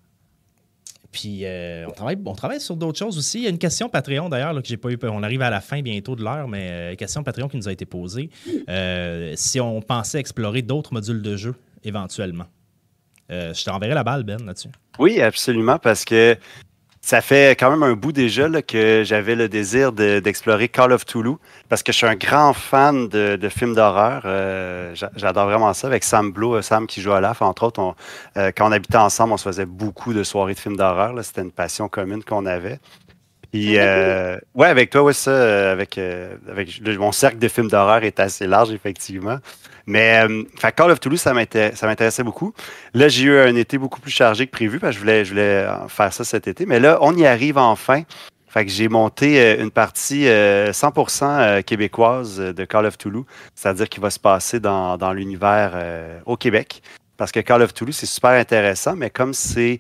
Puis 1.14 1.42
euh, 1.44 1.86
on, 1.88 1.92
travaille, 1.92 2.18
on 2.26 2.34
travaille 2.34 2.60
sur 2.60 2.76
d'autres 2.76 2.98
choses 2.98 3.18
aussi. 3.20 3.38
Il 3.38 3.44
y 3.44 3.48
a 3.48 3.50
une 3.52 3.60
question 3.60 3.88
Patreon 3.88 4.30
d'ailleurs 4.30 4.54
que 4.56 4.68
j'ai 4.68 4.78
pas 4.78 4.90
eu. 4.90 4.98
On 5.04 5.22
arrive 5.22 5.44
à 5.44 5.52
la 5.52 5.62
fin 5.62 5.82
bientôt 5.82 6.16
de 6.16 6.24
l'heure, 6.24 6.48
mais 6.48 6.68
euh, 6.72 6.96
question 6.96 7.24
Patreon 7.24 7.48
qui 7.48 7.56
nous 7.56 7.70
a 7.70 7.72
été 7.72 7.86
posée. 7.86 8.32
Euh, 8.68 9.34
si 9.36 9.62
on 9.62 9.80
pensait 9.82 10.20
explorer 10.20 10.64
d'autres 10.64 10.92
modules 10.92 11.22
de 11.22 11.38
jeu 11.38 11.56
éventuellement. 11.84 12.46
je 13.30 13.64
t'enverrai 13.64 13.94
la 13.94 14.04
balle, 14.04 14.24
Ben, 14.24 14.44
là-dessus. 14.44 14.70
Oui, 14.98 15.22
absolument, 15.22 15.78
parce 15.78 16.04
que 16.04 16.36
ça 17.06 17.20
fait 17.20 17.60
quand 17.60 17.70
même 17.70 17.84
un 17.84 17.96
bout 17.96 18.14
déjà 18.14 18.50
que 18.62 19.04
j'avais 19.04 19.36
le 19.36 19.50
désir 19.50 19.92
d'explorer 19.92 20.70
Call 20.70 20.94
of 20.94 21.06
Toulouse 21.06 21.38
parce 21.68 21.84
que 21.84 21.92
je 21.92 21.98
suis 21.98 22.08
un 22.08 22.16
grand 22.16 22.54
fan 22.54 23.10
de, 23.10 23.50
films 23.50 23.76
d'horreur. 23.76 24.22
Euh, 24.24 24.96
j'adore 25.18 25.48
vraiment 25.48 25.74
ça 25.74 25.88
avec 25.88 26.06
Sam 26.06 26.32
Blow, 26.32 26.56
euh, 26.56 26.62
Sam 26.62 26.88
qui 26.88 27.02
joue 27.02 27.12
à 27.12 27.20
l'AF, 27.20 27.42
entre 27.42 27.64
autres. 27.64 27.94
Euh, 28.38 28.54
quand 28.56 28.70
on 28.70 28.72
habitait 28.72 28.96
ensemble, 28.96 29.34
on 29.34 29.38
se 29.38 29.44
faisait 29.44 29.66
beaucoup 29.66 30.14
de 30.14 30.24
soirées 30.24 30.54
de 30.54 30.60
films 30.60 30.78
d'horreur. 30.78 31.14
C'était 31.24 31.42
une 31.42 31.52
passion 31.52 31.90
commune 31.90 32.24
qu'on 32.24 32.46
avait. 32.46 32.80
Puis, 33.54 33.78
euh, 33.78 34.36
ouais, 34.56 34.68
avec 34.68 34.90
toi, 34.90 35.04
oui, 35.04 35.14
ça, 35.14 35.72
avec, 35.72 36.00
avec 36.00 36.82
mon 36.98 37.12
cercle 37.12 37.38
de 37.38 37.48
films 37.48 37.70
d'horreur 37.70 38.04
est 38.04 38.20
assez 38.20 38.48
large, 38.48 38.72
effectivement. 38.72 39.38
Mais 39.86 40.26
euh, 40.28 40.44
Call 40.76 40.90
of 40.90 41.00
Toulouse, 41.00 41.20
ça 41.20 41.34
m'intéressait 41.34 42.24
beaucoup. 42.24 42.54
Là, 42.96 43.10
j'ai 43.10 43.26
eu 43.26 43.38
un 43.38 43.56
été 43.56 43.78
beaucoup 43.78 44.00
plus 44.00 44.12
chargé 44.12 44.48
que 44.48 44.52
prévu 44.52 44.80
parce 44.80 44.92
que 44.92 44.96
je 44.96 45.00
voulais, 45.00 45.24
je 45.24 45.30
voulais 45.30 45.68
faire 45.90 46.12
ça 46.12 46.24
cet 46.24 46.48
été. 46.48 46.66
Mais 46.66 46.80
là, 46.80 46.98
on 47.02 47.16
y 47.16 47.26
arrive 47.28 47.58
enfin. 47.60 48.04
Fait 48.48 48.66
que 48.66 48.72
j'ai 48.72 48.88
monté 48.88 49.40
euh, 49.40 49.64
une 49.64 49.72
partie 49.72 50.26
100% 50.26 51.24
euh, 51.24 51.62
québécoise 51.64 52.38
de 52.38 52.66
Call 52.66 52.86
of 52.86 52.98
Toulouse, 52.98 53.26
c'est-à-dire 53.56 53.90
qu'il 53.90 54.02
va 54.02 54.10
se 54.10 54.20
passer 54.20 54.60
dans, 54.60 54.98
dans 54.98 55.12
l'univers 55.12 55.74
au 56.26 56.38
Québec. 56.38 56.82
Parce 57.18 57.32
que 57.32 57.40
Call 57.40 57.62
of 57.62 57.74
Toulouse, 57.74 57.96
c'est 57.96 58.06
super 58.06 58.32
intéressant, 58.32 58.96
mais 58.96 59.10
comme 59.10 59.34
c'est 59.34 59.80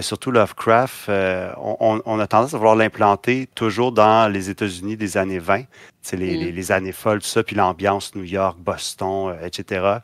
surtout 0.00 0.30
Lovecraft, 0.30 1.08
on, 1.08 2.00
on, 2.04 2.18
a 2.18 2.26
tendance 2.26 2.54
à 2.54 2.56
vouloir 2.56 2.76
l'implanter 2.76 3.48
toujours 3.54 3.92
dans 3.92 4.32
les 4.32 4.50
États-Unis 4.50 4.96
des 4.96 5.16
années 5.16 5.38
20. 5.38 5.64
C'est 6.02 6.16
mm. 6.16 6.20
les, 6.20 6.72
années 6.72 6.92
folles, 6.92 7.20
tout 7.20 7.26
ça, 7.26 7.42
puis 7.42 7.54
l'ambiance 7.54 8.14
New 8.14 8.24
York, 8.24 8.58
Boston, 8.58 9.30
euh, 9.30 9.46
etc. 9.46 9.98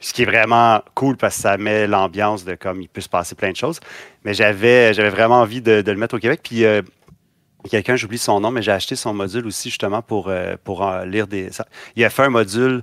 Ce 0.00 0.12
qui 0.12 0.22
est 0.22 0.26
vraiment 0.26 0.82
cool 0.94 1.16
parce 1.16 1.36
que 1.36 1.42
ça 1.42 1.56
met 1.56 1.86
l'ambiance 1.86 2.44
de 2.44 2.54
comme 2.54 2.82
il 2.82 2.88
peut 2.88 3.00
se 3.00 3.08
passer 3.08 3.34
plein 3.34 3.50
de 3.50 3.56
choses. 3.56 3.80
Mais 4.24 4.34
j'avais, 4.34 4.92
j'avais 4.94 5.10
vraiment 5.10 5.40
envie 5.40 5.60
de, 5.60 5.82
le 5.84 5.96
mettre 5.96 6.16
au 6.16 6.18
Québec. 6.18 6.40
Puis 6.42 6.64
euh, 6.64 6.82
quelqu'un, 7.70 7.96
j'oublie 7.96 8.18
son 8.18 8.40
nom, 8.40 8.50
mais 8.50 8.62
j'ai 8.62 8.72
acheté 8.72 8.96
son 8.96 9.14
module 9.14 9.46
aussi 9.46 9.70
justement 9.70 10.02
pour, 10.02 10.28
euh, 10.28 10.56
pour 10.62 10.88
lire 11.04 11.26
des. 11.26 11.50
il 11.96 12.04
a 12.04 12.10
fait 12.10 12.22
un 12.22 12.30
module 12.30 12.82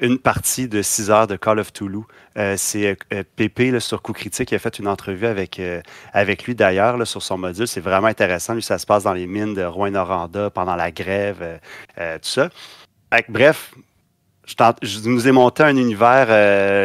une 0.00 0.18
partie 0.18 0.68
de 0.68 0.82
6 0.82 1.10
heures 1.10 1.26
de 1.26 1.36
Call 1.36 1.58
of 1.58 1.72
Toulouse. 1.72 2.04
Euh, 2.36 2.54
c'est 2.56 2.96
euh, 3.12 3.22
Pépé 3.36 3.78
sur 3.80 4.02
Coup 4.02 4.12
Critique 4.12 4.48
qui 4.48 4.54
a 4.54 4.58
fait 4.58 4.78
une 4.78 4.88
entrevue 4.88 5.26
avec, 5.26 5.60
avec 6.12 6.44
lui 6.44 6.54
d'ailleurs 6.54 7.06
sur 7.06 7.22
son 7.22 7.38
module. 7.38 7.66
C'est 7.66 7.80
vraiment 7.80 8.08
intéressant. 8.08 8.54
Lui, 8.54 8.62
ça 8.62 8.78
se 8.78 8.86
passe 8.86 9.04
dans 9.04 9.12
les 9.12 9.26
mines 9.26 9.54
de 9.54 9.62
Rouen-Noranda 9.62 10.50
pendant 10.50 10.76
la 10.76 10.90
grève, 10.90 11.60
tout 11.96 12.18
ça. 12.22 12.50
bref, 13.28 13.74
je, 14.46 15.08
nous 15.08 15.28
ai 15.28 15.32
monté 15.32 15.62
un 15.62 15.76
univers 15.76 16.28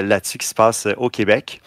là-dessus 0.04 0.38
qui 0.38 0.48
se 0.48 0.56
passe 0.56 0.88
au 0.98 1.10
Québec. 1.10 1.62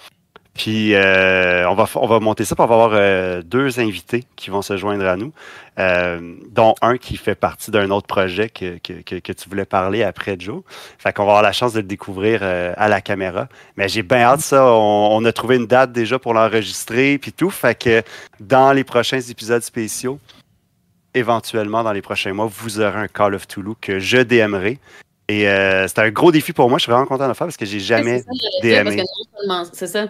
Puis 0.57 0.95
euh, 0.95 1.69
on, 1.69 1.75
va, 1.75 1.87
on 1.97 2.07
va 2.07 2.19
monter 2.19 2.47
ça, 2.47 2.57
pour 2.57 2.65
avoir 2.65 2.91
euh, 2.95 3.43
deux 3.43 3.79
invités 3.79 4.25
qui 4.37 4.49
vont 4.49 4.63
se 4.63 4.79
joindre 4.79 5.05
à 5.05 5.17
nous, 5.17 5.33
euh, 5.79 6.35
dont 6.51 6.75
un 6.81 6.97
qui 6.97 7.19
fait 7.19 7.35
partie 7.35 7.71
d'un 7.71 7.91
autre 7.91 8.07
projet 8.07 8.49
que, 8.49 8.79
que, 8.79 9.19
que, 9.19 9.33
tu 9.33 9.49
voulais 9.51 9.67
parler 9.67 10.03
après, 10.03 10.37
Joe. 10.39 10.63
Fait 10.99 11.13
qu'on 11.13 11.25
va 11.25 11.33
avoir 11.33 11.43
la 11.43 11.53
chance 11.53 11.75
de 11.75 11.81
le 11.81 11.87
découvrir 11.87 12.43
à 12.43 12.89
la 12.89 13.01
caméra. 13.03 13.49
Mais 13.77 13.89
j'ai 13.89 14.03
bien 14.03 14.23
hâte 14.23 14.41
ça. 14.41 14.73
On, 14.73 15.23
a 15.27 15.33
trouvé 15.33 15.57
une 15.57 15.67
date 15.67 15.93
déjà 15.93 16.19
pour 16.19 16.33
l'enregistrer, 16.33 17.19
puis 17.19 17.33
tout. 17.33 17.51
Fait 17.51 17.79
que 17.79 18.03
dans 18.41 18.73
les 18.73 18.85
prochains 18.85 19.21
épisodes 19.21 19.63
spéciaux, 19.63 20.19
éventuellement 21.13 21.85
dans 21.85 21.93
les 21.93 22.03
prochains 22.03 22.33
mois, 22.33 22.51
vous 22.51 22.81
aurez 22.81 22.99
un 22.99 23.09
Call 23.09 23.35
of 23.35 23.47
Toulouse 23.47 23.77
que 23.81 23.99
je 23.99 24.19
DMerai. 24.19 24.79
Et 25.29 25.43
c'est 25.43 25.99
un 25.99 26.11
gros 26.11 26.33
défi 26.33 26.55
pour 26.55 26.71
moi. 26.71 26.79
Je 26.79 26.85
suis 26.85 26.93
vraiment 26.93 27.07
content 27.07 27.25
de 27.25 27.29
le 27.29 27.35
faire 27.35 27.47
parce 27.47 27.59
que 27.59 27.67
j'ai 27.67 27.81
jamais 27.81 28.25
DMé. 28.63 29.05
C'est 29.75 29.89
ça. 29.89 30.07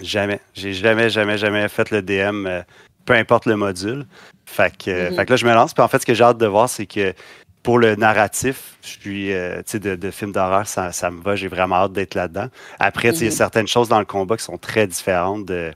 Jamais. 0.00 0.40
J'ai 0.54 0.72
jamais, 0.72 1.08
jamais, 1.08 1.38
jamais 1.38 1.68
fait 1.68 1.90
le 1.90 2.02
DM, 2.02 2.46
euh, 2.46 2.62
peu 3.04 3.14
importe 3.14 3.46
le 3.46 3.56
module. 3.56 4.06
Fait 4.46 4.76
que, 4.76 4.90
mm-hmm. 4.90 5.16
fait 5.16 5.26
que 5.26 5.30
là, 5.30 5.36
je 5.36 5.46
me 5.46 5.54
lance. 5.54 5.74
Puis 5.74 5.82
en 5.82 5.88
fait, 5.88 6.00
ce 6.00 6.06
que 6.06 6.14
j'ai 6.14 6.24
hâte 6.24 6.38
de 6.38 6.46
voir, 6.46 6.68
c'est 6.68 6.86
que 6.86 7.14
pour 7.62 7.78
le 7.78 7.96
narratif, 7.96 8.76
je 8.82 8.88
suis, 8.88 9.32
euh, 9.32 9.62
de, 9.72 9.96
de 9.96 10.10
films 10.10 10.32
d'horreur, 10.32 10.66
ça, 10.66 10.92
ça, 10.92 11.10
me 11.10 11.22
va. 11.22 11.34
J'ai 11.34 11.48
vraiment 11.48 11.76
hâte 11.76 11.92
d'être 11.92 12.14
là-dedans. 12.14 12.48
Après, 12.78 13.08
il 13.08 13.20
y 13.20 13.22
a 13.22 13.26
mhm. 13.26 13.30
certaines 13.30 13.68
choses 13.68 13.88
dans 13.88 13.98
le 13.98 14.04
combat 14.04 14.36
qui 14.36 14.44
sont 14.44 14.58
très 14.58 14.86
différentes 14.86 15.46
de, 15.46 15.72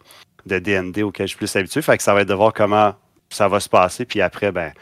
de 0.47 0.59
DND 0.59 1.03
auxquelles 1.03 1.27
je 1.27 1.31
suis 1.31 1.39
plus 1.39 1.57
habitué. 1.57 1.81
Fait 1.81 1.97
que 1.97 2.03
ça 2.03 2.13
va 2.13 2.21
être 2.21 2.29
de 2.29 2.35
voir 2.35 2.53
comment 2.53 2.95
ça 3.31 3.49
va 3.49 3.59
se 3.61 3.69
passer. 3.69 4.05
Puis 4.05 4.21
après, 4.21 4.53
ben, 4.53 4.73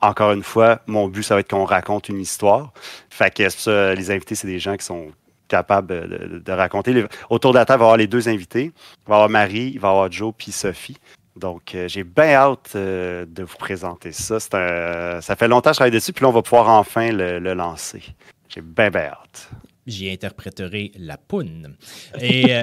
encore 0.00 0.32
une 0.32 0.42
fois, 0.44 0.80
mon 0.86 1.08
but, 1.08 1.22
ça 1.22 1.34
va 1.34 1.40
être 1.40 1.50
qu'on 1.50 1.64
raconte 1.64 2.08
une 2.08 2.20
histoire. 2.20 2.72
Fait 3.10 3.34
que 3.34 3.48
ça, 3.48 3.94
les 3.94 4.10
invités, 4.10 4.34
c'est 4.34 4.48
des 4.48 4.60
gens 4.60 4.76
qui 4.76 4.84
sont 4.84 5.12
capables 5.52 6.42
de, 6.42 6.52
raconter. 6.52 7.04
autour 7.28 7.52
de 7.52 7.58
la 7.58 7.66
table, 7.66 7.78
il 7.78 7.80
va 7.80 7.84
y 7.84 7.88
avoir 7.88 7.96
les 7.98 8.06
deux 8.06 8.28
invités. 8.28 8.72
Il 8.72 9.08
va 9.08 9.14
y 9.14 9.18
avoir 9.18 9.28
Marie, 9.28 9.70
il 9.74 9.80
va 9.80 9.88
y 9.88 9.90
avoir 9.90 10.10
Joe, 10.10 10.32
puis 10.36 10.50
Sophie. 10.50 10.96
Donc, 11.36 11.74
euh, 11.74 11.88
j'ai 11.88 12.04
bien 12.04 12.32
hâte 12.32 12.72
euh, 12.74 13.26
de 13.26 13.42
vous 13.42 13.56
présenter 13.56 14.12
ça. 14.12 14.40
ça 14.40 15.36
fait 15.36 15.48
longtemps 15.48 15.70
que 15.70 15.74
je 15.74 15.78
travaille 15.78 15.90
dessus, 15.90 16.12
puis 16.12 16.22
là, 16.22 16.30
on 16.30 16.32
va 16.32 16.42
pouvoir 16.42 16.68
enfin 16.68 17.12
le, 17.12 17.38
lancer. 17.54 18.02
J'ai 18.48 18.62
bien, 18.62 18.90
bien 18.90 19.12
hâte. 19.12 19.50
J'y 19.86 20.10
interpréterai 20.10 20.92
la 20.96 21.16
poune. 21.18 21.74
Et 22.20 22.54
euh, 22.56 22.62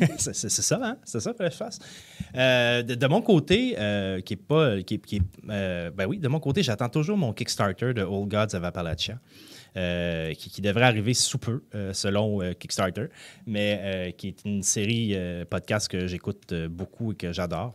c'est 0.18 0.34
ça, 0.34 0.78
hein? 0.82 0.96
C'est 1.04 1.20
ça 1.20 1.32
que 1.32 1.44
je 1.44 1.56
fasse. 1.56 1.78
de, 2.34 3.06
mon 3.06 3.22
côté, 3.22 3.76
qui 4.24 4.34
est 4.34 4.44
pas. 4.48 4.82
Qui, 4.82 5.00
qui 5.00 5.22
ben 5.42 6.06
oui, 6.06 6.18
de 6.18 6.28
mon 6.28 6.40
côté, 6.40 6.62
j'attends 6.62 6.90
toujours 6.90 7.16
mon 7.16 7.32
Kickstarter 7.32 7.94
de 7.94 8.02
Old 8.02 8.28
Gods 8.28 8.56
of 8.56 8.62
Appalachia. 8.62 9.18
Qui, 9.74 10.50
qui, 10.50 10.60
devrait 10.60 10.84
arriver 10.84 11.14
sous 11.14 11.38
peu, 11.38 11.62
selon 11.92 12.40
Kickstarter, 12.54 13.06
mais 13.46 14.14
qui 14.16 14.28
est 14.28 14.44
une 14.44 14.62
série 14.62 15.16
podcast 15.50 15.88
que 15.88 16.06
j'écoute 16.06 16.54
beaucoup 16.68 17.12
et 17.12 17.16
que 17.16 17.32
j'adore 17.32 17.74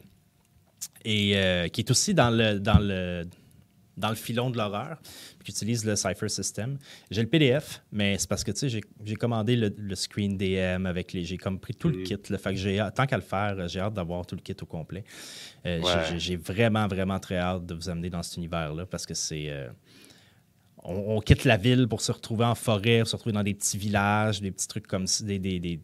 et 1.05 1.37
euh, 1.37 1.67
qui 1.67 1.81
est 1.81 1.91
aussi 1.91 2.13
dans 2.13 2.29
le, 2.29 2.59
dans 2.59 2.79
le, 2.79 3.25
dans 3.97 4.09
le 4.09 4.15
filon 4.15 4.49
de 4.49 4.57
l'horreur, 4.57 4.97
qui 5.43 5.51
utilise 5.51 5.85
le 5.85 5.95
Cypher 5.95 6.29
System. 6.29 6.77
J'ai 7.11 7.21
le 7.21 7.27
PDF, 7.27 7.81
mais 7.91 8.17
c'est 8.17 8.29
parce 8.29 8.43
que 8.43 8.51
j'ai 8.55 9.15
commandé 9.15 9.55
le, 9.55 9.95
screen 9.95 10.37
DM 10.37 10.85
avec 10.85 11.13
les. 11.13 11.23
J'ai 11.25 11.37
comme 11.37 11.59
pris 11.59 11.73
tout 11.73 11.89
le 11.89 12.03
kit. 12.03 12.17
Le 12.29 12.37
fait 12.37 12.51
que 12.51 12.59
j'ai 12.59 12.85
tant 12.95 13.05
qu'à 13.05 13.17
le 13.17 13.23
faire, 13.23 13.67
j'ai 13.67 13.79
hâte 13.79 13.93
d'avoir 13.93 14.25
tout 14.25 14.35
le 14.35 14.41
kit 14.41 14.55
au 14.61 14.65
complet. 14.65 15.03
Euh, 15.65 15.81
j'ai 16.17 16.37
vraiment, 16.37 16.87
vraiment 16.87 17.19
très 17.19 17.37
hâte 17.37 17.65
de 17.65 17.73
vous 17.73 17.89
amener 17.89 18.09
dans 18.09 18.23
cet 18.23 18.37
univers-là 18.37 18.85
parce 18.85 19.05
que 19.05 19.13
c'est. 19.13 19.49
Euh, 19.49 19.69
on, 20.83 21.19
quitte 21.19 21.45
la 21.45 21.57
ville 21.57 21.87
pour 21.87 22.01
se 22.01 22.11
retrouver 22.11 22.45
en 22.45 22.55
forêt, 22.55 23.03
se 23.05 23.15
retrouver 23.15 23.33
dans 23.33 23.43
des 23.43 23.53
petits 23.53 23.77
villages, 23.77 24.41
des 24.41 24.51
petits 24.51 24.67
trucs 24.67 24.87
comme 24.87 25.07
ça, 25.07 25.23
des, 25.25 25.39
des, 25.39 25.59
des 25.59 25.79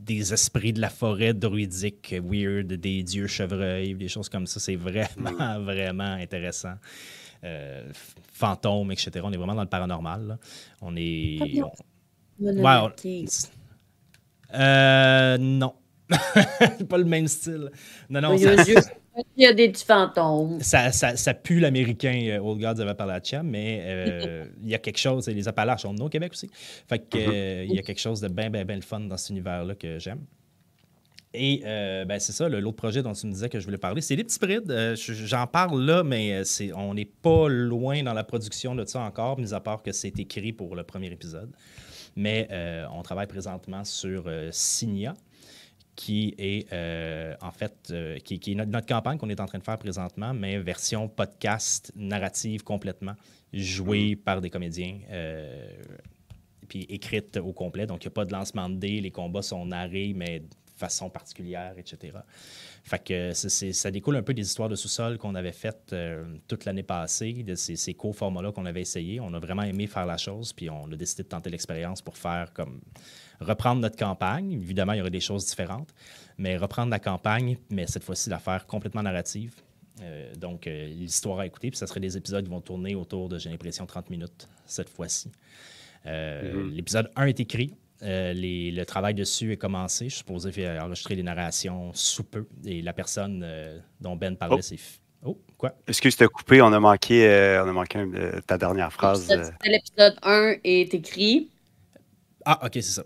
des 0.00 0.32
esprits 0.32 0.72
de 0.72 0.80
la 0.80 0.88
forêt 0.88 1.34
druidique 1.34 2.14
weird, 2.24 2.72
des 2.72 3.02
dieux 3.02 3.26
chevreuils, 3.26 3.94
des 3.94 4.08
choses 4.08 4.28
comme 4.28 4.46
ça. 4.46 4.58
C'est 4.58 4.76
vraiment, 4.76 5.58
mm. 5.58 5.62
vraiment 5.64 6.14
intéressant. 6.14 6.74
Euh, 7.44 7.88
fantômes, 8.32 8.92
etc. 8.92 9.20
On 9.22 9.32
est 9.32 9.36
vraiment 9.36 9.54
dans 9.54 9.62
le 9.62 9.68
paranormal. 9.68 10.38
On 10.80 10.94
est. 10.96 11.38
euh, 14.54 15.38
non. 15.38 15.74
pas 16.88 16.98
le 16.98 17.04
même 17.04 17.28
style. 17.28 17.70
Non, 18.08 18.20
non. 18.20 18.36
Il 19.36 19.42
y 19.42 19.46
a 19.46 19.52
des 19.52 19.70
petits 19.70 19.84
fantômes. 19.84 20.60
Ça, 20.60 20.92
ça, 20.92 21.16
ça 21.16 21.34
pue 21.34 21.58
l'américain 21.58 22.28
euh, 22.28 22.38
Old 22.38 22.60
Gods 22.60 22.80
avait 22.80 22.94
parlé 22.94 23.14
à 23.32 23.42
mais 23.42 23.80
euh, 23.82 24.44
il 24.62 24.68
y 24.68 24.74
a 24.74 24.78
quelque 24.78 24.98
chose, 24.98 25.28
les 25.28 25.48
Appalaches 25.48 25.82
sont 25.82 26.00
au 26.00 26.08
Québec 26.08 26.32
aussi. 26.32 26.48
Fait 26.88 26.98
que, 26.98 27.18
mm-hmm. 27.18 27.32
euh, 27.32 27.66
il 27.68 27.74
y 27.74 27.78
a 27.78 27.82
quelque 27.82 28.00
chose 28.00 28.20
de 28.20 28.28
bien, 28.28 28.50
bien, 28.50 28.64
bien 28.64 28.76
le 28.76 28.82
fun 28.82 29.00
dans 29.00 29.16
cet 29.16 29.30
univers-là 29.30 29.74
que 29.74 29.98
j'aime. 29.98 30.20
Et 31.32 31.60
ben, 31.62 32.18
c'est 32.18 32.32
ça, 32.32 32.48
l'autre 32.48 32.76
projet 32.76 33.04
dont 33.04 33.12
tu 33.12 33.24
me 33.28 33.32
disais 33.32 33.48
que 33.48 33.60
je 33.60 33.64
voulais 33.64 33.78
parler, 33.78 34.00
c'est 34.00 34.16
les 34.16 34.24
petits 34.24 34.40
brides. 34.40 34.96
J'en 34.96 35.46
parle 35.46 35.80
là, 35.80 36.02
mais 36.02 36.42
on 36.74 36.92
n'est 36.94 37.04
pas 37.04 37.48
loin 37.48 38.02
dans 38.02 38.14
la 38.14 38.24
production 38.24 38.74
de 38.74 38.84
ça 38.84 39.00
encore, 39.02 39.38
mis 39.38 39.54
à 39.54 39.60
part 39.60 39.84
que 39.84 39.92
c'est 39.92 40.18
écrit 40.18 40.52
pour 40.52 40.74
le 40.74 40.82
premier 40.82 41.06
épisode. 41.06 41.52
Mais 42.16 42.48
on 42.92 43.02
travaille 43.02 43.28
présentement 43.28 43.84
sur 43.84 44.24
Signia, 44.50 45.14
qui 46.00 46.34
est 46.38 46.66
euh, 46.72 47.34
en 47.42 47.50
fait 47.50 47.74
euh, 47.90 48.18
qui, 48.20 48.36
est 48.36 48.54
notre, 48.54 48.86
campagne 48.86 49.18
qu'on 49.18 49.28
est 49.28 49.38
en 49.38 49.44
train 49.44 49.58
de 49.58 49.62
faire 49.62 49.76
présentement, 49.76 50.32
mais 50.32 50.56
version 50.56 51.08
podcast 51.08 51.92
narrative 51.94 52.64
complètement, 52.64 53.12
jouée 53.52 54.14
mm. 54.14 54.16
par 54.20 54.40
des 54.40 54.48
comédiens, 54.48 54.98
euh, 55.10 55.70
puis 56.68 56.86
écrite 56.88 57.36
au 57.36 57.52
complet. 57.52 57.86
Donc, 57.86 58.02
il 58.02 58.06
n'y 58.06 58.12
a 58.12 58.14
pas 58.14 58.24
de 58.24 58.32
lancement 58.32 58.70
de 58.70 58.76
dés, 58.76 59.02
les 59.02 59.10
combats 59.10 59.42
sont 59.42 59.66
narrés, 59.66 60.14
mais 60.16 60.40
de 60.40 60.46
façon 60.74 61.10
particulière, 61.10 61.74
etc. 61.76 62.16
Fait 62.82 63.04
que 63.04 63.34
ça 63.34 63.90
découle 63.90 64.16
un 64.16 64.22
peu 64.22 64.32
des 64.32 64.46
histoires 64.46 64.70
de 64.70 64.76
sous-sol 64.76 65.18
qu'on 65.18 65.34
avait 65.34 65.52
faites 65.52 65.94
toute 66.48 66.64
l'année 66.64 66.82
passée, 66.82 67.42
de 67.42 67.54
ces, 67.54 67.76
ces 67.76 67.92
courts 67.92 68.16
formats-là 68.16 68.52
qu'on 68.52 68.64
avait 68.64 68.80
essayé. 68.80 69.20
On 69.20 69.34
a 69.34 69.38
vraiment 69.38 69.64
aimé 69.64 69.86
faire 69.86 70.06
la 70.06 70.16
chose, 70.16 70.54
puis 70.54 70.70
on 70.70 70.90
a 70.90 70.96
décidé 70.96 71.24
de 71.24 71.28
tenter 71.28 71.50
l'expérience 71.50 72.00
pour 72.00 72.16
faire 72.16 72.54
comme 72.54 72.80
reprendre 73.40 73.80
notre 73.80 73.96
campagne. 73.96 74.52
Évidemment, 74.52 74.92
il 74.92 74.98
y 74.98 75.00
aurait 75.00 75.10
des 75.10 75.20
choses 75.20 75.46
différentes, 75.46 75.92
mais 76.38 76.56
reprendre 76.56 76.90
la 76.90 76.98
campagne, 76.98 77.58
mais 77.70 77.86
cette 77.86 78.04
fois-ci, 78.04 78.30
la 78.30 78.38
faire 78.38 78.66
complètement 78.66 79.02
narrative. 79.02 79.54
Euh, 80.02 80.34
donc, 80.34 80.66
euh, 80.66 80.86
l'histoire 80.86 81.40
à 81.40 81.46
écouter, 81.46 81.70
puis 81.70 81.78
ça 81.78 81.86
serait 81.86 82.00
des 82.00 82.16
épisodes 82.16 82.44
qui 82.44 82.50
vont 82.50 82.60
tourner 82.60 82.94
autour 82.94 83.28
de, 83.28 83.38
j'ai 83.38 83.50
l'impression, 83.50 83.86
30 83.86 84.10
minutes 84.10 84.48
cette 84.66 84.88
fois-ci. 84.88 85.30
Euh, 86.06 86.54
mm-hmm. 86.54 86.74
L'épisode 86.74 87.10
1 87.16 87.26
est 87.26 87.40
écrit. 87.40 87.74
le 88.02 88.84
travail 88.84 89.14
dessus 89.14 89.52
est 89.52 89.56
commencé. 89.56 90.06
Je 90.06 90.14
suis 90.14 90.18
supposé 90.18 90.68
enregistrer 90.78 91.16
les 91.16 91.22
narrations 91.22 91.92
sous 91.92 92.24
peu. 92.24 92.46
Et 92.64 92.80
la 92.80 92.92
personne 92.92 93.46
dont 94.00 94.16
Ben 94.16 94.36
parlait, 94.36 94.56
oh. 94.58 94.62
c'est. 94.62 94.78
Oh, 95.22 95.38
quoi? 95.58 95.74
Excuse, 95.86 96.16
tu 96.16 96.26
coupé? 96.30 96.62
On 96.62 96.72
a 96.72 96.80
manqué, 96.80 97.60
on 97.62 97.68
a 97.68 97.72
manqué 97.72 98.02
ta 98.46 98.56
dernière 98.56 98.90
phrase. 98.90 99.28
L'épisode 99.62 100.16
1 100.22 100.54
est 100.64 100.94
écrit. 100.94 101.50
Ah, 102.46 102.64
OK, 102.64 102.72
c'est 102.74 102.82
ça. 102.82 103.04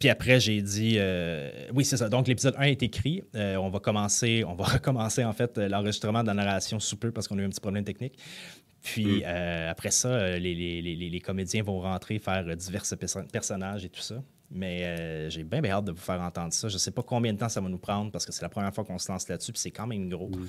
Puis 0.00 0.08
après, 0.08 0.40
j'ai 0.40 0.62
dit, 0.62 0.94
euh, 0.96 1.50
oui, 1.74 1.84
c'est 1.84 1.98
ça. 1.98 2.08
Donc, 2.08 2.26
l'épisode 2.26 2.54
1 2.56 2.62
est 2.62 2.82
écrit. 2.82 3.22
Euh, 3.34 3.56
on 3.56 3.68
va 3.68 3.80
commencer, 3.80 4.42
on 4.48 4.54
va 4.54 4.64
recommencer 4.72 5.22
en 5.22 5.34
fait 5.34 5.58
l'enregistrement 5.58 6.22
de 6.22 6.28
la 6.28 6.34
narration 6.34 6.80
sous 6.80 6.96
peu 6.96 7.12
parce 7.12 7.28
qu'on 7.28 7.38
a 7.38 7.42
eu 7.42 7.44
un 7.44 7.50
petit 7.50 7.60
problème 7.60 7.84
technique. 7.84 8.18
Puis 8.82 9.20
mm. 9.20 9.24
euh, 9.26 9.70
après 9.70 9.90
ça, 9.90 10.38
les, 10.38 10.54
les, 10.54 10.80
les, 10.80 10.96
les, 10.96 11.20
comédiens 11.20 11.62
vont 11.62 11.80
rentrer, 11.80 12.18
faire 12.18 12.56
divers 12.56 12.82
personnages 13.30 13.84
et 13.84 13.90
tout 13.90 14.00
ça. 14.00 14.22
Mais 14.50 15.28
j'ai 15.28 15.44
bien, 15.44 15.62
hâte 15.66 15.84
de 15.84 15.92
vous 15.92 15.98
faire 15.98 16.20
entendre 16.22 16.54
ça. 16.54 16.68
Je 16.68 16.74
ne 16.74 16.78
sais 16.78 16.92
pas 16.92 17.02
combien 17.02 17.34
de 17.34 17.38
temps 17.38 17.50
ça 17.50 17.60
va 17.60 17.68
nous 17.68 17.78
prendre 17.78 18.10
parce 18.10 18.24
que 18.24 18.32
c'est 18.32 18.42
la 18.42 18.48
première 18.48 18.74
fois 18.74 18.84
qu'on 18.84 18.98
se 18.98 19.12
lance 19.12 19.28
là-dessus, 19.28 19.52
puis 19.52 19.60
c'est 19.60 19.70
quand 19.70 19.86
même 19.86 20.08
gros. 20.08 20.30
Mm. 20.30 20.48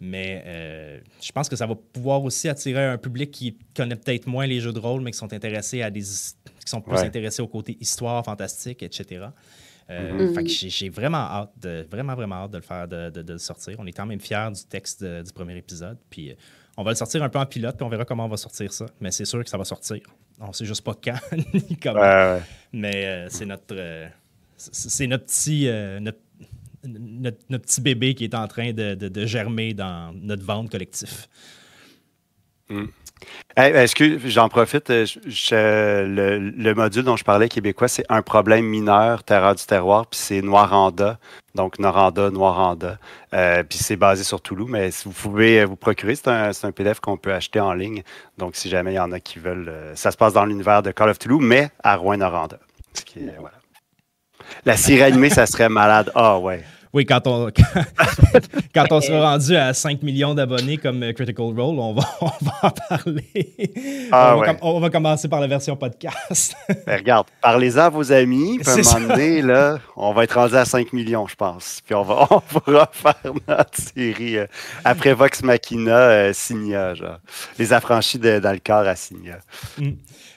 Mais 0.00 1.02
je 1.20 1.32
pense 1.32 1.48
que 1.48 1.56
ça 1.56 1.66
va 1.66 1.74
pouvoir 1.74 2.22
aussi 2.22 2.48
attirer 2.48 2.84
un 2.84 2.98
public 2.98 3.30
qui 3.30 3.56
connaît 3.74 3.96
peut-être 3.96 4.26
moins 4.26 4.46
les 4.46 4.60
jeux 4.60 4.72
de 4.72 4.78
rôle, 4.78 5.00
mais 5.00 5.10
qui 5.10 5.18
sont 5.18 5.32
intéressés 5.32 5.82
à 5.82 5.90
des 5.90 6.02
qui 6.02 6.70
sont 6.70 6.80
plus 6.80 6.98
intéressés 6.98 7.42
au 7.42 7.48
côté 7.48 7.76
histoire, 7.80 8.24
fantastique, 8.24 8.82
etc. 8.82 9.28
Euh, 9.90 10.32
mm-hmm. 10.32 10.68
j'ai 10.68 10.90
vraiment 10.90 11.16
hâte, 11.18 11.52
de, 11.56 11.86
vraiment, 11.90 12.14
vraiment 12.14 12.36
hâte 12.36 12.50
de 12.50 12.58
le 12.58 12.62
faire, 12.62 12.86
de, 12.86 13.08
de, 13.08 13.32
le 13.32 13.38
sortir. 13.38 13.76
On 13.78 13.86
est 13.86 13.92
quand 13.92 14.04
même 14.04 14.20
fiers 14.20 14.50
du 14.54 14.64
texte 14.64 15.02
du 15.02 15.32
premier 15.32 15.56
épisode. 15.56 15.96
Puis 16.10 16.30
euh, 16.30 16.34
on 16.76 16.82
va 16.82 16.90
le 16.90 16.96
sortir 16.96 17.22
un 17.22 17.30
peu 17.30 17.38
en 17.38 17.46
pilote, 17.46 17.76
puis 17.76 17.84
on 17.84 17.88
verra 17.88 18.04
comment 18.04 18.26
on 18.26 18.28
va 18.28 18.36
sortir 18.36 18.72
ça. 18.72 18.84
Mais 19.00 19.10
c'est 19.10 19.24
sûr 19.24 19.42
que 19.42 19.48
ça 19.48 19.56
va 19.56 19.64
sortir. 19.64 20.00
On 20.40 20.52
sait 20.52 20.66
juste 20.66 20.84
pas 20.84 20.94
quand 21.02 21.18
ni 21.54 21.76
comment. 21.76 22.38
Mais 22.72 23.06
euh, 23.06 23.28
c'est 23.30 23.46
notre, 23.46 24.08
c'est 24.56 25.06
notre 25.06 25.24
petit, 25.24 25.70
notre, 26.00 26.18
notre, 26.84 27.58
petit 27.58 27.80
bébé 27.80 28.14
qui 28.14 28.24
est 28.24 28.34
en 28.34 28.46
train 28.46 28.72
de, 28.72 29.26
germer 29.26 29.74
dans 29.74 30.12
notre 30.14 30.44
vente 30.44 30.70
collectif. 30.70 31.28
Mm. 32.68 32.86
Est-ce 33.56 33.96
que 33.96 34.18
j'en 34.28 34.48
profite? 34.48 34.90
Euh, 34.90 35.06
le, 36.56 36.74
module 36.74 37.02
dont 37.02 37.16
je 37.16 37.24
parlais 37.24 37.48
québécois, 37.48 37.88
c'est 37.88 38.04
un 38.08 38.22
problème 38.22 38.64
mineur, 38.64 39.24
terreur 39.24 39.56
du 39.56 39.64
terroir, 39.64 40.06
puis 40.06 40.18
c'est 40.20 40.42
Noiranda, 40.42 41.18
donc 41.56 41.80
Noranda, 41.80 42.30
Noiranda. 42.30 42.98
Euh, 43.34 43.64
puis 43.64 43.78
c'est 43.78 43.96
basé 43.96 44.22
sur 44.22 44.40
Toulouse, 44.40 44.68
mais 44.70 44.92
si 44.92 45.06
vous 45.06 45.14
pouvez 45.14 45.64
vous 45.64 45.74
procurer, 45.74 46.14
c'est 46.14 46.28
un, 46.28 46.50
un, 46.62 46.72
PDF 46.72 47.00
qu'on 47.00 47.16
peut 47.16 47.32
acheter 47.32 47.58
en 47.58 47.72
ligne. 47.72 48.02
Donc 48.36 48.54
si 48.54 48.68
jamais 48.68 48.92
il 48.92 48.96
y 48.96 49.00
en 49.00 49.10
a 49.10 49.18
qui 49.18 49.40
veulent. 49.40 49.68
Euh, 49.68 49.96
ça 49.96 50.12
se 50.12 50.16
passe 50.16 50.34
dans 50.34 50.44
l'univers 50.44 50.82
de 50.82 50.92
Call 50.92 51.08
of 51.08 51.18
Toulouse, 51.18 51.42
mais 51.42 51.70
à 51.82 51.96
Rouen-Noranda. 51.96 52.60
La 54.64 54.76
série 54.76 55.02
animée, 55.02 55.30
ça 55.30 55.46
serait 55.46 55.68
malade. 55.68 56.10
Ah 56.14 56.38
ouais. 56.38 56.64
Oui, 56.98 57.06
quand 57.06 57.28
on, 57.28 57.48
quand, 58.74 58.86
on 58.90 59.00
sera 59.00 59.30
rendu 59.30 59.54
à 59.54 59.72
5 59.72 60.02
millions 60.02 60.34
d'abonnés 60.34 60.78
comme 60.78 61.00
euh, 61.04 61.12
Critical 61.12 61.44
Role, 61.44 61.78
on 61.78 61.92
va, 61.92 62.02
on 62.20 62.26
va 62.26 62.52
en 62.60 62.70
parler. 62.70 63.54
Ah, 64.10 64.34
on, 64.36 64.40
va 64.40 64.56
on, 64.62 64.80
va 64.80 64.90
commencer 64.90 65.28
par 65.28 65.40
la 65.40 65.46
version 65.46 65.76
podcast. 65.76 66.56
Ben, 66.86 66.98
regarde, 66.98 67.28
parlez-en 67.40 67.82
à 67.82 67.88
vos 67.88 68.10
amis, 68.12 68.58
puis 68.58 68.68
à 68.68 68.72
un 68.72 68.98
moment 68.98 69.08
donné, 69.14 69.42
là, 69.42 69.78
on 69.96 70.12
va 70.12 70.24
être 70.24 70.32
rendu 70.32 70.56
à 70.56 70.64
5 70.64 70.92
millions, 70.92 71.28
je 71.28 71.36
pense. 71.36 71.82
Puis 71.86 71.94
on 71.94 72.02
va, 72.02 72.26
on 72.30 72.70
va 72.70 72.84
refaire 72.84 73.32
notre 73.46 73.78
série 73.78 74.38
euh, 74.38 74.46
après 74.84 75.12
Vox 75.12 75.44
Machina, 75.44 75.96
euh, 75.96 76.32
Signia, 76.32 76.94
genre. 76.94 77.18
Les 77.60 77.72
affranchis 77.72 78.18
de, 78.18 78.40
dans 78.40 78.52
le 78.52 78.58
corps 78.58 78.88
à 78.88 78.96
Signia. 78.96 79.38
Mm. 79.78 79.90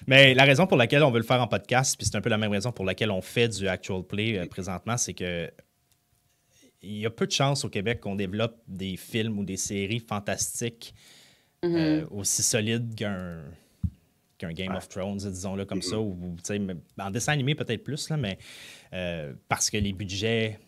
Mais 0.06 0.36
la 0.36 0.44
raison 0.44 0.68
pour 0.68 0.78
laquelle 0.78 1.04
on 1.04 1.10
veut 1.10 1.20
le 1.20 1.26
faire 1.26 1.42
en 1.42 1.48
podcast, 1.48 1.96
puis 1.98 2.06
c'est 2.06 2.18
un 2.18 2.22
peu 2.22 2.30
la 2.30 2.38
même 2.38 2.52
raison 2.52 2.72
pour 2.72 2.86
laquelle 2.86 3.10
on 3.10 3.22
fait 3.22 3.48
du 3.48 3.68
actual 3.68 4.04
play 4.04 4.46
présentement, 4.48 4.98
c'est 4.98 5.14
que 5.14 5.50
il 6.82 6.98
y 6.98 7.06
a 7.06 7.10
peu 7.10 7.28
de 7.28 7.32
chances 7.32 7.64
au 7.66 7.70
Québec 7.70 8.00
qu'on 8.00 8.16
développe 8.16 8.58
des 8.68 8.98
films 8.98 9.40
ou 9.40 9.44
des 9.44 9.58
séries 9.58 10.00
fantastiques 10.00 10.94
euh, 11.64 12.06
aussi 12.10 12.42
solide 12.42 12.96
qu'un 12.96 14.54
Game 14.54 14.76
of 14.76 14.90
Thrones, 14.90 15.18
disons-le 15.18 15.66
comme 15.66 15.82
ça, 15.82 16.00
ou 16.00 16.36
en 16.98 17.12
dessin 17.12 17.34
animé 17.34 17.54
peut-être 17.54 17.84
plus, 17.84 18.10
là, 18.10 18.18
mais 18.18 18.40
euh, 18.94 19.34
parce 19.48 19.70
que 19.70 19.78
les 19.78 19.94
budgets 19.94 20.60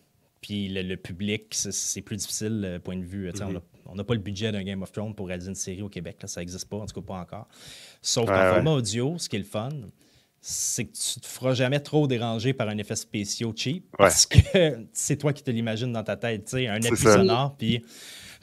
puis 0.41 0.67
le, 0.67 0.97
public, 0.97 1.47
c'est 1.53 2.01
plus 2.01 2.17
difficile, 2.17 2.81
point 2.83 2.97
de 2.97 3.05
vue. 3.05 3.31
On 3.85 3.95
n'a 3.95 4.03
pas 4.03 4.13
le 4.13 4.19
budget 4.19 4.51
d'un 4.51 4.63
Game 4.63 4.81
of 4.83 4.91
Thrones 4.91 5.15
pour 5.15 5.27
réaliser 5.27 5.49
une 5.49 5.55
série 5.55 5.81
au 5.81 5.89
Québec, 5.89 6.17
là, 6.21 6.27
ça 6.27 6.41
n'existe 6.41 6.67
pas, 6.67 6.77
en 6.77 6.85
tout 6.85 6.99
cas 6.99 7.07
pas 7.07 7.19
encore. 7.19 7.47
Sauf 8.01 8.27
qu'en 8.27 8.53
format 8.53 8.71
audio, 8.71 9.17
ce 9.17 9.29
qui 9.29 9.37
est 9.37 9.39
le 9.39 9.45
fun, 9.45 9.69
c'est 10.45 10.83
que 10.83 10.91
tu 10.91 11.21
te 11.21 11.25
feras 11.25 11.53
jamais 11.53 11.79
trop 11.79 12.05
déranger 12.05 12.51
par 12.51 12.67
un 12.67 12.77
effet 12.77 12.97
spécial 12.97 13.51
cheap 13.55 13.85
parce 13.97 14.25
que 14.25 14.37
c'est 14.91 15.15
toi 15.15 15.31
qui 15.31 15.41
te 15.41 15.49
l'imagines 15.49 15.93
dans 15.93 16.03
ta 16.03 16.17
tête. 16.17 16.43
Tu 16.43 16.57
sais, 16.57 16.67
un 16.67 16.83
appui 16.83 16.97
sonore, 16.97 17.55
puis 17.57 17.81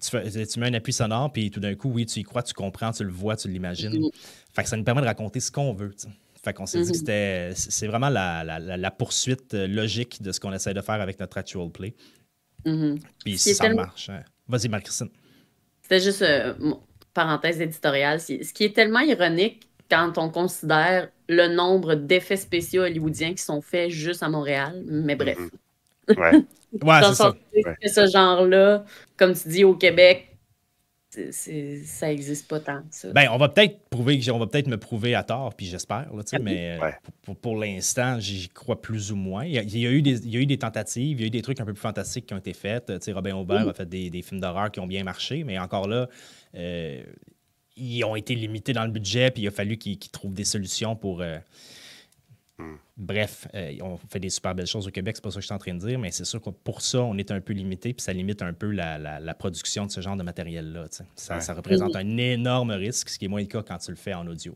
tu, 0.00 0.16
mets 0.60 0.68
un 0.68 0.74
appui 0.74 0.94
sonore, 0.94 1.30
puis 1.30 1.50
tout 1.50 1.60
d'un 1.60 1.74
coup, 1.74 1.90
oui, 1.90 2.06
tu 2.06 2.20
y 2.20 2.22
crois, 2.22 2.42
tu 2.42 2.54
comprends, 2.54 2.90
tu 2.90 3.04
le 3.04 3.10
vois, 3.10 3.36
tu 3.36 3.48
l'imagines. 3.48 3.92
Mm-hmm. 3.92 4.14
Fait 4.54 4.62
que 4.62 4.70
ça 4.70 4.78
nous 4.78 4.82
permet 4.82 5.02
de 5.02 5.06
raconter 5.06 5.40
ce 5.40 5.52
qu'on 5.52 5.74
veut. 5.74 5.94
Fait 6.42 6.54
qu'on 6.54 6.64
s'est 6.64 6.80
dit 6.80 6.90
que 6.90 6.96
mm-hmm. 6.96 6.98
c'était 6.98 7.52
c'est 7.54 7.86
vraiment 7.86 8.08
la, 8.08 8.90
poursuite 8.92 9.52
euh, 9.52 9.66
logique 9.66 10.22
de 10.22 10.32
ce 10.32 10.40
qu'on 10.40 10.54
essaie 10.54 10.72
de 10.72 10.80
faire 10.80 11.02
avec 11.02 11.20
notre 11.20 11.36
actual 11.36 11.68
play. 11.68 11.94
Mm-hmm. 12.64 12.98
Puis 13.26 13.36
ça 13.36 13.74
marche. 13.74 14.08
Hein. 14.08 14.22
Vas-y, 14.48 14.68
Marie-Christine. 14.68 15.10
C'était 15.82 16.00
juste 16.00 16.22
euh, 16.22 16.54
parenthèse 17.12 17.60
éditoriale. 17.60 18.22
Ce 18.22 18.54
qui 18.54 18.64
est 18.64 18.74
tellement 18.74 19.00
ironique 19.00 19.69
quand 19.90 20.18
on 20.18 20.30
considère 20.30 21.08
le 21.28 21.48
nombre 21.48 21.94
d'effets 21.94 22.36
spéciaux 22.36 22.82
hollywoodiens 22.82 23.34
qui 23.34 23.42
sont 23.42 23.60
faits 23.60 23.90
juste 23.90 24.22
à 24.22 24.28
Montréal. 24.28 24.82
Mais 24.86 25.16
bref. 25.16 25.38
Mm-hmm. 25.38 25.50
Ouais. 26.10 26.32
ouais, 26.82 27.00
c'est 27.04 27.14
ça. 27.14 27.34
Ce 27.86 28.10
genre-là, 28.10 28.84
comme 29.16 29.32
tu 29.32 29.48
dis, 29.48 29.62
au 29.62 29.74
Québec, 29.74 30.30
ça 31.32 32.06
n'existe 32.06 32.48
pas 32.48 32.60
tant 32.60 32.82
ça. 32.90 33.12
Ben, 33.12 33.28
on 33.30 33.36
va 33.36 33.48
peut-être 33.48 33.88
prouver, 33.90 34.20
on 34.32 34.38
va 34.38 34.46
peut-être 34.46 34.68
me 34.68 34.76
prouver 34.76 35.14
à 35.14 35.24
tort, 35.24 35.54
puis 35.54 35.66
j'espère, 35.66 36.08
mais 36.40 36.78
euh, 36.80 37.34
pour, 37.42 37.56
l'instant, 37.56 38.20
j'y 38.20 38.48
crois 38.48 38.80
plus 38.80 39.10
ou 39.10 39.16
moins. 39.16 39.44
Il 39.44 39.54
y, 39.54 39.86
a, 39.86 39.90
eu 39.90 40.02
des, 40.02 40.24
il 40.24 40.32
y, 40.32 40.36
a, 40.36 40.40
eu 40.40 40.46
des, 40.46 40.58
tentatives, 40.58 41.18
il 41.18 41.20
y 41.20 41.24
a 41.24 41.26
eu 41.26 41.30
des 41.30 41.42
trucs 41.42 41.60
un 41.60 41.64
peu 41.64 41.72
plus 41.72 41.80
fantastiques 41.80 42.26
qui 42.26 42.34
ont 42.34 42.38
été 42.38 42.52
faits. 42.52 42.92
Robin 43.08 43.34
Aubert 43.34 43.68
a 43.68 43.72
fait 43.72 43.88
des, 43.88 44.22
films 44.22 44.40
d'horreur 44.40 44.70
qui 44.70 44.78
ont 44.78 44.86
bien 44.86 45.02
marché, 45.02 45.42
mais 45.42 45.58
encore 45.58 45.88
là, 45.88 46.08
euh, 46.54 47.02
ils 47.80 48.04
ont 48.04 48.14
été 48.14 48.34
limités 48.34 48.72
dans 48.72 48.84
le 48.84 48.90
budget, 48.90 49.30
puis 49.30 49.42
il 49.42 49.48
a 49.48 49.50
fallu 49.50 49.76
qu'ils 49.76 49.98
trouvent 49.98 50.34
des 50.34 50.44
solutions 50.44 50.94
pour. 50.94 51.22
Euh, 51.22 51.38
hmm. 52.58 52.76
Bref, 52.96 53.48
euh, 53.54 53.76
on 53.80 53.96
fait 53.96 54.20
des 54.20 54.28
super 54.28 54.54
belles 54.54 54.66
choses 54.66 54.86
au 54.86 54.90
Québec, 54.90 55.16
c'est 55.16 55.22
pas 55.22 55.30
ça 55.30 55.36
que 55.36 55.40
je 55.40 55.46
suis 55.46 55.54
en 55.54 55.58
train 55.58 55.72
de 55.72 55.78
dire, 55.78 55.98
mais 55.98 56.10
c'est 56.10 56.26
sûr 56.26 56.40
que 56.40 56.50
pour 56.50 56.82
ça, 56.82 57.02
on 57.02 57.16
est 57.16 57.30
un 57.30 57.40
peu 57.40 57.54
limité, 57.54 57.94
puis 57.94 58.02
ça 58.02 58.12
limite 58.12 58.42
un 58.42 58.52
peu 58.52 58.70
la, 58.70 59.34
production 59.38 59.86
de 59.86 59.90
ce 59.90 60.02
genre 60.02 60.16
de 60.16 60.22
matériel-là. 60.22 60.86
Ça, 61.16 61.54
représente 61.54 61.96
un 61.96 62.16
énorme 62.18 62.72
risque, 62.72 63.08
ce 63.08 63.18
qui 63.18 63.24
est 63.24 63.28
moins 63.28 63.40
le 63.40 63.46
cas 63.46 63.62
quand 63.62 63.78
tu 63.78 63.90
le 63.90 63.96
fais 63.96 64.12
en 64.12 64.26
audio. 64.26 64.54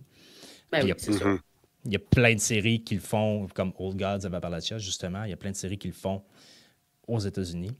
Ben 0.70 0.80
il, 0.82 0.88
y 0.88 0.92
a, 0.92 0.94
mm-hmm. 0.94 1.38
il, 1.86 1.92
y 1.92 1.96
a, 1.96 2.00
plein 2.00 2.34
de 2.34 2.40
séries 2.40 2.82
qui 2.82 2.94
le 2.94 3.00
font, 3.00 3.46
comme 3.54 3.72
Old 3.78 3.96
Gods 3.96 4.26
of 4.26 4.34
Appalachia, 4.34 4.76
justement. 4.76 5.24
Il 5.24 5.30
y 5.30 5.32
a 5.32 5.36
plein 5.36 5.52
de 5.52 5.56
séries 5.56 5.78
qui 5.78 5.88
le 5.88 5.94
font 5.94 6.22
aux 7.06 7.20
États-Unis. 7.20 7.70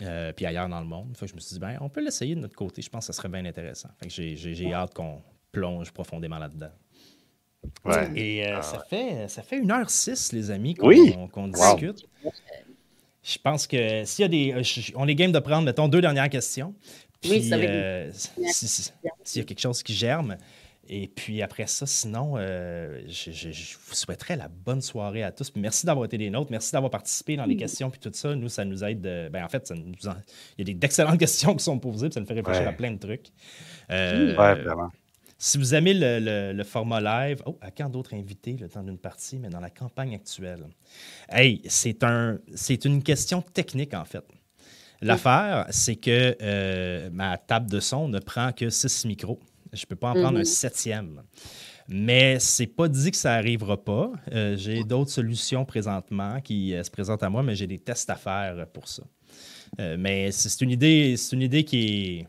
Euh, 0.00 0.32
puis 0.32 0.46
ailleurs 0.46 0.68
dans 0.68 0.80
le 0.80 0.86
monde. 0.86 1.16
Fait 1.16 1.26
je 1.26 1.34
me 1.34 1.40
suis 1.40 1.54
dit, 1.54 1.60
ben, 1.60 1.76
on 1.80 1.88
peut 1.88 2.02
l'essayer 2.02 2.34
de 2.34 2.40
notre 2.40 2.56
côté. 2.56 2.82
Je 2.82 2.88
pense 2.88 3.06
que 3.06 3.12
ça 3.12 3.16
serait 3.16 3.28
bien 3.28 3.44
intéressant. 3.44 3.90
j'ai, 4.06 4.72
hâte 4.72 4.94
qu'on 4.94 5.22
plonge 5.52 5.92
profondément 5.92 6.38
là-dedans. 6.38 6.70
Et 8.16 8.44
euh, 8.46 8.56
ah 8.56 8.62
ça, 8.62 8.80
fait, 8.80 9.28
ça 9.28 9.42
fait 9.42 9.60
1h06, 9.60 10.34
les 10.34 10.50
amis, 10.50 10.74
qu'on, 10.74 11.48
discute. 11.48 12.08
Je 13.22 13.38
pense 13.38 13.68
que 13.68 14.04
s'il 14.04 14.22
y 14.22 14.26
a 14.26 14.28
des. 14.28 14.52
Euh, 14.52 14.92
on 14.96 15.06
est 15.06 15.14
game 15.14 15.30
de 15.30 15.38
prendre, 15.38 15.64
mettons, 15.64 15.86
deux 15.86 16.00
dernières 16.00 16.30
questions. 16.30 16.74
Puis, 17.20 17.40
s'il 17.42 17.50
y 17.50 19.40
a 19.40 19.44
quelque 19.44 19.60
chose 19.60 19.80
qui 19.84 19.94
germe, 19.94 20.36
et 20.88 21.06
puis 21.06 21.42
après 21.42 21.66
ça, 21.68 21.86
sinon, 21.86 22.34
euh, 22.36 23.00
je, 23.06 23.76
vous 23.86 23.94
souhaiterais 23.94 24.36
la 24.36 24.48
bonne 24.48 24.82
soirée 24.82 25.22
à 25.22 25.30
tous. 25.30 25.52
merci 25.54 25.86
d'avoir 25.86 26.06
été 26.06 26.18
des 26.18 26.28
nôtres. 26.28 26.50
Merci 26.50 26.72
d'avoir 26.72 26.90
participé 26.90 27.36
dans 27.36 27.44
les 27.44 27.56
questions 27.56 27.88
puis 27.88 28.00
tout 28.00 28.10
ça. 28.12 28.34
Nous, 28.34 28.48
ça 28.48 28.64
nous 28.64 28.82
aide. 28.82 29.06
Euh, 29.06 29.28
ben, 29.28 29.44
en 29.44 29.48
fait, 29.48 29.72
il 30.58 30.68
y 30.68 30.70
a 30.70 30.74
d'excellentes 30.74 31.18
questions 31.20 31.54
qui 31.54 31.64
sont 31.64 31.78
posées. 31.78 32.08
Puis 32.08 32.14
ça 32.14 32.20
nous 32.20 32.26
fait 32.26 32.34
réfléchir 32.34 32.68
à 32.68 32.72
plein 32.72 32.90
de 32.90 32.98
trucs. 32.98 33.28
Euh, 33.90 34.34
vraiment. 34.34 34.90
Si 35.38 35.58
vous 35.58 35.74
aimez 35.74 35.94
le, 35.94 36.62
format 36.64 37.00
live, 37.00 37.42
oh, 37.46 37.56
à 37.60 37.70
quand 37.70 37.88
d'autres 37.88 38.14
invités 38.14 38.56
le 38.60 38.68
temps 38.68 38.82
d'une 38.82 38.98
partie, 38.98 39.38
mais 39.38 39.48
dans 39.48 39.60
la 39.60 39.70
campagne 39.70 40.14
actuelle? 40.14 40.64
Hey, 41.28 41.62
c'est 41.66 42.04
un, 42.04 42.38
c'est 42.54 42.84
une 42.84 43.02
question 43.02 43.40
technique, 43.40 43.94
en 43.94 44.04
fait. 44.04 44.24
L'affaire, 45.00 45.66
c'est 45.70 45.96
que 45.96 47.08
ma 47.10 47.38
table 47.38 47.70
de 47.70 47.80
son 47.80 48.08
ne 48.08 48.18
prend 48.18 48.52
que 48.52 48.68
six 48.70 49.04
micros. 49.04 49.40
Je 49.72 49.82
ne 49.82 49.86
peux 49.86 49.96
pas 49.96 50.10
en 50.10 50.14
prendre 50.14 50.36
un 50.36 50.40
mhm. 50.40 50.44
septième. 50.44 51.22
Mais 51.88 52.38
c'est 52.38 52.66
pas 52.66 52.88
dit 52.88 53.10
que 53.10 53.16
ça 53.16 53.30
n'arrivera 53.30 53.82
pas. 53.82 54.12
Euh, 54.32 54.56
j'ai 54.56 54.84
d'autres 54.84 55.10
solutions 55.10 55.64
présentement 55.64 56.40
qui 56.40 56.74
euh, 56.74 56.82
se 56.82 56.90
présentent 56.90 57.22
à 57.22 57.30
moi, 57.30 57.42
mais 57.42 57.56
j'ai 57.56 57.66
des 57.66 57.78
tests 57.78 58.08
à 58.10 58.16
faire 58.16 58.66
pour 58.72 58.88
ça. 58.88 59.02
Euh, 59.80 59.96
mais 59.98 60.30
c'est 60.30 60.60
une 60.60 60.70
idée, 60.70 61.16
c'est 61.16 61.34
une 61.34 61.42
idée 61.42 61.64
qui 61.64 62.18
est. 62.18 62.28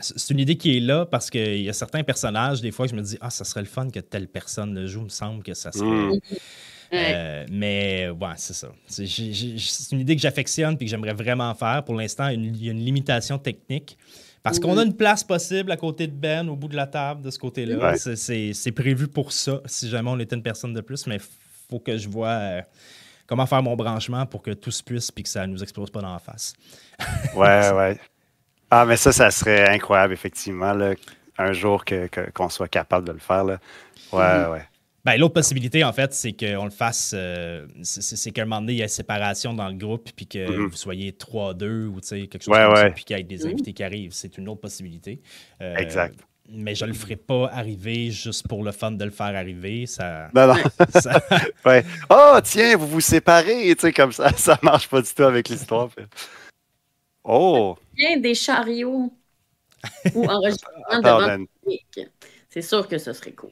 C'est 0.00 0.32
une 0.32 0.40
idée 0.40 0.56
qui 0.56 0.78
est 0.78 0.80
là 0.80 1.04
parce 1.04 1.28
qu'il 1.28 1.62
y 1.62 1.68
a 1.68 1.72
certains 1.74 2.02
personnages, 2.02 2.62
des 2.62 2.72
fois, 2.72 2.86
je 2.86 2.94
me 2.94 3.02
dis 3.02 3.18
Ah, 3.20 3.30
ça 3.30 3.44
serait 3.44 3.60
le 3.60 3.66
fun 3.66 3.90
que 3.90 4.00
telle 4.00 4.26
personne 4.26 4.74
le 4.74 4.86
joue. 4.86 5.00
Il 5.00 5.04
me 5.04 5.08
semble 5.10 5.42
que 5.42 5.54
ça 5.54 5.70
serait. 5.70 5.86
Mhm. 5.86 7.46
mais 7.50 8.08
ouais, 8.08 8.34
c'est 8.36 8.54
ça. 8.54 8.72
C'est 8.86 9.04
une 9.92 10.00
idée 10.00 10.16
que 10.16 10.22
j'affectionne 10.22 10.74
et 10.74 10.84
que 10.84 10.90
j'aimerais 10.90 11.12
vraiment 11.12 11.54
faire. 11.54 11.84
Pour 11.84 11.94
l'instant, 11.94 12.28
il 12.28 12.64
y 12.64 12.68
a 12.68 12.72
une 12.72 12.84
limitation 12.84 13.38
technique. 13.38 13.98
Parce 14.42 14.58
qu'on 14.58 14.76
a 14.76 14.82
une 14.82 14.96
place 14.96 15.22
possible 15.22 15.70
à 15.70 15.76
côté 15.76 16.06
de 16.06 16.12
Ben, 16.12 16.48
au 16.48 16.56
bout 16.56 16.68
de 16.68 16.74
la 16.74 16.86
table, 16.86 17.22
de 17.22 17.30
ce 17.30 17.38
côté-là. 17.38 17.94
C'est 17.96 18.72
prévu 18.72 19.06
pour 19.08 19.32
ça, 19.32 19.60
si 19.66 19.88
jamais 19.88 20.10
on 20.10 20.18
était 20.18 20.34
une 20.34 20.42
personne 20.42 20.72
de 20.72 20.80
plus, 20.80 21.06
mais 21.06 21.16
il 21.16 21.22
faut 21.70 21.78
que 21.78 21.96
je 21.96 22.08
vois 22.08 22.28
euh, 22.28 22.62
comment 23.26 23.46
faire 23.46 23.62
mon 23.62 23.76
branchement 23.76 24.26
pour 24.26 24.42
que 24.42 24.50
tout 24.50 24.72
se 24.72 24.82
puisse 24.82 25.12
et 25.16 25.22
que 25.22 25.28
ça 25.28 25.46
ne 25.46 25.52
nous 25.52 25.62
explose 25.62 25.90
pas 25.90 26.00
dans 26.00 26.12
la 26.12 26.18
face. 26.18 26.54
ouais, 27.36 27.70
ouais. 27.70 28.00
Ah, 28.70 28.84
mais 28.84 28.96
ça, 28.96 29.12
ça 29.12 29.30
serait 29.30 29.68
incroyable, 29.68 30.12
effectivement, 30.12 30.74
un 31.38 31.52
jour 31.52 31.84
qu'on 32.34 32.48
soit 32.48 32.68
capable 32.68 33.06
de 33.06 33.12
le 33.12 33.18
faire. 33.18 33.44
Là. 33.44 33.58
Ouais, 34.12 34.50
ouais. 34.50 34.66
Ben, 35.04 35.16
L'autre 35.16 35.34
possibilité, 35.34 35.82
en 35.82 35.92
fait, 35.92 36.12
c'est 36.14 36.32
qu'on 36.32 36.64
le 36.64 36.70
fasse. 36.70 37.12
Euh, 37.14 37.66
c'est 37.82 38.30
qu'à 38.30 38.42
un 38.42 38.44
moment 38.44 38.60
donné, 38.60 38.74
il 38.74 38.78
y 38.78 38.82
ait 38.82 38.88
séparation 38.88 39.52
dans 39.52 39.68
le 39.68 39.74
groupe, 39.74 40.10
puis 40.14 40.26
que 40.26 40.38
mm-hmm. 40.38 40.66
vous 40.68 40.76
soyez 40.76 41.10
3-2 41.10 41.86
ou 41.86 42.00
quelque 42.00 42.42
chose 42.42 42.54
comme 42.54 42.76
ça, 42.76 42.90
puis 42.90 43.04
qu'il 43.04 43.16
y 43.16 43.20
ait 43.20 43.24
des 43.24 43.38
mm-hmm. 43.38 43.50
invités 43.50 43.72
qui 43.72 43.82
arrivent. 43.82 44.12
C'est 44.12 44.38
une 44.38 44.48
autre 44.48 44.60
possibilité. 44.60 45.20
Euh, 45.60 45.74
exact. 45.76 46.20
Mais 46.48 46.74
je 46.74 46.84
ne 46.84 46.90
le 46.90 46.94
ferai 46.94 47.16
pas 47.16 47.48
arriver 47.52 48.10
juste 48.10 48.46
pour 48.46 48.62
le 48.62 48.72
fun 48.72 48.92
de 48.92 49.04
le 49.04 49.10
faire 49.10 49.34
arriver. 49.34 49.86
Ça. 49.86 50.28
Non, 50.34 50.48
non. 50.48 50.54
ouais. 51.64 51.84
Oh, 52.08 52.38
tiens, 52.44 52.76
vous 52.76 52.86
vous 52.86 53.00
séparez, 53.00 53.74
tu 53.74 53.80
sais, 53.80 53.92
comme 53.92 54.12
ça. 54.12 54.32
Ça 54.36 54.58
marche 54.62 54.88
pas 54.88 55.02
du 55.02 55.12
tout 55.12 55.24
avec 55.24 55.48
l'histoire. 55.48 55.88
Oh! 57.24 57.76
Bien 57.94 58.18
des 58.18 58.34
chariots 58.34 59.12
ou 60.14 60.24
enregistrement 60.26 61.00
devant 61.02 61.44
C'est 62.50 62.62
sûr 62.62 62.86
que 62.86 62.98
ce 62.98 63.12
serait 63.12 63.32
cool. 63.32 63.50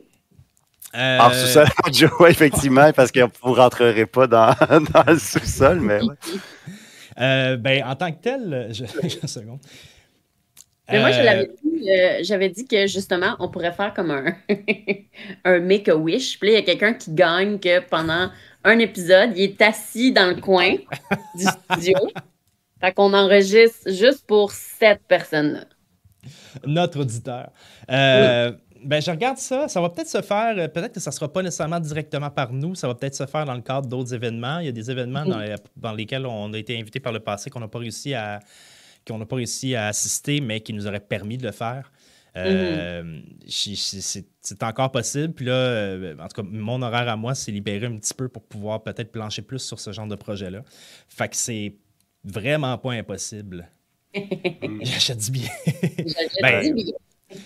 Euh... 0.95 1.19
En 1.19 1.31
sous-sol, 1.31 1.67
effectivement, 2.29 2.93
parce 2.93 3.13
que 3.13 3.21
vous 3.21 3.51
ne 3.51 3.57
rentrerez 3.57 4.07
pas 4.07 4.27
dans, 4.27 4.55
dans 4.93 5.05
le 5.07 5.19
sous-sol, 5.19 5.81
mais. 5.81 6.01
Euh, 7.21 7.57
ben, 7.57 7.85
en 7.85 7.95
tant 7.97 8.11
que 8.13 8.21
tel, 8.21 8.69
je... 8.73 8.85
une 9.23 9.29
seconde. 9.29 9.61
Mais 10.91 10.99
moi, 10.99 11.11
euh, 11.11 12.19
j'avais 12.23 12.49
dit, 12.49 12.67
que 12.67 12.87
justement, 12.87 13.37
on 13.39 13.49
pourrait 13.49 13.73
faire 13.73 13.95
comme 13.95 14.11
un, 14.11 14.35
un 15.45 15.61
make-a-wish. 15.61 16.39
Puis 16.41 16.49
là, 16.49 16.59
il 16.59 16.61
y 16.61 16.63
a 16.63 16.67
quelqu'un 16.67 16.95
qui 16.95 17.13
gagne 17.13 17.61
que 17.61 17.81
pendant 17.81 18.31
un 18.65 18.79
épisode, 18.79 19.31
il 19.37 19.43
est 19.43 19.63
assis 19.63 20.13
dans 20.13 20.35
le 20.35 20.41
coin 20.41 20.75
du 21.37 21.45
studio. 21.45 21.97
Fait 22.81 22.93
qu'on 22.93 23.15
enregistre 23.15 23.91
juste 23.91 24.27
pour 24.27 24.51
cette 24.51 25.03
personne-là. 25.07 25.65
Notre 26.67 27.01
auditeur. 27.01 27.51
Euh, 27.91 28.53
ben, 28.83 29.01
je 29.01 29.11
regarde 29.11 29.39
ça. 29.39 29.69
Ça 29.69 29.81
va 29.81 29.91
peut-être 29.91 30.09
se 30.09 30.23
faire, 30.23 30.57
euh, 30.57 30.69
peut-être 30.69 30.93
que 30.93 31.01
ça 31.01 31.11
ne 31.11 31.15
sera 31.15 31.33
pas 31.33 31.43
nécessairement 31.43 31.81
directement 31.81 32.31
par 32.31 32.53
nous. 32.53 32.75
Ça 32.75 32.87
va 32.87 32.95
peut-être 32.95 33.15
se 33.15 33.27
faire 33.27 33.45
dans 33.45 33.55
le 33.55 33.61
cadre 33.61 33.89
d'autres 33.89 34.15
événements. 34.15 34.59
Il 34.59 34.67
y 34.67 34.69
a 34.69 34.73
des 34.73 34.91
événements 34.91 35.25
dans, 35.77 35.93
lesquels 35.93 36.27
on 36.27 36.53
a 36.53 36.59
été 36.59 36.79
invité 36.79 37.01
par 37.01 37.13
le 37.13 37.21
passé 37.21 37.51
qu'on 37.51 37.61
n'a 37.61 37.69
pas 37.69 37.79
réussi 37.79 38.15
à 38.15 38.41
qu'on 39.07 39.17
n'a 39.17 39.25
pas 39.25 39.37
réussi 39.37 39.75
à 39.75 39.87
assister, 39.87 40.41
mais 40.43 40.61
qui 40.61 40.75
nous 40.75 40.87
auraient 40.87 41.01
permis 41.01 41.39
de 41.39 41.47
le 41.47 41.53
faire. 41.53 41.91
Euh, 42.37 43.21
c'est 43.49 44.63
encore 44.63 44.93
possible. 44.93 45.33
Puis 45.33 45.47
là, 45.47 45.53
euh, 45.53 46.17
en 46.19 46.29
tout 46.29 46.43
cas, 46.43 46.49
mon 46.49 46.83
horaire 46.83 47.09
à 47.09 47.17
moi 47.17 47.35
s'est 47.35 47.51
libéré 47.51 47.87
un 47.87 47.97
petit 47.97 48.15
peu 48.15 48.29
pour 48.29 48.43
pouvoir 48.43 48.83
peut-être 48.83 49.11
plancher 49.11 49.43
plus 49.43 49.61
sur 49.61 49.81
ce 49.81 49.91
genre 49.93 50.07
de 50.07 50.17
projet-là. 50.17 50.63
Fait 51.09 51.29
que 51.29 51.37
c'est 51.37 51.75
vraiment 52.23 52.77
pas 52.79 52.93
impossible. 52.93 53.69
J'achète 54.83 55.19
du 55.19 55.31
bien. 55.31 55.49
J'achète 56.41 56.77
du 56.77 56.85
bien. 56.85 56.93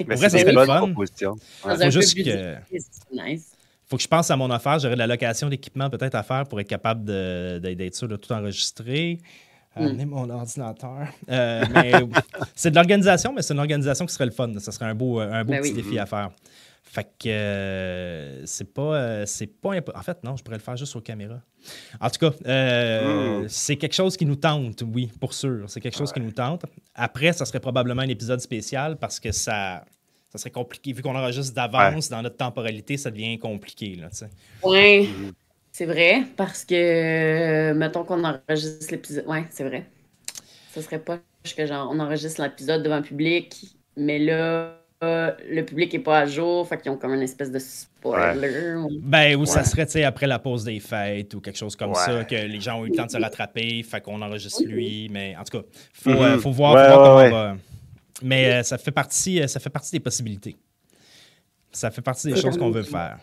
Mais 0.07 0.17
c'est 0.17 0.43
une 0.43 0.55
bonne 0.55 0.67
proposition. 0.67 1.37
Faut 1.61 1.91
juste 1.91 2.17
que. 2.25 2.55
Faut 3.87 3.97
que 3.97 4.03
je 4.03 4.09
pense 4.09 4.31
à 4.31 4.37
mon 4.37 4.51
affaire. 4.51 4.79
J'aurais 4.79 4.95
de 4.95 4.99
la 4.99 5.07
location 5.07 5.49
d'équipement 5.49 5.91
peut-être 5.91 6.15
à 6.15 6.23
faire 6.23 6.45
pour 6.45 6.61
être 6.61 6.69
capable 6.69 7.05
d'être 7.05 7.95
sûr 7.95 8.09
de 8.09 8.17
tout 8.17 8.33
enregistrer. 8.33 9.19
Hmm. 9.77 9.83
Amener 9.83 10.07
mon 10.07 10.31
ordinateur. 10.31 11.09
Euh, 11.29 11.65
c'est 12.55 12.71
de 12.71 12.77
l'organisation, 12.77 13.33
mais 13.33 13.43
c'est 13.43 13.55
une 13.55 13.61
organisation 13.61 14.07
qui 14.07 14.15
serait 14.15 14.27
le 14.27 14.31
fun. 14.31 14.53
Ça 14.61 14.71
serait 14.71 14.87
un 14.87 14.95
beau, 14.95 15.19
un 15.19 15.45
beau 15.45 15.51
Ben 15.51 15.63
petit 15.63 15.73
oui. 15.73 15.83
défi 15.83 15.99
à 15.99 16.07
faire. 16.07 16.31
Fait 16.87 17.05
que 17.19 17.29
euh, 17.29 18.47
c'est 18.47 18.73
pas, 18.73 18.95
euh, 18.95 19.27
c'est 19.27 19.47
pas 19.49 19.71
impo- 19.75 19.91
En 19.97 20.03
fait, 20.03 20.23
non, 20.23 20.37
je 20.37 20.45
pourrais 20.45 20.59
le 20.59 20.63
faire 20.63 20.77
juste 20.77 20.95
aux 20.95 21.01
caméras. 21.01 21.41
En 22.01 22.11
tout 22.11 22.19
cas, 22.31 22.37
euh, 22.47 23.43
Mm. 23.43 23.49
c'est 23.49 23.77
quelque 23.77 23.95
chose 23.95 24.17
qui 24.17 24.27
nous 24.27 24.37
tente, 24.37 24.83
oui, 24.95 25.11
pour 25.19 25.33
sûr. 25.33 25.65
C'est 25.69 25.81
quelque 25.81 25.97
chose 25.97 26.13
qui 26.13 26.21
nous 26.21 26.31
tente. 26.31 26.67
Après, 26.95 27.33
ça 27.33 27.47
serait 27.47 27.59
probablement 27.61 28.03
un 28.03 28.09
épisode 28.09 28.39
spécial 28.41 28.97
parce 28.99 29.19
que 29.19 29.33
ça, 29.33 29.85
ça 30.31 30.39
serait 30.39 30.51
compliqué. 30.51 30.93
Vu 30.93 31.03
qu'on 31.03 31.17
enregistre 31.17 31.55
d'avance 31.55 32.11
dans 32.11 32.23
notre 32.23 32.37
temporalité, 32.37 32.97
ça 32.97 33.11
devient 33.11 33.39
compliqué. 33.39 33.99
Sais. 34.13 34.29
Ouais, 34.63 35.09
c'est 35.73 35.87
vrai, 35.87 36.25
parce 36.37 36.65
que, 36.65 36.75
euh, 36.75 37.75
mettons 37.75 38.05
qu'on 38.05 38.23
enregistre 38.23 38.93
l'épisode. 38.93 39.27
Ouais, 39.27 39.47
c'est 39.51 39.65
vrai. 39.65 39.87
Ce 40.75 40.81
serait 40.83 40.99
pas 41.01 41.19
que 41.57 41.67
genre, 41.67 41.89
on 41.91 41.99
enregistre 41.99 42.43
l'épisode 42.43 42.83
devant 42.83 42.97
le 42.99 43.03
public, 43.03 43.75
mais 43.97 44.19
là, 44.19 44.81
le 45.49 45.63
public 45.63 45.95
est 45.95 45.99
pas 45.99 46.21
à 46.21 46.27
jour, 46.27 46.67
fait 46.69 46.79
qu'ils 46.81 46.91
ont 46.91 46.97
comme 46.97 47.15
une 47.15 47.23
espèce 47.23 47.51
de 47.51 47.59
spoiler. 47.59 48.75
Ben, 49.01 49.37
ou 49.37 49.47
ça 49.47 49.65
serait 49.65 49.87
tu 49.87 49.93
sais, 49.93 50.05
après 50.05 50.27
la 50.27 50.39
pause 50.39 50.65
des 50.65 50.81
fêtes 50.81 51.35
ou 51.35 51.41
quelque 51.41 51.59
chose 51.59 51.77
comme 51.77 51.91
Ouais. 51.91 51.97
ça, 51.97 52.25
que 52.25 52.35
les 52.35 52.61
gens 52.61 52.81
ont 52.81 52.85
eu 52.87 52.91
le 52.91 52.95
temps 52.97 53.07
de 53.07 53.11
se 53.11 53.19
rattraper, 53.19 53.83
fait 53.83 54.01
qu'on 54.01 54.21
enregistre 54.23 54.63
lui. 54.65 55.09
Mais 55.11 55.35
en 55.37 55.45
tout 55.45 55.59
cas, 55.59 55.65
faut, 55.93 56.11
Mhm. 56.11 56.17
euh, 56.17 56.39
faut 56.39 56.51
voir, 56.51 56.75
Ouais, 56.75 56.89
faut 56.89 56.95
voir 56.95 57.05
comment 57.31 57.39
on 57.39 57.51
va. 57.53 57.57
Mais 58.23 58.53
euh, 58.53 58.63
ça, 58.63 58.79
fait 58.79 58.91
partie, 58.93 59.41
euh, 59.43 59.47
ça 59.47 59.59
fait 59.61 59.71
partie 59.71 59.91
des 59.93 60.01
possibilités. 60.01 60.57
Ça 61.73 61.91
fait 61.91 62.03
partie 62.03 62.33
des 62.33 62.41
choses 62.41 62.57
qu'on 62.57 62.71
veut 62.71 62.83
faire. 62.85 63.19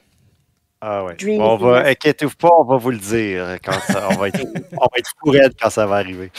Ah 0.82 1.04
ouais. 1.06 1.16
Dream 1.16 1.40
On 1.42 1.58
va, 1.58 1.86
inquiétez-vous 1.86 2.36
pas, 2.36 2.50
on 2.58 2.64
va 2.64 2.78
vous 2.78 2.90
le 2.92 2.98
dire 2.98 3.58
quand 3.64 3.80
ça, 3.88 4.10
on 4.12 4.16
va 4.16 4.28
être, 4.30 4.40
on 4.74 4.88
va 4.88 5.38
être 5.46 5.56
quand 5.62 5.70
ça 5.70 5.86
va 5.86 5.96
arriver. 5.98 6.32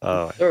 Ah 0.00 0.28
ouais. 0.40 0.46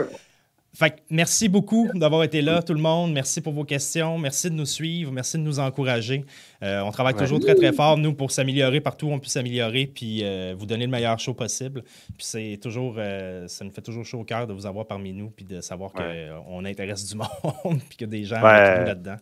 Fait 0.78 0.90
que 0.92 0.96
merci 1.10 1.48
beaucoup 1.48 1.90
d'avoir 1.94 2.24
été 2.24 2.42
là, 2.42 2.62
tout 2.62 2.74
le 2.74 2.82
monde. 2.82 3.14
Merci 3.14 3.40
pour 3.40 3.54
vos 3.54 3.64
questions. 3.64 4.18
Merci 4.18 4.50
de 4.50 4.56
nous 4.56 4.66
suivre. 4.66 5.12
Merci 5.12 5.38
de 5.38 5.44
nous 5.44 5.60
encourager. 5.60 6.26
Euh, 6.64 6.82
on 6.82 6.92
travaille 6.92 7.14
toujours 7.16 7.40
très, 7.40 7.56
très 7.56 7.72
fort, 7.72 7.98
nous, 7.98 8.14
pour 8.14 8.30
s'améliorer 8.32 8.82
partout 8.82 9.08
où 9.08 9.12
on 9.12 9.20
peut 9.20 9.28
s'améliorer, 9.30 9.88
puis 9.88 10.20
euh, 10.24 10.54
vous 10.58 10.66
donner 10.66 10.86
le 10.86 10.92
meilleur 10.92 11.18
show 11.18 11.34
possible. 11.34 11.84
Puis 12.18 12.26
c'est 12.28 12.60
toujours, 12.62 12.96
euh, 12.98 13.48
ça 13.48 13.64
nous 13.64 13.72
fait 13.72 13.82
toujours 13.82 14.04
chaud 14.04 14.20
au 14.20 14.24
cœur 14.26 14.48
de 14.48 14.54
vous 14.54 14.66
avoir 14.66 14.86
parmi 14.86 15.14
nous, 15.14 15.30
puis 15.30 15.46
de 15.46 15.62
savoir 15.62 15.92
Ouais. 15.96 16.28
qu'on 16.46 16.66
intéresse 16.66 17.06
du 17.08 17.16
monde, 17.64 17.80
puis 17.88 17.98
que 17.98 18.06
des 18.06 18.24
gens 18.26 18.42
Ouais. 18.44 18.80
nous 18.82 18.86
là-dedans. 18.88 19.16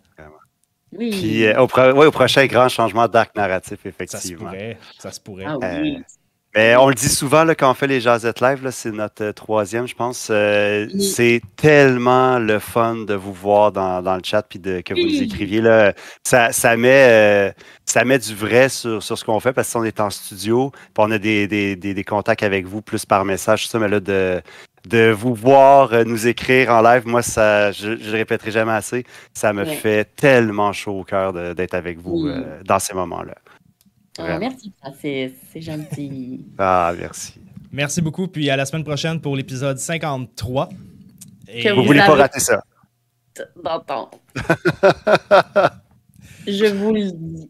Oui. 0.95 1.09
Puis 1.11 1.45
euh, 1.45 1.59
au, 1.61 1.67
pro- 1.67 1.91
ouais, 1.91 2.05
au 2.07 2.11
prochain 2.11 2.45
grand 2.45 2.69
changement 2.69 3.07
d'arc 3.07 3.35
narratif, 3.35 3.77
Ça 3.77 3.81
se 3.83 3.87
effectivement. 3.89 4.45
pourrait. 4.45 4.77
Ça 4.99 5.11
se 5.11 5.19
pourrait. 5.19 5.45
ah 5.47 5.57
oui. 5.81 5.97
Mais 6.55 6.75
on 6.75 6.87
le 6.87 6.93
dit 6.93 7.09
souvent 7.09 7.43
là, 7.45 7.55
quand 7.55 7.71
on 7.71 7.73
fait 7.73 7.87
les 7.87 7.99
Jazettes 7.99 8.39
Live, 8.39 8.67
c'est 8.71 8.91
notre 8.91 9.23
euh, 9.23 9.31
troisième, 9.33 9.87
je 9.87 9.95
pense. 9.95 10.27
euh, 10.29 10.85
Oui. 10.93 11.01
C'est 11.03 11.41
tellement 11.55 12.37
le 12.37 12.59
fun 12.59 12.95
de 13.07 13.15
vous 13.15 13.33
voir 13.33 13.71
dans, 13.71 14.03
dans 14.03 14.15
le 14.15 14.21
chat 14.23 14.43
puis 14.43 14.59
de, 14.59 14.81
que 14.81 14.93
vous 14.93 15.01
nous 15.01 15.21
écriviez. 15.23 15.61
Là. 15.61 15.93
Ça, 16.23 16.51
ça, 16.51 16.77
met, 16.77 17.07
euh, 17.09 17.51
ça 17.85 18.05
met 18.05 18.19
du 18.19 18.35
vrai 18.35 18.69
sur, 18.69 19.01
sur 19.01 19.17
ce 19.17 19.25
qu'on 19.25 19.39
fait 19.39 19.51
parce 19.51 19.73
qu'on 19.73 19.83
est 19.83 19.99
en 19.99 20.11
studio, 20.11 20.69
puis 20.71 20.91
on 20.99 21.09
a 21.09 21.17
des, 21.17 21.47
des, 21.47 21.75
des, 21.75 21.95
des 21.95 22.03
contacts 22.03 22.43
avec 22.43 22.67
vous 22.67 22.83
plus 22.83 23.03
par 23.03 23.25
message, 23.25 23.63
tout 23.63 23.69
ça, 23.69 23.79
mais 23.79 23.87
là, 23.89 23.99
de, 23.99 24.39
de 24.87 25.09
vous 25.11 25.33
voir 25.33 25.91
euh, 25.93 26.03
nous 26.03 26.27
écrire 26.27 26.69
en 26.69 26.81
live, 26.83 27.07
moi, 27.07 27.23
ça, 27.23 27.71
je 27.71 27.87
ne 27.89 27.95
le 27.95 28.11
répéterai 28.11 28.51
jamais 28.51 28.73
assez, 28.73 29.05
ça 29.33 29.53
me 29.53 29.63
Ouais. 29.63 29.73
fait 29.75 30.07
tellement 30.15 30.71
chaud 30.71 30.99
au 30.99 31.03
cœur 31.03 31.33
d'être 31.55 31.73
avec 31.73 31.97
vous 31.99 32.25
Oui. 32.25 32.31
euh, 32.31 32.61
dans 32.63 32.77
ces 32.79 32.93
moments-là. 32.93 33.33
Ah, 34.17 34.37
merci, 34.39 34.71
c'est 35.01 35.61
gentil. 35.61 36.45
Ah, 36.57 36.93
merci. 36.97 37.35
Merci 37.71 38.01
beaucoup, 38.01 38.27
puis 38.27 38.49
à 38.49 38.55
la 38.55 38.65
semaine 38.65 38.83
prochaine 38.83 39.19
pour 39.19 39.35
l'épisode 39.35 39.79
53. 39.79 40.69
Et 41.47 41.63
Que 41.63 41.69
Vous 41.69 41.81
Vous 41.81 41.87
voulez 41.87 41.99
pas 41.99 42.15
rater 42.15 42.39
ça. 42.39 42.63
D'entendre. 43.63 44.11
Je 46.47 46.65
vous 46.65 46.93
le 46.93 47.11
dis. 47.11 47.49